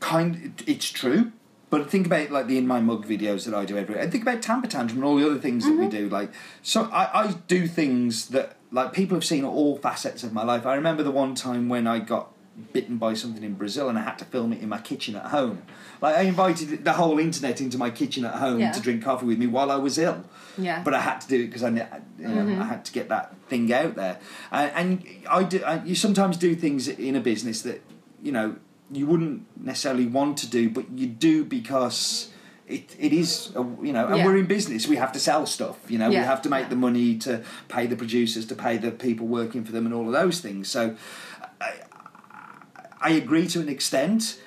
kind 0.00 0.62
it's 0.66 0.90
true 0.90 1.32
but 1.72 1.90
think 1.90 2.06
about 2.06 2.30
like 2.30 2.46
the 2.46 2.58
in 2.58 2.66
my 2.66 2.80
mug 2.80 3.04
videos 3.06 3.44
that 3.46 3.54
i 3.54 3.64
do 3.64 3.76
every 3.76 3.98
and 3.98 4.12
think 4.12 4.22
about 4.22 4.40
tamper 4.42 4.68
tantrum 4.68 4.98
and 4.98 5.04
all 5.06 5.16
the 5.16 5.26
other 5.26 5.38
things 5.46 5.64
that 5.64 5.76
we 5.76 5.88
do 5.88 6.08
like 6.08 6.30
so 6.62 6.84
I, 6.92 7.22
I 7.22 7.32
do 7.48 7.66
things 7.66 8.28
that 8.28 8.56
like 8.70 8.92
people 8.92 9.14
have 9.16 9.24
seen 9.24 9.42
all 9.44 9.76
facets 9.78 10.22
of 10.22 10.32
my 10.32 10.44
life 10.44 10.64
i 10.66 10.74
remember 10.74 11.02
the 11.02 11.10
one 11.10 11.34
time 11.34 11.68
when 11.68 11.86
i 11.86 11.98
got 11.98 12.28
bitten 12.74 12.98
by 12.98 13.14
something 13.14 13.42
in 13.42 13.54
brazil 13.54 13.88
and 13.88 13.98
i 13.98 14.02
had 14.02 14.18
to 14.18 14.26
film 14.26 14.52
it 14.52 14.60
in 14.60 14.68
my 14.68 14.78
kitchen 14.78 15.16
at 15.16 15.26
home 15.26 15.62
like 16.02 16.14
i 16.14 16.20
invited 16.22 16.84
the 16.84 16.92
whole 16.92 17.18
internet 17.18 17.60
into 17.62 17.78
my 17.78 17.88
kitchen 17.90 18.24
at 18.26 18.34
home 18.34 18.60
Yeah. 18.60 18.72
to 18.72 18.80
drink 18.80 19.02
coffee 19.02 19.24
with 19.26 19.38
me 19.38 19.46
while 19.46 19.70
i 19.70 19.76
was 19.76 19.96
ill 19.96 20.22
Yeah. 20.58 20.82
but 20.84 20.92
I 20.92 21.00
had 21.00 21.18
to 21.22 21.28
do 21.28 21.36
it 21.42 21.46
because 21.46 21.62
I, 21.64 21.70
you 21.70 22.28
know, 22.28 22.60
I 22.62 22.66
had 22.66 22.84
to 22.84 22.92
get 22.92 23.08
that 23.08 23.34
thing 23.48 23.72
out 23.72 23.94
there. 23.94 24.18
Uh, 24.52 24.68
and 24.74 25.02
I 25.30 25.44
do. 25.44 25.62
I, 25.64 25.82
you 25.82 25.94
sometimes 25.94 26.36
do 26.36 26.54
things 26.54 26.88
in 26.88 27.16
a 27.16 27.20
business 27.20 27.62
that 27.62 27.80
you 28.22 28.32
know 28.32 28.56
you 28.92 29.06
wouldn't 29.06 29.42
necessarily 29.62 30.06
want 30.06 30.36
to 30.38 30.46
do, 30.48 30.68
but 30.70 30.90
you 30.96 31.06
do 31.06 31.44
because 31.44 32.28
it, 32.66 32.94
it 32.98 33.12
is 33.12 33.50
a, 33.56 33.60
you 33.82 33.92
know. 33.92 34.06
And 34.06 34.16
Yeah. 34.18 34.26
we're 34.26 34.36
in 34.36 34.46
business; 34.46 34.86
we 34.86 34.96
have 34.96 35.12
to 35.12 35.18
sell 35.18 35.46
stuff. 35.46 35.78
You 35.88 35.98
know, 35.98 36.08
we 36.10 36.16
have 36.16 36.42
to 36.42 36.48
make 36.48 36.68
the 36.68 36.76
money 36.76 37.16
to 37.18 37.42
pay 37.68 37.86
the 37.86 37.96
producers, 37.96 38.46
to 38.46 38.54
pay 38.54 38.76
the 38.78 38.90
people 38.90 39.26
working 39.26 39.64
for 39.64 39.72
them, 39.72 39.84
and 39.86 39.94
all 39.94 40.06
of 40.06 40.12
those 40.12 40.40
things. 40.40 40.68
So, 40.68 40.96
I, 41.60 41.72
I 43.00 43.10
agree 43.10 43.46
to 43.48 43.60
an 43.60 43.68
extent. 43.68 44.38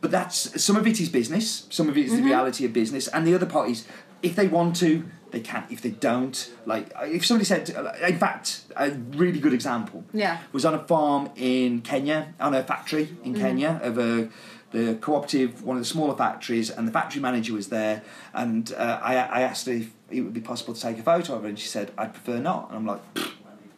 But 0.00 0.10
that's 0.10 0.62
some 0.62 0.76
of 0.76 0.86
it 0.86 1.00
is 1.00 1.08
business, 1.08 1.66
some 1.70 1.88
of 1.88 1.96
it 1.96 2.04
is 2.04 2.12
Mm-hmm. 2.12 2.22
the 2.22 2.28
reality 2.28 2.64
of 2.66 2.72
business, 2.74 3.08
and 3.08 3.26
the 3.26 3.34
other 3.34 3.46
part 3.46 3.70
is 3.70 3.86
if 4.22 4.36
they 4.36 4.46
want 4.48 4.76
to, 4.76 5.04
they 5.34 5.40
can't 5.40 5.66
If 5.70 5.80
they 5.82 5.90
don't, 5.90 6.36
like 6.64 6.86
if 7.02 7.26
somebody 7.26 7.44
said, 7.44 7.68
in 8.08 8.18
fact, 8.18 8.62
a 8.76 8.90
really 8.90 9.40
good 9.40 9.52
example 9.52 10.04
Yeah. 10.12 10.38
was 10.52 10.64
on 10.64 10.74
a 10.74 10.82
farm 10.92 11.30
in 11.36 11.80
Kenya, 11.82 12.34
on 12.40 12.54
a 12.54 12.62
factory 12.62 13.08
in 13.24 13.34
Kenya 13.34 13.80
of 13.82 13.98
a 13.98 14.28
the 14.70 14.96
cooperative, 14.96 15.62
one 15.62 15.76
of 15.76 15.82
the 15.82 15.86
smaller 15.96 16.16
factories, 16.16 16.68
and 16.68 16.88
the 16.88 16.92
factory 16.92 17.20
manager 17.20 17.52
was 17.54 17.68
there, 17.68 18.02
and 18.32 18.72
uh, 18.76 18.98
I, 19.10 19.14
I 19.38 19.40
asked 19.42 19.66
her 19.66 19.72
if 19.72 19.92
it 20.10 20.22
would 20.22 20.34
be 20.34 20.40
possible 20.40 20.74
to 20.74 20.80
take 20.80 20.98
a 20.98 21.02
photo 21.02 21.34
of 21.36 21.42
her, 21.42 21.48
and 21.48 21.56
she 21.56 21.68
said 21.68 21.92
I'd 21.96 22.12
prefer 22.12 22.38
not, 22.40 22.70
and 22.70 22.78
I'm 22.78 22.86
like. 22.86 23.02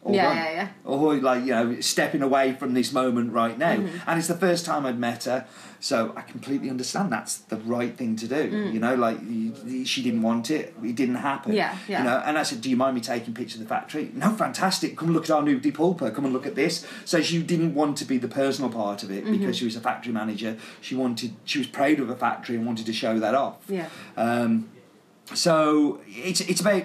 "Pfft, 0.07 0.09
all 0.09 0.15
Yeah, 0.15 0.33
yeah, 0.33 0.51
yeah. 0.51 0.67
Or 0.83 1.15
like 1.15 1.41
you 1.45 1.51
know, 1.51 1.79
stepping 1.81 2.21
away 2.21 2.53
from 2.53 2.73
this 2.73 2.91
moment 2.91 3.33
right 3.33 3.57
now. 3.57 3.75
Mm-hmm. 3.75 4.09
And 4.09 4.19
it's 4.19 4.27
the 4.27 4.37
first 4.37 4.65
time 4.65 4.85
I'd 4.85 4.97
met 4.99 5.25
her, 5.25 5.45
so 5.79 6.13
I 6.15 6.21
completely 6.21 6.69
understand 6.69 7.11
that's 7.11 7.37
the 7.37 7.57
right 7.57 7.95
thing 7.95 8.15
to 8.17 8.27
do. 8.27 8.51
Mm. 8.51 8.73
You 8.73 8.79
know, 8.79 8.95
like 8.95 9.19
she 9.85 10.01
didn't 10.01 10.21
want 10.21 10.49
it, 10.49 10.73
it 10.83 10.95
didn't 10.95 11.15
happen. 11.15 11.53
Yeah, 11.53 11.77
yeah. 11.87 11.99
You 11.99 12.03
know, 12.05 12.23
and 12.25 12.37
I 12.37 12.43
said, 12.43 12.61
"Do 12.61 12.69
you 12.69 12.77
mind 12.77 12.95
me 12.95 13.01
taking 13.01 13.33
pictures 13.33 13.61
of 13.61 13.67
the 13.67 13.73
factory?" 13.73 14.11
No, 14.13 14.31
fantastic. 14.31 14.97
Come 14.97 15.13
look 15.13 15.25
at 15.25 15.31
our 15.31 15.43
new 15.43 15.59
depulper. 15.59 16.13
Come 16.15 16.25
and 16.25 16.33
look 16.33 16.47
at 16.47 16.55
this. 16.55 16.85
So 17.05 17.21
she 17.21 17.43
didn't 17.43 17.73
want 17.75 17.97
to 17.97 18.05
be 18.05 18.17
the 18.17 18.27
personal 18.27 18.71
part 18.71 19.03
of 19.03 19.11
it 19.11 19.17
Mm-hmm. 19.17 19.37
because 19.37 19.57
she 19.57 19.65
was 19.65 19.75
a 19.75 19.81
factory 19.81 20.13
manager. 20.13 20.57
She 20.79 20.95
wanted, 20.95 21.33
she 21.43 21.57
was 21.57 21.67
proud 21.67 21.99
of 21.99 22.09
a 22.09 22.15
factory 22.15 22.55
and 22.55 22.65
wanted 22.65 22.85
to 22.85 22.93
show 22.93 23.19
that 23.19 23.35
off. 23.35 23.57
Yeah. 23.67 23.89
Um, 24.15 24.69
so 25.33 26.01
it's 26.07 26.39
it's 26.41 26.61
about 26.61 26.83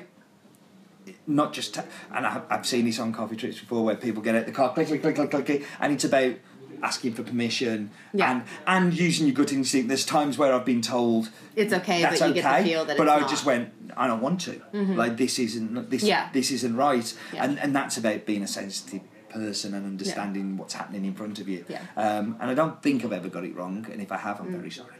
not 1.27 1.53
just 1.53 1.77
and 2.13 2.27
I, 2.27 2.43
I've 2.51 2.67
seen 2.67 2.85
this 2.85 2.99
on 2.99 3.13
coffee 3.13 3.37
trips 3.37 3.59
before 3.61 3.85
where 3.85 3.95
people 3.97 4.23
get 4.23 4.35
out 4.35 4.47
the 4.47 4.53
car 4.53 4.73
click 4.75 4.89
click 4.89 5.03
click 5.03 5.15
click 5.15 5.31
click, 5.31 5.47
click 5.47 5.67
and 5.81 5.93
it's 5.93 6.05
about 6.05 6.35
asking 6.83 7.13
for 7.15 7.23
permission 7.23 7.91
Yeah. 8.13 8.33
and 8.33 8.43
and 8.67 8.93
using 8.95 9.27
your 9.29 9.35
gut 9.37 9.53
instinct. 9.53 9.87
There's 9.89 10.05
times 10.05 10.37
where 10.37 10.53
I've 10.53 10.65
been 10.65 10.83
told 10.83 11.29
It's 11.55 11.73
okay, 11.73 12.03
that's 12.03 12.19
but 12.19 12.27
you 12.27 12.33
okay, 12.33 12.43
get 12.43 12.63
the 12.65 12.69
feel 12.69 12.85
that 12.87 12.97
but 12.97 13.09
I 13.09 13.21
not. 13.21 13.31
just 13.31 13.45
went 13.45 13.73
I 13.97 14.07
don't 14.09 14.21
want 14.21 14.41
to. 14.43 14.61
Like 14.73 15.17
this 15.17 15.39
isn't 15.39 15.91
this 15.91 16.03
Yeah. 16.03 16.29
this 16.33 16.51
isn't 16.51 16.75
right, 16.77 17.15
Yeah. 17.33 17.45
and 17.45 17.59
and 17.61 17.77
that's 17.77 17.97
about 17.99 18.27
being 18.27 18.43
a 18.43 18.49
sensitive 18.49 19.03
person 19.29 19.75
and 19.75 19.87
understanding 19.87 20.57
what's 20.59 20.75
happening 20.75 21.05
in 21.05 21.15
front 21.15 21.39
of 21.39 21.49
you. 21.49 21.65
Yeah. 21.69 21.81
Um, 21.97 22.37
and 22.41 22.51
I 22.51 22.55
don't 22.55 22.83
think 22.83 23.05
I've 23.05 23.13
ever 23.13 23.29
got 23.29 23.45
it 23.45 23.55
wrong, 23.55 23.87
and 23.91 24.03
if 24.03 24.11
I 24.13 24.17
have, 24.19 24.41
I'm 24.41 24.49
Mm. 24.49 24.57
very 24.59 24.71
sorry. 24.71 24.95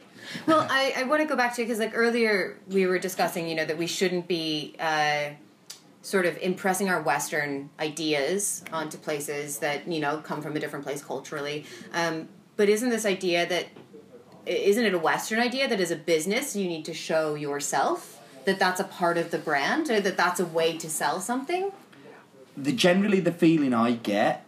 Well, 0.47 0.67
I, 0.71 0.95
I 0.99 1.03
want 1.05 1.21
to 1.21 1.27
go 1.29 1.35
back 1.37 1.55
to 1.57 1.63
because 1.63 1.79
like 1.81 1.93
earlier 1.95 2.57
we 2.69 2.87
were 2.87 2.99
discussing, 2.99 3.49
you 3.49 3.55
know, 3.57 3.65
that 3.65 3.77
we 3.77 3.87
shouldn't 3.89 4.29
be 4.29 4.75
uh, 4.79 5.31
sort 6.03 6.27
of 6.27 6.37
impressing 6.39 6.89
our 6.89 7.01
Western 7.01 7.71
ideas 7.81 8.65
onto 8.73 8.99
places 8.99 9.59
that 9.61 9.89
you 9.89 10.01
know 10.01 10.19
come 10.19 10.43
from 10.43 10.57
a 10.57 10.61
different 10.61 10.85
place 10.85 11.03
culturally. 11.03 11.65
Um, 11.93 12.29
but 12.57 12.69
isn't 12.69 12.91
this 12.91 13.07
idea 13.07 13.49
that 13.49 13.67
isn't 14.45 14.85
it 14.85 14.93
a 14.93 14.99
Western 14.99 15.39
idea 15.39 15.69
that 15.69 15.81
as 15.81 15.91
a 15.91 15.97
business 15.97 16.55
you 16.57 16.69
need 16.69 16.85
to 16.85 16.95
show 16.95 17.35
yourself 17.35 18.21
that 18.45 18.59
that's 18.59 18.81
a 18.81 18.85
part 18.85 19.17
of 19.17 19.31
the 19.31 19.39
brand 19.39 19.89
or 19.89 20.01
that 20.01 20.17
that's 20.17 20.41
a 20.41 20.45
way 20.45 20.77
to 20.77 20.91
sell 20.91 21.21
something? 21.21 21.71
the 22.57 22.73
generally 22.73 23.21
the 23.21 23.33
feeling 23.33 23.73
I 23.73 23.93
get, 23.93 24.47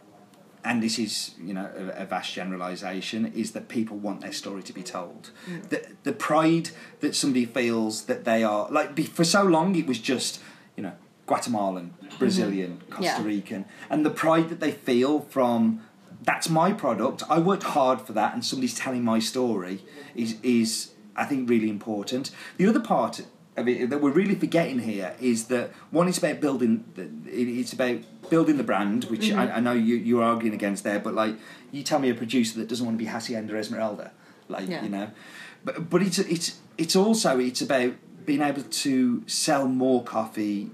and 0.64 0.82
this 0.82 0.98
is 0.98 1.34
you 1.42 1.54
know 1.54 1.70
a, 1.76 2.02
a 2.02 2.06
vast 2.06 2.32
generalisation, 2.32 3.32
is 3.34 3.52
that 3.52 3.68
people 3.68 3.96
want 3.96 4.20
their 4.20 4.32
story 4.32 4.62
to 4.62 4.72
be 4.72 4.82
told. 4.82 5.30
The 5.70 5.86
the 6.02 6.12
pride 6.12 6.70
that 7.00 7.14
somebody 7.14 7.46
feels 7.46 8.04
that 8.04 8.24
they 8.24 8.44
are 8.44 8.68
like 8.70 8.98
for 9.08 9.24
so 9.24 9.42
long 9.42 9.76
it 9.76 9.86
was 9.86 9.98
just 9.98 10.40
you 10.76 10.82
know 10.82 10.92
Guatemalan, 11.26 11.94
mm-hmm. 12.02 12.18
Brazilian, 12.18 12.82
Costa 12.90 13.04
Yeah. 13.04 13.24
Rican, 13.24 13.64
and 13.90 14.04
the 14.04 14.10
pride 14.10 14.48
that 14.50 14.60
they 14.60 14.72
feel 14.72 15.20
from 15.20 15.80
that's 16.22 16.48
my 16.48 16.72
product. 16.72 17.22
I 17.28 17.38
worked 17.38 17.64
hard 17.64 18.00
for 18.00 18.12
that, 18.14 18.32
and 18.34 18.44
somebody's 18.44 18.74
telling 18.74 19.04
my 19.04 19.18
story 19.18 19.82
is 20.14 20.36
is 20.42 20.92
I 21.16 21.24
think 21.24 21.48
really 21.48 21.70
important. 21.70 22.30
The 22.56 22.66
other 22.66 22.80
part 22.80 23.20
of 23.56 23.68
it 23.68 23.88
that 23.90 24.00
we're 24.00 24.10
really 24.10 24.34
forgetting 24.34 24.80
here 24.80 25.14
is 25.20 25.44
that 25.46 25.70
one 25.90 26.08
is 26.08 26.18
about 26.18 26.40
building. 26.40 26.84
the- 26.94 27.08
It's 27.30 27.72
about 27.72 27.98
building 28.30 28.56
the 28.56 28.64
brand, 28.64 29.04
which 29.04 29.30
I, 29.30 29.46
mm-hmm. 29.46 29.56
I 29.56 29.60
know 29.60 29.72
you 29.72 29.96
you're 29.96 30.22
arguing 30.24 30.54
against 30.54 30.82
there. 30.84 30.98
But 30.98 31.14
like, 31.14 31.36
you 31.70 31.82
tell 31.82 31.98
me 31.98 32.10
a 32.10 32.14
producer 32.14 32.58
that 32.58 32.68
doesn't 32.68 32.84
want 32.84 32.98
to 32.98 33.04
be 33.04 33.10
Hacienda 33.10 33.56
Esmeralda, 33.56 34.10
like 34.48 34.68
Yeah. 34.68 34.82
you 34.82 34.88
know, 34.88 35.10
but 35.64 35.88
but 35.90 36.02
it's 36.02 36.18
it's 36.18 36.58
it's 36.78 36.96
also 36.96 37.38
it's 37.38 37.60
about 37.62 37.94
being 38.26 38.40
able 38.40 38.62
to 38.62 39.22
sell 39.26 39.68
more 39.68 40.02
coffee 40.02 40.70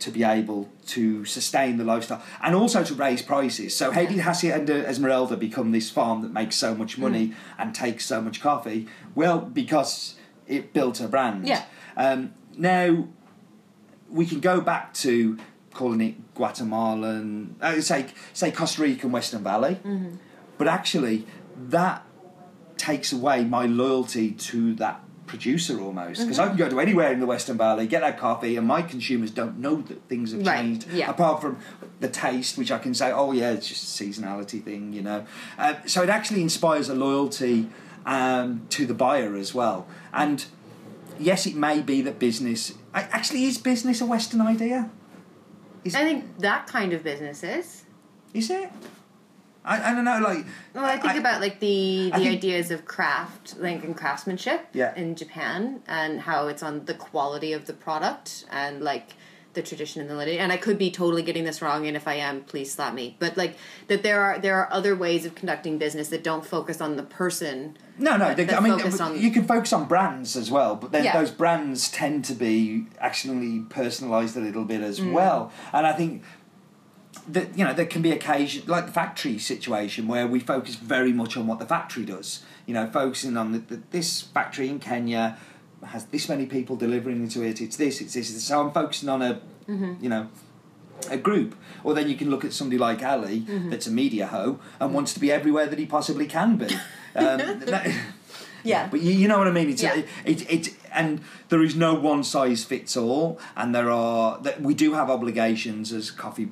to 0.00 0.10
be 0.12 0.22
able 0.22 0.68
to 0.86 1.24
sustain 1.24 1.76
the 1.76 1.84
lifestyle 1.84 2.22
and 2.42 2.54
also 2.54 2.84
to 2.84 2.94
raise 2.94 3.20
prices. 3.20 3.74
So 3.76 3.90
how 3.90 4.04
did 4.04 4.18
Hacienda 4.20 4.86
Esmeralda 4.86 5.36
become 5.36 5.72
this 5.72 5.90
farm 5.90 6.22
that 6.22 6.32
makes 6.32 6.54
so 6.56 6.74
much 6.74 6.98
money 6.98 7.34
and 7.58 7.74
takes 7.74 8.06
so 8.06 8.20
much 8.20 8.40
coffee? 8.40 8.86
Well, 9.16 9.40
because 9.40 10.14
it 10.46 10.72
built 10.72 11.00
a 11.00 11.08
brand. 11.08 11.46
Yeah. 11.48 11.64
Um, 11.96 12.32
now 12.56 13.08
we 14.08 14.24
can 14.24 14.40
go 14.40 14.60
back 14.60 14.94
to 14.94 15.36
calling 15.74 16.00
it 16.00 16.34
Guatemalan, 16.34 17.56
uh, 17.60 17.80
say 17.80 18.06
say 18.32 18.50
Costa 18.50 18.82
Rican 18.82 19.12
Western 19.12 19.42
Valley, 19.42 19.78
Mm. 19.84 20.18
but 20.56 20.66
actually 20.68 21.26
that 21.56 22.04
takes 22.76 23.12
away 23.12 23.44
my 23.44 23.66
loyalty 23.66 24.30
to 24.32 24.74
that 24.74 25.02
producer 25.28 25.80
almost 25.80 26.20
because 26.20 26.38
I 26.38 26.48
can 26.48 26.56
go 26.56 26.68
to 26.68 26.80
anywhere 26.80 27.12
in 27.12 27.20
the 27.20 27.26
Western 27.26 27.56
Valley, 27.56 27.86
get 27.86 28.00
that 28.00 28.18
coffee, 28.18 28.56
and 28.56 28.66
my 28.66 28.82
consumers 28.82 29.30
don't 29.30 29.58
know 29.58 29.76
that 29.82 30.02
things 30.08 30.32
have 30.32 30.44
Right, 30.46 30.56
changed 30.58 30.88
yeah. 30.90 31.10
apart 31.10 31.40
from 31.40 31.58
the 32.00 32.08
taste, 32.08 32.58
which 32.58 32.72
I 32.72 32.78
can 32.78 32.94
say, 32.94 33.12
oh 33.12 33.32
yeah, 33.32 33.52
it's 33.52 33.68
just 33.68 34.00
a 34.00 34.04
seasonality 34.04 34.62
thing, 34.62 34.92
you 34.92 35.02
know. 35.02 35.26
Uh, 35.56 35.74
so 35.86 36.02
it 36.02 36.08
actually 36.08 36.42
inspires 36.42 36.88
a 36.88 36.94
loyalty 36.94 37.68
um, 38.06 38.66
to 38.70 38.86
the 38.86 38.94
buyer 38.94 39.36
as 39.36 39.54
well, 39.54 39.86
and 40.12 40.44
yes, 41.18 41.46
it 41.46 41.54
may 41.54 41.80
be 41.80 42.00
that 42.02 42.18
business 42.18 42.74
actually 42.94 43.44
is 43.44 43.58
business 43.58 44.00
a 44.00 44.06
Western 44.06 44.40
idea. 44.40 44.90
Is, 45.84 45.94
I 45.94 46.00
think 46.00 46.38
that 46.38 46.66
kind 46.66 46.92
of 46.92 47.04
business 47.04 47.42
is. 47.44 47.84
is 48.34 48.50
it? 48.50 48.70
I, 49.68 49.90
I 49.90 49.94
don't 49.94 50.04
know, 50.04 50.18
like. 50.20 50.46
Well, 50.74 50.84
I 50.84 50.96
think 50.98 51.16
about 51.16 51.40
like 51.40 51.60
the 51.60 52.10
the 52.12 52.18
think- 52.18 52.36
ideas 52.38 52.70
of 52.70 52.84
craft, 52.86 53.56
like 53.58 53.84
and 53.84 53.96
craftsmanship 53.96 54.66
Yeah. 54.72 54.94
in 54.96 55.14
Japan, 55.14 55.82
and 55.86 56.20
how 56.20 56.48
it's 56.48 56.62
on 56.62 56.84
the 56.86 56.94
quality 56.94 57.52
of 57.52 57.66
the 57.66 57.74
product 57.74 58.46
and 58.50 58.82
like 58.82 59.08
the 59.54 59.62
tradition 59.62 60.00
and 60.02 60.10
the 60.10 60.14
lineage. 60.14 60.38
And 60.38 60.52
I 60.52 60.56
could 60.56 60.78
be 60.78 60.90
totally 60.90 61.22
getting 61.22 61.44
this 61.44 61.60
wrong, 61.62 61.86
and 61.86 61.96
if 61.96 62.06
I 62.06 62.14
am, 62.14 62.42
please 62.44 62.72
slap 62.72 62.94
me. 62.94 63.16
But 63.18 63.36
like 63.36 63.56
that, 63.88 64.02
there 64.02 64.20
are 64.22 64.38
there 64.38 64.56
are 64.56 64.68
other 64.72 64.94
ways 64.96 65.24
of 65.26 65.34
conducting 65.34 65.78
business 65.78 66.08
that 66.08 66.22
don't 66.24 66.44
focus 66.46 66.80
on 66.80 66.96
the 66.96 67.02
person. 67.02 67.76
No, 68.00 68.12
no. 68.16 68.26
that- 68.28 68.36
They, 68.36 68.44
that 68.44 68.58
I 68.58 68.60
mean, 68.60 68.72
on- 69.00 69.18
you 69.20 69.32
can 69.32 69.44
focus 69.44 69.72
on 69.72 69.86
brands 69.86 70.36
as 70.36 70.50
well, 70.52 70.76
but 70.76 70.92
then 70.92 71.02
Yeah. 71.04 71.14
those 71.20 71.32
brands 71.32 71.90
tend 71.90 72.24
to 72.26 72.34
be 72.34 72.86
actually 73.00 73.64
personalised 73.68 74.36
a 74.36 74.40
little 74.40 74.64
bit 74.64 74.80
Mm. 74.82 74.84
as 74.90 75.00
well. 75.02 75.50
And 75.72 75.84
I 75.84 75.92
think 75.94 76.22
that 77.28 77.56
you 77.58 77.64
know 77.64 77.72
there 77.72 77.86
can 77.86 78.02
be 78.02 78.10
occasion 78.10 78.62
like 78.66 78.86
the 78.86 78.92
factory 78.92 79.38
situation 79.38 80.08
where 80.08 80.26
we 80.26 80.40
focus 80.40 80.74
very 80.76 81.12
much 81.12 81.36
on 81.36 81.46
what 81.46 81.58
the 81.58 81.66
factory 81.66 82.04
does. 82.04 82.42
You 82.66 82.74
know, 82.74 82.86
focusing 82.86 83.36
on 83.36 83.52
the, 83.52 83.58
the, 83.58 83.82
this 83.90 84.20
factory 84.22 84.68
in 84.68 84.78
Kenya 84.78 85.38
has 85.86 86.06
this 86.06 86.28
many 86.28 86.44
people 86.46 86.76
delivering 86.76 87.22
into 87.22 87.42
it. 87.42 87.60
It's 87.60 87.76
this. 87.76 88.00
It's 88.00 88.14
this. 88.14 88.44
So 88.44 88.60
I'm 88.60 88.72
focusing 88.72 89.08
on 89.08 89.22
a 89.22 89.40
Mm-hmm. 89.68 90.02
you 90.02 90.08
know 90.08 90.28
a 91.10 91.16
group. 91.18 91.54
Or 91.84 91.92
then 91.94 92.08
you 92.08 92.16
can 92.16 92.30
look 92.30 92.44
at 92.44 92.52
somebody 92.54 92.78
like 92.78 93.02
Ali 93.04 93.40
Mm-hmm. 93.42 93.70
that's 93.70 93.86
a 93.86 93.90
media 93.90 94.26
hoe 94.26 94.58
and 94.80 94.94
wants 94.94 95.12
to 95.14 95.20
be 95.20 95.30
everywhere 95.30 95.66
that 95.66 95.78
he 95.78 95.86
possibly 95.86 96.26
can 96.26 96.56
be. 96.56 96.66
Um, 97.14 97.38
that- 97.72 97.94
Yeah. 98.64 98.88
but 98.90 99.00
you, 99.02 99.12
you 99.12 99.28
know 99.28 99.38
what 99.38 99.46
I 99.46 99.50
mean. 99.52 99.68
It's 99.70 99.82
Yeah. 99.82 99.94
it, 99.96 100.06
it, 100.24 100.50
it 100.50 100.74
and 100.92 101.20
there 101.50 101.62
is 101.62 101.76
no 101.76 101.94
one 101.94 102.24
size 102.24 102.64
fits 102.64 102.96
all, 102.96 103.38
and 103.56 103.74
there 103.74 103.90
are 103.90 104.38
that 104.42 104.60
we 104.62 104.74
do 104.74 104.94
have 104.94 105.08
obligations 105.10 105.92
as 105.92 106.10
coffee 106.10 106.48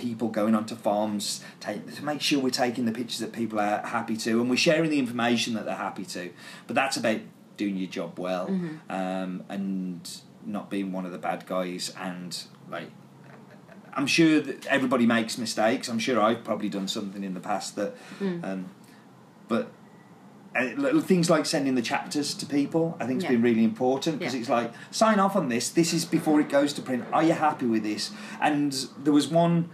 people 0.00 0.28
going 0.28 0.54
onto 0.54 0.74
farms 0.74 1.42
take, 1.60 1.94
to 1.96 2.04
make 2.04 2.20
sure 2.20 2.40
we're 2.40 2.50
taking 2.50 2.84
the 2.86 2.92
pictures 2.92 3.18
that 3.18 3.32
people 3.32 3.58
are 3.60 3.78
happy 3.86 4.16
to, 4.16 4.40
and 4.40 4.48
we're 4.50 4.56
sharing 4.56 4.90
the 4.90 4.98
information 4.98 5.54
that 5.54 5.64
they're 5.66 5.74
happy 5.74 6.04
to. 6.06 6.30
But 6.66 6.74
that's 6.76 6.96
about 6.96 7.20
doing 7.56 7.76
your 7.76 7.90
job 7.90 8.18
well 8.18 8.46
um, 8.88 9.44
and 9.48 10.08
not 10.46 10.70
being 10.70 10.92
one 10.92 11.04
of 11.04 11.12
the 11.12 11.18
bad 11.18 11.44
guys 11.46 11.92
and 12.00 12.42
like 12.70 12.90
I'm 13.92 14.06
sure 14.06 14.40
that 14.40 14.66
everybody 14.66 15.04
makes 15.04 15.36
mistakes. 15.36 15.88
I'm 15.88 15.98
sure 15.98 16.20
I've 16.20 16.42
probably 16.44 16.68
done 16.68 16.86
something 16.88 17.22
in 17.24 17.34
the 17.34 17.40
past 17.40 17.74
that, 17.76 17.94
um, 18.20 18.70
but 19.48 19.70
uh, 20.56 21.00
things 21.00 21.28
like 21.28 21.44
sending 21.44 21.74
the 21.74 21.82
chapters 21.82 22.32
to 22.34 22.46
people, 22.46 22.96
I 23.00 23.06
think, 23.06 23.20
has 23.20 23.24
Yeah. 23.24 23.36
been 23.36 23.42
really 23.42 23.64
important 23.64 24.18
because 24.20 24.34
Yeah. 24.34 24.40
it's 24.40 24.48
like 24.48 24.72
sign 24.90 25.18
off 25.20 25.36
on 25.36 25.48
this. 25.48 25.68
This 25.68 25.92
is 25.92 26.04
before 26.04 26.40
it 26.40 26.48
goes 26.48 26.72
to 26.74 26.82
print. 26.82 27.04
Are 27.12 27.22
you 27.22 27.32
happy 27.34 27.66
with 27.66 27.82
this? 27.82 28.10
And 28.40 28.72
there 29.02 29.12
was 29.12 29.28
one, 29.28 29.68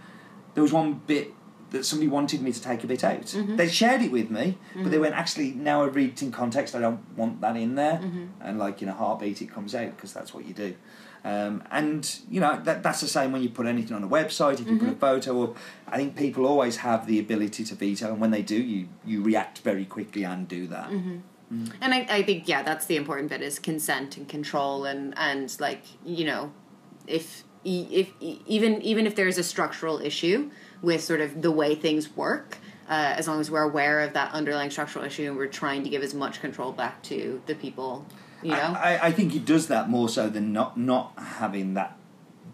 there 0.57 0.63
was 0.63 0.73
one 0.73 1.01
bit 1.05 1.33
that 1.69 1.85
somebody 1.85 2.07
wanted 2.07 2.41
me 2.41 2.51
to 2.51 2.61
take 2.61 2.83
a 2.83 2.87
bit 2.87 3.03
out. 3.03 3.21
Mm-hmm. 3.25 3.57
They 3.57 3.67
shared 3.67 4.01
it 4.01 4.11
with 4.11 4.31
me, 4.31 4.57
but 4.73 4.89
they 4.89 4.97
went 4.97 5.13
actually 5.13 5.51
now 5.51 5.83
I 5.83 5.87
read 5.87 6.11
it 6.13 6.21
in 6.23 6.31
context. 6.31 6.73
I 6.73 6.79
don't 6.79 7.01
want 7.15 7.41
that 7.41 7.55
in 7.55 7.75
there, 7.75 7.99
Mm-hmm. 8.03 8.25
and 8.41 8.57
like 8.57 8.81
in 8.81 8.89
a 8.89 8.93
heartbeat, 8.93 9.41
it 9.41 9.51
comes 9.53 9.75
out 9.75 9.91
because 9.95 10.13
that's 10.13 10.33
what 10.33 10.45
you 10.47 10.53
do. 10.53 10.73
Um, 11.25 11.61
and 11.71 12.19
you 12.29 12.39
know 12.39 12.59
that 12.63 12.83
that's 12.83 13.01
the 13.01 13.07
same 13.07 13.31
when 13.33 13.43
you 13.43 13.49
put 13.49 13.65
anything 13.67 13.95
on 13.95 14.03
a 14.03 14.07
website. 14.07 14.61
If 14.61 14.67
you 14.67 14.77
put 14.77 14.87
a 14.87 14.91
Mm-hmm. 14.91 14.99
photo 14.99 15.43
up, 15.43 15.57
I 15.87 15.97
think 15.97 16.15
people 16.15 16.45
always 16.45 16.77
have 16.77 17.05
the 17.05 17.19
ability 17.19 17.63
to 17.65 17.75
veto, 17.75 18.07
and 18.13 18.21
when 18.21 18.31
they 18.31 18.41
do, 18.41 18.55
you 18.55 18.87
you 19.05 19.21
react 19.21 19.59
very 19.59 19.85
quickly 19.85 20.23
and 20.23 20.47
do 20.47 20.67
that. 20.67 20.89
Mm-hmm. 20.89 21.17
And 21.81 21.93
I, 21.93 21.99
I 22.09 22.23
think 22.23 22.47
yeah, 22.47 22.61
that's 22.63 22.85
the 22.87 22.95
important 22.97 23.29
bit 23.29 23.41
is 23.41 23.59
consent 23.59 24.17
and 24.17 24.27
control 24.29 24.85
and 24.85 25.13
and 25.17 25.53
like 25.59 25.83
you 26.05 26.25
know, 26.25 26.51
if 27.07 27.43
if 27.67 28.11
even 28.21 28.81
even 28.81 29.05
if 29.05 29.15
there 29.15 29.27
is 29.27 29.37
a 29.37 29.43
structural 29.43 29.99
issue 29.99 30.49
with 30.81 31.03
sort 31.03 31.21
of 31.21 31.41
the 31.41 31.51
way 31.51 31.75
things 31.75 32.15
work, 32.15 32.57
uh, 32.89 33.13
as 33.17 33.27
long 33.27 33.39
as 33.39 33.51
we're 33.51 33.63
aware 33.63 33.99
of 34.01 34.13
that 34.13 34.31
underlying 34.31 34.69
structural 34.71 35.03
issue 35.05 35.27
and 35.27 35.35
we're 35.37 35.47
trying 35.47 35.83
to 35.83 35.89
give 35.89 36.01
as 36.03 36.13
much 36.13 36.39
control 36.39 36.71
back 36.71 37.01
to 37.03 37.41
the 37.45 37.55
people, 37.55 38.05
you 38.41 38.51
know. 38.51 38.75
I, 38.79 38.93
I, 38.95 39.05
I 39.07 39.11
think 39.11 39.35
it 39.35 39.45
does 39.45 39.67
that 39.67 39.89
more 39.89 40.07
so 40.07 40.29
than 40.29 40.53
not 40.53 40.77
not 40.77 41.13
having 41.17 41.73
that 41.73 41.97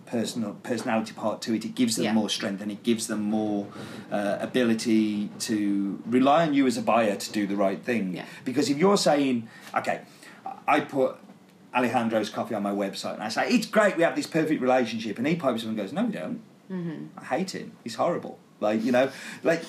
personal 0.05 0.53
personality 0.63 1.13
part 1.13 1.41
to 1.41 1.53
it. 1.55 1.63
It 1.65 1.75
gives 1.75 1.95
them 1.95 2.05
Yeah. 2.05 2.13
more 2.13 2.29
strength 2.29 2.61
and 2.61 2.71
it 2.71 2.83
gives 2.83 3.07
them 3.07 3.21
more 3.21 3.67
uh, 4.11 4.37
ability 4.41 5.29
to 5.39 6.01
rely 6.05 6.45
on 6.45 6.53
you 6.53 6.67
as 6.67 6.77
a 6.77 6.81
buyer 6.81 7.15
to 7.15 7.31
do 7.31 7.47
the 7.47 7.55
right 7.55 7.81
thing. 7.83 8.15
Yeah. 8.15 8.25
Because 8.45 8.69
if 8.69 8.77
you're 8.77 8.97
saying, 8.97 9.47
okay, 9.75 10.01
I 10.67 10.81
put 10.81 11.15
Alejandro's 11.75 12.29
coffee 12.29 12.55
on 12.55 12.63
my 12.63 12.71
website 12.71 13.15
and 13.15 13.23
I 13.23 13.29
say 13.29 13.49
it's 13.49 13.65
great, 13.65 13.97
we 13.97 14.03
have 14.03 14.15
this 14.15 14.27
perfect 14.27 14.61
relationship, 14.61 15.17
and 15.17 15.25
he 15.27 15.35
pipes 15.35 15.63
up 15.63 15.69
and 15.69 15.77
goes, 15.77 15.91
no, 15.93 16.05
we 16.05 16.11
don't. 16.13 16.41
I 17.17 17.23
hate 17.25 17.51
him. 17.51 17.73
He's 17.83 17.95
horrible. 17.95 18.39
Like 18.59 18.83
you 18.83 18.91
know, 18.91 19.11
like 19.43 19.61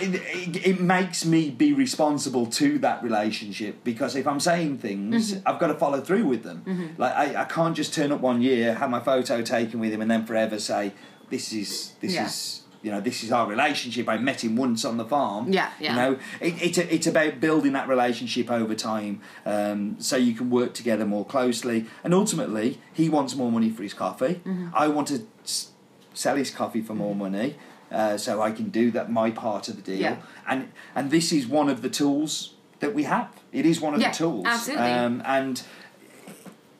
it, 0.00 0.14
it, 0.14 0.66
it 0.66 0.80
makes 0.80 1.24
me 1.26 1.50
be 1.50 1.72
responsible 1.74 2.46
to 2.46 2.78
that 2.78 3.02
relationship 3.02 3.82
because 3.84 4.14
if 4.16 4.26
I'm 4.26 4.40
saying 4.40 4.78
things, 4.78 5.32
Mm-hmm. 5.34 5.48
I've 5.48 5.58
got 5.58 5.66
to 5.66 5.74
follow 5.74 6.00
through 6.00 6.26
with 6.26 6.44
them. 6.44 6.94
Like 6.96 7.12
I, 7.14 7.42
I 7.42 7.44
can't 7.44 7.76
just 7.76 7.92
turn 7.92 8.12
up 8.12 8.20
one 8.20 8.40
year, 8.42 8.74
have 8.74 8.88
my 8.88 9.00
photo 9.00 9.42
taken 9.42 9.80
with 9.80 9.92
him, 9.92 10.00
and 10.00 10.10
then 10.10 10.24
forever 10.24 10.58
say 10.58 10.92
this 11.28 11.52
is 11.52 11.92
this 12.00 12.14
Yeah. 12.14 12.26
is. 12.26 12.62
You 12.86 12.92
know, 12.92 13.00
this 13.00 13.24
is 13.24 13.32
our 13.32 13.46
relationship. 13.48 14.08
I 14.08 14.16
met 14.16 14.44
him 14.44 14.54
once 14.54 14.84
on 14.84 14.96
the 14.96 15.04
farm. 15.04 15.52
Yeah, 15.52 15.70
yeah. 15.80 15.90
You 15.90 15.96
know, 15.96 16.18
it, 16.40 16.62
it's 16.62 16.78
a, 16.78 16.94
it's 16.94 17.06
about 17.08 17.40
building 17.40 17.72
that 17.72 17.88
relationship 17.88 18.48
over 18.50 18.74
time, 18.76 19.20
um, 19.44 19.96
so 19.98 20.14
you 20.16 20.34
can 20.34 20.50
work 20.50 20.72
together 20.72 21.04
more 21.04 21.24
closely. 21.24 21.86
And 22.04 22.14
ultimately, 22.14 22.78
he 22.92 23.08
wants 23.08 23.34
more 23.34 23.50
money 23.50 23.70
for 23.70 23.82
his 23.82 23.92
coffee. 23.92 24.34
Mm-hmm. 24.44 24.68
I 24.72 24.86
want 24.86 25.08
to 25.08 25.26
s- 25.42 25.70
sell 26.14 26.36
his 26.36 26.50
coffee 26.52 26.80
for 26.80 26.94
more 26.94 27.14
money, 27.16 27.56
uh, 27.90 28.16
so 28.18 28.40
I 28.40 28.52
can 28.52 28.68
do 28.70 28.92
that 28.92 29.10
my 29.10 29.32
part 29.32 29.68
of 29.68 29.74
the 29.76 29.82
deal. 29.82 30.00
Yeah. 30.00 30.16
And 30.46 30.70
and 30.94 31.10
this 31.10 31.32
is 31.32 31.44
one 31.48 31.68
of 31.68 31.82
the 31.82 31.90
tools 31.90 32.54
that 32.78 32.94
we 32.94 33.02
have. 33.02 33.28
It 33.52 33.66
is 33.66 33.80
one 33.80 33.94
of 33.94 34.00
Yeah, 34.00 34.12
the 34.12 34.16
tools. 34.18 34.46
absolutely. 34.46 34.86
Um, 34.92 35.22
and 35.26 35.60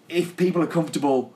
if 0.08 0.36
people 0.36 0.62
are 0.62 0.66
comfortable 0.68 1.32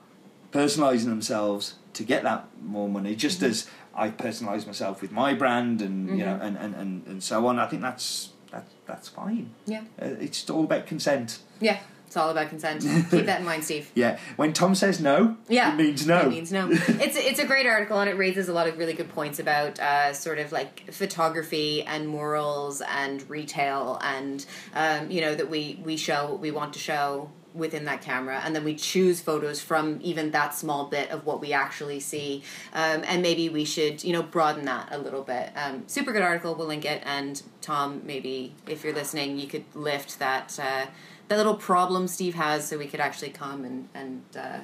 personalising 0.51 1.05
themselves 1.05 1.75
to 1.93 2.03
get 2.03 2.23
that 2.23 2.45
more 2.63 2.87
money, 2.89 3.15
just 3.15 3.39
Mm-hmm. 3.41 3.49
as 3.51 3.67
I 3.93 4.09
personalise 4.09 4.65
myself 4.65 5.01
with 5.01 5.11
my 5.11 5.33
brand 5.33 5.81
and 5.81 6.17
you 6.17 6.25
know 6.25 6.39
and, 6.41 6.57
and, 6.57 6.75
and, 6.75 7.05
and 7.07 7.23
so 7.23 7.47
on, 7.47 7.59
I 7.59 7.67
think 7.67 7.81
that's 7.81 8.29
that, 8.51 8.65
that's 8.85 9.07
fine. 9.09 9.51
Yeah. 9.65 9.81
Uh, 10.01 10.15
it's 10.19 10.49
all 10.49 10.63
about 10.63 10.85
consent. 10.85 11.39
Yeah. 11.59 11.79
It's 12.07 12.17
all 12.17 12.29
about 12.29 12.49
consent. 12.49 12.81
Keep 13.09 13.25
that 13.27 13.39
in 13.39 13.45
mind, 13.45 13.63
Steve. 13.63 13.89
Yeah. 13.95 14.19
When 14.35 14.51
Tom 14.51 14.75
says 14.75 14.99
no, 14.99 15.37
Yeah, 15.47 15.71
it 15.73 15.77
means 15.77 16.05
no. 16.05 16.19
It 16.19 16.27
means 16.27 16.51
no. 16.51 16.67
it's 16.71 17.15
it's 17.15 17.39
a 17.39 17.45
great 17.45 17.65
article 17.65 17.97
and 17.99 18.09
it 18.09 18.17
raises 18.17 18.49
a 18.49 18.53
lot 18.53 18.67
of 18.67 18.77
really 18.77 18.91
good 18.91 19.07
points 19.09 19.39
about 19.39 19.79
uh, 19.79 20.11
sort 20.11 20.37
of 20.37 20.51
like 20.51 20.91
photography 20.91 21.83
and 21.83 22.09
morals 22.09 22.81
and 22.81 23.27
retail 23.29 23.97
and 24.01 24.45
um, 24.75 25.09
you 25.09 25.21
know 25.21 25.33
that 25.35 25.49
we 25.49 25.79
we 25.85 25.95
show 25.95 26.31
what 26.31 26.39
we 26.41 26.51
want 26.51 26.73
to 26.73 26.79
show 26.79 27.29
within 27.53 27.85
that 27.85 28.01
camera 28.01 28.41
and 28.43 28.55
then 28.55 28.63
we 28.63 28.75
choose 28.75 29.19
photos 29.21 29.61
from 29.61 29.99
even 30.01 30.31
that 30.31 30.53
small 30.55 30.85
bit 30.85 31.09
of 31.11 31.25
what 31.25 31.41
we 31.41 31.53
actually 31.53 31.99
see. 31.99 32.43
Um, 32.73 33.03
and 33.05 33.21
maybe 33.21 33.49
we 33.49 33.65
should 33.65 34.03
you 34.03 34.13
know 34.13 34.23
broaden 34.23 34.65
that 34.65 34.89
a 34.91 34.97
little 34.97 35.23
bit. 35.23 35.51
Um, 35.55 35.83
super 35.87 36.11
good 36.11 36.21
article 36.21 36.55
we'll 36.55 36.67
link 36.67 36.85
it. 36.85 37.01
And 37.05 37.41
tom 37.61 38.01
maybe 38.05 38.53
if 38.67 38.83
you're 38.83 38.93
listening 38.93 39.37
you 39.37 39.47
could 39.47 39.65
lift 39.73 40.19
that 40.19 40.57
uh, 40.59 40.85
that 41.27 41.37
little 41.37 41.55
problem 41.55 42.07
steve 42.07 42.35
has 42.35 42.67
so 42.67 42.77
we 42.77 42.87
could 42.87 42.99
actually 42.99 43.29
come 43.29 43.63
and 43.63 43.87
and 43.93 44.21
uh, 44.37 44.59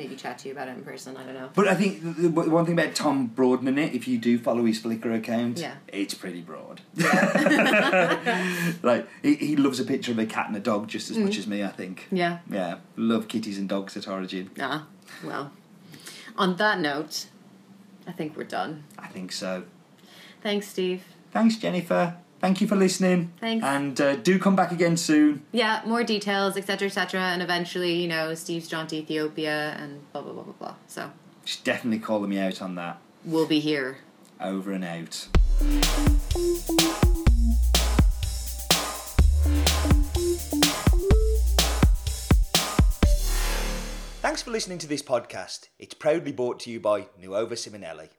maybe 0.00 0.16
chat 0.16 0.38
to 0.38 0.48
you 0.48 0.52
about 0.54 0.66
it 0.66 0.70
in 0.78 0.82
person 0.82 1.14
i 1.18 1.22
don't 1.22 1.34
know 1.34 1.50
But 1.54 1.68
I 1.68 1.74
think 1.74 2.00
the, 2.02 2.28
the 2.28 2.30
one 2.30 2.64
thing 2.64 2.78
about 2.80 2.94
Tom 2.94 3.26
broadening 3.26 3.76
it, 3.76 3.94
if 3.94 4.08
you 4.08 4.16
do 4.16 4.38
follow 4.38 4.64
his 4.64 4.80
Flickr 4.80 5.14
account, 5.14 5.58
Yeah. 5.58 5.74
it's 5.88 6.14
pretty 6.14 6.40
broad. 6.40 6.80
like 8.82 9.06
he, 9.22 9.34
he 9.34 9.56
loves 9.56 9.78
a 9.78 9.84
picture 9.84 10.12
of 10.12 10.18
a 10.18 10.26
cat 10.26 10.46
and 10.48 10.56
a 10.56 10.60
dog 10.60 10.88
just 10.88 11.10
as 11.10 11.18
much 11.18 11.36
as 11.36 11.46
me. 11.46 11.62
I 11.62 11.68
think. 11.68 12.06
yeah 12.10 12.38
Yeah, 12.48 12.78
love 12.96 13.28
kitties 13.28 13.58
and 13.58 13.68
dogs 13.68 13.96
at 13.96 14.08
Origin. 14.08 14.50
Ah, 14.58 14.86
well. 15.24 15.52
On 16.36 16.56
that 16.56 16.80
note, 16.80 17.26
I 18.06 18.12
think 18.12 18.36
we're 18.36 18.44
done. 18.44 18.84
I 18.98 19.08
think 19.08 19.32
so. 19.32 19.64
Thanks, 20.42 20.68
Steve. 20.68 21.04
Thanks, 21.32 21.56
Jennifer. 21.56 22.16
Thank 22.40 22.60
you 22.62 22.66
for 22.66 22.76
listening. 22.76 23.32
Thanks. 23.38 23.64
And 23.64 24.00
uh, 24.00 24.16
do 24.16 24.38
come 24.38 24.56
back 24.56 24.72
again 24.72 24.96
soon. 24.96 25.42
Yeah, 25.52 25.82
more 25.86 26.02
details, 26.02 26.56
etc., 26.56 26.86
etc., 26.86 27.20
and 27.20 27.42
eventually, 27.42 27.92
you 27.94 28.08
know, 28.08 28.34
Steve's 28.34 28.66
drawn 28.68 28.86
to 28.88 28.96
Ethiopia 28.96 29.76
and 29.78 30.10
blah 30.12 30.22
blah 30.22 30.32
blah 30.32 30.44
blah 30.44 30.54
blah. 30.54 30.74
So 30.86 31.10
she's 31.44 31.60
definitely 31.60 31.98
calling 31.98 32.30
me 32.30 32.38
out 32.38 32.62
on 32.62 32.74
that. 32.76 32.98
we'll 33.24 33.46
be 33.46 33.60
here. 33.60 33.98
Over 34.40 34.72
and 34.72 34.84
out. 34.84 35.28
Thanks 44.22 44.42
for 44.42 44.50
listening 44.50 44.78
to 44.78 44.86
this 44.86 45.02
podcast. 45.02 45.68
It's 45.78 45.94
proudly 45.94 46.32
brought 46.32 46.60
to 46.60 46.70
you 46.70 46.78
by 46.78 47.06
Nuova 47.18 47.54
Simonelli. 47.56 48.10